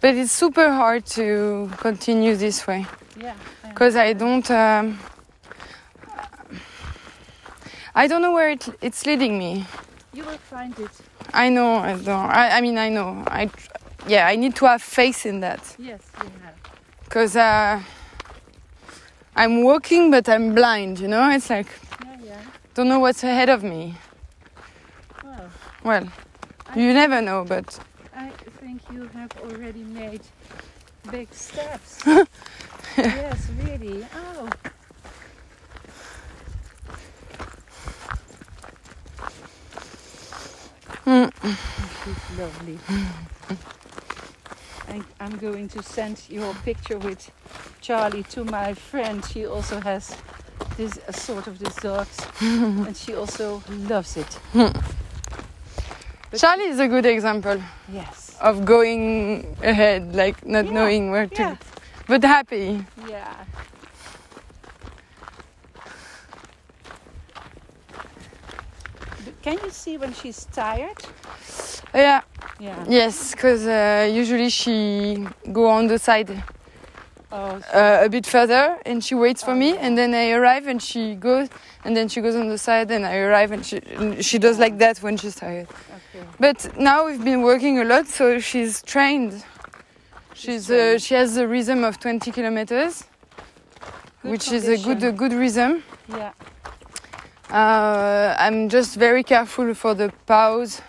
But 0.02 0.16
it's 0.16 0.32
super 0.32 0.72
hard 0.72 1.06
to 1.18 1.70
continue 1.78 2.36
this 2.36 2.66
way 2.68 2.86
Yeah. 3.18 3.34
Because 3.70 3.96
I 3.96 4.14
don't. 4.14 4.50
Um, 4.52 5.00
I 7.94 8.08
don't 8.08 8.22
know 8.22 8.32
where 8.32 8.50
it, 8.50 8.68
it's 8.82 9.06
leading 9.06 9.38
me. 9.38 9.66
You 10.14 10.24
will 10.24 10.38
find 10.38 10.78
it. 10.80 10.90
I 11.34 11.50
know. 11.50 11.76
I 11.76 11.94
don't. 11.96 12.08
I, 12.30 12.58
I 12.58 12.62
mean, 12.62 12.78
I 12.78 12.90
know. 12.90 13.24
I. 13.28 13.50
Yeah, 14.08 14.28
I 14.28 14.36
need 14.36 14.56
to 14.56 14.66
have 14.66 14.82
faith 14.82 15.26
in 15.26 15.42
that 15.42 15.76
Yes, 15.78 16.02
you 16.24 16.30
have. 16.44 16.56
because 17.04 17.36
uh, 17.36 17.80
I'm 19.36 19.64
walking, 19.64 20.10
but 20.10 20.28
I'm 20.28 20.56
blind. 20.56 21.00
You 21.00 21.08
know, 21.08 21.30
it's 21.30 21.50
like 21.50 21.68
Yeah, 22.04 22.18
yeah. 22.26 22.42
don't 22.74 22.90
know 22.90 23.00
what's 23.00 23.24
ahead 23.24 23.50
of 23.50 23.64
me. 23.64 23.96
Well, 25.24 25.50
Well, 25.84 26.08
I 26.68 26.80
you 26.80 26.94
never 26.94 27.22
know, 27.22 27.46
but 27.48 27.80
I 28.16 28.32
think 28.88 29.00
you 29.00 29.08
have 29.20 29.32
already 29.44 29.84
made 29.84 30.22
big 31.12 31.34
steps. 31.34 32.04
yes, 32.98 33.50
really. 33.64 34.06
Oh. 34.16 34.50
Mm. 41.06 41.32
She's 42.04 42.40
lovely. 42.40 42.78
I, 44.88 45.02
I'm 45.20 45.38
going 45.38 45.68
to 45.70 45.84
send 45.84 46.22
your 46.30 46.54
picture 46.66 46.98
with 47.00 47.32
Charlie 47.82 48.24
to 48.24 48.44
my 48.44 48.74
friend. 48.74 49.24
She 49.26 49.46
also 49.46 49.80
has 49.80 50.16
this 50.78 51.00
a 51.08 51.14
sort 51.14 51.48
of 51.48 51.60
this 51.60 51.76
dogs, 51.78 52.18
and 52.42 52.96
she 52.96 53.16
also 53.16 53.64
loves 53.70 54.18
it. 54.18 54.40
But- 56.30 56.40
Charlie 56.40 56.64
is 56.70 56.80
a 56.80 56.88
good 56.88 57.06
example 57.06 57.62
Yes. 57.92 58.21
Of 58.42 58.66
going 58.66 59.56
ahead, 59.62 60.16
like 60.16 60.46
not 60.46 60.66
Yeah, 60.66 60.72
knowing 60.74 61.12
where 61.12 61.28
to, 61.28 61.42
Yeah. 61.44 61.56
but 62.08 62.24
happy. 62.24 62.86
Yeah. 63.08 63.46
Can 69.42 69.58
you 69.64 69.70
see 69.72 69.98
when 69.98 70.14
she's 70.14 70.46
tired? 70.52 70.98
Yeah, 71.94 72.22
Yeah. 72.60 72.86
yes, 72.88 73.32
because 73.32 73.66
uh, 73.66 74.10
usually 74.12 74.50
she 74.50 75.28
go 75.52 75.68
on 75.68 75.88
the 75.88 75.98
side 76.00 76.30
Oh, 77.34 77.62
uh, 77.74 78.02
a 78.04 78.10
bit 78.10 78.26
further 78.26 78.78
and 78.86 79.02
she 79.02 79.16
waits 79.16 79.42
for 79.42 79.56
me 79.56 79.78
and 79.78 79.98
then 79.98 80.14
I 80.14 80.32
arrive 80.32 80.68
and 80.68 80.82
she 80.82 81.16
goes 81.16 81.48
and 81.86 81.96
then 81.96 82.10
she 82.10 82.20
goes 82.20 82.36
on 82.36 82.50
the 82.50 82.58
side 82.58 82.92
and 82.92 83.06
I 83.06 83.16
arrive 83.20 83.54
and 83.54 83.66
she 83.66 83.80
and 83.96 84.24
she 84.24 84.38
does 84.38 84.60
like 84.60 84.78
that 84.80 84.98
when 84.98 85.16
she's 85.16 85.36
tired. 85.36 85.70
okay. 85.70 86.26
But 86.42 86.78
now 86.78 87.06
we've 87.06 87.24
been 87.24 87.42
working 87.42 87.80
a 87.80 87.86
lot 87.86 88.08
so 88.08 88.40
she's 88.40 88.82
trained. 88.82 89.46
She's 90.34 90.70
uh, 90.70 90.98
she 90.98 91.14
has 91.14 91.38
a 91.38 91.48
rhythm 91.48 91.86
of 91.86 92.02
20 92.02 92.32
kilometers, 92.32 93.06
Good 94.24 94.32
which 94.32 94.52
is 94.52 94.68
a 94.68 94.78
good 94.78 95.02
a 95.02 95.14
good 95.14 95.32
rhythm. 95.32 95.84
Yeah. 96.10 96.34
Uh, 97.50 98.36
I'm 98.38 98.68
just 98.68 98.98
very 98.98 99.24
careful 99.24 99.74
for 99.74 99.94
the 99.94 100.12
pause 100.26 100.82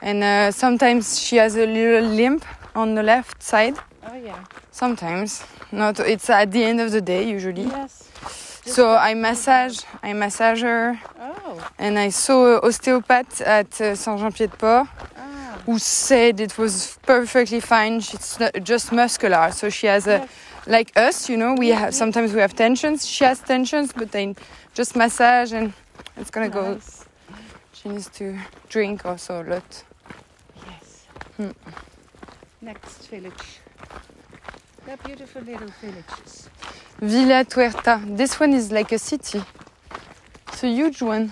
and 0.00 0.22
uh, 0.22 0.52
sometimes 0.52 1.20
she 1.20 1.36
has 1.36 1.56
a 1.56 1.66
little 1.66 2.08
limp 2.08 2.44
on 2.76 2.94
the 2.94 3.02
left 3.02 3.42
side. 3.42 3.76
Oh 4.06 4.14
yeah. 4.14 4.44
Sometimes 4.70 5.42
not. 5.72 5.98
It's 6.00 6.30
at 6.30 6.50
the 6.50 6.64
end 6.64 6.80
of 6.80 6.92
the 6.92 7.00
day 7.00 7.28
usually. 7.28 7.62
Yes. 7.64 8.10
So 8.64 8.94
I 8.94 9.14
massage, 9.14 9.80
I 10.02 10.12
massage 10.12 10.62
her, 10.62 10.98
Oh. 11.18 11.58
and 11.78 11.98
I 11.98 12.10
saw 12.10 12.56
an 12.56 12.60
osteopath 12.62 13.40
at 13.40 13.80
uh, 13.80 13.94
Saint-Jean-Pied-de-Port 13.94 14.86
Ah. 15.16 15.58
who 15.64 15.78
said 15.78 16.38
it 16.40 16.58
was 16.58 16.98
perfectly 17.06 17.60
fine. 17.60 18.00
She's 18.00 18.38
not- 18.38 18.52
just 18.62 18.92
muscular, 18.92 19.50
so 19.52 19.70
she 19.70 19.86
has 19.86 20.06
a 20.06 20.10
Yes. 20.18 20.28
like 20.66 20.92
us, 20.96 21.28
you 21.30 21.36
know. 21.38 21.54
We 21.54 21.68
have 21.68 21.94
sometimes 21.94 22.32
we 22.34 22.40
have 22.40 22.54
tensions. 22.54 23.06
She 23.06 23.24
has 23.24 23.40
tensions, 23.40 23.92
but 23.92 24.10
then 24.12 24.36
just 24.74 24.94
massage 24.96 25.52
and 25.52 25.72
it's 26.16 26.30
gonna 26.30 26.50
go. 26.50 26.78
She 27.72 27.88
needs 27.88 28.08
to 28.18 28.36
drink 28.68 29.06
also 29.06 29.42
a 29.42 29.44
lot. 29.44 29.84
Yes. 30.66 31.06
Hmm. 31.36 31.52
Next 32.60 33.08
village. 33.10 33.60
They're 34.88 34.96
beautiful 35.04 35.42
little 35.42 35.68
villages. 35.82 36.48
Villatuerta. 37.02 38.16
This 38.16 38.40
one 38.40 38.54
is 38.54 38.72
like 38.72 38.90
a 38.90 38.98
city. 38.98 39.42
It's 40.50 40.64
a 40.64 40.68
huge 40.68 41.02
one. 41.02 41.30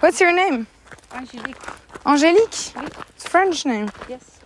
What's 0.00 0.18
your 0.18 0.32
name? 0.32 0.66
Angelique. 1.12 1.54
Angélique? 2.06 2.72
Oui. 2.76 2.86
It's 3.14 3.28
French 3.28 3.66
name. 3.66 3.90
Yes. 4.08 4.38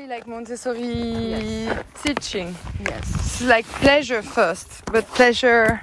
Exactly 0.00 0.09
like 0.20 0.28
Montessori 0.28 1.68
teaching. 2.02 2.54
Yes. 2.80 3.14
It's 3.14 3.42
like 3.42 3.64
pleasure 3.66 4.22
first, 4.22 4.84
but 4.86 5.06
pleasure, 5.08 5.80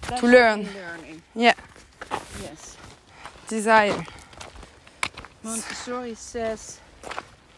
Pleasure 0.00 0.26
learn. 0.26 0.68
Learning. 0.74 1.22
Yeah. 1.34 1.54
Yes. 2.42 2.76
desire. 3.48 4.06
Montessori 5.42 6.14
says, 6.14 6.80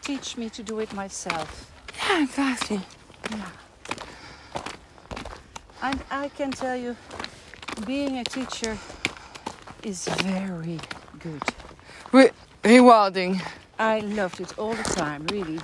teach 0.02 0.36
me 0.36 0.48
to 0.50 0.62
do 0.62 0.80
it 0.80 0.92
myself. 0.94 1.70
Yeah, 1.96 2.24
exactly. 2.24 2.80
Yeah. 3.30 3.46
And 5.82 6.02
I 6.10 6.28
can 6.28 6.50
tell 6.50 6.76
you, 6.76 6.96
being 7.86 8.18
a 8.18 8.24
teacher 8.24 8.76
is 9.84 10.08
very 10.24 10.80
good. 11.20 11.42
Re- 12.10 12.32
rewarding. 12.64 13.40
I 13.78 14.00
loved 14.00 14.40
it 14.40 14.58
all 14.58 14.74
the 14.74 14.82
time, 14.82 15.26
really. 15.28 15.60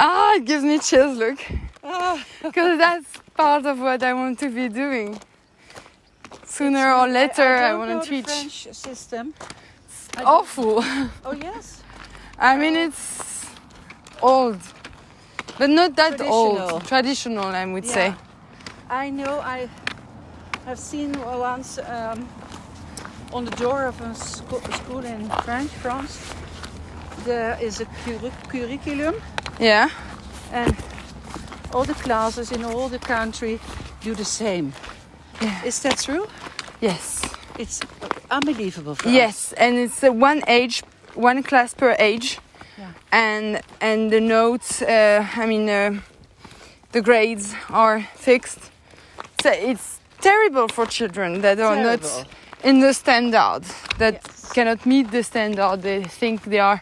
Ah, 0.00 0.34
it 0.36 0.44
gives 0.44 0.62
me 0.64 0.78
chills, 0.78 1.18
look. 1.18 1.40
Ah, 1.82 2.24
Because 2.42 2.78
that's 2.78 3.06
part 3.34 3.66
of 3.66 3.78
what 3.80 4.02
I 4.02 4.12
want 4.14 4.38
to 4.40 4.48
be 4.48 4.68
doing. 4.68 5.18
Sooner 6.44 6.92
or 6.92 7.08
later, 7.08 7.42
I, 7.56 7.70
don't 7.70 7.78
want 7.80 7.90
know 7.90 8.00
to 8.02 8.10
the 8.10 8.16
teach. 8.22 8.26
French 8.26 8.76
system. 8.76 9.34
I 10.16 10.20
don't- 10.22 10.26
Awful. 10.26 10.82
Oh 11.24 11.32
yes. 11.32 11.82
I 12.38 12.56
mean, 12.56 12.76
it's 12.76 13.46
old, 14.22 14.58
but 15.58 15.68
not 15.70 15.96
that 15.96 16.16
Traditional. 16.16 16.70
old. 16.70 16.84
Traditional, 16.86 17.46
I 17.46 17.64
would 17.66 17.84
Yeah. 17.84 17.92
say. 17.94 18.14
I 18.88 19.10
know. 19.10 19.40
I 19.40 19.68
have 20.64 20.78
seen 20.78 21.12
once 21.20 21.78
um, 21.78 22.28
on 23.32 23.44
the 23.44 23.50
door 23.56 23.86
of 23.86 24.00
a 24.00 24.14
school 24.14 25.04
in 25.04 25.28
French, 25.44 25.70
France. 25.82 26.14
There 27.24 27.58
is 27.60 27.80
a 27.80 27.86
curriculum, 28.48 29.14
Yeah. 29.60 29.90
and 30.52 30.74
all 31.72 31.84
the 31.84 31.94
classes 31.94 32.50
in 32.52 32.64
all 32.64 32.88
the 32.88 32.98
country 32.98 33.58
do 34.00 34.14
the 34.14 34.24
same. 34.24 34.72
Yeah. 35.42 35.64
Is 35.64 35.80
that 35.82 35.98
true? 35.98 36.26
Yes. 36.80 37.22
It's 37.58 37.80
unbelievable. 38.30 38.94
For 38.94 39.08
us. 39.08 39.14
Yes, 39.14 39.52
and 39.56 39.76
it's 39.76 40.02
uh, 40.04 40.12
one 40.12 40.42
age, 40.46 40.82
one 41.14 41.42
class 41.42 41.74
per 41.74 41.94
age, 41.98 42.38
Yeah. 42.78 42.92
and 43.12 43.60
and 43.80 44.10
the 44.10 44.20
notes. 44.20 44.80
Uh, 44.82 45.26
I 45.42 45.46
mean, 45.46 45.68
uh, 45.68 46.00
the 46.92 47.00
grades 47.02 47.54
are 47.70 48.00
fixed. 48.16 48.58
So 49.42 49.50
it's 49.50 49.98
terrible 50.20 50.68
for 50.68 50.86
children 50.86 51.40
that 51.40 51.58
are 51.60 51.74
Terrible. 51.74 52.08
not 52.08 52.26
in 52.64 52.80
the 52.80 52.92
standard, 52.94 53.64
that 53.98 54.14
Yes. 54.14 54.52
cannot 54.52 54.86
meet 54.86 55.10
the 55.10 55.22
standard. 55.22 55.82
They 55.82 56.04
think 56.04 56.42
they 56.42 56.60
are 56.60 56.80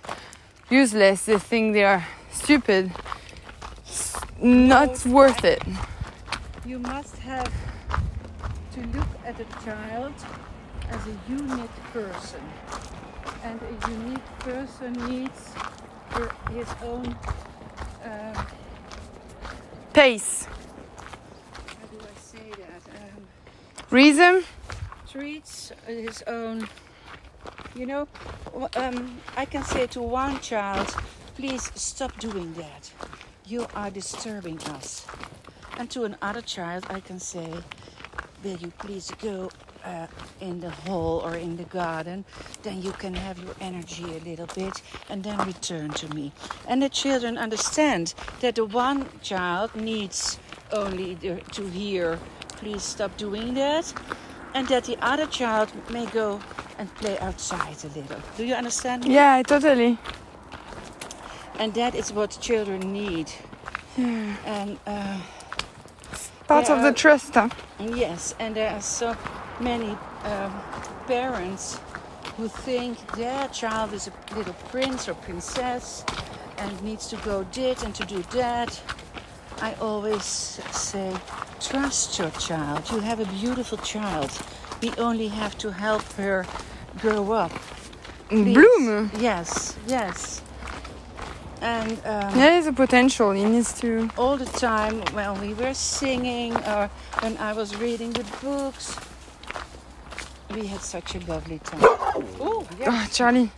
useless. 0.71 1.25
They 1.25 1.39
think 1.39 1.73
they 1.75 1.85
are 1.85 2.03
stupid. 2.37 2.93
Not 4.41 5.05
worth 5.07 5.45
it. 5.45 5.63
You 6.67 6.79
must 6.79 7.17
have 7.19 7.53
to 8.75 8.81
look 8.89 9.09
at 9.25 9.41
a 9.41 9.45
child 9.65 10.13
as 10.91 11.01
a 11.07 11.17
unique 11.31 11.77
person. 11.93 12.43
And 13.43 13.61
a 13.63 13.91
unique 13.91 14.39
person 14.41 14.93
needs 15.09 15.53
her, 16.11 16.31
his 16.53 16.69
own, 16.83 17.17
uh, 18.05 18.45
Pace, 19.93 20.45
how 20.45 21.87
do 21.87 21.99
I 22.01 22.19
say 22.21 22.51
that? 22.51 22.83
Um, 22.95 23.27
reason. 23.91 24.45
treats 25.11 25.73
his 25.87 26.23
own, 26.27 26.69
you 27.75 27.87
know, 27.87 28.07
um, 28.77 29.19
I 29.37 29.47
can 29.47 29.65
say 29.65 29.87
to 29.89 30.03
one 30.03 30.39
child, 30.41 30.95
please 31.37 31.71
stop 31.75 32.19
doing 32.19 32.55
that. 32.55 32.91
You 33.47 33.67
are 33.75 33.91
disturbing 33.91 34.59
us. 34.77 35.07
And 35.79 35.91
to 35.91 36.05
another 36.05 36.41
child, 36.41 36.87
I 36.89 37.01
can 37.01 37.21
say, 37.21 37.47
will 38.43 38.57
you 38.57 38.73
please 38.79 39.13
go 39.23 39.51
uh, 39.85 40.07
in 40.41 40.61
the 40.61 40.71
hall 40.71 41.21
or 41.23 41.37
in 41.37 41.59
the 41.59 41.65
garden? 41.65 42.25
Then 42.63 42.81
you 42.81 42.93
can 42.93 43.15
have 43.15 43.39
your 43.39 43.55
energy 43.61 44.05
a 44.05 44.21
little 44.25 44.49
bit 44.55 44.81
and 45.11 45.23
then 45.23 45.37
return 45.47 45.91
to 45.91 46.09
me. 46.15 46.33
And 46.67 46.83
the 46.83 46.89
children 46.89 47.37
understand 47.37 48.15
that 48.41 48.55
the 48.55 48.65
one 48.65 49.07
child 49.21 49.77
needs 49.77 50.39
only 50.73 51.17
to 51.53 51.67
hear, 51.69 52.19
please 52.49 52.83
stop 52.83 53.15
doing 53.19 53.53
that. 53.55 53.93
And 54.55 54.67
that 54.69 54.85
the 54.85 54.97
other 55.03 55.27
child 55.27 55.71
may 55.91 56.07
go 56.07 56.41
and 56.79 56.93
play 56.95 57.19
outside 57.19 57.77
a 57.85 57.89
little. 57.89 58.21
Do 58.39 58.45
you 58.47 58.55
understand 58.55 59.05
me? 59.07 59.15
Yeah, 59.15 59.43
totally. 59.43 59.99
And 61.59 61.73
that 61.75 61.95
is 61.95 62.13
what 62.13 62.39
children 62.41 62.93
need. 62.93 63.31
And 63.97 64.79
uh, 64.87 65.19
Part 66.47 66.71
of 66.71 66.83
the 66.83 66.93
trust. 66.93 67.35
Huh? 67.35 67.49
Yes, 67.81 68.35
and 68.39 68.55
there 68.55 68.71
are 68.71 68.81
so 68.81 69.17
many 69.59 69.91
um, 70.25 70.63
parents 71.07 71.81
who 72.37 72.47
think 72.47 72.99
their 73.17 73.49
child 73.49 73.93
is 73.93 74.09
a 74.09 74.35
little 74.37 74.55
prince 74.71 75.09
or 75.09 75.15
princess 75.15 76.05
and 76.59 76.83
needs 76.83 77.09
to 77.09 77.17
go 77.17 77.45
dit 77.45 77.83
and 77.83 77.95
to 77.97 78.05
do 78.05 78.23
that. 78.33 78.81
I 79.61 79.75
always 79.81 80.25
say, 80.25 81.13
trust 81.61 82.19
your 82.19 82.31
child. 82.33 82.89
You 82.93 83.01
have 83.01 83.19
a 83.19 83.27
beautiful 83.27 83.79
child. 83.79 84.31
We 84.83 84.91
only 84.99 85.29
have 85.29 85.57
to 85.59 85.73
help 85.73 86.05
her 86.13 86.47
grow 86.99 87.33
up. 87.33 87.51
Please. 88.29 88.55
Bloom. 88.55 89.11
Yes, 89.19 89.77
yes. 89.87 90.43
And 91.63 91.93
um, 92.05 92.35
There 92.35 92.59
is 92.59 92.67
a 92.67 92.73
potential. 92.73 93.33
He 93.33 93.45
needs 93.45 93.73
to. 93.81 94.09
all 94.17 94.37
the 94.37 94.45
time 94.47 95.01
when 95.15 95.41
we 95.41 95.55
were 95.55 95.75
singing 95.75 96.55
or 96.57 96.91
when 97.21 97.37
I 97.39 97.53
was 97.53 97.75
reading 97.77 98.13
the 98.13 98.25
books. 98.43 98.97
We 100.55 100.67
had 100.67 100.81
such 100.81 101.15
a 101.17 101.19
lovely 101.27 101.59
time. 101.59 101.81
Oh, 101.83 102.67
yeah. 102.79 102.87
Oh, 102.91 103.07
Charlie, 103.13 103.51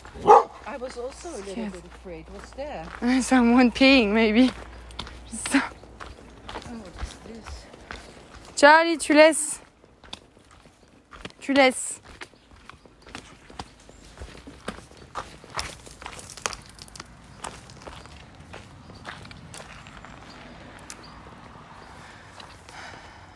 I 0.66 0.76
was 0.78 0.96
also 0.96 1.28
a 1.30 1.36
little 1.38 1.54
Yes. 1.64 1.72
bit 1.72 1.84
afraid. 1.84 2.24
What's 2.32 2.50
there? 2.52 2.86
someone 3.22 3.70
peeing 3.70 4.12
maybe. 4.12 4.50
Oh, 5.54 5.70
what's 6.64 7.14
this? 7.26 7.64
Charlie, 8.56 8.96
tu 8.96 9.12
laisses. 9.14 9.60
tu 11.40 11.52
laisses. 11.52 12.00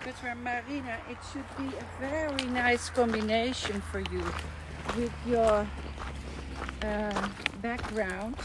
But 0.04 0.14
for 0.14 0.34
It 1.08 1.18
should 1.32 1.44
be 1.56 1.74
a 1.76 1.84
very 2.00 2.50
nice 2.50 2.90
combination 2.90 3.80
for 3.80 4.00
you 4.00 4.24
with 4.96 5.12
your 5.26 5.66
uh, 6.82 7.28
background 7.62 8.36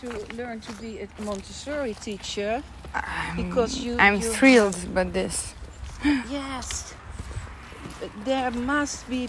to 0.00 0.08
learn 0.36 0.60
to 0.60 0.72
be 0.74 1.00
a 1.00 1.08
Montessori 1.22 1.94
teacher 1.94 2.62
because 3.36 3.78
you. 3.78 3.96
I'm 3.98 4.16
you 4.16 4.32
thrilled 4.32 4.76
about 4.84 5.12
this. 5.12 5.54
Yes. 6.04 6.94
There 8.24 8.50
must 8.50 9.08
be 9.08 9.28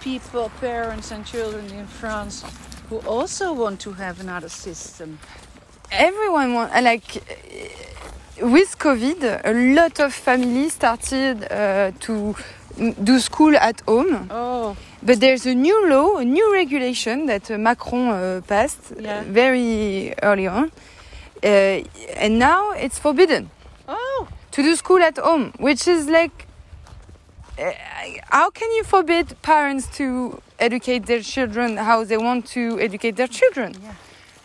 people, 0.00 0.50
parents 0.60 1.10
and 1.12 1.24
children 1.24 1.70
in 1.70 1.86
France 1.86 2.44
who 2.88 2.98
also 2.98 3.52
want 3.52 3.80
to 3.80 3.92
have 3.92 4.20
another 4.20 4.48
system. 4.48 5.18
Everyone 5.90 6.54
want 6.54 6.72
uh, 6.74 6.82
like 6.82 7.22
with 8.40 8.78
COVID, 8.78 9.40
a 9.44 9.52
lot 9.74 10.00
of 10.00 10.12
families 10.14 10.74
started 10.74 11.44
uh, 11.50 11.92
to 12.00 12.34
do 13.02 13.18
school 13.20 13.56
at 13.56 13.80
home. 13.86 14.28
Oh, 14.30 14.76
But 15.02 15.20
there's 15.20 15.46
a 15.46 15.54
new 15.54 15.88
law, 15.88 16.16
a 16.18 16.24
new 16.24 16.52
regulation 16.52 17.26
that 17.26 17.50
uh, 17.50 17.58
Macron 17.58 18.08
uh, 18.08 18.40
passed 18.46 18.92
Yeah. 18.98 19.22
very 19.24 20.12
early 20.22 20.46
on, 20.48 20.70
uh, 21.42 21.46
and 22.16 22.38
now 22.38 22.72
it's 22.72 22.98
forbidden 22.98 23.50
oh, 23.88 24.26
to 24.50 24.62
do 24.62 24.74
school 24.76 25.02
at 25.02 25.16
home, 25.18 25.52
which 25.58 25.86
is 25.88 26.08
like, 26.08 26.46
uh, 27.58 27.72
how 28.30 28.50
can 28.50 28.70
you 28.72 28.84
forbid 28.84 29.26
parents 29.42 29.86
to 29.96 30.40
educate 30.58 31.06
their 31.06 31.20
children 31.22 31.76
how 31.76 32.04
they 32.04 32.16
want 32.18 32.46
to 32.46 32.78
educate 32.80 33.16
their 33.16 33.28
children? 33.28 33.74
Yeah. 33.82 33.92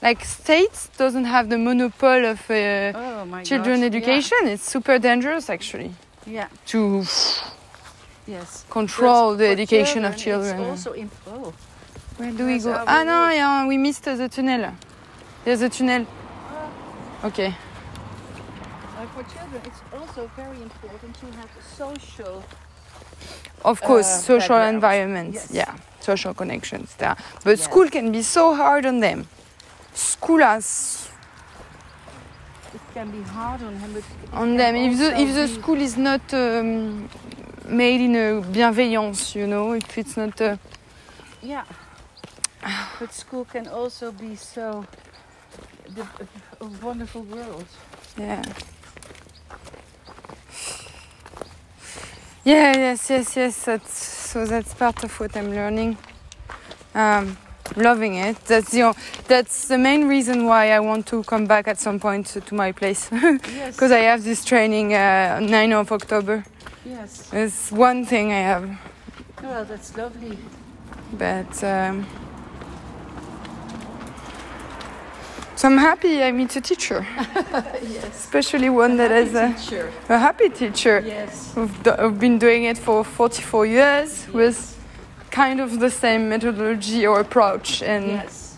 Like 0.01 0.25
states 0.25 0.89
doesn't 0.97 1.25
have 1.25 1.49
the 1.49 1.57
monopoly 1.57 2.25
of 2.25 2.39
uh, 2.49 2.53
oh 2.95 3.41
children 3.43 3.81
gosh. 3.81 3.87
education. 3.87 4.37
It's 4.47 4.63
super 4.69 4.97
dangerous 4.99 5.49
actually 5.49 5.91
Yeah. 6.25 6.47
to. 6.67 7.05
Yes. 8.27 8.65
control 8.69 9.31
But 9.31 9.37
the 9.39 9.47
education 9.49 10.05
of 10.05 10.13
It's 10.13 10.23
children. 10.23 10.59
also 10.69 10.93
in, 10.93 11.09
oh, 11.27 11.53
Where 12.17 12.31
do 12.31 12.45
we 12.45 12.59
go? 12.59 12.73
Ah 12.87 13.03
no 13.03 13.29
yeah, 13.29 13.67
we 13.67 13.77
missed 13.77 14.03
the 14.03 14.29
tunnel. 14.29 14.73
There's 15.43 15.61
a 15.61 15.69
tunnel. 15.69 16.05
Okay. 17.23 17.47
uh, 17.47 19.05
for 19.13 19.23
children, 19.23 19.61
it's 19.65 19.81
also 19.93 20.29
very 20.35 20.61
important 20.61 21.13
to 21.19 21.25
have 21.37 21.49
a 21.59 21.63
social. 21.77 22.43
Of 23.63 23.81
course, 23.81 24.07
Uh, 24.07 24.19
social 24.33 24.57
environments. 24.75 25.47
Yes. 25.49 25.51
Yeah, 25.51 25.73
social 25.99 26.33
connections 26.33 26.95
there. 26.97 27.15
But 27.43 27.57
Yes. 27.57 27.63
school 27.63 27.89
can 27.89 28.11
be 28.11 28.21
so 28.23 28.55
hard 28.55 28.85
on 28.85 28.99
them. 29.01 29.27
School 29.93 30.39
has 30.39 31.09
It 32.73 32.81
can 32.93 33.11
be 33.11 33.21
hard 33.21 33.61
on 33.63 33.75
him, 33.77 34.03
on 34.33 34.57
them. 34.57 34.75
If 34.75 34.97
the 34.97 35.19
if 35.19 35.33
the 35.35 35.47
school 35.47 35.81
is 35.81 35.97
not 35.97 36.33
um, 36.33 37.09
made 37.67 38.01
in 38.01 38.15
a 38.15 38.41
bienveillance, 38.41 39.35
you 39.35 39.47
know, 39.47 39.73
if 39.73 39.97
it's 39.97 40.15
not. 40.17 40.39
Uh, 40.41 40.57
Yeah. 41.41 41.63
But 42.99 43.13
school 43.13 43.45
can 43.45 43.67
also 43.67 44.11
be 44.11 44.35
so 44.35 44.85
the, 45.95 46.05
a 46.61 46.65
wonderful 46.85 47.23
world. 47.23 47.65
Yeah. 48.17 48.43
Yeah, 52.43 52.75
yes, 52.77 53.09
yes, 53.09 53.35
yes. 53.35 53.65
That's, 53.65 53.93
so 53.93 54.45
that's 54.45 54.73
part 54.73 55.03
of 55.03 55.19
what 55.19 55.35
I'm 55.35 55.51
learning. 55.51 55.97
Um, 56.95 57.37
loving 57.75 58.15
it. 58.15 58.35
That's 58.45 58.71
the 58.71 58.93
that's 59.27 59.67
the 59.67 59.77
main 59.77 60.07
reason 60.07 60.45
why 60.45 60.71
I 60.71 60.79
want 60.79 61.05
to 61.07 61.23
come 61.23 61.45
back 61.47 61.67
at 61.67 61.79
some 61.79 61.99
point 61.99 62.27
to, 62.33 62.41
to 62.41 62.55
my 62.55 62.71
place 62.73 63.09
Yes. 63.11 63.75
because 63.75 63.91
I 63.91 63.99
have 64.11 64.23
this 64.23 64.43
training 64.45 64.93
uh, 64.93 65.39
9 65.41 65.73
of 65.73 65.91
October. 65.91 66.43
yes. 66.85 67.29
It's 67.33 67.71
one 67.71 68.05
thing 68.05 68.31
I 68.31 68.41
have, 68.41 68.69
Well, 69.43 69.65
that's 69.65 69.95
lovely. 69.97 70.37
but 71.17 71.63
um, 71.63 72.05
so 75.55 75.67
I'm 75.67 75.77
happy 75.77 76.23
I 76.23 76.31
meet 76.31 76.55
a 76.55 76.61
teacher, 76.61 77.05
yes. 77.47 78.05
especially 78.25 78.69
one 78.69 78.97
that 78.97 79.11
has 79.11 79.35
a, 79.35 79.53
teacher. 79.53 79.91
a 80.09 80.17
happy 80.17 80.49
teacher. 80.49 81.03
Yes. 81.05 81.53
Do- 81.83 81.91
who've 81.91 82.19
been 82.19 82.39
doing 82.39 82.63
it 82.63 82.77
for 82.79 83.03
44 83.03 83.65
years 83.67 84.27
with 84.33 84.57
kind 85.31 85.59
of 85.59 85.79
the 85.79 85.89
same 85.89 86.29
methodology 86.29 87.07
or 87.07 87.19
approach. 87.19 87.81
And 87.81 88.07
Yes. 88.07 88.57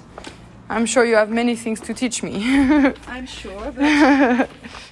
I'm 0.69 0.85
sure 0.85 1.05
you 1.05 1.15
have 1.15 1.29
many 1.29 1.55
things 1.55 1.79
to 1.81 1.93
teach 1.93 2.23
me. 2.23 2.33
I'm 3.07 3.27
sure, 3.27 3.71
but 3.71 3.81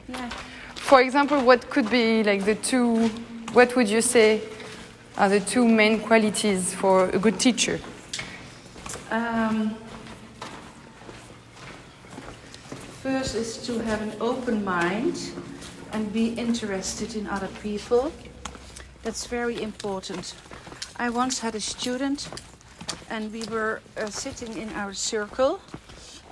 yeah. 0.07 0.29
for 0.75 1.01
example, 1.01 1.41
what 1.41 1.69
could 1.69 1.89
be 1.89 2.23
like 2.23 2.45
the 2.45 2.55
two, 2.55 3.07
what 3.53 3.75
would 3.75 3.89
you 3.89 4.01
say 4.01 4.41
are 5.17 5.29
the 5.29 5.39
two 5.39 5.67
main 5.67 5.99
qualities 5.99 6.73
for 6.73 7.09
a 7.09 7.17
good 7.17 7.39
teacher? 7.39 7.79
Um, 9.09 9.75
first 13.01 13.35
is 13.35 13.57
to 13.65 13.79
have 13.79 14.01
an 14.01 14.13
open 14.21 14.63
mind 14.63 15.31
and 15.93 16.13
be 16.13 16.29
interested 16.29 17.15
in 17.15 17.27
other 17.27 17.49
people. 17.61 18.11
That's 19.03 19.25
very 19.25 19.61
important. 19.61 20.35
I 21.01 21.09
once 21.09 21.39
had 21.39 21.55
a 21.55 21.59
student, 21.59 22.29
and 23.09 23.31
we 23.33 23.43
were 23.49 23.81
uh, 23.97 24.09
sitting 24.11 24.55
in 24.57 24.69
our 24.75 24.93
circle, 24.93 25.59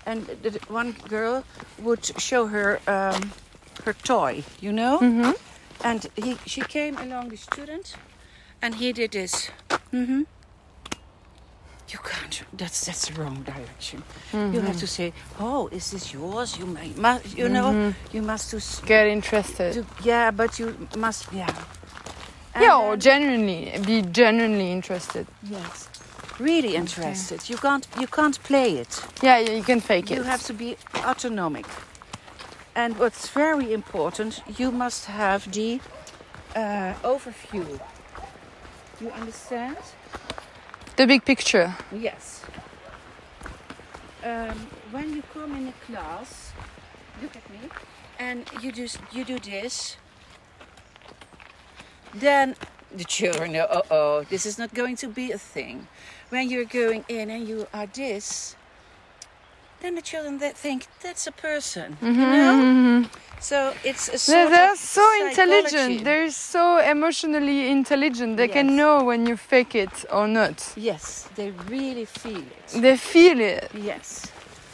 and 0.06 0.28
the, 0.44 0.50
the 0.52 0.60
one 0.74 0.92
girl 1.10 1.44
would 1.82 2.06
show 2.22 2.46
her 2.48 2.80
um, 2.88 3.32
her 3.86 3.94
toy, 3.94 4.44
you 4.62 4.72
know, 4.72 5.00
Mm-hmm. 5.00 5.32
and 5.84 6.06
he 6.16 6.38
she 6.46 6.62
came 6.62 6.98
along 6.98 7.30
the 7.30 7.38
student, 7.38 7.96
and 8.62 8.76
he 8.76 8.94
did 8.94 9.12
this. 9.12 9.50
hmm 9.92 10.24
You 11.92 12.00
can't. 12.04 12.44
That's 12.54 12.86
that's 12.86 13.08
the 13.08 13.14
wrong 13.22 13.44
direction. 13.44 14.04
You 14.54 14.62
have 14.62 14.78
to 14.80 14.88
say, 14.88 15.12
"Oh, 15.40 15.70
is 15.72 15.90
this 15.90 16.14
yours?" 16.14 16.58
You 16.60 16.68
may, 16.68 16.94
must, 16.96 17.26
you 17.38 17.50
know, 17.50 17.94
you 18.14 18.22
must 18.22 18.52
do, 18.52 18.60
Get 18.86 19.08
interested. 19.08 19.74
do. 19.74 19.86
Yeah, 20.04 20.32
but 20.32 20.60
you 20.60 20.76
must. 20.98 21.26
Yeah. 21.34 21.50
Yeah, 22.62 22.78
or 22.78 22.98
genuinely, 22.98 23.74
be 23.86 24.02
genuinely 24.02 24.72
interested. 24.72 25.28
yes, 25.44 25.90
really 26.40 26.76
interested. 26.76 27.50
You 27.50 27.58
can't. 27.58 27.88
You 28.00 28.08
can't 28.08 28.42
play 28.44 28.78
it. 28.78 29.02
Yeah, 29.22 29.40
yeah 29.40 29.52
you 29.52 29.64
can 29.64 29.80
fake 29.80 30.12
it. 30.12 30.16
You 30.16 30.24
have 30.24 30.44
to 30.44 30.54
be 30.54 30.78
autonomic. 30.96 31.66
And 32.76 32.98
what's 32.98 33.28
very 33.30 33.74
important, 33.74 34.42
you 34.58 34.72
must 34.72 35.06
have 35.06 35.52
the 35.52 35.82
uh, 36.56 36.94
overview. 37.04 37.80
You 39.02 39.10
understand? 39.12 39.78
the 41.00 41.08
big 41.08 41.24
picture. 41.24 41.74
Yes. 41.94 42.44
Um, 44.22 44.68
when 44.92 45.16
you 45.16 45.24
come 45.34 45.56
in 45.56 45.70
a 45.70 45.74
class, 45.86 46.52
look 47.22 47.34
at 47.38 47.50
me, 47.50 47.70
and 48.20 48.44
you 48.62 48.74
just 48.74 49.00
you 49.14 49.24
do 49.24 49.40
this, 49.40 49.96
then 52.14 52.56
the 52.96 53.04
children 53.04 53.52
know, 53.54 53.68
oh, 53.70 53.84
oh, 53.92 54.24
this 54.30 54.46
is 54.46 54.58
not 54.58 54.74
going 54.74 54.96
to 54.98 55.08
be 55.08 55.32
a 55.32 55.38
thing. 55.38 55.88
When 56.30 56.50
you're 56.50 56.66
going 56.66 57.06
in 57.10 57.30
and 57.30 57.48
you 57.48 57.68
are 57.74 57.86
this, 57.88 58.56
then 59.82 59.96
the 59.96 60.02
children 60.02 60.40
that 60.40 60.58
think 60.58 60.88
that's 61.02 61.26
a 61.28 61.32
person, 61.32 61.98
you 62.02 62.12
know. 62.12 62.54
Mhm. 63.06 63.10
So 63.40 63.74
it's 63.86 64.10
a 64.10 64.32
They're, 64.32 64.50
they're 64.50 64.76
so 64.76 65.02
psychology. 65.02 65.30
intelligent. 65.30 66.04
They're 66.04 66.30
so 66.32 66.78
emotionally 66.80 67.70
intelligent. 67.72 68.36
They 68.38 68.50
can 68.50 68.76
know 68.76 69.04
when 69.04 69.26
you 69.26 69.38
fake 69.38 69.76
it 69.76 70.06
or 70.12 70.28
not. 70.28 70.74
Yes, 70.76 71.30
they 71.36 71.52
really 71.70 72.04
feel 72.06 72.40
it. 72.58 72.68
They 72.82 72.98
feel 72.98 73.40
it. 73.40 73.72
Yes. 73.74 74.28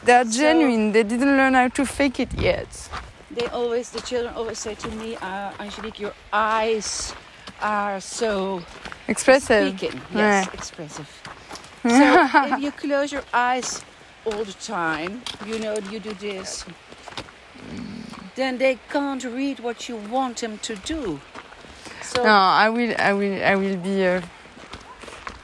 They're 0.04 0.26
So- 0.26 0.40
genuine. 0.40 0.92
They 0.94 1.04
didn't 1.04 1.38
learn 1.38 1.54
how 1.54 1.68
to 1.68 1.86
fake 1.86 2.20
it 2.20 2.34
yet. 2.34 2.68
They 3.30 3.46
always, 3.48 3.90
the 3.92 4.02
children 4.02 4.34
always 4.34 4.58
say 4.60 4.74
to 4.76 4.88
me, 4.90 5.16
uh, 5.18 5.52
Angelique, 5.60 6.00
your 6.00 6.14
eyes 6.34 7.14
are 7.62 7.99
so 8.01 8.62
Expressive. 9.08 9.78
speaking. 9.78 10.01
Yeah. 10.14 10.41
Yes, 10.41 10.53
expressive. 10.53 11.10
so 11.84 11.89
if 12.56 12.62
you 12.62 12.72
close 12.72 13.12
your 13.12 13.24
eyes 13.34 13.82
all 14.26 14.43
the 14.43 14.53
time, 14.53 15.22
you 15.45 15.60
know, 15.60 15.78
you 15.91 15.99
do 15.99 16.14
this, 16.14 16.66
then 18.36 18.58
they 18.58 18.80
can't 18.89 19.24
read 19.24 19.60
what 19.60 19.88
you 19.88 19.95
want 19.95 20.38
them 20.38 20.58
to 20.60 20.76
do. 20.76 21.20
So 22.01 22.24
No, 22.24 22.30
I 22.30 22.70
will. 22.70 22.93
I 22.97 23.14
will. 23.14 23.43
I 23.43 23.56
will 23.56 23.78
be. 23.78 24.06
Uh, 24.06 24.22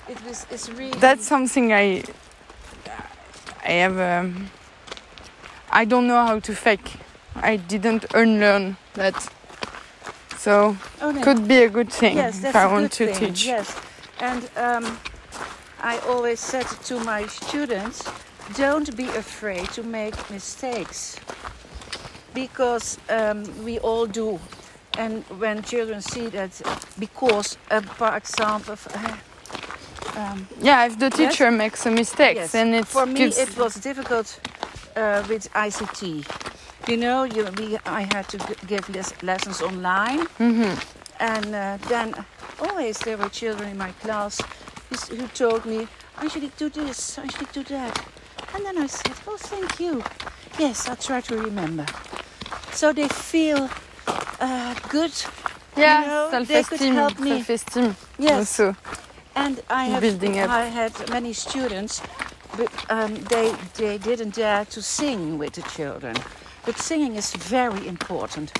it 0.09 0.23
was, 0.25 0.45
it's 0.51 0.69
really. 0.69 0.99
that's 0.99 1.25
something 1.25 1.73
I. 1.73 2.03
I 3.65 3.71
have. 3.71 3.99
Um, 3.99 4.49
I 5.71 5.85
don't 5.85 6.07
know 6.07 6.25
how 6.25 6.39
to 6.39 6.53
fake. 6.55 6.93
I 7.35 7.55
didn't 7.55 8.05
unlearn 8.13 8.77
that. 8.93 9.31
So 10.41 10.75
oh, 11.01 11.11
no. 11.11 11.21
could 11.21 11.47
be 11.47 11.61
a 11.65 11.69
good 11.69 11.93
thing 11.93 12.15
Yes, 12.15 12.43
if 12.43 12.55
I 12.55 12.65
want 12.65 12.91
to 12.93 13.05
thing. 13.05 13.19
teach. 13.19 13.45
Yes, 13.45 13.75
And 14.19 14.49
um, 14.57 14.97
I 15.83 15.99
always 15.99 16.39
said 16.39 16.65
to 16.85 16.99
my 17.01 17.27
students, 17.27 18.03
don't 18.57 18.89
be 18.97 19.05
afraid 19.09 19.69
to 19.73 19.83
make 19.83 20.15
mistakes 20.31 21.15
because 22.33 22.97
um, 23.09 23.43
we 23.63 23.77
all 23.79 24.07
do. 24.07 24.39
And 24.97 25.23
when 25.37 25.61
children 25.61 26.01
see 26.01 26.29
that, 26.29 26.59
because, 26.97 27.57
uh, 27.69 27.81
for 27.81 28.15
example, 28.17 28.77
uh, 28.95 29.17
um, 30.17 30.47
Yeah, 30.59 30.87
if 30.87 30.97
the 30.97 31.05
Yes. 31.09 31.17
teacher 31.17 31.51
makes 31.51 31.85
a 31.85 31.91
mistake, 31.91 32.37
Yes. 32.37 32.51
then 32.51 32.73
it 32.73 32.87
For 32.87 33.05
me, 33.05 33.25
it 33.25 33.55
was 33.57 33.75
difficult 33.75 34.39
uh, 34.95 35.23
with 35.29 35.49
ICT. 35.53 36.25
You 36.87 36.97
know, 36.97 37.23
you, 37.23 37.45
we, 37.57 37.77
I 37.85 38.01
had 38.13 38.27
to 38.29 38.37
g- 38.37 38.55
give 38.67 38.89
les- 38.89 39.13
lessons 39.23 39.61
online, 39.61 40.25
Mhm. 40.39 40.77
and 41.19 41.45
uh, 41.55 41.77
then 41.87 42.15
always 42.59 42.97
there 42.99 43.17
were 43.17 43.29
children 43.29 43.69
in 43.69 43.77
my 43.77 43.91
class 44.03 44.41
who, 45.09 45.27
told 45.27 45.65
me, 45.65 45.87
Angelique, 46.21 46.57
do 46.57 46.69
this, 46.69 47.17
Angelique, 47.17 47.53
do 47.53 47.63
that. 47.63 47.97
And 48.53 48.65
then 48.65 48.77
I 48.77 48.87
said, 48.87 49.13
oh, 49.27 49.37
thank 49.37 49.79
you. 49.79 50.03
Yes, 50.59 50.87
I'll 50.89 50.95
try 50.97 51.21
to 51.21 51.37
remember. 51.37 51.85
So 52.73 52.91
they 52.93 53.07
feel 53.07 53.69
uh, 54.39 54.73
good, 54.89 55.13
Yeah, 55.77 56.01
you 56.01 56.07
know, 56.07 56.43
they 56.45 56.63
could 56.63 56.79
help 56.81 57.19
me. 57.19 57.43
self-esteem. 57.43 57.95
Yes. 58.19 58.37
Also. 58.59 58.75
And 59.35 59.61
I 59.69 59.85
have 59.85 60.01
Building 60.01 60.39
up. 60.39 60.49
I 60.49 60.65
had 60.65 60.91
many 61.09 61.31
students, 61.33 62.01
but 62.57 62.69
um, 62.89 63.15
they 63.29 63.55
they 63.75 63.97
didn't 63.97 64.35
dare 64.35 64.65
to 64.65 64.81
sing 64.81 65.37
with 65.39 65.53
the 65.53 65.61
children. 65.61 66.15
But 66.65 66.77
singing 66.77 67.15
is 67.15 67.33
very 67.33 67.87
important. 67.87 68.51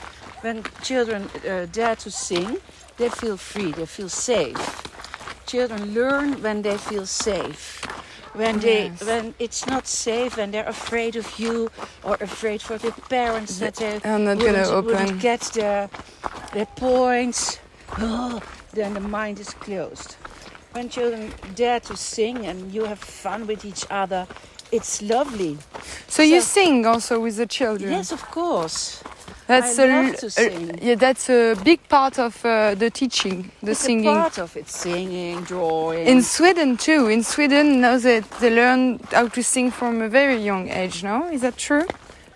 When 0.41 0.63
children 0.81 1.29
uh, 1.47 1.67
dare 1.71 1.95
to 1.97 2.09
sing, 2.11 2.57
they 2.97 3.09
feel 3.09 3.37
free, 3.37 3.71
they 3.71 3.85
feel 3.85 4.09
safe. 4.09 4.57
Children 5.45 5.93
learn 5.93 6.41
when 6.41 6.61
they 6.63 6.77
feel 6.77 7.05
safe. 7.05 7.81
When 8.33 8.59
they 8.59 8.85
Yes. 8.87 9.03
when 9.03 9.33
it's 9.39 9.67
not 9.67 9.87
safe, 9.87 10.37
when 10.37 10.51
they're 10.51 10.67
afraid 10.69 11.15
of 11.15 11.27
you 11.37 11.69
or 12.03 12.15
afraid 12.21 12.61
for 12.61 12.77
the 12.77 12.91
parents 13.09 13.59
that 13.59 13.75
they 13.75 13.99
are 14.03 14.17
not 14.19 14.37
wouldn't, 14.37 14.55
gonna 14.55 14.67
open. 14.69 14.85
wouldn't 14.95 15.21
get 15.21 15.41
their 15.53 15.89
their 16.53 16.65
points, 16.77 17.59
oh, 17.99 18.39
then 18.73 18.93
the 18.93 19.01
mind 19.01 19.39
is 19.39 19.49
closed. 19.53 20.15
When 20.71 20.87
children 20.89 21.33
dare 21.55 21.81
to 21.81 21.97
sing 21.97 22.45
and 22.47 22.73
you 22.73 22.85
have 22.85 22.99
fun 22.99 23.45
with 23.47 23.65
each 23.65 23.85
other, 23.89 24.25
it's 24.71 25.01
lovely. 25.01 25.57
So 26.07 26.23
you 26.23 26.41
sing 26.41 26.85
also 26.85 27.19
with 27.19 27.37
the 27.37 27.45
children. 27.47 27.91
Yes, 27.91 28.11
of 28.11 28.21
course. 28.31 29.03
That's 29.47 29.77
I 29.79 29.83
a, 29.83 29.87
love 29.87 30.15
to 30.17 30.27
a- 30.37 30.85
yeah, 30.85 30.95
that's 30.95 31.29
a 31.29 31.55
big 31.63 31.87
part 31.89 32.17
of 32.19 32.45
uh, 32.45 32.75
the 32.75 32.89
teaching, 32.89 33.51
the 33.61 33.71
it's 33.71 33.81
singing. 33.81 34.05
part 34.05 34.37
of 34.39 34.55
it, 34.55 34.69
singing, 34.69 35.41
drawing. 35.43 36.07
In 36.07 36.21
Sweden 36.21 36.77
too. 36.77 37.07
In 37.07 37.23
Sweden, 37.23 37.81
now 37.81 37.97
that 37.97 38.29
they 38.39 38.49
learn 38.49 38.99
how 39.11 39.27
to 39.27 39.43
sing 39.43 39.71
from 39.71 40.01
a 40.01 40.07
very 40.07 40.37
young 40.37 40.69
age. 40.69 41.03
No, 41.03 41.27
is 41.29 41.41
that 41.41 41.57
true? 41.57 41.85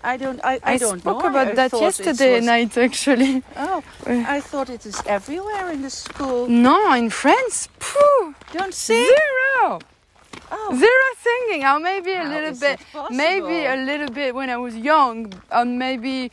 I 0.04 0.16
don't. 0.18 0.40
I, 0.44 0.60
I, 0.62 0.76
don't 0.78 1.00
spoke 1.00 1.22
know. 1.22 1.30
about 1.30 1.48
I 1.48 1.52
that 1.54 1.72
yesterday 1.72 2.40
night, 2.40 2.76
actually. 2.76 3.42
Oh. 3.56 3.82
I 4.06 4.40
thought 4.40 4.68
it 4.70 4.84
is 4.86 5.00
everywhere 5.06 5.70
in 5.72 5.82
the 5.82 5.90
school. 5.90 6.46
No, 6.48 6.92
in 6.92 7.10
France, 7.10 7.68
phew, 7.80 8.34
Don't 8.52 8.74
sing. 8.74 9.04
zero, 9.04 9.80
Oh, 10.50 10.76
zero 10.76 11.06
singing. 11.26 11.64
Or 11.64 11.78
maybe 11.80 12.12
a 12.12 12.24
How 12.24 12.34
little 12.34 12.58
bit, 12.58 12.80
maybe 13.10 13.64
a 13.66 13.76
little 13.76 14.08
bit 14.10 14.34
when 14.34 14.50
I 14.50 14.56
was 14.56 14.76
young, 14.76 15.32
and 15.50 15.78
maybe 15.78 16.30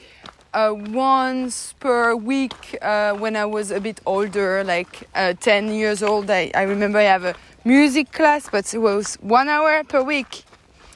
uh, 0.54 0.74
once 0.74 1.74
per 1.80 2.16
week 2.16 2.78
uh, 2.82 3.14
when 3.14 3.36
I 3.36 3.46
was 3.46 3.72
a 3.72 3.80
bit 3.80 4.00
older, 4.06 4.64
like 4.64 5.08
uh, 5.16 5.34
10 5.34 5.74
years 5.74 6.04
old. 6.04 6.30
I, 6.30 6.52
I 6.56 6.64
remember 6.64 7.00
I 7.00 7.04
have 7.04 7.24
a 7.26 7.36
music 7.66 8.12
class, 8.12 8.50
but 8.52 8.74
it 8.74 8.80
was 8.80 9.16
one 9.22 9.50
hour 9.50 9.84
per 9.84 10.02
week. 10.04 10.44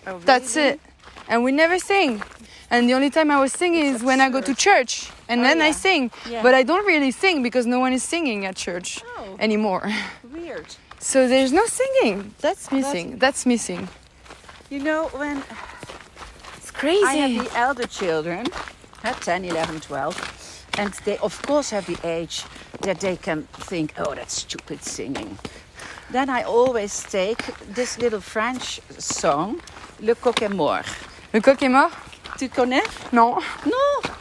oh, 0.05 0.19
That's 0.19 0.55
it. 0.55 0.79
And 1.27 1.43
we 1.43 1.51
never 1.51 1.79
sing. 1.79 2.21
And 2.69 2.87
the 2.89 2.93
only 2.93 3.09
time 3.09 3.31
I 3.31 3.39
was 3.39 3.53
singing 3.53 3.85
is 3.95 4.03
when 4.03 4.19
I 4.21 4.29
go 4.29 4.41
to 4.41 4.53
church. 4.53 5.09
And 5.29 5.41
Oh, 5.41 5.43
then 5.43 5.61
I 5.61 5.71
sing. 5.71 6.11
Yeah. 6.29 6.43
But 6.43 6.53
I 6.53 6.63
don't 6.63 6.85
really 6.85 7.11
sing 7.11 7.41
because 7.41 7.65
no 7.65 7.79
one 7.79 7.93
is 7.93 8.03
singing 8.03 8.45
at 8.45 8.55
church 8.55 9.01
Oh, 9.17 9.37
anymore. 9.39 9.89
weird. 10.33 10.67
So 10.99 11.27
there's 11.27 11.53
no 11.53 11.65
singing. 11.65 12.33
That's 12.39 12.71
missing. 12.71 13.17
That's, 13.17 13.45
missing. 13.45 13.87
You 14.69 14.79
know 14.79 15.07
when 15.13 15.43
It's 16.57 16.71
crazy. 16.71 17.05
I 17.05 17.13
have 17.13 17.45
the 17.45 17.57
elder 17.57 17.87
children, 17.87 18.45
at 19.03 19.21
10, 19.21 19.45
11, 19.45 19.79
12, 19.81 20.65
and 20.77 20.93
they 21.05 21.17
of 21.19 21.41
course 21.43 21.69
have 21.69 21.85
the 21.85 21.97
age 22.07 22.43
that 22.81 22.99
they 22.99 23.15
can 23.15 23.43
think, 23.69 23.93
oh, 23.97 24.13
that's 24.15 24.33
stupid 24.41 24.83
singing. 24.83 25.37
Then 26.11 26.29
I 26.29 26.43
always 26.43 27.03
take 27.03 27.45
this 27.73 27.97
little 27.97 28.21
French 28.21 28.79
song, 28.97 29.61
Le 29.99 30.15
Coq 30.15 30.41
est 30.41 30.49
mort. 30.49 30.85
Le 31.33 31.41
coq 31.41 31.61
est 31.61 31.69
mort? 31.69 31.91
Tu 32.37 32.47
connais? 32.49 32.83
Non. 33.11 33.41
Non. 33.65 34.13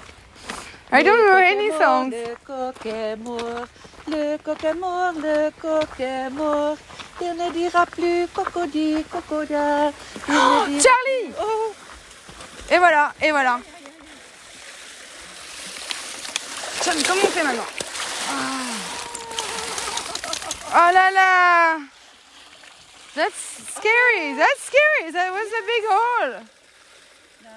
I 0.90 1.02
don't 1.02 1.26
know 1.26 1.36
any 1.36 1.70
songs. 1.72 2.12
Le 2.12 2.36
coq 2.44 2.86
est 2.86 3.16
mort, 3.16 3.68
le 4.08 4.36
coq 4.38 4.62
est 4.64 4.74
mort, 4.74 5.12
le 5.16 5.50
coq 5.60 6.00
est 6.00 6.30
mort. 6.30 6.76
Il 7.20 7.34
ne 7.34 7.50
dira 7.50 7.86
plus 7.86 8.26
cocody, 8.34 9.04
cocoda. 9.10 9.90
Il 10.28 10.34
ne 10.34 10.66
dira- 10.78 10.82
Charlie 10.82 11.34
Oh, 11.40 11.72
Et 12.70 12.78
voilà, 12.78 13.12
et 13.22 13.30
voilà. 13.30 13.60
Charlie, 16.84 17.02
comment 17.02 17.22
on 17.24 17.28
fait 17.28 17.42
maintenant 17.42 17.66
Ah. 18.28 18.32
Oh 20.78 20.90
là 20.92 21.10
là 21.10 21.78
That's 23.14 23.34
scary, 23.76 24.36
that's 24.36 24.62
scary. 24.66 25.12
That 25.12 25.30
was 25.32 25.48
a 25.48 25.62
big 25.66 25.84
hole. 25.88 26.32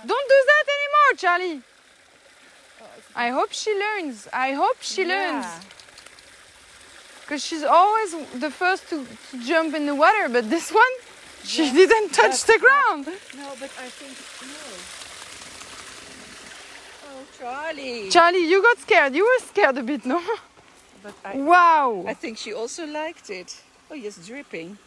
Don't 0.05 0.27
do 0.29 0.39
that 0.49 0.65
anymore, 0.77 1.11
Charlie. 1.17 1.61
I 3.15 3.29
hope 3.31 3.51
she 3.51 3.71
learns. 3.73 4.27
I 4.31 4.53
hope 4.53 4.77
she 4.79 5.03
learns. 5.03 5.45
Because 7.29 7.45
she's 7.45 7.61
always 7.63 8.15
the 8.39 8.49
first 8.49 8.89
to, 8.89 9.05
to 9.29 9.45
jump 9.45 9.75
in 9.75 9.85
the 9.85 9.93
water, 9.93 10.29
but 10.29 10.49
this 10.49 10.71
one, 10.71 10.93
she 11.43 11.71
didn't 11.71 12.09
touch 12.09 12.43
the 12.45 12.57
ground. 12.57 13.05
No, 13.37 13.53
but 13.59 13.69
I 13.77 13.87
think 13.87 14.17
no. 14.49 14.57
Oh, 17.05 17.21
Charlie. 17.37 18.09
Charlie, 18.09 18.49
you 18.49 18.63
got 18.63 18.79
scared. 18.79 19.13
You 19.13 19.25
were 19.25 19.45
scared 19.45 19.77
a 19.77 19.83
bit, 19.83 20.07
no? 20.07 20.19
but 21.03 21.13
I, 21.23 21.37
Wow. 21.37 22.03
I 22.07 22.15
think 22.15 22.39
she 22.39 22.51
also 22.51 22.87
liked 22.87 23.29
it. 23.29 23.61
Oh, 23.91 23.93
yes, 23.93 24.17
dripping. 24.25 24.79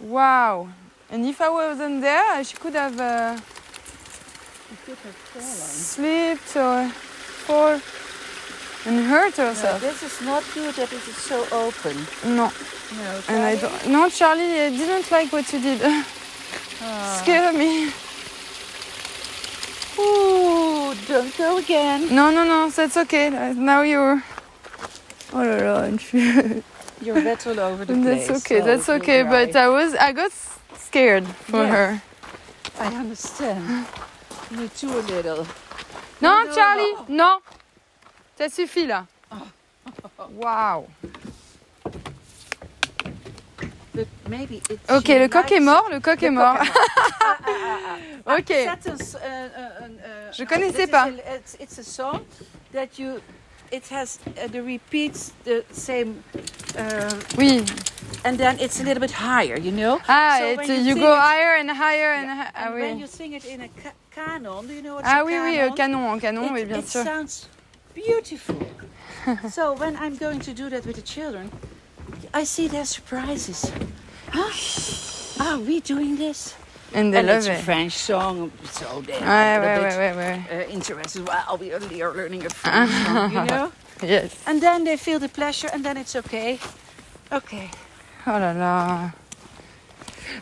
Wow. 0.00 0.70
And 1.10 1.26
if 1.26 1.42
I 1.42 1.50
wasn't 1.50 2.00
there, 2.00 2.42
she 2.44 2.56
could 2.56 2.76
have 2.76 2.98
uh, 2.98 3.36
slipped 5.38 6.56
or 6.56 6.88
fall 7.44 7.78
and 8.86 9.06
hurt 9.06 9.36
herself. 9.36 9.82
No, 9.82 9.88
this 9.88 10.02
is 10.02 10.20
not 10.22 10.42
good 10.54 10.74
that 10.76 10.92
it 10.92 11.06
is 11.08 11.16
so 11.16 11.44
open. 11.52 11.96
No. 12.24 12.50
No, 12.96 13.20
And 13.28 13.42
I 13.42 13.56
don't. 13.56 13.88
No, 13.88 14.08
Charlie, 14.08 14.60
I 14.60 14.70
didn't 14.70 15.10
like 15.10 15.32
what 15.32 15.52
you 15.52 15.60
did. 15.60 15.80
Ah. 15.84 17.18
Scared 17.22 17.54
me. 17.56 17.90
Ooh, 19.98 20.94
don't 21.08 21.36
go 21.38 21.56
again. 21.58 22.14
No, 22.14 22.30
no, 22.30 22.44
no, 22.44 22.68
that's 22.70 22.96
okay. 22.96 23.30
Now 23.54 23.82
you're. 23.82 24.22
all 25.32 25.44
la 25.44 25.56
la, 25.56 25.82
and 25.84 26.00
she- 26.00 26.62
You're 27.02 27.14
wet 27.24 27.46
all 27.46 27.58
over 27.60 27.84
the 27.84 27.94
place. 27.94 28.28
that's 28.28 28.44
okay, 28.44 28.60
so 28.60 28.64
that's 28.66 28.88
okay. 28.88 29.22
dry. 29.22 29.46
But 29.46 29.56
I 29.56 29.68
was, 29.68 29.94
I 29.94 30.12
got 30.12 30.32
scared 30.78 31.26
for 31.26 31.62
Yes. 31.64 31.72
her. 31.74 32.02
I 32.78 32.94
understand. 32.94 33.86
Me 34.50 34.68
too 34.68 34.90
a 34.98 35.02
little. 35.14 35.46
Non, 36.20 36.46
No. 36.46 36.54
Charlie, 36.54 36.94
non. 37.08 37.40
Ça 38.38 38.48
suffit 38.48 38.86
là. 38.86 39.06
Wow. 40.34 40.86
But 43.94 44.08
maybe 44.28 44.56
it. 44.70 44.78
Ok, 44.90 45.06
she 45.06 45.18
le 45.18 45.28
coq 45.28 45.50
est 45.52 45.54
likes 45.54 45.62
mort, 45.64 45.84
it. 45.88 45.94
le 45.94 46.00
coq 46.00 46.22
est 46.22 46.26
Le 46.26 46.32
mort. 46.32 46.58
coq 46.58 46.66
est 46.66 46.70
mort. 46.70 46.72
Ah, 47.20 47.38
ah, 47.46 47.50
ah, 47.50 47.78
ah. 48.26 48.36
Ok. 48.38 48.48
That 48.48 48.86
is, 48.86 49.14
uh, 49.14 49.18
uh, 49.18 49.84
uh, 49.84 50.32
Je 50.32 50.42
uh, 50.42 50.46
connaissais 50.46 50.86
that 50.86 50.88
is 50.88 50.90
pas. 50.90 51.06
a- 51.30 51.36
it's, 51.36 51.56
it's 51.60 51.78
a 51.78 51.82
song 51.84 52.20
that 52.72 52.98
you. 52.98 53.20
It 53.72 53.88
has 53.90 54.18
uh, 54.26 54.46
the 54.48 54.62
repeats 54.62 55.32
the 55.44 55.64
same, 55.72 56.22
uh, 56.78 57.10
Oui. 57.36 57.64
and 58.24 58.38
then 58.38 58.56
it's 58.60 58.80
a 58.80 58.84
little 58.84 59.00
bit 59.00 59.10
higher, 59.10 59.58
you 59.58 59.72
know. 59.72 59.98
Ah, 60.08 60.36
So 60.38 60.44
it's, 60.50 60.56
when 60.68 60.84
you 60.86 60.92
sing 60.94 61.02
go 61.02 61.12
it- 61.14 61.18
higher 61.18 61.56
and 61.58 61.70
higher 61.70 62.12
and, 62.12 62.26
Yeah, 62.28 62.36
hi- 62.36 62.50
ah, 62.54 62.64
and 62.66 62.74
when 62.74 62.94
oui. 62.96 63.00
you 63.00 63.06
sing 63.08 63.32
it 63.32 63.44
in 63.44 63.62
a 63.62 63.68
ca- 63.68 63.94
canon, 64.14 64.66
do 64.68 64.72
you 64.74 64.82
know 64.82 64.94
what's 64.96 65.08
Ah 65.08 65.20
a 65.20 65.24
oui, 65.24 65.32
canon? 65.32 65.50
oui, 65.50 65.58
euh, 65.58 65.70
canon, 65.74 66.08
en 66.12 66.18
canon, 66.20 66.44
it, 66.46 66.52
oui, 66.52 66.64
bien 66.64 66.78
it 66.78 66.88
sûr. 66.88 67.02
Beautiful. 67.96 68.60
so 69.50 69.72
when 69.74 69.96
I'm 69.96 70.16
going 70.16 70.40
to 70.40 70.52
do 70.52 70.68
that 70.70 70.84
with 70.86 70.96
the 70.96 71.02
children, 71.02 71.50
I 72.34 72.44
see 72.44 72.68
their 72.68 72.84
surprises. 72.84 73.72
Huh? 74.32 75.44
Are 75.44 75.58
we 75.58 75.80
doing 75.80 76.16
this? 76.16 76.54
And 76.94 77.12
they 77.12 77.18
and 77.18 77.26
love 77.28 77.38
it's 77.38 77.48
a. 77.48 77.56
French 77.64 77.92
song, 77.94 78.52
so 78.64 79.02
they're 79.02 79.20
Ouais, 79.20 79.56
a 79.56 79.60
ouais, 79.60 79.78
little 79.82 79.98
ouais, 79.98 79.98
bit 79.98 80.16
ouais, 80.16 80.46
ouais. 80.48 80.66
uh, 80.66 80.70
interested. 80.70 81.26
Wow, 81.28 81.56
we 81.60 81.72
are 81.72 82.14
learning 82.14 82.46
a 82.46 82.50
French 82.60 82.90
song, 83.04 83.32
you 83.32 83.44
know. 83.44 83.72
Yes. 84.02 84.30
And 84.46 84.60
then 84.62 84.84
they 84.84 84.96
feel 84.96 85.18
the 85.18 85.28
pleasure, 85.28 85.68
and 85.72 85.84
then 85.84 85.96
it's 85.96 86.14
okay. 86.16 86.58
Okay. 87.32 87.70
Oh 88.26 88.38
la 88.38 88.52
la. 88.52 89.10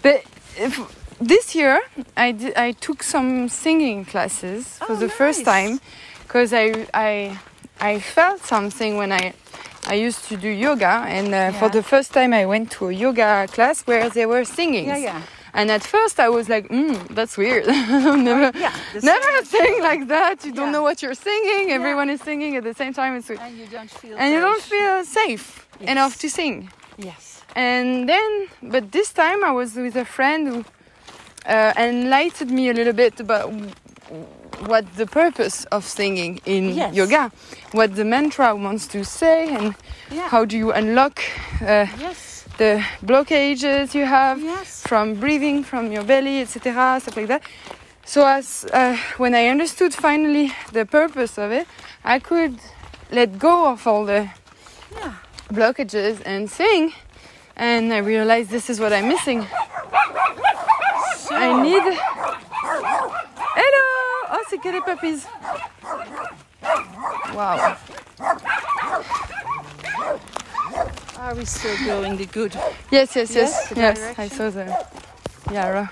But 0.02 0.22
if, 0.56 0.78
this 1.20 1.54
year 1.54 1.80
I 2.16 2.32
did, 2.32 2.54
I 2.56 2.72
took 2.72 3.02
some 3.02 3.48
singing 3.48 4.04
classes 4.04 4.78
for 4.78 4.92
Oh, 4.92 4.96
the 4.96 5.08
first 5.08 5.44
time 5.44 5.80
because 6.34 6.52
I 6.52 6.86
I 6.92 7.38
I 7.80 8.00
felt 8.00 8.40
something 8.44 8.96
when 8.96 9.12
I 9.12 9.34
I 9.86 9.94
used 9.94 10.24
to 10.30 10.36
do 10.36 10.48
yoga 10.48 10.94
and 11.16 11.32
uh, 11.32 11.52
for 11.60 11.68
the 11.68 11.82
first 11.82 12.12
time 12.12 12.32
I 12.32 12.44
went 12.44 12.72
to 12.72 12.88
a 12.88 12.92
yoga 12.92 13.46
class 13.54 13.86
where 13.86 14.10
they 14.10 14.26
were 14.26 14.44
singing. 14.44 14.86
Yeah, 14.88 14.96
yeah. 15.10 15.22
And 15.52 15.70
at 15.70 15.84
first 15.84 16.18
I 16.18 16.28
was 16.28 16.48
like, 16.48 16.66
mm, 16.70 16.96
that's 17.14 17.36
weird. 17.36 17.66
never 18.30 18.50
Yeah. 18.58 18.72
never 19.12 19.44
same- 19.44 19.62
sing 19.62 19.82
like 19.90 20.08
that. 20.08 20.44
You 20.44 20.52
don't 20.52 20.66
Yeah. 20.66 20.76
know 20.76 20.82
what 20.88 20.96
you're 21.02 21.20
singing. 21.30 21.68
Yeah. 21.68 21.76
Everyone 21.78 22.10
is 22.10 22.20
singing 22.20 22.56
at 22.56 22.64
the 22.64 22.74
same 22.74 22.92
time. 22.92 23.12
It's 23.18 23.28
weird. 23.28 23.40
And 23.46 23.56
you 23.60 23.66
don't 23.76 23.90
feel. 24.00 24.16
And 24.20 24.28
you 24.34 24.40
don't 24.40 24.64
feel 24.74 25.04
safe 25.04 25.46
Yes. 25.80 25.90
enough 25.92 26.14
to 26.22 26.28
sing. 26.28 26.56
Yes. 26.98 27.42
And 27.54 28.08
then, 28.12 28.30
but 28.72 28.90
this 28.90 29.12
time 29.12 29.40
I 29.50 29.52
was 29.60 29.70
with 29.76 29.94
a 29.96 30.04
friend 30.16 30.42
who 30.50 30.58
uh, 31.46 31.72
enlightened 31.76 32.50
me 32.50 32.64
a 32.70 32.74
little 32.78 32.96
bit 33.04 33.20
about 33.20 33.46
what 34.66 34.84
the 34.96 35.06
purpose 35.06 35.64
of 35.70 35.84
singing 35.84 36.40
in 36.46 36.74
Yes. 36.74 36.94
yoga, 36.94 37.30
what 37.72 37.94
the 37.96 38.04
mantra 38.04 38.54
wants 38.54 38.86
to 38.88 39.04
say, 39.04 39.48
and 39.54 39.74
Yeah. 40.10 40.28
how 40.28 40.44
do 40.44 40.56
you 40.56 40.72
unlock 40.72 41.20
uh, 41.60 41.86
Yes. 41.98 42.44
the 42.58 42.82
blockages 43.04 43.94
you 43.94 44.06
have 44.06 44.40
Yes. 44.42 44.82
from 44.86 45.14
breathing 45.14 45.64
from 45.64 45.92
your 45.92 46.04
belly, 46.04 46.40
etc., 46.42 46.98
stuff 47.00 47.16
like 47.16 47.28
that. 47.28 47.42
So 48.06 48.26
as 48.26 48.64
uh, 48.72 48.96
when 49.16 49.34
I 49.34 49.46
understood 49.48 49.94
finally 49.94 50.52
the 50.72 50.84
purpose 50.84 51.38
of 51.38 51.50
it, 51.52 51.66
I 52.04 52.18
could 52.18 52.58
let 53.10 53.38
go 53.38 53.66
of 53.72 53.86
all 53.86 54.04
the 54.04 54.28
Yeah. 54.96 55.12
blockages 55.52 56.20
and 56.24 56.50
sing. 56.50 56.92
And 57.56 57.92
I 57.92 57.98
realized 57.98 58.50
this 58.50 58.68
is 58.68 58.78
what 58.80 58.92
I'm 58.92 59.08
missing. 59.08 59.46
I 61.30 61.62
need. 61.62 61.98
C'est 64.64 64.70
que 64.70 64.74
les 64.76 64.80
puppies. 64.80 65.26
Wow. 67.34 67.76
Are 71.18 71.34
we 71.34 71.44
still 71.44 71.76
going 71.84 72.16
the 72.16 72.26
good? 72.26 72.54
Yes, 72.90 73.14
yes, 73.14 73.34
yes. 73.34 73.72
Yes, 73.76 73.98
Yes, 73.98 74.18
I 74.18 74.28
saw 74.28 74.48
the 74.50 74.86
Yara. 75.52 75.90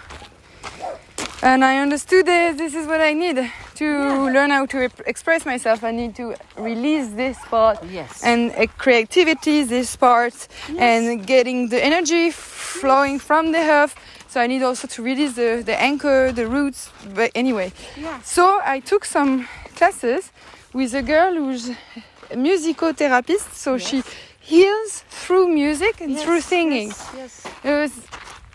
And 1.43 1.65
I 1.65 1.79
understood 1.79 2.25
that 2.27 2.57
this 2.57 2.75
is 2.75 2.87
what 2.87 3.01
I 3.01 3.13
need 3.13 3.37
to 3.75 4.31
learn 4.31 4.51
how 4.51 4.65
to 4.67 4.89
express 5.07 5.45
myself. 5.45 5.85
I 5.85 5.91
need 5.91 6.15
to 6.17 6.35
release 6.57 7.09
this 7.09 7.37
part 7.51 7.79
Yes. 7.91 8.23
and 8.25 8.53
uh, 8.53 8.67
creativity, 8.79 9.65
this 9.65 9.97
part, 9.97 10.49
and 10.79 11.27
getting 11.27 11.69
the 11.69 11.85
energy 11.85 12.31
flowing 12.31 13.19
from 13.19 13.53
the 13.53 13.59
earth. 13.59 13.95
So 14.33 14.41
I 14.41 14.47
need 14.47 14.63
also 14.63 14.89
to 14.89 15.03
release 15.03 15.35
the, 15.35 15.63
the 15.63 15.79
anchor, 15.79 16.33
the 16.33 16.47
roots. 16.47 16.89
But 17.15 17.33
anyway, 17.35 17.71
yeah. 18.01 18.19
so 18.23 18.61
I 18.65 18.81
took 18.81 19.05
some 19.05 19.47
classes 19.77 20.33
with 20.73 20.95
a 20.95 21.03
girl 21.03 21.35
who's 21.35 21.69
a 21.69 22.37
musicotherapist. 22.37 23.53
So 23.53 23.77
she 23.77 24.03
heals 24.41 25.05
through 25.11 25.49
music 25.49 26.01
and 26.01 26.13
Yes, 26.13 26.23
through 26.25 26.41
singing. 26.41 26.89
Yes. 26.89 27.13
yes. 27.15 27.47
It 27.63 27.75
was 27.83 27.93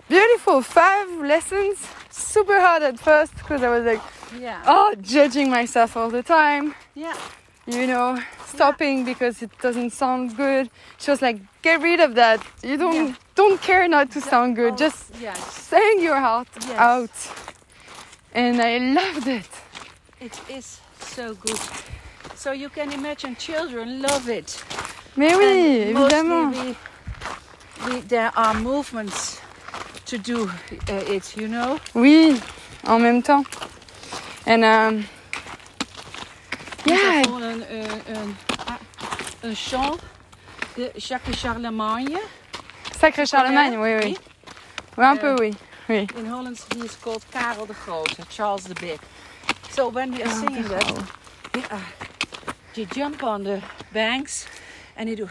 beautiful. 0.09 0.63
Five 0.63 1.09
lessons. 1.33 1.77
Super 2.09 2.59
hard 2.59 2.81
at 2.81 2.99
first 2.99 3.35
because 3.35 3.61
I 3.61 3.69
was 3.69 3.85
like, 3.85 4.01
Yeah. 4.39 4.63
oh, 4.65 4.95
judging 4.99 5.51
myself 5.51 5.95
all 5.95 6.09
the 6.09 6.23
time 6.23 6.73
Yeah. 6.95 7.15
you 7.67 7.85
know, 7.85 8.19
stopping 8.47 9.05
because 9.05 9.43
it 9.43 9.51
doesn't 9.61 9.91
sound 9.91 10.35
good. 10.35 10.71
She 10.97 11.11
was 11.11 11.21
like, 11.21 11.37
get 11.61 11.83
rid 11.83 11.99
of 11.99 12.15
that. 12.15 12.39
You 12.63 12.77
don't 12.77 13.09
Yeah. 13.09 13.15
Don't 13.37 13.61
care 13.61 13.87
not 13.87 14.09
to 14.11 14.19
sound 14.19 14.55
good. 14.55 14.73
Oh, 14.73 14.77
Just 14.77 15.13
Yes. 15.21 15.37
sing 15.69 16.01
your 16.01 16.19
heart 16.19 16.47
Yes. 16.67 16.79
out. 16.79 17.17
And 18.33 18.59
I 18.61 18.77
loved 18.79 19.27
it. 19.27 19.47
It 20.19 20.39
is 20.49 20.81
so 20.99 21.33
good. 21.35 21.59
So 22.35 22.51
you 22.51 22.69
can 22.69 22.91
imagine 22.91 23.35
children 23.37 24.01
love 24.01 24.27
it. 24.27 24.63
Mais 25.15 25.33
oui, 25.35 25.81
And 25.83 25.97
évidemment. 25.97 26.51
we, 26.51 26.75
we, 27.85 28.01
there 28.07 28.31
are 28.35 28.53
movements 28.55 29.39
to 30.05 30.17
do 30.17 30.49
uh, 30.89 31.13
it, 31.15 31.35
you 31.37 31.47
know. 31.47 31.79
Oui, 31.93 32.39
en 32.85 32.99
même 32.99 33.21
temps. 33.23 33.43
And 34.45 34.63
um, 34.63 35.05
yeah, 36.85 37.23
un, 37.27 37.61
un, 37.61 38.35
ah, 38.67 38.79
un 39.43 39.53
chant 39.55 39.97
de 40.75 40.91
Jacques 40.97 41.33
Charlemagne. 41.35 42.17
Sacré 42.99 43.25
Charlemagne, 43.25 43.77
oui, 43.77 43.95
oui. 44.01 44.17
Oui, 44.97 45.05
un 45.05 45.17
peu, 45.17 45.35
oui. 45.39 45.55
Oui. 45.89 46.07
In 46.17 46.25
Holland, 46.25 46.57
he 46.73 46.81
is 46.83 46.95
called 46.95 47.23
Karel 47.31 47.65
de 47.65 47.73
Grote, 47.85 48.17
Charles 48.29 48.63
the 48.65 48.73
Big. 48.75 48.99
So 49.69 49.87
when 49.89 50.11
we 50.11 50.23
are 50.23 50.29
singing 50.29 50.63
that, 50.63 51.03
we, 51.53 51.61
uh, 51.71 51.79
you 52.75 52.85
jump 52.87 53.23
on 53.23 53.43
the 53.43 53.61
banks 53.93 54.47
and 54.97 55.07
you 55.09 55.15
do, 55.15 55.29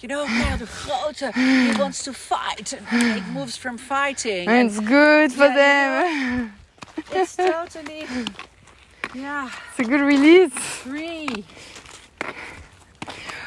you 0.00 0.08
know, 0.08 0.24
Karel 0.26 0.58
de 0.58 0.66
Grote, 0.84 1.34
he 1.34 1.78
wants 1.78 2.02
to 2.04 2.12
fight 2.12 2.72
and 2.72 3.14
make 3.14 3.26
moves 3.28 3.56
from 3.56 3.76
fighting. 3.78 4.48
And 4.48 4.68
it's 4.70 4.80
good 4.80 5.32
for 5.32 5.44
Yeah, 5.44 5.54
them. 5.54 6.52
it's 7.12 7.36
totally, 7.36 8.06
yeah, 9.14 9.50
It's 9.70 9.80
a 9.80 9.84
good 9.84 10.00
release. 10.00 10.52
free. 10.54 11.44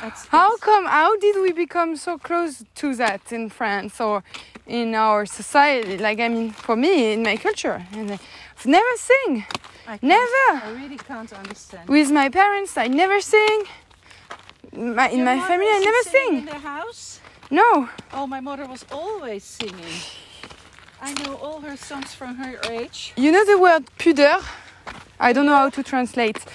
It's, 0.03 0.27
How 0.27 0.57
come? 0.57 0.85
How 0.85 1.17
did 1.17 1.41
we 1.41 1.51
become 1.51 1.95
so 1.95 2.17
close 2.17 2.63
to 2.75 2.95
that 2.95 3.31
in 3.31 3.49
France 3.49 3.99
or 3.99 4.23
in 4.65 4.95
our 4.95 5.25
society? 5.25 5.97
Like, 5.97 6.19
I 6.19 6.29
mean, 6.29 6.51
for 6.51 6.75
me, 6.75 7.13
in 7.13 7.23
my 7.23 7.35
culture, 7.37 7.85
and 7.91 8.11
I've 8.11 8.65
never 8.65 8.95
sing. 8.95 9.45
I 9.87 9.99
Never. 10.01 10.45
I 10.51 10.71
really 10.75 10.97
can't 10.97 11.33
understand. 11.33 11.89
With 11.89 12.11
my 12.11 12.29
parents, 12.29 12.77
I 12.77 12.87
never 12.87 13.19
sing. 13.21 13.63
My, 14.71 15.09
in 15.09 15.17
Your 15.17 15.25
my 15.25 15.39
family, 15.47 15.65
I 15.67 15.79
never 15.79 16.09
sing 16.09 16.37
in 16.39 16.45
the 16.45 16.59
house. 16.59 17.19
No. 17.49 17.89
Oh, 18.13 18.27
my 18.27 18.39
mother 18.39 18.67
was 18.67 18.85
always 18.91 19.43
singing. 19.43 19.95
I 21.01 21.13
know 21.23 21.35
all 21.35 21.61
her 21.61 21.75
songs 21.75 22.13
from 22.13 22.35
her 22.35 22.59
age. 22.69 23.13
You 23.17 23.31
know 23.31 23.43
the 23.45 23.57
word 23.57 23.85
pudeur? 23.97 24.43
I 25.19 25.33
don't 25.33 25.45
know 25.47 25.55
how 25.55 25.69
to 25.69 25.81
translate. 25.81 26.45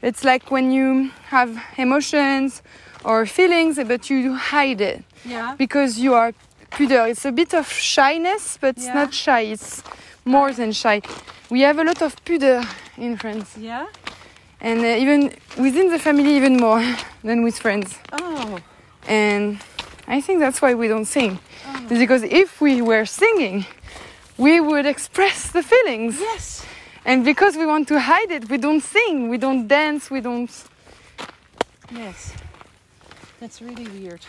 It's 0.00 0.22
like 0.22 0.50
when 0.50 0.70
you 0.70 1.10
have 1.28 1.60
emotions 1.76 2.62
or 3.04 3.26
feelings, 3.26 3.76
but 3.86 4.08
you 4.10 4.34
hide 4.34 4.80
it 4.80 5.02
Yeah. 5.24 5.54
because 5.58 5.98
you 5.98 6.14
are 6.14 6.32
pudeur. 6.70 7.08
It's 7.10 7.24
a 7.24 7.32
bit 7.32 7.54
of 7.54 7.70
shyness, 7.70 8.58
but 8.60 8.76
it's 8.76 8.86
not 8.94 9.12
shy. 9.14 9.40
It's 9.52 9.82
more 10.24 10.52
than 10.52 10.72
shy. 10.72 11.02
We 11.50 11.60
have 11.62 11.78
a 11.78 11.84
lot 11.84 12.02
of 12.02 12.16
pudeur 12.24 12.64
in 12.96 13.16
France, 13.16 13.56
Yeah. 13.58 13.86
and 14.60 14.80
uh, 14.80 15.02
even 15.02 15.32
within 15.58 15.90
the 15.90 15.98
family, 15.98 16.36
even 16.36 16.56
more 16.56 16.82
than 17.22 17.42
with 17.44 17.58
friends. 17.58 17.98
Oh. 18.12 18.58
And 19.06 19.58
I 20.08 20.20
think 20.20 20.40
that's 20.40 20.60
why 20.62 20.74
we 20.74 20.88
don't 20.88 21.04
sing. 21.06 21.38
Oh. 21.68 21.86
It's 21.90 21.98
because 21.98 22.22
if 22.22 22.60
we 22.60 22.80
were 22.82 23.04
singing, 23.06 23.66
we 24.38 24.60
would 24.60 24.86
express 24.86 25.50
the 25.52 25.62
feelings. 25.62 26.18
Yes. 26.18 26.64
And 27.04 27.24
because 27.24 27.54
we 27.56 27.66
want 27.66 27.86
to 27.88 28.00
hide 28.00 28.30
it, 28.30 28.48
we 28.48 28.56
don't 28.56 28.80
sing, 28.82 29.28
we 29.28 29.36
don't 29.36 29.68
dance, 29.68 30.10
we 30.10 30.20
don't. 30.20 30.50
Yes. 31.92 32.32
That's 33.40 33.60
really 33.60 33.86
weird. 33.88 34.20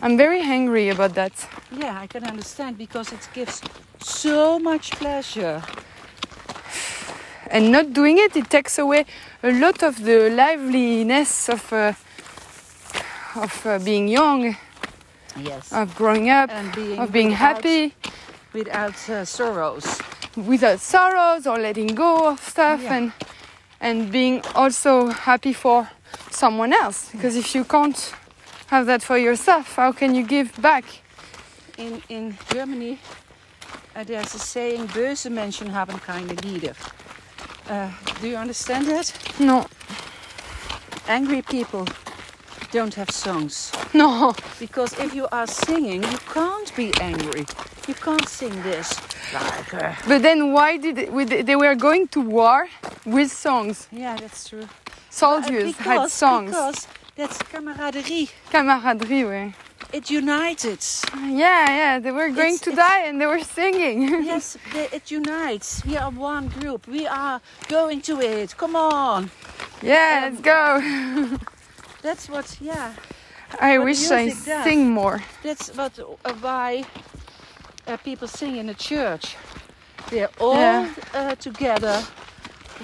I'm 0.00 0.16
very 0.16 0.40
angry 0.40 0.88
about 0.88 1.14
that. 1.14 1.32
Yeah, 1.70 1.98
I 2.00 2.06
can 2.06 2.24
understand 2.24 2.78
because 2.78 3.12
it 3.12 3.28
gives 3.34 3.60
so 4.00 4.58
much 4.58 4.92
pleasure. 4.92 5.62
And 7.50 7.70
not 7.72 7.92
doing 7.92 8.16
it, 8.18 8.36
it 8.36 8.48
takes 8.48 8.78
away 8.78 9.04
a 9.42 9.52
lot 9.52 9.82
of 9.82 10.02
the 10.04 10.30
liveliness 10.30 11.48
of 11.48 11.72
uh, 11.72 11.92
of 13.36 13.66
uh, 13.66 13.78
being 13.78 14.08
young, 14.08 14.56
Yes. 15.36 15.72
of 15.72 15.94
growing 15.96 16.30
up, 16.30 16.50
and 16.50 16.72
being 16.74 16.98
of 16.98 17.10
being 17.12 17.30
without- 17.30 17.56
happy 17.56 17.94
without 18.52 19.08
uh, 19.10 19.24
sorrows. 19.24 20.00
without 20.36 20.78
sorrows 20.80 21.46
or 21.46 21.58
letting 21.58 21.88
go 21.94 22.28
of 22.30 22.40
stuff, 22.40 22.80
Yeah. 22.82 22.94
and 22.96 23.12
and 23.80 24.10
being 24.12 24.42
also 24.54 25.08
happy 25.08 25.52
for 25.52 25.88
someone 26.30 26.72
else. 26.72 27.10
Because 27.12 27.36
if 27.36 27.54
you 27.54 27.64
can't 27.64 28.14
have 28.68 28.86
that 28.86 29.02
for 29.02 29.18
yourself, 29.18 29.74
how 29.76 29.92
can 29.92 30.14
you 30.14 30.24
give 30.26 30.52
back? 30.60 30.84
In 31.78 32.02
in 32.08 32.36
Germany, 32.52 32.98
uh, 33.96 34.04
there's 34.04 34.34
a 34.34 34.38
saying: 34.38 34.88
"Böse 34.88 35.30
Menschen 35.30 35.72
haben 35.72 35.98
keine 36.00 36.34
Lieder." 36.44 36.74
Uh, 37.70 37.88
do 38.20 38.26
you 38.28 38.36
understand 38.38 38.86
that? 38.86 39.12
No, 39.38 39.64
Angry 41.08 41.42
people 41.42 41.86
don't 42.72 42.94
have 42.94 43.10
songs 43.10 43.72
no. 43.94 44.32
because 44.58 44.92
if 44.98 45.14
you 45.14 45.26
are 45.32 45.46
singing, 45.46 46.02
you 46.02 46.18
can't 46.32 46.74
be 46.76 46.92
angry. 47.00 47.44
You 47.88 47.94
can't 47.94 48.28
sing 48.28 48.62
this 48.62 48.94
like. 49.32 49.74
Uh, 49.74 49.94
But 50.06 50.22
then 50.22 50.52
why 50.52 50.76
did 50.78 50.98
it, 50.98 51.46
they 51.46 51.56
were 51.56 51.74
going 51.74 52.08
to 52.08 52.20
war 52.20 52.68
with 53.04 53.30
songs? 53.32 53.88
yeah, 53.92 54.16
that's 54.16 54.48
true. 54.48 54.68
Soldiers 55.10 55.74
Uh, 55.78 55.82
had 55.82 56.10
songs. 56.10 56.50
Because 56.50 56.86
that's 57.16 57.38
camaraderie. 57.38 58.28
Camaraderie, 58.50 59.24
ouais. 59.24 59.54
it 59.92 60.08
united. 60.10 60.78
Yeah, 61.16 61.66
yeah, 61.68 61.98
they 61.98 62.12
were 62.12 62.28
going 62.30 62.54
It's- 62.54 62.60
to 62.60 62.70
it's- 62.70 62.88
die 62.88 63.00
and 63.08 63.20
they 63.20 63.26
were 63.26 63.42
singing. 63.42 64.24
yes, 64.24 64.56
the, 64.72 64.94
it 64.94 65.10
unites. 65.10 65.84
We 65.84 65.96
are 65.96 66.10
one 66.10 66.48
group. 66.48 66.86
We 66.86 67.06
are 67.08 67.40
going 67.68 68.00
to 68.02 68.20
it. 68.20 68.56
Come 68.56 68.76
on. 68.76 69.30
yeah, 69.82 70.28
let's 70.30 70.40
go. 70.40 70.80
That's 72.02 72.28
what. 72.28 72.56
Yeah. 72.60 72.92
I 73.60 73.78
What 73.78 73.86
wish 73.86 74.10
I 74.12 74.26
does. 74.28 74.64
sing 74.64 74.90
more. 74.92 75.20
That's 75.42 75.70
what 75.76 75.98
uh, 75.98 76.32
why 76.40 76.84
uh, 77.88 77.96
people 78.04 78.28
sing 78.28 78.56
in 78.56 78.68
a 78.68 78.74
church. 78.74 79.36
They're 80.10 80.30
all 80.38 80.54
Yeah. 80.54 80.86
uh, 81.14 81.34
together, 81.34 82.00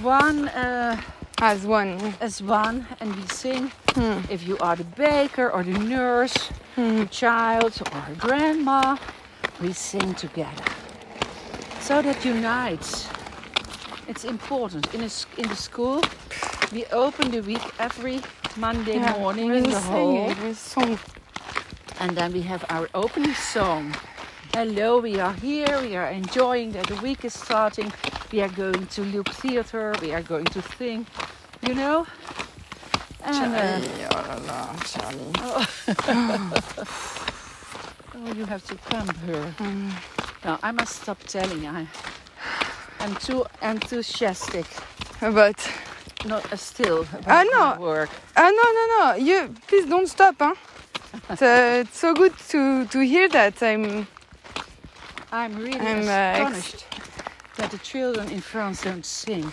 one 0.02 0.48
uh, 0.48 0.96
As 1.38 1.66
one. 1.66 2.14
as 2.20 2.42
one, 2.42 2.86
and 3.00 3.14
we 3.14 3.26
sing. 3.28 3.70
Hmm. 3.94 4.20
If 4.30 4.46
you 4.46 4.56
are 4.58 4.74
the 4.74 4.84
baker 4.84 5.50
or 5.50 5.62
the 5.62 5.78
nurse, 5.78 6.50
Hmm. 6.74 6.98
the 7.00 7.06
child 7.06 7.72
or 7.92 8.14
grandma, 8.18 8.96
we 9.60 9.72
sing 9.72 10.14
together. 10.14 10.64
So 11.80 12.02
that 12.02 12.24
unites. 12.24 13.06
It's 14.08 14.24
important. 14.24 14.92
In, 14.94 15.02
a, 15.02 15.10
in 15.36 15.48
the 15.48 15.56
school, 15.56 16.02
we 16.72 16.84
open 16.86 17.30
the 17.30 17.40
week 17.42 17.62
every 17.78 18.20
Monday 18.56 18.96
Yeah, 18.96 19.18
morning 19.18 19.54
in 19.54 19.62
the 19.64 19.80
hall. 19.80 20.32
And 22.00 22.16
then 22.16 22.32
we 22.32 22.42
have 22.42 22.64
our 22.70 22.88
opening 22.94 23.34
song. 23.34 23.94
Hello, 24.56 25.00
we 25.00 25.20
are 25.20 25.34
here. 25.34 25.78
We 25.82 25.96
are 25.96 26.06
enjoying 26.08 26.72
that 26.72 26.86
the 26.86 26.96
week 27.02 27.26
is 27.26 27.34
starting. 27.34 27.92
We 28.32 28.40
are 28.40 28.48
going 28.48 28.86
to 28.86 29.02
look 29.02 29.28
theater. 29.28 29.94
We 30.00 30.14
are 30.14 30.22
going 30.22 30.46
to 30.46 30.62
sing, 30.78 31.06
you 31.60 31.74
know. 31.74 32.06
And 33.22 33.54
uh, 33.54 33.58
Charlie, 33.60 34.06
oh 34.10 34.24
la 34.28 34.36
la, 34.48 34.74
Charlie. 34.80 35.32
oh, 38.16 38.32
you 38.34 38.46
have 38.46 38.64
to 38.68 38.76
come 38.76 39.10
here. 39.26 39.54
Now 40.42 40.58
I 40.62 40.72
must 40.72 41.02
stop 41.02 41.18
telling. 41.24 41.66
I, 41.66 41.86
I'm 43.00 43.14
too 43.16 43.44
enthusiastic. 43.60 44.64
But 45.20 45.70
Not 46.24 46.50
uh, 46.50 46.56
still 46.56 47.02
about 47.02 47.28
Ah, 47.28 47.44
no. 47.76 47.82
work. 47.84 48.08
Ah 48.34 48.48
no 48.48 48.72
no 48.78 48.84
no! 48.96 49.04
You 49.16 49.52
please 49.68 49.84
don't 49.84 50.08
stop, 50.08 50.36
huh? 50.38 50.54
It's, 51.30 51.42
uh, 51.42 51.82
it's 51.84 51.98
so 51.98 52.14
good 52.14 52.32
to 52.52 52.86
to 52.86 53.00
hear 53.00 53.28
that. 53.28 53.62
I'm 53.62 54.06
I'm 55.32 55.56
really 55.56 55.80
I'm, 55.80 56.08
uh, 56.08 56.46
astonished 56.46 56.86
that 57.56 57.70
the 57.70 57.78
children 57.78 58.28
in 58.30 58.40
France 58.40 58.82
don't 58.82 59.04
sing. 59.04 59.52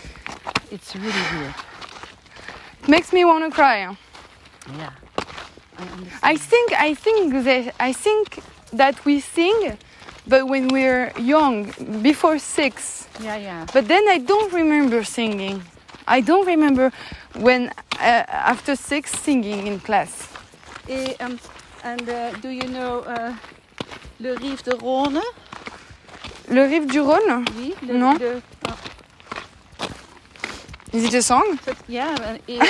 It's 0.70 0.94
really 0.94 1.24
weird. 1.32 1.54
it 2.82 2.88
makes 2.88 3.12
me 3.12 3.24
want 3.24 3.44
to 3.44 3.50
cry. 3.50 3.78
Yeah. 4.78 4.90
I 5.76 5.82
understand. 5.82 6.20
I 6.22 6.36
think 6.36 6.72
I 6.72 6.94
think 6.94 7.44
that 7.44 7.74
I 7.80 7.92
think 7.92 8.38
that 8.72 9.04
we 9.04 9.20
sing, 9.20 9.76
but 10.26 10.46
when 10.46 10.68
we're 10.68 11.12
young, 11.18 11.72
before 12.02 12.38
six. 12.38 13.08
Yeah, 13.20 13.36
yeah. 13.36 13.66
But 13.72 13.88
then 13.88 14.08
I 14.08 14.18
don't 14.18 14.52
remember 14.52 15.04
singing. 15.04 15.62
I 16.06 16.20
don't 16.20 16.46
remember 16.46 16.92
when 17.34 17.72
uh, 17.98 18.24
after 18.28 18.76
six 18.76 19.10
singing 19.12 19.66
in 19.66 19.80
class. 19.80 20.28
Eh, 20.88 21.14
um, 21.20 21.38
and 21.82 22.08
uh, 22.08 22.32
do 22.40 22.48
you 22.50 22.68
know 22.68 23.00
uh, 23.00 23.34
Le 24.20 24.34
Rive 24.36 24.62
de 24.62 24.76
Rhône? 24.76 25.22
Le 26.50 26.62
Rive 26.64 26.86
du 26.86 27.00
Rhône. 27.00 27.44
Oui, 27.56 27.74
le, 27.86 27.94
Non. 27.94 28.14
le- 28.14 28.40
oh, 28.68 29.86
Is 30.92 31.04
it 31.04 31.14
a 31.14 31.22
song? 31.22 31.42
ja, 31.88 32.06
et, 32.46 32.58
euh, 32.60 32.64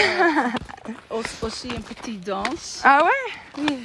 aus- 1.11 1.43
aussi 1.47 1.69
une 1.69 1.83
petite 1.83 2.21
danse. 2.25 2.81
Ah 2.85 3.03
ouais? 3.05 3.33
Oui. 3.59 3.79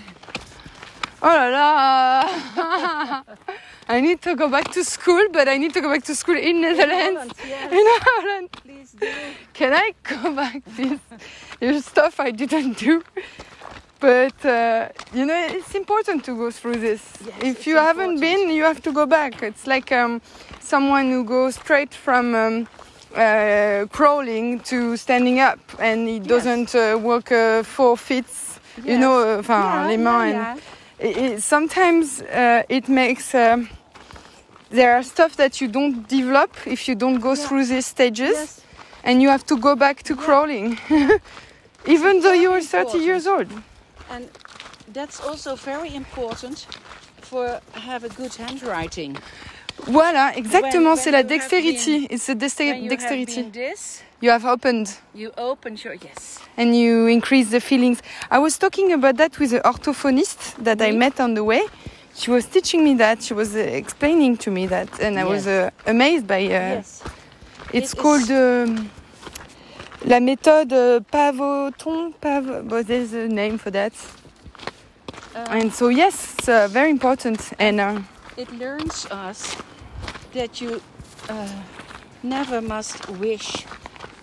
Oh 1.21 1.25
là 1.27 1.49
là! 1.49 2.25
I 3.89 4.01
need 4.01 4.21
to 4.21 4.35
go 4.35 4.47
back 4.47 4.71
to 4.71 4.83
school, 4.83 5.27
but 5.33 5.47
I 5.49 5.57
need 5.57 5.73
to 5.73 5.81
go 5.81 5.89
back 5.89 6.03
to 6.05 6.15
school 6.15 6.37
in 6.37 6.61
Netherlands. 6.61 7.19
Holland, 7.19 7.33
yes, 7.45 7.71
In 7.73 7.85
Holland. 8.05 8.49
please 8.63 8.91
do. 8.97 9.07
Can 9.53 9.73
I 9.73 9.93
go 10.03 10.31
back, 10.31 10.61
please? 10.75 10.99
There's 11.59 11.83
stuff 11.85 12.19
I 12.21 12.31
didn't 12.31 12.77
do. 12.77 13.01
But, 13.99 14.45
uh, 14.45 14.89
you 15.13 15.25
know, 15.25 15.47
it's 15.49 15.75
important 15.75 16.23
to 16.25 16.35
go 16.35 16.51
through 16.51 16.75
this. 16.75 17.01
Yes, 17.25 17.35
if 17.43 17.67
you 17.67 17.75
haven't 17.77 18.13
important. 18.15 18.47
been, 18.47 18.49
you 18.55 18.63
have 18.63 18.81
to 18.83 18.91
go 18.93 19.05
back. 19.05 19.43
It's 19.43 19.67
like 19.67 19.91
um, 19.91 20.21
someone 20.61 21.09
who 21.11 21.23
goes 21.25 21.55
straight 21.55 21.93
from 21.93 22.33
um, 22.33 22.67
uh, 23.15 23.85
crawling 23.91 24.61
to 24.61 24.95
standing 24.95 25.39
up 25.41 25.59
and 25.79 26.07
he 26.07 26.19
doesn't 26.19 26.73
uh, 26.75 26.97
walk 27.01 27.31
uh, 27.31 27.63
four 27.63 27.97
feet. 27.97 28.25
You 28.85 28.97
know, 28.97 29.39
uh, 29.39 29.43
Yeah, 29.49 29.87
les 29.87 29.97
mains. 29.97 30.33
yeah. 30.33 30.51
And 30.53 30.61
it, 30.99 31.17
it- 31.17 31.41
sometimes 31.43 32.21
uh, 32.21 32.63
it 32.69 32.87
makes. 32.87 33.31
there 34.71 34.93
are 34.95 35.03
stuff 35.03 35.35
that 35.35 35.59
you 35.59 35.67
don't 35.67 36.07
develop 36.07 36.51
if 36.65 36.87
you 36.87 36.95
don't 36.95 37.19
go 37.19 37.33
Yeah. 37.33 37.43
through 37.47 37.65
these 37.65 37.87
stages 37.87 38.31
Yes. 38.35 38.61
and 39.03 39.21
you 39.21 39.29
have 39.29 39.43
to 39.47 39.57
go 39.57 39.75
back 39.75 40.03
to 40.03 40.13
Yeah. 40.13 40.23
crawling 40.25 40.77
even 41.95 42.21
though 42.21 42.33
you 42.43 42.51
are 42.51 42.61
30 42.61 42.77
important. 42.79 43.03
years 43.03 43.25
old 43.27 43.47
And 44.09 44.27
that's 44.93 45.19
also 45.21 45.55
very 45.55 45.93
important 45.95 46.67
for 47.21 47.59
have 47.73 48.03
a 48.03 48.09
good 48.09 48.33
handwriting. 48.35 49.17
voilà 49.87 50.33
exactement 50.35 50.95
c'est 50.95 51.11
la 51.11 51.21
you 51.21 51.27
dexterity 51.27 52.07
it's 52.09 52.25
the 52.25 52.35
dexter- 52.35 52.75
you 52.75 52.89
dexterity 52.89 53.43
have 53.43 53.51
been 53.51 53.69
this, 53.69 54.03
you 54.21 54.29
have 54.29 54.45
opened. 54.45 54.87
you 55.15 55.31
open 55.37 55.77
your 55.83 55.95
yes. 55.95 56.39
and 56.57 56.75
you 56.75 57.07
increase 57.07 57.49
the 57.49 57.61
feelings. 57.61 58.01
I 58.29 58.39
was 58.39 58.57
talking 58.57 58.91
about 58.91 59.15
that 59.17 59.39
with 59.39 59.53
an 59.53 59.61
orthophonist 59.63 60.55
that 60.63 60.81
i 60.81 60.91
met 60.91 61.19
on 61.19 61.33
the 61.35 61.43
way. 61.43 61.63
She 62.15 62.31
was 62.31 62.45
teaching 62.45 62.83
me 62.83 62.95
that. 62.95 63.23
She 63.23 63.33
was 63.33 63.55
uh, 63.55 63.59
explaining 63.59 64.35
to 64.37 64.51
me 64.51 64.67
that. 64.67 64.89
And 64.99 65.17
i 65.17 65.23
was 65.23 65.47
uh, 65.47 65.69
amazed 65.85 66.27
by 66.27 66.41
uh, 66.43 66.49
yes. 66.49 67.01
It's 67.71 67.93
It 67.93 67.97
called 67.97 68.29
um, 68.31 68.89
la 70.05 70.19
méthode 70.19 70.73
uh, 70.73 70.99
Padovan. 71.11 72.11
Pav- 72.21 72.67
but 72.67 72.87
there's 72.87 73.13
a 73.13 73.27
name 73.27 73.57
for 73.57 73.71
that. 73.71 73.93
Um, 75.35 75.45
And 75.51 75.73
so 75.73 75.89
yes, 75.89 76.35
it's 76.37 76.49
uh, 76.49 76.67
very 76.69 76.89
important. 76.89 77.53
And 77.59 77.79
uh, 77.79 77.99
it 78.37 78.51
learns 78.51 79.05
us 79.11 79.55
that 80.33 80.61
you 80.61 80.81
uh, 81.29 81.47
never 82.23 82.61
must 82.61 83.07
wish 83.19 83.65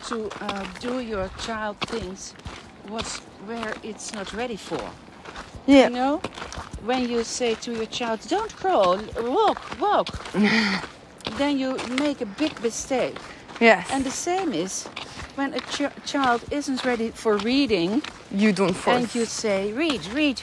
to 0.08 0.28
uh, 0.40 0.64
do 0.80 1.00
your 1.00 1.28
child 1.46 1.76
things 1.86 2.34
what's 2.88 3.18
where 3.46 3.74
it's 3.82 4.12
not 4.14 4.32
ready 4.32 4.56
for. 4.56 4.80
yeah, 5.66 5.88
You 5.88 5.94
know, 5.94 6.20
when 6.84 7.08
you 7.08 7.24
say 7.24 7.54
to 7.56 7.72
your 7.72 7.86
child, 7.86 8.20
"Don't 8.28 8.54
crawl, 8.56 8.98
walk, 9.20 9.58
walk," 9.80 10.06
then 11.38 11.58
you 11.58 11.76
make 12.00 12.20
a 12.22 12.26
big 12.38 12.52
mistake. 12.62 13.16
Yes, 13.60 13.88
And 13.92 14.04
the 14.04 14.10
same 14.10 14.52
is 14.52 14.86
when 15.36 15.54
a 15.54 15.60
ch- 15.60 15.92
child 16.04 16.42
isn't 16.50 16.84
ready 16.84 17.10
for 17.10 17.36
reading, 17.38 18.02
you 18.30 18.52
don't 18.52 18.74
force. 18.74 18.96
and 18.96 19.14
you 19.14 19.24
say, 19.26 19.72
"Read, 19.72 20.00
read." 20.12 20.42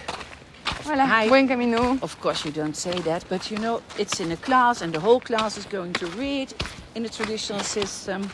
Voilà, 0.84 1.06
Hi. 1.07 1.27
buen 1.27 1.48
camino. 1.48 1.98
Of 2.02 2.19
course, 2.19 2.45
you 2.45 2.52
don't 2.52 2.76
say 2.76 2.99
that, 3.02 3.23
but 3.30 3.49
you 3.52 3.57
know, 3.57 3.81
it's 3.98 4.19
in 4.19 4.31
a 4.31 4.38
class, 4.38 4.81
and 4.81 4.94
the 4.94 4.99
whole 4.99 5.19
class 5.19 5.57
is 5.57 5.65
going 5.65 5.94
to 5.94 6.06
read 6.07 6.53
in 6.95 7.03
the 7.03 7.10
traditional 7.10 7.64
system. 7.64 8.30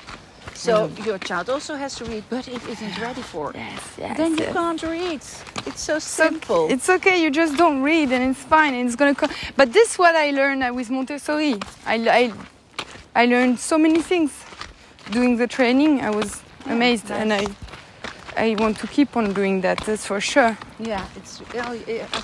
So 0.53 0.87
mm. 0.87 1.05
your 1.05 1.17
child 1.19 1.49
also 1.49 1.75
has 1.75 1.95
to 1.95 2.05
read, 2.05 2.23
but 2.29 2.47
it 2.47 2.61
isn't 2.67 2.97
ready 2.99 3.21
for. 3.21 3.51
Yes, 3.55 3.81
yes. 3.97 4.17
Then 4.17 4.31
you 4.37 4.43
yes. 4.45 4.53
can't 4.53 4.83
read. 4.83 5.21
It's 5.67 5.81
so 5.81 5.99
So 5.99 5.99
simple. 5.99 6.67
It's 6.69 6.89
okay. 6.89 7.21
You 7.21 7.31
just 7.31 7.55
don't 7.55 7.81
read, 7.81 8.11
and 8.11 8.31
it's 8.31 8.43
fine. 8.43 8.73
And 8.73 8.87
it's 8.87 8.95
gonna 8.95 9.15
come. 9.15 9.31
But 9.55 9.71
this 9.71 9.91
is 9.91 9.99
what 9.99 10.15
I 10.15 10.31
learned 10.31 10.75
with 10.75 10.89
Montessori. 10.89 11.55
I, 11.85 11.95
I, 12.19 12.33
I 13.15 13.25
learned 13.25 13.59
so 13.59 13.77
many 13.77 14.01
things 14.01 14.31
doing 15.11 15.37
the 15.37 15.47
training. 15.47 16.01
I 16.01 16.09
was 16.09 16.41
amazed, 16.65 17.11
and 17.11 17.31
I, 17.33 17.45
I 18.37 18.55
want 18.59 18.77
to 18.79 18.87
keep 18.87 19.15
on 19.17 19.33
doing 19.33 19.61
that. 19.61 19.77
That's 19.85 20.05
for 20.05 20.21
sure. 20.21 20.57
yeah, 20.79 21.05
it's 21.15 21.39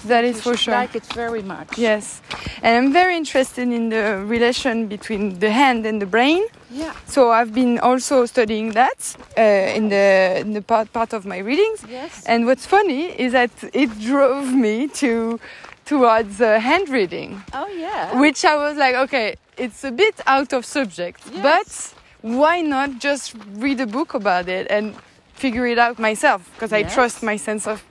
That 0.05 0.23
is 0.23 0.41
for 0.41 0.55
sure. 0.57 0.73
Like 0.73 0.95
it 0.95 1.05
very 1.13 1.41
much. 1.43 1.77
Yes, 1.77 2.21
and 2.61 2.77
I'm 2.77 2.93
very 2.93 3.15
interested 3.17 3.67
in 3.67 3.89
the 3.89 4.23
relation 4.25 4.87
between 4.87 5.39
the 5.39 5.51
hand 5.51 5.85
and 5.85 6.01
the 6.01 6.05
brain. 6.05 6.43
Yeah. 6.71 6.93
So 7.05 7.31
I've 7.31 7.53
been 7.53 7.79
also 7.79 8.25
studying 8.25 8.71
that 8.73 9.15
uh, 9.37 9.41
in 9.77 9.89
the 9.89 10.37
in 10.41 10.53
the 10.53 10.61
part 10.61 10.91
part 10.93 11.13
of 11.13 11.25
my 11.25 11.37
readings. 11.39 11.83
Yes. 11.89 12.23
And 12.25 12.45
what's 12.45 12.65
funny 12.65 13.03
is 13.19 13.31
that 13.31 13.51
it 13.73 13.89
drove 14.01 14.51
me 14.53 14.87
to 15.01 15.39
towards 15.85 16.41
uh, 16.41 16.59
hand 16.59 16.89
reading, 16.89 17.41
oh 17.53 17.67
yeah. 17.67 18.19
which 18.19 18.43
I 18.43 18.55
was 18.55 18.75
like, 18.77 18.95
okay, 18.95 19.35
it's 19.57 19.83
a 19.83 19.91
bit 19.91 20.15
out 20.25 20.51
of 20.53 20.65
subject, 20.65 21.21
Yes. 21.31 21.43
but 21.43 21.93
why 22.25 22.61
not 22.61 22.89
just 22.99 23.35
read 23.63 23.79
a 23.79 23.85
book 23.85 24.15
about 24.15 24.47
it 24.49 24.65
and 24.71 24.95
figure 25.33 25.67
it 25.67 25.77
out 25.77 25.99
myself? 25.99 26.49
Because 26.53 26.73
I 26.73 26.81
trust 26.81 27.21
my 27.21 27.37
sense 27.37 27.67
of 27.67 27.83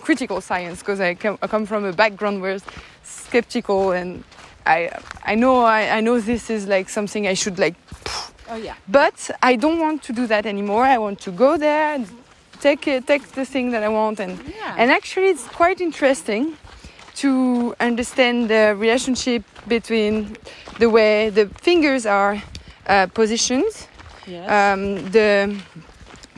critical 0.00 0.40
science 0.40 0.78
because 0.80 1.00
I 1.00 1.14
come, 1.14 1.36
I 1.42 1.46
come 1.48 1.66
from 1.66 1.84
a 1.84 1.92
background 1.92 2.40
where 2.40 2.52
it's 2.52 2.64
skeptical 3.04 3.92
and 3.92 4.24
I 4.64 4.90
I 5.24 5.34
know 5.34 5.60
I, 5.64 5.98
I 5.98 6.00
know 6.00 6.18
this 6.20 6.48
is 6.50 6.66
like 6.66 6.88
something 6.88 7.26
I 7.26 7.34
should 7.34 7.58
like 7.58 7.74
Oh 8.50 8.56
yeah. 8.56 8.74
but 8.88 9.30
I 9.42 9.56
don't 9.56 9.78
want 9.78 10.02
to 10.04 10.12
do 10.14 10.26
that 10.26 10.46
anymore. 10.46 10.84
I 10.84 10.96
want 10.98 11.20
to 11.20 11.30
go 11.30 11.58
there 11.58 11.94
and 11.94 12.06
take 12.60 12.86
it, 12.88 13.06
take 13.06 13.24
the 13.32 13.44
thing 13.44 13.70
that 13.72 13.82
I 13.82 13.88
want 13.88 14.20
and 14.20 14.32
Yeah. 14.58 14.74
and 14.78 14.90
actually 14.90 15.28
it's 15.28 15.46
quite 15.48 15.80
interesting 15.82 16.56
to 17.16 17.74
understand 17.80 18.48
the 18.48 18.74
relationship 18.78 19.42
between 19.66 20.36
the 20.78 20.88
way 20.88 21.30
the 21.30 21.46
fingers 21.60 22.06
are 22.06 22.42
uh, 22.88 23.06
positioned, 23.06 23.86
Yes. 24.26 24.50
um, 24.50 25.10
the 25.10 25.56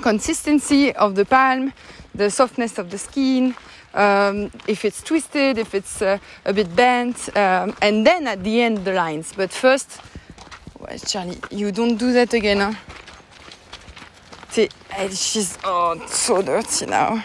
consistency 0.01 0.93
of 0.95 1.15
the 1.15 1.25
palm, 1.25 1.73
the 2.15 2.31
softness 2.31 2.79
of 2.79 2.91
the 2.91 2.99
skin, 2.99 3.55
um, 3.95 4.51
if 4.69 4.85
it's 4.85 5.03
twisted, 5.03 5.59
if 5.59 5.75
it's 5.75 6.01
uh, 6.03 6.19
a 6.45 6.53
bit 6.53 6.75
bent, 6.77 7.29
um, 7.37 7.75
and 7.83 8.07
then 8.07 8.27
at 8.29 8.43
the 8.45 8.61
end 8.63 8.85
the 8.85 8.93
lines. 8.93 9.33
But 9.37 9.51
first, 9.51 10.01
well, 10.79 10.97
Charlie, 10.99 11.39
you 11.51 11.73
don't 11.73 11.97
do 11.97 12.13
that 12.13 12.33
again. 12.33 12.61
Huh? 12.61 12.75
She's 15.11 15.57
oh 15.65 16.01
so 16.07 16.43
dirty 16.43 16.87
now. 16.87 17.23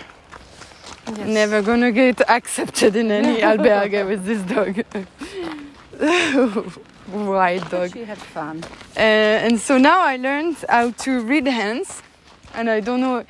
Yes. 1.07 1.27
Never 1.27 1.61
gonna 1.61 1.91
get 1.91 2.22
accepted 2.30 2.95
in 2.95 3.11
any 3.11 3.41
albergue 3.49 4.07
with 4.07 4.26
this 4.26 4.41
dog. 4.43 4.84
White 7.11 7.69
dog. 7.69 7.94
She 7.94 8.03
had 8.06 8.18
fun. 8.18 8.64
Uh, 8.98 8.99
and 9.45 9.60
so 9.60 9.77
now 9.77 10.02
I 10.02 10.18
learned 10.18 10.57
how 10.69 10.91
to 10.91 11.22
read 11.22 11.48
hands, 11.48 12.02
and 12.53 12.69
I 12.69 12.80
don't 12.82 12.99
know 13.02 13.23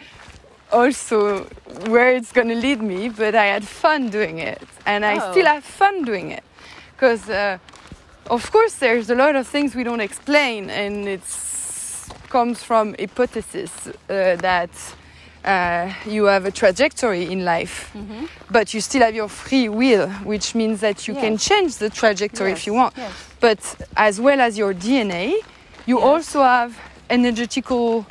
also 0.72 1.44
where 1.88 2.12
it's 2.16 2.32
going 2.32 2.48
to 2.50 2.56
lead 2.56 2.82
me, 2.82 3.10
but 3.10 3.36
I 3.36 3.46
had 3.46 3.64
fun 3.64 4.10
doing 4.10 4.40
it, 4.40 4.62
and 4.86 5.04
I 5.06 5.18
Oh. 5.18 5.32
still 5.32 5.46
have 5.46 5.64
fun 5.64 6.04
doing 6.06 6.32
it, 6.32 6.44
because 6.96 7.30
uh, 7.30 7.58
of 8.30 8.50
course 8.52 8.76
there's 8.76 9.10
a 9.10 9.16
lot 9.16 9.36
of 9.36 9.48
things 9.48 9.76
we 9.76 9.84
don't 9.84 10.02
explain, 10.02 10.70
and 10.70 11.08
it's 11.08 12.10
comes 12.30 12.64
from 12.64 12.96
hypothesis 13.00 13.72
uh, 13.88 14.36
that. 14.42 14.70
Uh, 15.46 15.94
you 16.08 16.26
have 16.26 16.46
a 16.46 16.52
trajectory 16.52 17.32
in 17.32 17.46
life, 17.46 17.92
Mm-hmm. 17.94 18.26
but 18.50 18.74
you 18.74 18.82
still 18.82 19.02
have 19.04 19.14
your 19.14 19.30
free 19.30 19.70
will, 19.70 20.10
which 20.26 20.56
means 20.56 20.80
that 20.82 21.08
you 21.08 21.14
can 21.14 21.38
change 21.38 21.78
the 21.78 21.90
trajectory 21.90 22.52
if 22.52 22.66
you 22.66 22.74
want 22.74 22.94
Yes. 22.98 23.12
but 23.40 23.60
as 23.96 24.20
well 24.20 24.42
as 24.42 24.58
your 24.58 24.74
DNA, 24.74 25.34
you 25.86 25.98
Yes. 26.00 26.04
also 26.08 26.42
have 26.42 26.72
energetical 27.12 28.06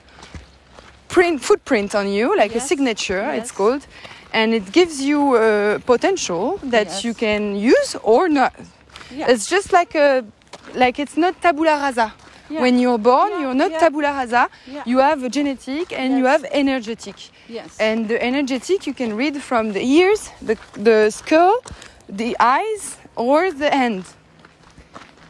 print 1.08 1.40
footprint 1.42 1.94
on 1.94 2.06
you, 2.08 2.36
like 2.36 2.52
a 2.52 2.58
Yes. 2.58 2.68
signature, 2.68 3.24
it's 3.34 3.50
called, 3.50 3.84
and 4.32 4.54
it 4.54 4.70
gives 4.72 5.00
you 5.00 5.34
a 5.36 5.80
potential 5.84 6.60
that 6.62 6.86
Yes. 6.86 7.04
you 7.04 7.14
can 7.14 7.56
use 7.56 7.96
or 8.04 8.28
not. 8.28 8.52
It's 9.10 9.46
just 9.50 9.72
like 9.72 9.94
a 9.98 10.22
like 10.74 11.02
it's 11.02 11.16
not 11.16 11.34
tabula 11.42 11.78
rasa. 11.80 12.12
Yeah. 12.50 12.60
When 12.60 12.78
you're 12.78 12.98
born, 12.98 13.30
Yeah, 13.32 13.40
you're 13.40 13.54
not 13.54 13.70
tabula 13.80 14.12
rasa. 14.12 14.48
You 14.84 14.98
have 14.98 15.22
a 15.24 15.28
genetic 15.30 15.92
and 15.92 16.18
you 16.18 16.26
have 16.26 16.44
energetic. 16.52 17.16
Yes. 17.48 17.76
And 17.80 18.06
the 18.08 18.22
energetic 18.22 18.86
you 18.86 18.92
can 18.94 19.16
read 19.16 19.40
from 19.42 19.72
the 19.72 19.80
ears, 19.82 20.30
the, 20.42 20.56
the 20.74 21.10
skull, 21.10 21.60
the 22.08 22.36
eyes, 22.38 22.98
or 23.16 23.50
the 23.50 23.70
hand. 23.70 24.04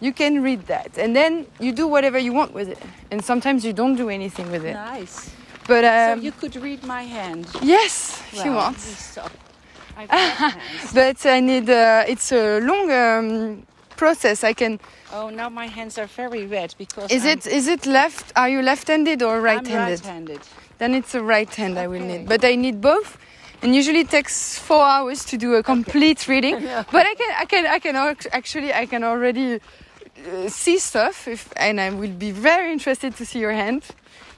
You 0.01 0.12
can 0.12 0.43
read 0.43 0.66
that. 0.66 0.99
And 0.99 1.15
then 1.15 1.47
you 1.61 1.73
do 1.73 1.86
whatever 1.86 2.19
you 2.19 2.32
want 2.32 2.53
with 2.53 2.69
it. 2.69 2.78
And 3.11 3.24
sometimes 3.24 3.65
you 3.65 3.73
don't 3.73 3.97
do 3.97 4.09
anything 4.11 4.51
with 4.51 4.65
it. 4.65 4.74
nice. 4.74 5.31
But 5.66 5.85
um, 5.85 6.19
so 6.19 6.24
you 6.24 6.32
could 6.32 6.57
read 6.57 6.82
my 6.85 7.05
hand. 7.05 7.47
yes, 7.62 8.20
if 8.32 8.45
you 8.45 8.51
Well, 8.51 8.65
want. 8.66 8.77
you 8.77 8.82
stop. 9.15 9.31
I've 9.97 10.09
got 10.09 10.53
hands. 10.53 10.93
But 10.93 11.24
I 11.24 11.41
need, 11.41 11.70
uh, 11.70 12.05
it's 12.07 12.32
a 12.32 12.61
long 12.61 12.91
um, 12.91 13.62
process. 13.97 14.45
I 14.45 14.53
can, 14.53 14.78
Oh, 15.16 15.31
now 15.31 15.49
my 15.49 15.66
hands 15.66 15.97
are 15.97 16.07
very 16.07 16.45
red 16.45 16.74
because 16.77 17.09
is 17.12 17.24
I'm, 17.24 17.39
it, 17.39 17.47
is 17.47 17.69
it 17.69 17.86
left, 17.86 18.32
are 18.35 18.49
you 18.49 18.62
left-handed 18.62 19.23
or 19.23 19.41
right-handed? 19.41 19.74
I'm 19.74 19.91
right-handed? 19.91 20.41
Then 20.78 20.93
it's 20.95 21.15
a 21.15 21.23
right 21.23 21.53
hand 21.55 21.78
I 21.78 21.86
will 21.86 22.01
need. 22.01 22.28
But 22.28 22.45
I 22.45 22.57
need 22.57 22.81
both. 22.81 23.16
And 23.62 23.74
usually 23.74 24.01
it 24.01 24.11
takes 24.11 24.59
four 24.59 24.82
hours 24.85 25.24
to 25.27 25.36
do 25.39 25.55
a 25.55 25.62
complete 25.62 26.27
reading. 26.27 26.57
But 26.93 27.07
I 27.07 27.15
can, 27.15 27.31
I 27.39 27.45
can, 27.45 27.66
I 27.66 27.78
can 27.78 27.97
actually, 28.32 28.74
I 28.74 28.86
can 28.86 29.05
already 29.05 29.61
uh, 29.61 30.49
see 30.49 30.78
stuff. 30.78 31.28
If, 31.28 31.53
and 31.57 31.81
I 31.81 31.91
will 31.91 32.16
be 32.27 32.32
very 32.32 32.73
interested 32.73 33.15
to 33.16 33.24
see 33.24 33.39
your 33.39 33.53
hand, 33.53 33.85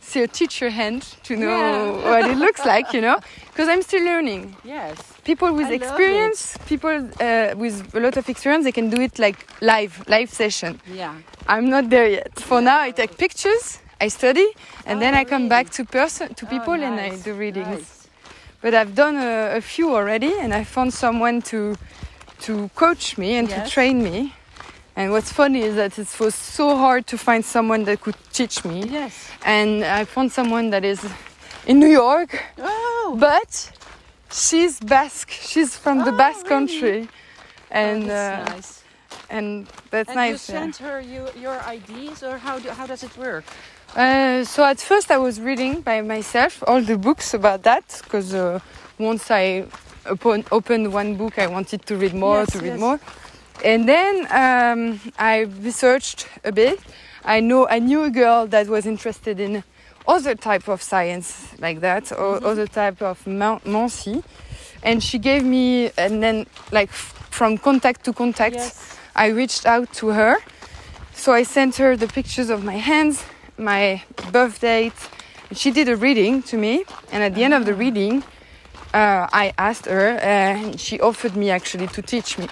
see 0.00 0.22
a 0.22 0.28
teacher 0.28 0.68
hand 0.68 1.02
to 1.24 1.36
know 1.36 1.56
Yeah. 1.56 2.10
what 2.10 2.30
it 2.30 2.36
looks 2.36 2.66
like, 2.66 2.92
you 2.92 3.00
know, 3.00 3.18
because 3.46 3.68
I'm 3.68 3.80
still 3.82 4.04
learning. 4.04 4.56
Yes. 4.62 5.15
People 5.26 5.52
with 5.54 5.66
I 5.66 5.74
experience, 5.74 6.56
people 6.66 6.96
uh, 7.20 7.54
with 7.56 7.94
a 7.94 8.00
lot 8.00 8.16
of 8.16 8.28
experience, 8.28 8.64
they 8.64 8.72
can 8.80 8.88
do 8.90 9.00
it 9.02 9.18
like 9.18 9.38
live, 9.60 9.92
live 10.08 10.30
session. 10.30 10.80
Yeah. 10.86 11.14
I'm 11.48 11.68
not 11.68 11.90
there 11.90 12.08
yet. 12.08 12.38
For 12.40 12.60
now, 12.60 12.78
I 12.80 12.92
take 12.92 13.18
pictures, 13.18 13.80
I 14.00 14.08
study, 14.08 14.46
and 14.86 14.98
Oh, 14.98 15.00
then 15.00 15.14
I 15.14 15.24
come 15.24 15.42
really? 15.42 15.48
back 15.48 15.70
to 15.70 15.84
person 15.84 16.34
to 16.34 16.46
Oh, 16.46 16.48
people 16.48 16.74
and 16.74 17.00
I 17.00 17.16
do 17.16 17.34
readings. 17.34 17.66
nice. 17.66 18.08
But 18.62 18.74
I've 18.74 18.94
done 18.94 19.16
a, 19.16 19.56
a 19.56 19.60
few 19.60 19.94
already, 19.96 20.32
and 20.42 20.54
I 20.54 20.64
found 20.64 20.92
someone 20.94 21.42
to 21.50 21.74
to 22.46 22.68
coach 22.74 23.18
me 23.18 23.34
and 23.38 23.48
to 23.50 23.68
train 23.68 24.02
me. 24.02 24.32
And 24.94 25.10
what's 25.12 25.32
funny 25.32 25.60
is 25.62 25.74
that 25.74 25.98
it 25.98 26.08
was 26.20 26.34
so 26.34 26.76
hard 26.76 27.06
to 27.08 27.16
find 27.18 27.44
someone 27.44 27.84
that 27.84 28.00
could 28.00 28.16
teach 28.32 28.64
me. 28.64 28.84
Yes. 29.00 29.12
And 29.44 29.82
I 29.84 30.04
found 30.04 30.30
someone 30.32 30.70
that 30.70 30.84
is 30.84 31.00
in 31.66 31.78
New 31.80 31.90
York, 32.04 32.30
Oh. 32.58 33.16
but 33.18 33.72
she's 34.36 34.80
Basque. 34.80 35.30
She's 35.30 35.76
from 35.76 36.04
the 36.04 36.12
Oh, 36.12 36.18
Basque 36.22 36.48
really? 36.48 36.48
country, 36.48 37.08
and 37.70 38.04
oh, 38.04 38.08
that's 38.08 38.50
uh, 38.50 38.54
nice. 38.54 38.84
and 39.30 39.66
that's 39.90 40.10
and 40.10 40.16
nice. 40.16 40.48
you 40.48 40.54
yeah. 40.54 40.60
sent 40.60 40.76
her 40.78 41.00
you, 41.00 41.28
your 41.40 41.58
IDs, 41.74 42.22
or 42.22 42.38
how 42.38 42.58
do, 42.58 42.70
how 42.70 42.86
does 42.86 43.02
it 43.04 43.16
work? 43.16 43.44
Uh, 43.96 44.44
so 44.44 44.64
at 44.64 44.80
first 44.80 45.10
I 45.10 45.18
was 45.18 45.40
reading 45.40 45.80
by 45.80 46.02
myself 46.02 46.62
all 46.66 46.80
the 46.82 46.98
books 46.98 47.34
about 47.34 47.62
that 47.64 48.00
because 48.04 48.34
uh, 48.34 48.60
once 48.98 49.30
I 49.30 49.66
open, 50.06 50.44
opened 50.52 50.92
one 50.92 51.16
book 51.16 51.38
I 51.38 51.46
wanted 51.46 51.86
to 51.86 51.96
read 51.96 52.14
more 52.14 52.40
Yes, 52.40 52.52
to 52.52 52.58
read 52.60 52.76
yes. 52.76 52.80
more 52.80 53.00
and 53.64 53.88
then 53.88 54.26
um, 54.30 55.00
I 55.18 55.40
researched 55.62 56.28
a 56.44 56.52
bit 56.52 56.80
I 57.24 57.40
know 57.40 57.66
I 57.68 57.78
knew 57.78 58.02
a 58.04 58.10
girl 58.10 58.46
that 58.48 58.68
was 58.68 58.86
interested 58.86 59.40
in 59.40 59.64
other 60.08 60.34
type 60.34 60.68
of 60.68 60.82
science 60.82 61.48
like 61.60 61.80
that 61.80 62.12
or 62.12 62.36
Mm-hmm. 62.36 62.46
other 62.46 62.66
type 62.66 63.02
of 63.02 63.26
man- 63.26 63.60
Mansi 63.64 64.22
and 64.82 65.02
she 65.02 65.18
gave 65.18 65.44
me 65.44 65.90
and 65.98 66.22
then 66.22 66.46
like 66.72 66.90
f- 66.90 67.12
from 67.30 67.58
contact 67.58 68.04
to 68.04 68.12
contact 68.12 68.56
Yes. 68.56 68.96
I 69.16 69.28
reached 69.28 69.64
out 69.66 69.92
to 69.94 70.08
her. 70.08 70.36
So 71.14 71.32
I 71.32 71.44
sent 71.44 71.76
her 71.76 71.96
the 71.96 72.06
pictures 72.06 72.50
of 72.50 72.62
my 72.62 72.76
hands, 72.76 73.24
my 73.56 74.02
birth 74.30 74.60
date. 74.60 74.92
She 75.52 75.70
did 75.70 75.88
a 75.88 75.96
reading 75.96 76.42
to 76.50 76.56
me, 76.58 76.84
and 77.12 77.22
at 77.22 77.34
the 77.34 77.42
end 77.42 77.54
of 77.54 77.64
the 77.64 77.72
reading, 77.72 78.22
uh, 78.92 79.26
I 79.32 79.54
asked 79.56 79.86
her, 79.86 80.18
and 80.20 80.78
she 80.78 81.00
offered 81.00 81.34
me 81.36 81.48
actually 81.50 81.86
to 81.88 82.02
teach 82.02 82.36
me. 82.36 82.48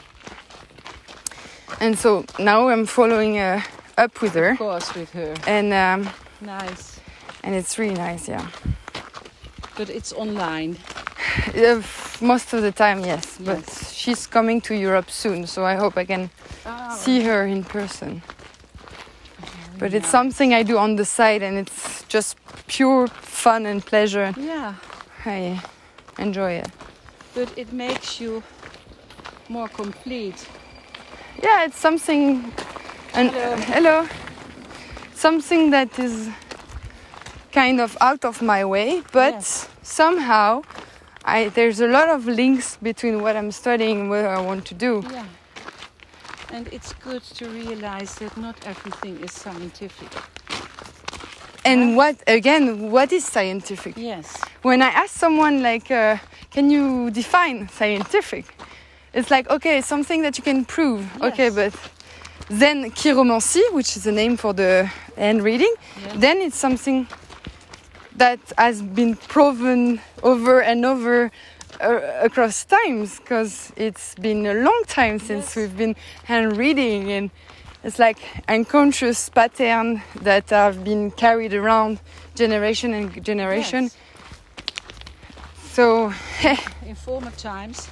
And 1.81 1.98
so 1.98 2.24
now 2.39 2.68
I'm 2.68 2.86
following 2.86 3.39
uh, 3.39 3.60
up 3.98 4.22
with 4.22 4.35
her, 4.35 4.52
Of 4.52 4.59
course, 4.59 4.94
with 4.94 5.10
her. 5.12 5.35
and 5.47 5.72
um, 5.74 6.10
Nice. 6.40 6.94
And 7.45 7.55
it's 7.55 7.79
really 7.79 7.95
nice, 7.95 8.29
yeah. 8.29 8.47
But 9.77 9.89
it's 9.91 10.12
online. 10.12 10.77
Uh, 11.57 11.83
most 12.21 12.53
of 12.53 12.62
the 12.62 12.71
time, 12.71 13.01
yes, 13.05 13.39
but 13.41 13.69
she's 13.93 14.27
coming 14.27 14.61
to 14.61 14.75
Europe 14.75 15.11
soon, 15.11 15.47
so 15.47 15.65
I 15.65 15.75
hope 15.75 15.97
I 15.97 16.05
can 16.05 16.31
Oh, 16.66 16.97
see 16.97 17.23
her 17.25 17.47
in 17.47 17.65
person. 17.65 18.23
But 19.79 19.93
it's 19.95 20.09
something 20.09 20.55
I 20.55 20.62
do 20.62 20.79
on 20.79 20.97
the 20.97 21.05
side 21.05 21.43
and 21.43 21.59
it's 21.59 22.05
just 22.09 22.37
pure 22.69 23.09
fun 23.09 23.66
and 23.66 23.85
pleasure. 23.85 24.33
Yeah. 24.37 24.75
I 25.27 25.61
enjoy 26.19 26.53
it. 26.53 26.69
But 27.35 27.49
it 27.59 27.73
makes 27.73 28.21
you 28.21 28.43
more 29.49 29.69
complete. 29.69 30.47
Yeah, 31.43 31.65
it's 31.65 31.79
something. 31.79 32.53
And 33.15 33.31
Hello. 33.31 33.57
hello. 33.57 34.09
Something 35.15 35.71
that 35.71 35.99
is 35.99 36.29
kind 37.55 37.81
of 37.81 37.97
out 38.01 38.24
of 38.24 38.43
my 38.43 38.64
way, 38.64 39.02
but 39.12 39.32
Yes. 39.35 39.68
somehow 39.82 40.62
I, 41.24 41.48
there's 41.48 41.81
a 41.81 41.86
lot 41.86 42.09
of 42.10 42.26
links 42.26 42.76
between 42.82 43.22
what 43.22 43.35
I'm 43.36 43.51
studying 43.52 44.01
and 44.01 44.10
what 44.10 44.24
I 44.26 44.40
want 44.40 44.66
to 44.66 44.74
do. 44.74 45.02
Yeah. 45.10 45.24
And 46.52 46.68
it's 46.72 46.93
good 47.05 47.22
to 47.39 47.44
realize 47.48 48.14
that 48.16 48.36
not 48.36 48.56
everything 48.66 49.18
is 49.24 49.32
scientific. 49.32 50.09
And 51.64 51.97
what, 51.97 52.16
again, 52.26 52.90
what 52.90 53.10
is 53.12 53.24
scientific? 53.24 53.94
Yes. 53.97 54.36
when 54.62 54.82
I 54.82 54.89
ask 54.89 55.10
someone 55.18 55.62
like, 55.62 55.90
uh, 55.90 56.16
"Can 56.51 56.70
you 56.70 57.10
define 57.10 57.68
scientific?" 57.68 58.44
It's 59.14 59.31
like, 59.31 59.48
okay, 59.51 59.81
something 59.81 60.22
that 60.22 60.36
you 60.39 60.44
can 60.44 60.64
prove. 60.64 61.01
Okay, 61.22 61.48
Yes. 61.51 61.55
but 61.55 61.72
then 62.51 62.90
chiromancy, 62.93 63.62
which 63.72 63.97
is 63.97 64.02
the 64.05 64.12
name 64.12 64.36
for 64.36 64.52
the 64.55 64.90
hand 65.16 65.43
reading, 65.43 65.72
then 66.20 66.40
it's 66.43 66.56
something 66.59 67.06
that 68.16 68.39
has 68.57 68.81
been 68.82 69.16
proven 69.16 70.01
over 70.23 70.61
and 70.62 70.85
over 70.85 71.31
uh, 71.81 72.01
across 72.23 72.65
times 72.65 73.19
because 73.19 73.73
it's 73.77 74.15
been 74.16 74.47
a 74.47 74.55
long 74.55 74.82
time 74.86 75.19
since 75.19 75.47
Yes. 75.47 75.57
we've 75.57 75.77
been 75.77 75.97
hand 76.24 76.57
reading 76.57 77.11
and 77.11 77.31
it's 77.82 77.99
like 77.99 78.19
unconscious 78.49 79.28
pattern 79.28 80.03
that 80.23 80.51
have 80.51 80.85
been 80.85 81.11
carried 81.11 81.53
around 81.53 81.99
generation 82.36 82.95
and 82.95 83.24
generation 83.24 83.85
Yes. 83.85 83.97
so 85.73 86.12
In 86.86 86.95
former 86.95 87.32
times, 87.32 87.89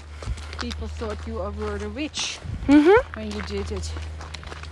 people 0.60 0.86
thought 0.86 1.18
you 1.26 1.34
were 1.34 1.76
a 1.84 1.88
witch 1.88 2.38
Mhm. 2.68 2.96
when 3.16 3.30
you 3.32 3.42
did 3.42 3.72
it. 3.72 3.90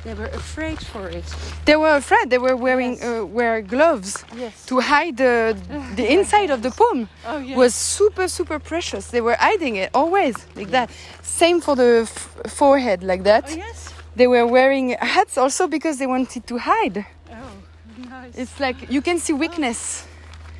They 0.04 0.14
were 0.14 0.30
afraid 0.32 0.78
for 0.78 1.08
it. 1.08 1.24
They 1.66 1.76
were 1.76 1.96
afraid. 1.96 2.30
They 2.30 2.38
were 2.38 2.56
wearing 2.56 2.92
Yes. 2.96 3.04
uh, 3.04 3.26
wear 3.26 3.60
gloves 3.62 4.24
Yes. 4.34 4.64
to 4.66 4.80
hide 4.80 5.16
the 5.16 5.54
the 5.96 6.06
inside 6.16 6.50
of 6.50 6.60
the 6.62 6.70
palm. 6.70 7.08
oh 7.26 7.38
yeah. 7.38 7.56
Was 7.56 7.74
super 7.74 8.26
super 8.28 8.58
precious. 8.58 9.08
They 9.10 9.20
were 9.20 9.36
hiding 9.38 9.76
it 9.76 9.90
always 9.94 10.34
like 10.56 10.70
that. 10.70 10.90
Same 11.22 11.60
for 11.60 11.76
the 11.76 11.90
f- 12.08 12.36
forehead 12.48 13.02
like 13.02 13.22
that. 13.24 13.44
oh 13.50 13.56
yes. 13.56 13.92
They 14.16 14.26
were 14.26 14.46
wearing 14.46 14.96
hats 15.00 15.36
also 15.38 15.66
because 15.68 15.98
they 15.98 16.06
wanted 16.06 16.46
to 16.46 16.56
hide. 16.58 17.04
Oh, 17.30 17.52
nice. 18.10 18.34
It's 18.42 18.58
like 18.58 18.76
you 18.90 19.02
can 19.02 19.18
see 19.18 19.34
weakness. 19.34 20.06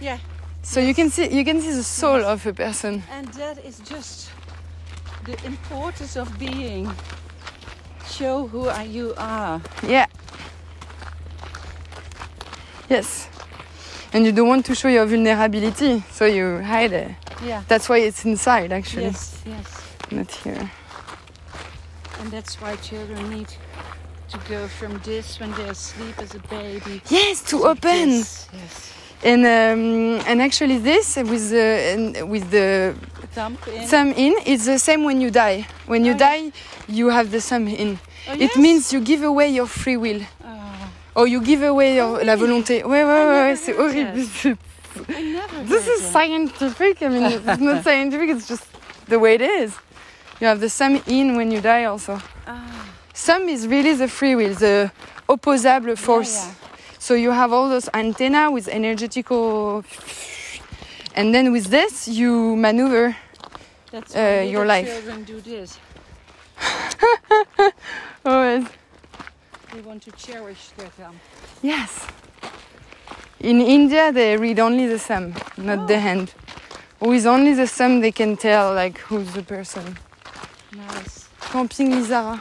yeah. 0.01 0.19
So 0.62 0.81
you 0.81 0.95
can 0.95 1.09
see 1.11 1.27
you 1.39 1.45
can 1.45 1.61
see 1.62 1.73
the 1.73 1.83
soul 2.01 2.23
of 2.25 2.47
a 2.47 2.53
person. 2.53 3.03
And 3.11 3.27
that 3.41 3.57
is 3.65 3.81
just 3.81 4.31
the 5.25 5.37
importance 5.47 6.21
of 6.21 6.29
being. 6.39 6.91
Show 8.11 8.47
who 8.49 8.69
are 8.69 8.85
you 8.85 9.15
are. 9.16 9.61
Yeah. 9.87 10.07
Yes. 12.89 13.28
And 14.12 14.27
you 14.27 14.32
don't 14.32 14.49
want 14.49 14.66
to 14.66 14.74
show 14.74 14.89
your 14.89 15.07
vulnerability, 15.07 16.03
so 16.11 16.27
you 16.27 16.59
hide 16.61 16.93
it. 16.93 17.12
Yeah. 17.45 17.62
That's 17.69 17.89
why 17.89 17.99
it's 17.99 18.24
inside 18.24 18.73
actually, 18.73 19.05
Yes, 19.05 19.41
yes. 19.47 19.82
not 20.11 20.31
here. 20.31 20.70
And 22.19 22.31
that's 22.31 22.61
why 22.61 22.77
children 22.77 23.31
need 23.31 23.49
to 24.31 24.39
go 24.49 24.66
from 24.69 25.01
this 25.05 25.39
when 25.41 25.53
they're 25.53 25.70
asleep 25.70 26.19
as 26.19 26.35
a 26.35 26.41
baby. 26.51 27.01
Yes, 27.09 27.43
to 27.51 27.65
open. 27.65 28.09
Yes, 28.11 28.49
yes. 28.53 28.93
And 29.23 29.45
um, 29.45 30.23
and 30.27 30.41
actually 30.41 30.79
this 30.79 31.17
with 31.17 31.51
the 31.51 31.93
and 31.93 32.31
with 32.31 32.51
the 32.51 32.95
Thumb 33.33 33.57
in. 33.73 33.87
thumb 33.87 34.13
in 34.17 34.35
is 34.47 34.65
the 34.65 34.79
same 34.79 35.05
when 35.05 35.21
you 35.21 35.31
die. 35.31 35.67
When 35.87 36.05
you 36.05 36.13
Oh, 36.15 36.19
yeah. 36.19 36.49
die, 36.49 36.53
you 36.89 37.11
have 37.11 37.31
the 37.31 37.41
thumb 37.41 37.69
in. 37.69 37.99
Oh, 38.29 38.33
It 38.33 38.41
yes? 38.41 38.57
means 38.57 38.93
you 38.93 39.01
give 39.01 39.23
away 39.23 39.51
your 39.51 39.67
free 39.67 39.97
will. 39.97 40.23
Oh, 40.45 40.91
Or 41.15 41.27
you 41.29 41.41
give 41.43 41.63
away 41.63 41.97
your, 41.97 42.19
Oh, 42.21 42.25
la 42.25 42.35
volonté. 42.37 42.83
Ouais, 42.83 43.05
ouais, 43.05 43.27
ouais, 43.27 43.51
ouais, 43.53 43.57
c'est 43.57 43.75
horrible. 43.77 44.25
This 45.69 45.87
is 45.95 46.03
scientific. 46.11 47.03
I 47.03 47.09
mean, 47.09 47.25
it's 47.25 47.61
not 47.61 47.85
scientific, 47.89 48.31
it's 48.31 48.49
just 48.49 48.65
the 49.09 49.19
way 49.19 49.35
it 49.35 49.43
is. 49.43 49.75
You 50.41 50.47
have 50.49 50.61
the 50.61 50.69
thumb 50.71 51.01
in 51.07 51.37
when 51.37 51.51
you 51.53 51.61
die 51.61 51.85
also. 51.85 52.19
Ah, 52.47 52.63
Thumb 53.15 53.49
is 53.49 53.67
really 53.69 53.93
the 53.95 54.09
free 54.09 54.35
will, 54.35 54.55
the 54.55 54.91
opposable 55.29 55.95
force. 55.97 56.47
yeah. 56.47 56.55
So 57.01 57.15
you 57.15 57.31
have 57.31 57.51
all 57.53 57.69
those 57.71 57.89
antenna 57.95 58.51
with 58.51 58.69
energetical. 58.69 59.85
And 61.17 61.35
then 61.35 61.51
with 61.51 61.67
this, 61.71 62.07
you 62.07 62.55
maneuver. 62.57 63.17
That's 63.91 64.15
Uh, 64.15 64.45
your 64.47 64.67
life. 64.67 64.87
children 64.87 65.25
do 65.25 65.41
this. 65.41 65.79
Oh. 68.25 68.67
They 69.73 69.81
want 69.81 70.03
to 70.03 70.11
cherish 70.13 70.69
their 70.77 70.89
thumb. 70.91 71.19
Yes. 71.63 72.07
In 73.41 73.61
India, 73.63 74.13
they 74.13 74.37
read 74.37 74.61
only 74.61 74.87
the 74.87 74.99
thumb, 74.99 75.33
not 75.57 75.89
the 75.89 75.95
Oh. 75.97 76.01
hand. 76.01 76.35
With 77.01 77.25
only 77.27 77.55
the 77.55 77.67
thumb, 77.67 78.01
they 78.03 78.13
can 78.13 78.37
tell 78.37 78.75
like 78.75 78.99
who's 79.09 79.33
the 79.33 79.43
person. 79.43 79.97
Nice. 80.77 81.29
Camping 81.53 81.93
Lizarra. 81.93 82.41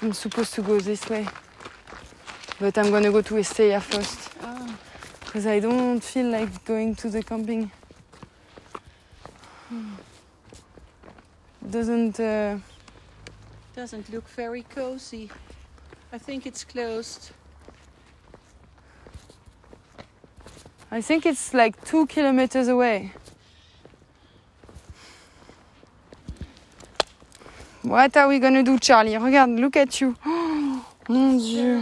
I'm 0.00 0.12
supposed 0.12 0.54
to 0.54 0.62
go 0.62 0.78
this 0.80 1.08
way. 1.08 1.26
But 2.62 2.78
I'm 2.78 2.92
gonna 2.92 3.10
go 3.10 3.22
to 3.22 3.38
Estella 3.38 3.80
first. 3.80 4.30
Oh, 4.40 4.78
Because 5.24 5.48
I 5.48 5.58
don't 5.58 5.98
feel 5.98 6.26
like 6.26 6.64
going 6.64 6.94
to 6.94 7.10
the 7.10 7.20
camping. 7.20 7.72
Doesn't. 11.68 12.20
Uh, 12.20 12.58
doesn't 13.74 14.08
look 14.12 14.28
very 14.28 14.62
cozy. 14.62 15.28
I 16.12 16.18
think 16.18 16.46
it's 16.46 16.62
closed. 16.62 17.32
I 20.88 21.00
think 21.00 21.26
it's 21.26 21.52
like 21.52 21.84
two 21.84 22.06
kilometers 22.06 22.68
away. 22.68 23.10
What 27.82 28.16
are 28.16 28.28
we 28.28 28.38
gonna 28.38 28.62
do, 28.62 28.78
Charlie? 28.78 29.18
Regarde, 29.18 29.60
look 29.60 29.76
at 29.76 30.00
you. 30.00 30.16
Mon 31.08 31.36
Dieu. 31.36 31.80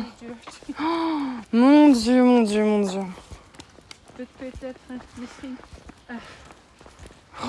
Mon 1.53 1.91
Dieu, 1.93 2.23
mon 2.25 2.43
Dieu, 2.43 2.65
mon 2.65 2.81
Dieu. 2.81 3.03
Peut-être 4.17 4.75
misschien. 5.19 5.57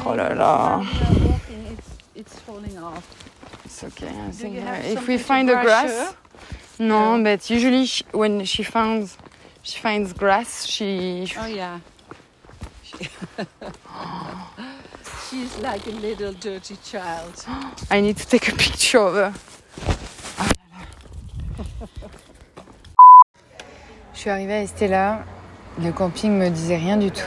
Oh 0.05 0.13
là 0.15 0.33
là. 0.33 0.77
While 0.77 0.85
we 0.85 1.01
are 1.01 1.31
walking, 1.31 1.65
it's 1.73 1.89
it's 2.15 2.39
falling 2.39 2.77
off. 2.77 3.03
It's 3.65 3.83
okay. 3.83 4.07
I 4.07 4.31
think 4.31 4.57
uh, 4.63 4.79
if 4.83 5.07
we 5.07 5.17
find 5.17 5.49
the 5.49 5.55
grass. 5.61 6.13
No, 6.79 7.17
No. 7.17 7.23
but 7.23 7.49
usually 7.49 7.85
she, 7.85 8.03
when 8.11 8.45
she 8.45 8.63
finds 8.63 9.17
she 9.63 9.79
finds 9.79 10.13
grass, 10.13 10.65
she 10.65 11.27
Oh 11.37 11.45
yeah. 11.47 11.79
She- 12.83 13.07
She's 15.29 15.57
like 15.59 15.85
a 15.87 15.91
little 15.91 16.33
dirty 16.33 16.75
child. 16.83 17.45
I 17.91 18.01
need 18.01 18.17
to 18.17 18.25
take 18.27 18.49
a 18.49 18.55
picture 18.55 18.99
of 18.99 19.13
her. 19.15 19.33
Je 24.21 24.25
suis 24.25 24.29
arrivée 24.29 24.53
à 24.53 24.61
Estella. 24.61 25.21
Le 25.83 25.91
camping 25.91 26.37
me 26.37 26.49
disait 26.49 26.77
rien 26.77 26.95
du 26.95 27.09
tout. 27.09 27.25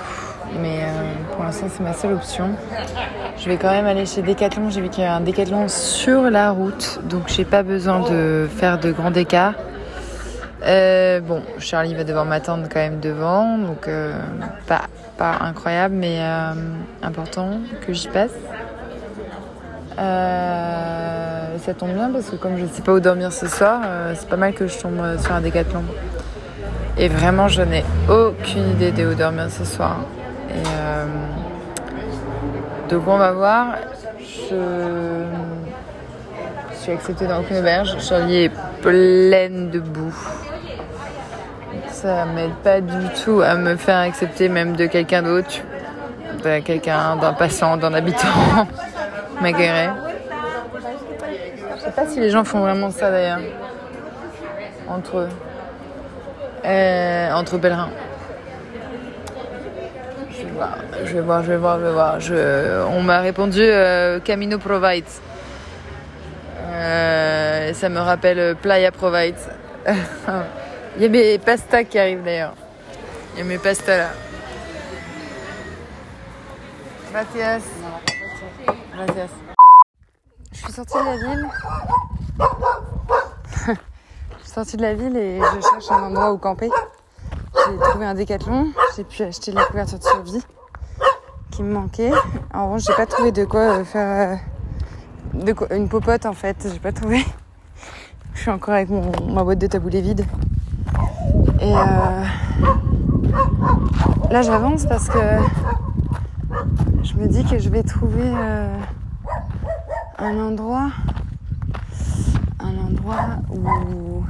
Mais 0.63 0.79
euh, 0.83 1.13
pour 1.33 1.43
l'instant, 1.43 1.67
c'est 1.69 1.83
ma 1.83 1.93
seule 1.93 2.13
option. 2.13 2.51
Je 3.37 3.49
vais 3.49 3.57
quand 3.57 3.73
même 3.73 3.87
aller 3.87 4.07
chez 4.07 4.23
Decathlon. 4.23 4.71
J'ai 4.71 4.81
vu 4.81 4.91
qu'il 4.91 5.03
y 5.03 5.07
a 5.09 5.17
un 5.17 5.21
Decathlon 5.21 5.67
sur 5.67 6.31
la 6.31 6.53
route. 6.53 7.01
Donc, 7.03 7.23
j'ai 7.27 7.45
pas 7.45 7.65
besoin 7.65 8.09
de 8.09 8.49
faire 8.49 8.79
de 8.79 8.93
grands 8.93 9.13
écarts. 9.13 9.55
Euh, 10.65 11.19
bon, 11.19 11.43
Charlie 11.59 11.97
va 11.97 12.05
devoir 12.05 12.27
m'attendre 12.27 12.69
quand 12.73 12.79
même 12.79 13.01
devant. 13.01 13.59
Donc, 13.59 13.89
euh, 13.89 14.17
pas, 14.69 14.83
pas 15.19 15.39
incroyable, 15.41 15.97
mais 15.97 16.21
important 17.03 17.59
que 17.85 17.93
j'y 17.93 18.07
passe. 18.07 18.31
Ça 19.97 21.75
tombe 21.77 21.91
bien 21.91 22.11
parce 22.13 22.31
que 22.31 22.37
comme 22.37 22.57
je 22.57 22.63
ne 22.63 22.69
sais 22.69 22.83
pas 22.83 22.93
où 22.93 23.01
dormir 23.01 23.33
ce 23.33 23.49
soir, 23.49 23.81
c'est 24.15 24.29
pas 24.29 24.37
mal 24.37 24.55
que 24.55 24.69
je 24.69 24.79
tombe 24.79 25.19
sur 25.19 25.33
un 25.33 25.41
décathlon. 25.41 25.83
Et 26.97 27.09
vraiment, 27.09 27.49
je 27.49 27.63
n'ai 27.63 27.85
aucune 28.09 28.71
idée 28.71 28.93
de 28.93 29.07
où 29.07 29.15
dormir 29.15 29.51
ce 29.51 29.65
soir. 29.65 29.97
Euh, 30.51 31.07
donc 32.89 33.03
on 33.09 33.19
va 33.19 33.33
voir. 33.33 33.67
Je, 34.21 35.25
suis 36.77 36.93
acceptée 36.93 37.27
dans 37.27 37.41
aucune 37.41 37.57
auberge. 37.57 37.97
Charlie 37.99 38.45
est 38.45 38.53
pleine 38.81 39.71
de 39.71 39.81
boue. 39.81 40.15
Ça 41.91 42.27
m'aide 42.27 42.55
pas 42.63 42.81
du 42.81 43.09
tout 43.25 43.41
à 43.41 43.57
me 43.57 43.75
faire 43.75 43.99
accepter 43.99 44.49
même 44.49 44.77
de 44.77 44.87
quelqu'un 44.87 45.23
d'autre, 45.23 45.63
de 46.45 46.61
quelqu'un, 46.61 47.17
d'un 47.17 47.33
passant, 47.33 47.77
d'un 47.77 47.95
habitant. 47.95 48.29
Magueret. 49.41 49.91
Je 51.77 51.83
sais 51.83 51.91
pas 51.91 52.07
si 52.07 52.21
les 52.21 52.31
gens 52.31 52.45
font 52.45 52.61
vraiment 52.61 52.91
ça 52.91 53.11
d'ailleurs. 53.11 53.41
Entre 54.89 55.19
eux. 55.19 55.29
Euh, 56.65 57.33
entre 57.33 57.59
pèlerins. 57.59 57.91
Je 60.31 60.45
vais 60.45 60.51
voir, 60.51 60.77
je 61.05 61.13
vais 61.13 61.21
voir, 61.21 61.43
je 61.43 61.51
vais 61.51 61.57
voir, 61.57 61.79
je 61.79 61.85
vais 61.85 61.93
voir. 61.93 62.21
Je- 62.21 62.85
on 62.89 63.03
m'a 63.03 63.21
répondu 63.21 63.61
euh, 63.63 64.19
Camino 64.21 64.59
Provide. 64.59 65.05
Euh, 66.73 67.73
ça 67.75 67.89
me 67.89 68.01
rappelle 68.01 68.57
Playa 68.57 68.91
Provide. 68.91 69.37
Il 70.97 71.03
y 71.03 71.07
a 71.07 71.09
mes 71.09 71.39
pastas 71.39 71.85
qui 71.85 71.99
arrivent 71.99 72.25
d'ailleurs. 72.25 72.55
Il 73.35 73.41
y 73.41 73.43
a 73.43 73.45
mes 73.45 73.59
pastas 73.59 73.97
là. 73.97 74.09
Gracias. 77.13 77.63
Gracias. 78.97 79.31
Je 80.53 80.59
suis 80.59 80.73
sortie 80.73 80.99
de 80.99 81.05
la 81.05 81.17
ville. 81.35 81.47
sortie 84.55 84.77
de 84.77 84.83
la 84.83 84.95
ville 84.95 85.17
et 85.17 85.41
je 85.41 85.61
cherche 85.69 85.91
un 85.91 86.05
endroit 86.05 86.33
où 86.33 86.39
camper. 86.39 86.71
J'ai 87.67 87.77
trouvé 87.79 88.07
un 88.07 88.15
décathlon. 88.15 88.69
J'ai 88.97 89.03
pu 89.03 89.23
acheter 89.23 89.51
de 89.51 89.57
la 89.57 89.65
couverture 89.65 89.99
de 89.99 90.05
survie 90.05 90.43
qui 91.51 91.63
me 91.65 91.73
manquait. 91.75 92.13
En 92.53 92.67
revanche, 92.67 92.83
j'ai 92.87 92.95
pas 92.95 93.07
trouvé 93.07 93.33
de 93.33 93.45
quoi 93.45 93.61
euh, 93.61 93.85
faire 93.85 94.39
euh, 95.35 95.43
de 95.45 95.53
quoi- 95.53 95.73
une 95.75 95.89
popote 95.89 96.25
en 96.27 96.33
fait. 96.35 96.69
J'ai 96.73 96.79
pas 96.79 96.93
trouvé. 96.93 97.25
Je 98.35 98.41
suis 98.43 98.51
encore 98.51 98.75
avec 98.75 98.89
ma 98.91 99.43
boîte 99.43 99.59
de 99.59 99.67
taboulé 99.67 100.01
vide. 100.01 100.25
Et 101.61 101.75
euh, 101.75 102.25
là, 104.31 104.43
j'avance 104.43 104.87
parce 104.87 105.09
que 105.09 105.19
je 107.03 107.15
me 107.15 107.27
dis 107.27 107.45
que 107.45 107.59
je 107.59 107.69
vais 107.71 107.83
trouver 107.83 108.23
euh, 108.37 108.77
un 110.19 110.39
endroit, 110.39 110.91
un 112.61 112.77
endroit 112.79 113.39
où, 113.51 114.25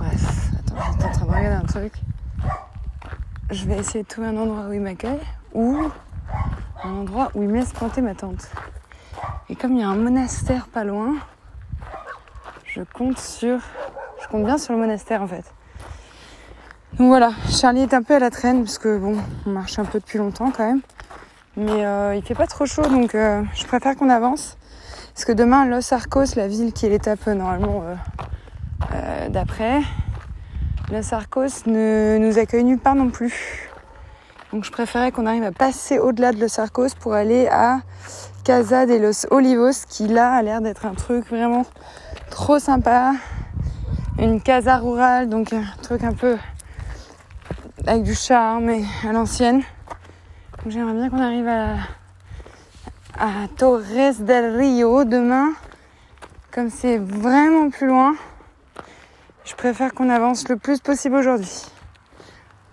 bref, 0.00 0.50
attends, 0.58 0.92
j'étais 0.92 1.04
en 1.04 1.12
train 1.12 1.26
de 1.26 1.30
regarder 1.30 1.56
un 1.56 1.66
truc. 1.66 1.92
Je 3.50 3.66
vais 3.66 3.78
essayer 3.78 4.02
de 4.02 4.08
trouver 4.08 4.28
un 4.28 4.36
endroit 4.36 4.66
où 4.68 4.72
il 4.72 4.80
m'accueille 4.80 5.20
ou 5.52 5.76
un 6.82 6.90
endroit 6.90 7.30
où 7.34 7.42
il 7.42 7.48
me 7.48 7.56
laisse 7.56 7.72
planter 7.72 8.00
ma 8.00 8.14
tente. 8.14 8.48
Et 9.48 9.56
comme 9.56 9.72
il 9.72 9.80
y 9.80 9.82
a 9.82 9.88
un 9.88 9.96
monastère 9.96 10.68
pas 10.68 10.84
loin, 10.84 11.16
je 12.64 12.82
compte 12.94 13.18
sur. 13.18 13.58
Je 14.22 14.28
compte 14.28 14.44
bien 14.44 14.58
sur 14.58 14.72
le 14.72 14.78
monastère 14.78 15.22
en 15.22 15.26
fait. 15.26 15.44
Donc 16.98 17.08
voilà, 17.08 17.32
Charlie 17.48 17.82
est 17.82 17.94
un 17.94 18.02
peu 18.02 18.14
à 18.14 18.18
la 18.18 18.30
traîne 18.30 18.62
parce 18.62 18.78
que 18.78 18.98
bon, 18.98 19.16
on 19.46 19.50
marche 19.50 19.78
un 19.78 19.84
peu 19.84 20.00
depuis 20.00 20.18
longtemps 20.18 20.50
quand 20.50 20.66
même. 20.66 20.80
Mais 21.56 21.84
euh, 21.84 22.14
il 22.14 22.22
fait 22.22 22.34
pas 22.34 22.46
trop 22.46 22.64
chaud 22.64 22.86
donc 22.86 23.14
euh, 23.14 23.42
je 23.54 23.66
préfère 23.66 23.96
qu'on 23.96 24.08
avance. 24.08 24.56
Parce 25.14 25.24
que 25.24 25.32
demain, 25.32 25.66
Los 25.66 25.92
Arcos, 25.92 26.36
la 26.36 26.48
ville 26.48 26.72
qui 26.72 26.86
est 26.86 26.88
l'étape 26.88 27.26
euh, 27.26 27.34
normalement 27.34 27.82
d'après, 29.30 29.80
Los 30.92 31.14
Arcos 31.14 31.66
ne 31.66 32.18
nous 32.18 32.38
accueille 32.38 32.64
nulle 32.64 32.78
part 32.78 32.94
non 32.94 33.10
plus. 33.10 33.68
Donc 34.52 34.64
je 34.64 34.72
préférais 34.72 35.12
qu'on 35.12 35.26
arrive 35.26 35.44
à 35.44 35.52
passer 35.52 35.98
au-delà 35.98 36.32
de 36.32 36.40
Los 36.40 36.58
Arcos 36.60 36.94
pour 36.98 37.14
aller 37.14 37.46
à 37.48 37.80
Casa 38.44 38.86
de 38.86 38.94
los 38.94 39.26
Olivos, 39.30 39.86
qui 39.88 40.08
là 40.08 40.32
a 40.32 40.42
l'air 40.42 40.60
d'être 40.60 40.86
un 40.86 40.94
truc 40.94 41.28
vraiment 41.28 41.64
trop 42.30 42.58
sympa. 42.58 43.12
Une 44.18 44.40
casa 44.40 44.78
rurale, 44.78 45.28
donc 45.28 45.52
un 45.52 45.64
truc 45.82 46.02
un 46.02 46.12
peu 46.12 46.36
avec 47.86 48.02
du 48.02 48.14
charme 48.14 48.68
et 48.70 48.84
à 49.08 49.12
l'ancienne. 49.12 49.62
J'aimerais 50.66 50.94
bien 50.94 51.10
qu'on 51.10 51.22
arrive 51.22 51.48
à 53.18 53.48
Torres 53.56 54.14
del 54.18 54.56
Rio 54.56 55.04
demain. 55.04 55.52
Comme 56.50 56.70
c'est 56.70 56.98
vraiment 56.98 57.70
plus 57.70 57.86
loin, 57.86 58.14
je 59.44 59.54
préfère 59.54 59.92
qu'on 59.94 60.08
avance 60.10 60.48
le 60.48 60.56
plus 60.56 60.80
possible 60.80 61.16
aujourd'hui. 61.16 61.66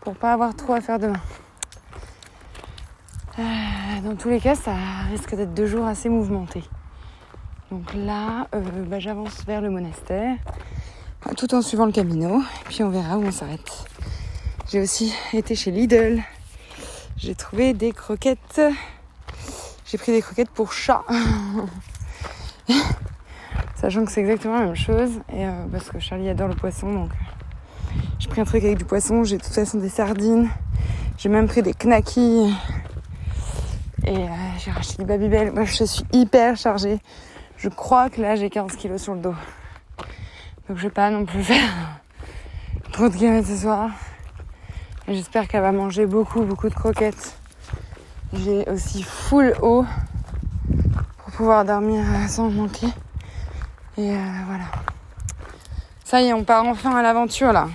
Pour 0.02 0.16
pas 0.16 0.34
avoir 0.34 0.56
trop 0.56 0.74
à 0.74 0.82
faire 0.82 1.00
demain. 1.00 1.22
Euh, 3.40 3.44
dans 4.04 4.16
tous 4.16 4.30
les 4.30 4.40
cas, 4.40 4.56
ça 4.56 4.74
risque 5.10 5.36
d'être 5.36 5.54
deux 5.54 5.68
jours 5.68 5.86
assez 5.86 6.10
mouvementés. 6.10 6.64
Donc 7.72 7.94
là, 7.94 8.48
euh, 8.56 8.62
bah, 8.86 9.00
j'avance 9.00 9.44
vers 9.46 9.62
le 9.62 9.70
monastère, 9.70 10.38
tout 11.36 11.54
en 11.54 11.62
suivant 11.62 11.86
le 11.86 11.92
camino, 11.92 12.42
et 12.42 12.64
puis 12.70 12.84
on 12.84 12.90
verra 12.90 13.18
où 13.18 13.24
on 13.24 13.32
s'arrête. 13.32 13.86
J'ai 14.70 14.82
aussi 14.82 15.14
été 15.34 15.56
chez 15.56 15.72
Lidl. 15.72 16.22
J'ai 17.18 17.36
trouvé 17.36 17.74
des 17.74 17.92
croquettes. 17.92 18.62
J'ai 19.86 19.98
pris 19.98 20.12
des 20.12 20.22
croquettes 20.22 20.50
pour 20.50 20.74
chat. 20.74 21.04
Sachant 23.76 24.06
que 24.06 24.12
c'est 24.12 24.22
exactement 24.22 24.60
la 24.60 24.66
même 24.66 24.76
chose. 24.76 25.12
Euh, 25.34 25.66
parce 25.72 25.90
que 25.90 26.00
Charlie 26.00 26.30
adore 26.30 26.48
le 26.48 26.56
poisson. 26.56 26.92
Donc 26.92 27.12
euh, 27.12 28.02
j'ai 28.20 28.28
pris 28.28 28.42
un 28.42 28.46
truc 28.46 28.64
avec 28.64 28.78
du 28.78 28.86
poisson. 28.86 29.24
J'ai 29.24 29.38
de 29.38 29.44
toute 29.44 29.54
façon 29.54 29.78
des 29.78 29.90
sardines. 29.90 30.50
J'ai 31.18 31.30
même 31.30 31.48
pris 31.48 31.62
des 31.62 31.74
knackis. 31.74 32.54
Et 34.06 34.18
euh, 34.18 34.28
j'ai 34.58 34.72
racheté 34.72 34.98
des 34.98 35.06
Babybel. 35.06 35.52
Moi 35.52 35.66
je 35.66 35.84
suis 35.84 36.04
hyper 36.12 36.58
chargée. 36.58 37.00
Je 37.58 37.70
crois 37.70 38.10
que 38.10 38.22
là 38.22 38.36
j'ai 38.36 38.50
15 38.50 38.76
kilos 38.76 39.02
sur 39.02 39.14
le 39.14 39.22
dos. 39.22 39.36
Donc 40.68 40.78
je 40.78 40.84
vais 40.84 40.90
pas 40.90 41.10
non 41.12 41.26
plus 41.26 41.44
faire 41.44 42.00
trop 42.92 43.10
de 43.10 43.16
kilomètres 43.16 43.48
ce 43.48 43.58
soir. 43.58 43.92
J'espère 45.08 45.48
qu'elle 45.48 45.62
va 45.62 45.72
manger 45.72 46.06
beaucoup, 46.06 46.42
beaucoup 46.42 46.68
de 46.68 46.74
croquettes. 46.74 47.38
J'ai 48.34 48.70
aussi 48.70 49.04
full 49.04 49.56
eau 49.62 49.86
pour 51.20 51.32
pouvoir 51.32 51.64
dormir 51.64 52.04
sans 52.28 52.50
manquer. 52.50 52.88
Et 54.00 54.12
euh, 54.12 54.16
voilà. 54.46 54.66
Ça 56.04 56.22
y 56.22 56.28
est, 56.28 56.34
on 56.34 56.44
part 56.44 56.66
enfin 56.66 56.96
à 56.96 57.02
l'aventure 57.02 57.52
là. 57.52 57.68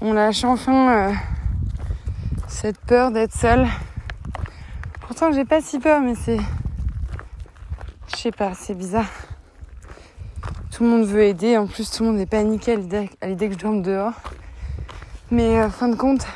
On 0.00 0.14
lâche 0.14 0.42
enfin 0.44 0.90
euh, 0.90 1.12
cette 2.48 2.78
peur 2.78 3.10
d'être 3.10 3.34
seule. 3.34 3.66
Pourtant, 5.00 5.32
j'ai 5.32 5.44
pas 5.44 5.60
si 5.60 5.78
peur, 5.78 6.00
mais 6.00 6.14
c'est. 6.14 6.38
Je 8.08 8.16
sais 8.16 8.30
pas, 8.30 8.54
c'est 8.54 8.74
bizarre. 8.74 9.10
Tout 10.70 10.84
le 10.84 10.88
monde 10.88 11.04
veut 11.04 11.24
aider. 11.24 11.58
En 11.58 11.66
plus, 11.66 11.90
tout 11.90 12.02
le 12.02 12.12
monde 12.12 12.20
est 12.20 12.26
paniqué 12.26 12.72
à 12.72 12.76
l'idée 12.76 13.10
à 13.20 13.26
l'idée 13.26 13.48
que 13.48 13.54
je 13.54 13.58
dorme 13.58 13.82
dehors. 13.82 14.14
Mais 15.30 15.60
euh, 15.60 15.68
fin 15.68 15.88
de 15.88 15.96
compte, 15.96 16.26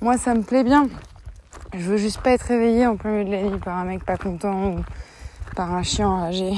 moi 0.00 0.16
ça 0.16 0.32
me 0.32 0.42
plaît 0.42 0.64
bien. 0.64 0.88
Je 1.74 1.90
veux 1.90 1.98
juste 1.98 2.22
pas 2.22 2.30
être 2.30 2.46
réveillée 2.46 2.86
en 2.86 2.96
plein 2.96 3.10
milieu 3.10 3.24
de 3.24 3.30
la 3.30 3.42
nuit 3.42 3.58
par 3.58 3.76
un 3.76 3.84
mec 3.84 4.02
pas 4.02 4.16
content 4.16 4.68
ou 4.68 4.84
par 5.54 5.74
un 5.74 5.82
chien 5.82 6.08
enragé. 6.08 6.54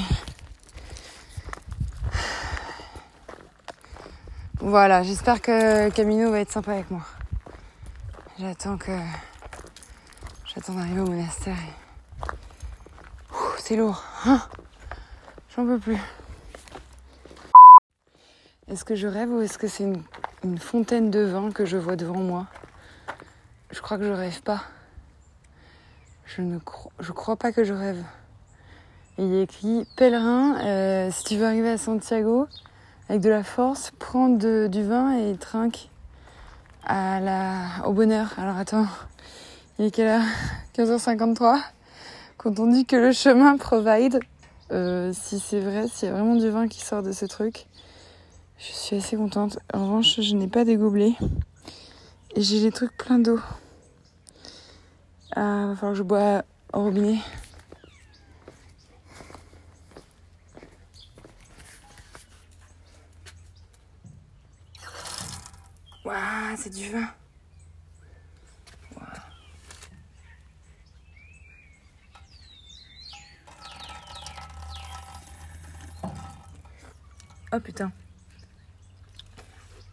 Voilà, 4.59 5.03
j'espère 5.03 5.41
que 5.41 5.89
Camino 5.89 6.31
va 6.31 6.39
être 6.39 6.51
sympa 6.51 6.71
avec 6.71 6.89
moi. 6.89 7.01
J'attends 8.39 8.77
que. 8.77 8.97
J'attends 10.45 10.73
d'arriver 10.73 11.01
au 11.01 11.07
monastère. 11.07 11.57
et- 11.57 12.27
C'est 13.57 13.75
lourd. 13.75 14.01
Hein? 14.25 14.41
J'en 15.55 15.65
peux 15.65 15.77
plus. 15.77 15.97
Est-ce 18.69 18.85
que 18.85 18.95
je 18.95 19.07
rêve 19.07 19.29
ou 19.29 19.41
est-ce 19.41 19.57
que 19.57 19.67
c'est 19.67 19.83
une, 19.83 20.57
fontaine 20.57 21.11
de 21.11 21.19
vin 21.21 21.51
que 21.51 21.65
je 21.65 21.77
vois 21.77 21.97
devant 21.97 22.19
moi? 22.19 22.47
Je 23.71 23.81
crois 23.81 23.97
que 23.97 24.05
je 24.05 24.11
rêve 24.11 24.41
pas. 24.41 24.63
Je 26.25 26.41
ne 26.41 26.59
crois 26.59 27.35
pas 27.35 27.51
que 27.51 27.63
je 27.63 27.73
rêve. 27.73 28.03
Il 29.17 29.27
y 29.27 29.37
a 29.37 29.41
écrit 29.41 29.85
pèlerin, 29.97 30.57
euh, 30.61 31.11
si 31.11 31.23
tu 31.25 31.37
veux 31.37 31.45
arriver 31.45 31.69
à 31.69 31.77
Santiago 31.77 32.47
avec 33.09 33.21
de 33.21 33.29
la 33.29 33.43
force, 33.43 33.91
prends 33.99 34.29
de- 34.29 34.67
du 34.71 34.83
vin 34.83 35.17
et 35.17 35.35
trinque 35.37 35.89
au 37.85 37.93
bonheur. 37.93 38.33
Alors 38.37 38.57
attends, 38.57 38.87
il 39.79 39.85
est 39.85 39.91
quelle 39.91 40.07
heure? 40.07 40.23
15h53. 40.73 41.59
Quand 42.37 42.59
on 42.59 42.67
dit 42.67 42.85
que 42.85 42.95
le 42.95 43.11
chemin 43.11 43.57
provide, 43.57 44.19
euh, 44.71 45.11
si 45.13 45.39
c'est 45.39 45.59
vrai, 45.59 45.87
s'il 45.87 46.09
y 46.09 46.11
a 46.11 46.13
vraiment 46.13 46.35
du 46.35 46.49
vin 46.49 46.67
qui 46.67 46.81
sort 46.81 47.01
de 47.01 47.11
ce 47.11 47.25
truc, 47.25 47.65
je 48.57 48.71
suis 48.71 48.97
assez 48.97 49.15
contente. 49.17 49.57
En 49.73 49.83
revanche, 49.83 50.19
je 50.21 50.35
n'ai 50.35 50.47
pas 50.47 50.63
des 50.63 50.75
gobelets. 50.75 51.15
Et 52.35 52.41
j'ai 52.41 52.59
les 52.59 52.71
trucs 52.71 52.95
pleins 52.97 53.19
d'eau. 53.19 53.39
Ah, 55.35 55.67
va 55.67 55.75
falloir 55.75 55.93
que 55.93 55.97
je 55.97 56.03
bois 56.03 56.43
au 56.73 56.83
robinet. 56.83 57.17
Waouh, 66.05 66.55
c'est 66.55 66.69
du 66.69 66.91
vin. 66.91 67.11
Oh 77.51 77.59
putain. 77.59 77.91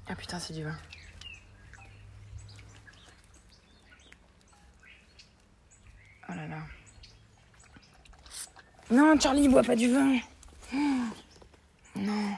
Ah 0.07 0.15
putain, 0.15 0.39
c'est 0.39 0.53
du 0.53 0.65
vin. 0.65 0.77
Oh 6.29 6.35
là 6.35 6.47
là. 6.47 6.59
Non, 8.91 9.19
Charlie, 9.19 9.49
bois 9.49 9.63
pas 9.63 9.77
du 9.77 9.91
vin. 9.91 10.19
Oh, 10.75 10.77
non. 11.97 12.37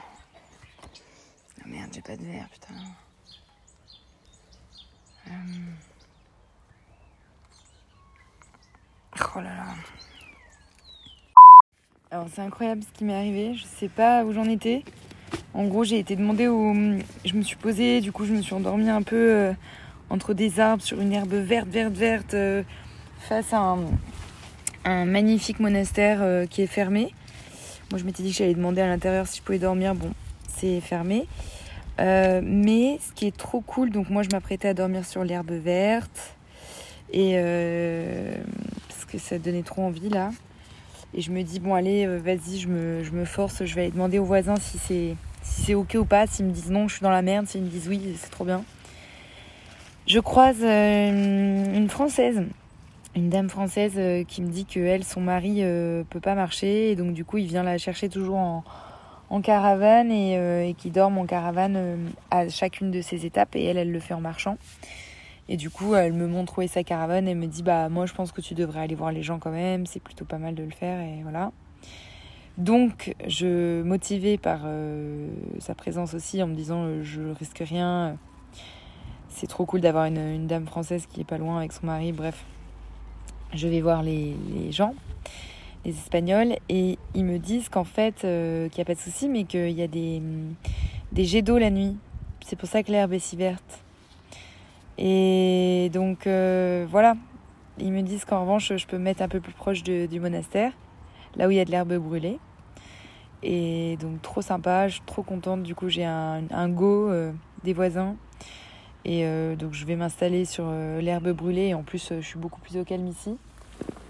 Ah 1.61 1.67
merde, 1.67 1.91
j'ai 1.93 2.01
pas 2.01 2.15
de 2.15 2.23
verre, 2.23 2.47
putain. 2.49 2.75
Euh. 5.27 5.31
Oh 9.35 9.39
là 9.39 9.43
là. 9.43 9.65
Alors 12.11 12.27
c'est 12.33 12.41
incroyable 12.41 12.83
ce 12.83 12.97
qui 12.97 13.03
m'est 13.03 13.15
arrivé. 13.15 13.55
Je 13.55 13.63
sais 13.65 13.89
pas 13.89 14.23
où 14.23 14.33
j'en 14.33 14.45
étais. 14.45 14.83
En 15.53 15.65
gros, 15.65 15.83
j'ai 15.83 15.99
été 15.99 16.15
demandée 16.15 16.47
au. 16.47 16.73
Je 17.25 17.33
me 17.33 17.41
suis 17.41 17.55
posée, 17.55 18.01
du 18.01 18.11
coup, 18.11 18.25
je 18.25 18.33
me 18.33 18.41
suis 18.41 18.53
endormie 18.53 18.89
un 18.89 19.01
peu 19.01 19.15
euh, 19.15 19.53
entre 20.09 20.33
des 20.33 20.59
arbres 20.59 20.83
sur 20.83 20.99
une 20.99 21.13
herbe 21.13 21.33
verte, 21.33 21.67
verte, 21.67 21.93
verte, 21.93 22.33
euh, 22.33 22.63
face 23.19 23.53
à 23.53 23.77
un, 24.85 25.05
magnifique 25.05 25.59
monastère 25.59 26.47
qui 26.49 26.61
est 26.61 26.67
fermé. 26.67 27.13
Moi, 27.89 27.99
je 27.99 28.03
m'étais 28.05 28.23
dit 28.23 28.31
que 28.31 28.37
j'allais 28.37 28.53
demander 28.53 28.81
à 28.81 28.87
l'intérieur 28.87 29.27
si 29.27 29.37
je 29.37 29.43
pouvais 29.43 29.59
dormir. 29.59 29.95
Bon, 29.95 30.11
c'est 30.47 30.79
fermé. 30.81 31.27
Euh, 31.99 32.41
mais 32.43 32.99
ce 32.99 33.13
qui 33.13 33.25
est 33.25 33.35
trop 33.35 33.61
cool, 33.61 33.89
donc 33.89 34.09
moi, 34.09 34.23
je 34.23 34.29
m'apprêtais 34.31 34.67
à 34.67 34.73
dormir 34.73 35.05
sur 35.05 35.23
l'herbe 35.23 35.51
verte. 35.51 36.35
Et. 37.11 37.33
euh, 37.35 38.35
parce 38.89 39.05
que 39.05 39.17
ça 39.17 39.37
donnait 39.39 39.63
trop 39.63 39.83
envie 39.83 40.09
là. 40.09 40.31
Et 41.13 41.21
je 41.21 41.31
me 41.31 41.43
dis, 41.43 41.59
bon, 41.59 41.73
allez, 41.73 42.05
euh, 42.05 42.17
vas-y, 42.17 42.59
je 42.59 42.67
me, 42.67 43.03
je 43.03 43.11
me 43.11 43.23
force, 43.23 43.63
je 43.63 43.75
vais 43.75 43.83
aller 43.83 43.91
demander 43.91 44.19
aux 44.19 44.25
voisins 44.25 44.57
si 44.57 44.77
c'est 44.77 45.15
si 45.41 45.61
c'est 45.61 45.73
ok 45.75 45.95
ou 45.99 46.05
pas. 46.05 46.27
S'ils 46.27 46.45
me 46.45 46.51
disent 46.51 46.71
non, 46.71 46.87
je 46.87 46.95
suis 46.95 47.03
dans 47.03 47.11
la 47.11 47.21
merde. 47.21 47.47
S'ils 47.47 47.61
me 47.61 47.69
disent 47.69 47.87
oui, 47.87 48.17
c'est 48.19 48.31
trop 48.31 48.45
bien. 48.45 48.63
Je 50.07 50.19
croise 50.19 50.61
une 50.61 51.89
Française, 51.89 52.43
une 53.15 53.29
dame 53.29 53.49
française 53.49 54.25
qui 54.27 54.43
me 54.43 54.49
dit 54.49 54.65
que 54.65 54.79
elle, 54.79 55.03
son 55.03 55.21
mari, 55.21 55.63
peut 56.09 56.19
pas 56.19 56.35
marcher. 56.35 56.91
Et 56.91 56.95
donc, 56.95 57.13
du 57.13 57.25
coup, 57.25 57.37
il 57.39 57.47
vient 57.47 57.63
la 57.63 57.79
chercher 57.79 58.07
toujours 58.09 58.37
en, 58.37 58.63
en 59.35 59.41
caravane 59.41 60.11
et, 60.11 60.37
euh, 60.37 60.65
et 60.65 60.73
qui 60.73 60.91
dorment 60.91 61.17
en 61.17 61.25
caravane 61.25 61.75
euh, 61.75 61.97
à 62.31 62.47
chacune 62.47 62.89
de 62.89 63.01
ses 63.01 63.25
étapes. 63.25 63.55
Et 63.55 63.65
elle, 63.65 63.77
elle 63.77 63.91
le 63.91 63.99
fait 63.99 64.13
en 64.13 64.21
marchant. 64.21 64.57
Et 65.49 65.57
du 65.57 65.69
coup, 65.69 65.93
elle 65.93 66.13
me 66.13 66.25
montre 66.25 66.57
où 66.57 66.61
est 66.61 66.67
sa 66.67 66.83
caravane 66.83 67.27
et 67.27 67.35
me 67.35 67.45
dit 67.45 67.61
Bah, 67.61 67.89
moi, 67.89 68.05
je 68.05 68.13
pense 68.13 68.31
que 68.31 68.39
tu 68.39 68.53
devrais 68.53 68.79
aller 68.79 68.95
voir 68.95 69.11
les 69.11 69.23
gens 69.23 69.37
quand 69.37 69.51
même, 69.51 69.85
c'est 69.85 70.01
plutôt 70.01 70.25
pas 70.25 70.37
mal 70.37 70.55
de 70.55 70.63
le 70.63 70.71
faire, 70.71 71.01
et 71.01 71.21
voilà. 71.21 71.51
Donc, 72.57 73.13
je, 73.27 73.83
motivée 73.83 74.37
par 74.37 74.61
euh, 74.63 75.27
sa 75.59 75.75
présence 75.75 76.13
aussi, 76.13 76.41
en 76.41 76.47
me 76.47 76.55
disant 76.55 77.03
Je 77.03 77.21
risque 77.37 77.61
rien, 77.63 78.17
c'est 79.29 79.47
trop 79.47 79.65
cool 79.65 79.81
d'avoir 79.81 80.05
une, 80.05 80.47
dame 80.47 80.65
française 80.65 81.05
qui 81.07 81.21
est 81.21 81.25
pas 81.25 81.37
loin 81.37 81.59
avec 81.59 81.73
son 81.73 81.85
mari, 81.85 82.11
bref. 82.11 82.43
Je 83.53 83.67
vais 83.67 83.81
voir 83.81 84.01
les 84.01 84.35
gens, 84.71 84.95
les 85.85 85.91
Espagnols, 85.91 86.55
et 86.67 86.97
ils 87.13 87.23
me 87.23 87.37
disent 87.37 87.69
qu'en 87.69 87.83
fait, 87.83 88.25
euh, 88.25 88.67
qu'il 88.69 88.79
n'y 88.79 88.81
a 88.81 88.85
pas 88.85 88.95
de 88.95 88.99
souci, 88.99 89.29
mais 89.29 89.43
qu'il 89.43 89.69
y 89.69 89.83
a 89.83 89.87
des, 89.87 90.21
des 91.11 91.25
jets 91.25 91.43
d'eau 91.43 91.57
la 91.57 91.69
nuit. 91.69 91.95
C'est 92.43 92.55
pour 92.55 92.67
ça 92.67 92.83
que 92.83 92.91
l'herbe 92.91 93.13
est 93.13 93.19
si 93.19 93.35
verte. 93.35 93.83
Et 94.97 95.89
donc 95.93 96.25
euh, 96.25 96.85
voilà, 96.89 97.15
ils 97.79 97.91
me 97.91 98.01
disent 98.01 98.25
qu'en 98.25 98.41
revanche, 98.41 98.75
je 98.75 98.87
peux 98.87 98.97
me 98.97 99.03
mettre 99.03 99.21
un 99.21 99.27
peu 99.27 99.39
plus 99.39 99.53
proche 99.53 99.83
du 99.83 100.19
monastère, 100.19 100.71
là 101.35 101.47
où 101.47 101.51
il 101.51 101.57
y 101.57 101.59
a 101.59 101.65
de 101.65 101.71
l'herbe 101.71 101.93
brûlée. 101.97 102.39
Et 103.43 103.97
donc 104.01 104.21
trop 104.23 104.41
sympa, 104.41 104.87
je 104.87 104.95
suis 104.95 105.03
trop 105.05 105.21
contente. 105.21 105.61
Du 105.61 105.75
coup, 105.75 105.89
j'ai 105.89 106.05
un, 106.05 106.69
go 106.69 107.09
euh, 107.09 107.31
des 107.63 107.73
voisins. 107.73 108.15
Et 109.07 109.23
donc 109.55 109.73
je 109.73 109.85
vais 109.85 109.95
m'installer 109.95 110.45
sur 110.45 110.67
l'herbe 110.71 111.29
brûlée. 111.31 111.67
Et 111.67 111.73
en 111.75 111.83
plus, 111.83 112.11
je 112.11 112.25
suis 112.25 112.39
beaucoup 112.39 112.59
plus 112.59 112.79
au 112.79 112.83
calme 112.83 113.05
ici. 113.05 113.37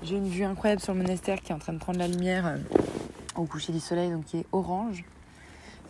J'ai 0.07 0.18
une 0.18 0.30
vue 0.30 0.44
incroyable 0.44 0.82
sur 0.82 0.94
le 0.94 1.02
monastère 1.02 1.41
qui 1.41 1.52
est 1.52 1.56
en 1.56 1.57
train 1.57 1.73
de 1.73 1.80
prendre 1.80 1.98
la 1.98 2.07
lumière 2.07 2.45
euh, 2.45 2.57
au 3.36 3.45
coucher 3.45 3.73
du 3.73 3.80
soleil, 3.80 4.11
donc 4.11 4.26
qui 4.26 4.38
est 4.38 4.45
orange. 4.52 5.03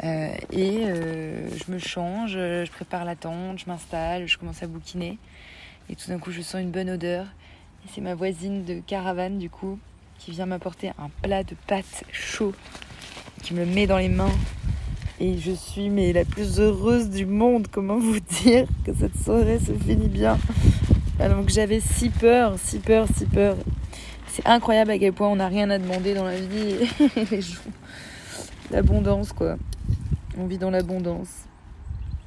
Euh, 0.06 0.30
et 0.54 0.86
euh, 0.86 1.50
je 1.50 1.70
me 1.70 1.80
change, 1.80 2.32
je 2.32 2.72
prépare 2.72 3.04
la 3.04 3.18
tente, 3.18 3.60
je 3.60 3.66
m'installe, 3.68 4.26
je 4.26 4.38
commence 4.38 4.64
à 4.64 4.68
bouquiner. 4.68 5.18
Et 5.90 5.98
tout 5.98 6.08
d'un 6.08 6.18
coup, 6.18 6.32
je 6.32 6.42
sens 6.42 6.62
une 6.62 6.72
bonne 6.72 6.90
odeur. 6.92 7.26
Et 7.84 7.90
c'est 7.94 8.00
ma 8.00 8.16
voisine 8.16 8.64
de 8.64 8.80
caravane, 8.80 9.38
du 9.38 9.50
coup, 9.50 9.80
qui 10.18 10.32
vient 10.32 10.46
m'apporter 10.46 10.92
un 10.98 11.10
plat 11.22 11.44
de 11.44 11.56
pâtes 11.68 12.06
chaud, 12.14 12.54
qui 13.44 13.54
me 13.54 13.66
le 13.66 13.72
met 13.72 13.86
dans 13.86 13.98
les 13.98 14.10
mains. 14.10 14.32
Et 15.20 15.38
je 15.40 15.52
suis 15.52 15.90
mais 15.90 16.14
la 16.14 16.24
plus 16.24 16.62
heureuse 16.62 17.10
du 17.10 17.26
monde. 17.26 17.68
Comment 17.70 17.98
vous 17.98 18.22
dire 18.44 18.66
que 18.86 18.94
cette 18.94 19.18
soirée 19.22 19.60
se 19.60 19.74
finit 19.74 20.08
bien 20.08 20.38
Alors 21.20 21.46
que 21.46 21.52
j'avais 21.52 21.82
si 21.82 22.10
peur, 22.10 22.56
si 22.58 22.80
peur, 22.80 23.08
si 23.14 23.26
peur. 23.26 23.58
C'est 24.36 24.46
incroyable 24.48 24.92
à 24.92 25.00
quel 25.00 25.14
point 25.14 25.30
on 25.30 25.38
n'a 25.38 25.48
rien 25.48 25.70
à 25.70 25.78
demander 25.78 26.14
dans 26.14 26.26
la 26.26 26.38
vie. 26.38 26.76
L'abondance, 28.72 29.32
quoi. 29.32 29.56
On 30.38 30.46
vit 30.46 30.58
dans 30.58 30.72
l'abondance. 30.72 31.46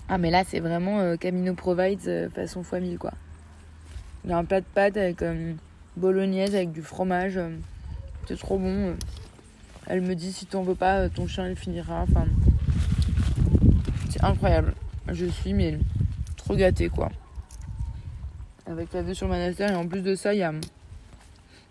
Ah, 0.08 0.16
mais 0.16 0.30
là, 0.30 0.42
c'est 0.48 0.60
vraiment 0.60 1.00
euh, 1.00 1.16
Camino 1.16 1.52
Provides 1.52 2.08
euh, 2.08 2.30
façon 2.30 2.62
fois 2.62 2.80
1000, 2.80 2.96
quoi. 2.96 3.12
Il 4.24 4.30
y 4.30 4.32
a 4.32 4.38
un 4.38 4.44
plat 4.46 4.62
de 4.62 4.66
pâtes 4.74 4.96
avec 4.96 5.20
euh, 5.20 5.52
bolognaise, 5.98 6.54
avec 6.54 6.72
du 6.72 6.80
fromage. 6.80 7.38
c'est 8.26 8.38
trop 8.38 8.58
bon. 8.58 8.96
Elle 9.86 10.00
me 10.00 10.14
dit 10.14 10.32
si 10.32 10.46
t'en 10.46 10.62
veux 10.62 10.74
pas, 10.74 11.10
ton 11.10 11.26
chien 11.26 11.46
il 11.46 11.56
finira. 11.56 12.06
Enfin, 12.08 12.24
c'est 14.08 14.24
incroyable. 14.24 14.72
Je 15.08 15.26
suis 15.26 15.52
mais 15.52 15.78
trop 16.38 16.56
gâtée, 16.56 16.88
quoi. 16.88 17.10
Avec 18.64 18.94
la 18.94 19.02
vue 19.02 19.14
sur 19.14 19.28
monastère. 19.28 19.72
Et 19.72 19.76
en 19.76 19.86
plus 19.86 20.00
de 20.00 20.14
ça, 20.14 20.32
il 20.32 20.38
y 20.38 20.42
a 20.42 20.54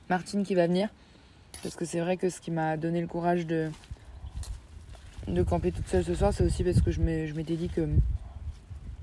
Martine 0.10 0.44
qui 0.44 0.56
va 0.56 0.68
venir. 0.68 0.90
Parce 1.64 1.76
que 1.76 1.86
c'est 1.86 2.00
vrai 2.00 2.18
que 2.18 2.30
ce 2.30 2.40
qui 2.40 2.52
m'a 2.52 2.78
donné 2.78 3.02
le 3.02 3.08
courage 3.08 3.46
de, 3.46 3.72
camper 5.48 5.72
toute 5.72 5.88
seule 5.88 6.04
ce 6.04 6.16
soir, 6.16 6.34
c'est 6.34 6.44
aussi 6.44 6.64
parce 6.64 6.82
que 6.82 6.92
je 6.92 7.02
m'étais 7.02 7.56
dit 7.56 7.70
que 7.70 7.88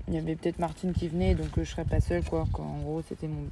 il 0.07 0.13
y 0.13 0.17
avait 0.17 0.35
peut-être 0.35 0.59
Martine 0.59 0.93
qui 0.93 1.07
venait, 1.07 1.33
donc 1.33 1.57
euh, 1.57 1.63
je 1.63 1.71
serais 1.71 1.85
pas 1.85 1.99
seule, 1.99 2.23
quoi. 2.23 2.45
En 2.53 2.79
gros, 2.79 3.01
c'était 3.07 3.27
mon 3.27 3.47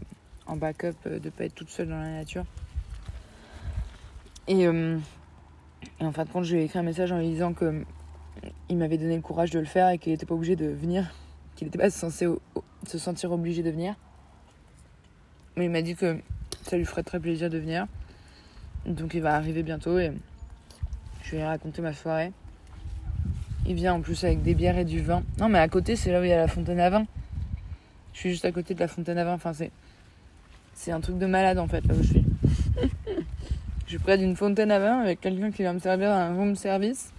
en 0.45 0.55
backup 0.55 0.93
euh, 1.07 1.19
de 1.19 1.30
pas 1.30 1.45
être 1.45 1.55
toute 1.55 1.69
seule 1.69 1.88
dans 1.88 1.99
la 1.99 2.11
nature. 2.11 2.45
Et, 4.47 4.67
euh, 4.67 4.99
en 5.99 6.11
fin 6.11 6.25
de 6.25 6.30
compte, 6.30 6.43
je 6.43 6.53
lui 6.53 6.61
ai 6.61 6.65
écrit 6.65 6.80
un 6.80 6.84
message 6.84 7.11
en 7.11 7.17
lui 7.17 7.30
disant 7.30 7.53
que 7.53 7.84
il 8.69 8.77
m'avait 8.77 8.97
donné 8.97 9.15
le 9.15 9.21
courage 9.21 9.51
de 9.51 9.59
le 9.59 9.65
faire 9.65 9.89
et 9.89 9.97
qu'il 9.97 10.11
n'était 10.11 10.25
pas 10.25 10.35
obligé 10.35 10.55
de 10.55 10.67
venir, 10.67 11.13
qu'il 11.55 11.67
n'était 11.67 11.80
pas 11.80 11.89
censé 11.89 12.27
se 12.85 12.97
sentir 12.97 13.31
obligé 13.31 13.63
de 13.63 13.71
venir. 13.71 13.95
Mais 15.55 15.65
il 15.65 15.71
m'a 15.71 15.81
dit 15.81 15.95
que 15.95 16.19
ça 16.64 16.77
lui 16.77 16.85
ferait 16.85 17.03
très 17.03 17.19
plaisir 17.19 17.49
de 17.49 17.57
venir. 17.57 17.88
Donc 18.85 19.14
il 19.14 19.22
va 19.22 19.35
arriver 19.35 19.64
bientôt 19.64 19.98
et 19.99 20.11
je 21.23 21.31
vais 21.31 21.38
lui 21.38 21.44
raconter 21.44 21.81
ma 21.81 21.94
soirée. 21.94 22.31
Il 23.65 23.76
vient 23.76 23.94
en 23.94 24.02
plus 24.02 24.23
avec 24.23 24.44
des 24.44 24.56
bières 24.56 24.77
et 24.77 24.85
du 24.85 25.02
vin. 25.02 25.23
Non, 25.40 25.48
mais 25.48 25.60
à 25.60 25.69
côté, 25.69 25.95
c'est 25.95 26.11
là 26.11 26.19
où 26.19 26.23
il 26.23 26.30
y 26.30 26.34
a 26.34 26.38
la 26.38 26.48
fontaine 26.48 26.80
à 26.80 26.90
vin. 26.90 27.06
Je 28.14 28.19
suis 28.19 28.31
juste 28.31 28.45
à 28.45 28.52
côté 28.52 28.73
de 28.73 28.80
la 28.80 28.88
fontaine 28.88 29.18
à 29.18 29.23
vin. 29.23 29.34
Enfin, 29.34 29.53
c'est. 29.53 29.72
C'est 30.76 30.91
un 30.91 30.99
truc 30.99 31.19
de 31.19 31.27
malade 31.27 31.60
en 31.60 31.68
fait, 31.68 31.85
là 31.85 31.94
où 31.94 32.02
je 32.02 32.10
suis. 32.10 32.26
je 33.85 33.90
suis 33.90 33.99
près 33.99 34.18
d'une 34.18 34.35
fontaine 34.35 34.72
à 34.72 34.80
vin 34.80 34.99
avec 34.99 35.22
quelqu'un 35.22 35.52
qui 35.52 35.64
va 35.64 35.72
me 35.72 35.80
servir 35.80 36.11
un 36.11 36.34
room 36.34 36.56
service. 36.56 37.14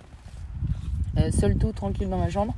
Euh, 1.18 1.30
seul 1.30 1.56
tout, 1.56 1.72
tranquille 1.72 2.08
dans 2.08 2.18
ma 2.18 2.28
chambre. 2.28 2.54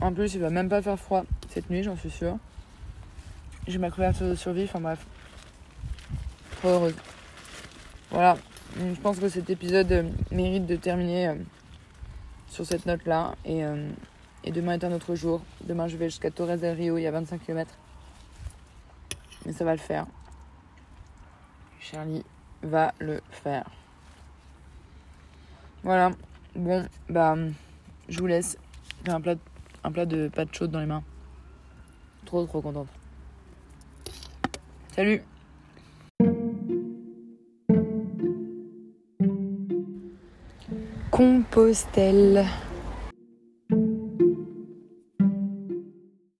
En 0.00 0.12
plus, 0.12 0.34
il 0.34 0.40
va 0.40 0.50
même 0.50 0.68
pas 0.68 0.82
faire 0.82 0.98
froid 0.98 1.24
cette 1.48 1.70
nuit, 1.70 1.82
j'en 1.82 1.96
suis 1.96 2.10
sûre. 2.10 2.36
J'ai 3.66 3.78
ma 3.78 3.90
couverture 3.90 4.28
de 4.28 4.34
survie, 4.34 4.64
enfin 4.64 4.80
bref. 4.80 5.06
Heureuse. 6.64 6.94
Voilà, 8.10 8.36
je 8.76 9.00
pense 9.00 9.18
que 9.18 9.28
cet 9.28 9.50
épisode 9.50 9.90
euh, 9.90 10.08
mérite 10.30 10.64
de 10.66 10.76
terminer 10.76 11.28
euh, 11.28 11.34
sur 12.48 12.64
cette 12.64 12.86
note-là. 12.86 13.34
Et, 13.44 13.64
euh, 13.64 13.90
et 14.44 14.52
demain 14.52 14.74
est 14.74 14.84
un 14.84 14.92
autre 14.92 15.16
jour. 15.16 15.42
Demain, 15.64 15.88
je 15.88 15.96
vais 15.96 16.08
jusqu'à 16.08 16.30
Torres 16.30 16.58
del 16.58 16.76
Rio, 16.76 16.98
il 16.98 17.02
y 17.02 17.06
a 17.06 17.10
25 17.10 17.44
km. 17.44 17.74
Mais 19.44 19.52
ça 19.52 19.64
va 19.64 19.72
le 19.72 19.78
faire. 19.78 20.06
Charlie 21.80 22.24
va 22.62 22.94
le 23.00 23.20
faire. 23.30 23.64
Voilà. 25.82 26.12
Bon, 26.54 26.86
bah, 27.08 27.36
je 28.08 28.18
vous 28.20 28.26
laisse. 28.28 28.56
J'ai 29.04 29.10
un 29.10 29.20
plat, 29.20 29.34
un 29.82 29.90
plat 29.90 30.06
de 30.06 30.28
pâtes 30.28 30.54
chaudes 30.54 30.70
dans 30.70 30.80
les 30.80 30.86
mains. 30.86 31.02
Trop, 32.24 32.46
trop 32.46 32.60
contente. 32.60 32.88
Salut 34.94 35.22
Compostelle. 41.12 42.71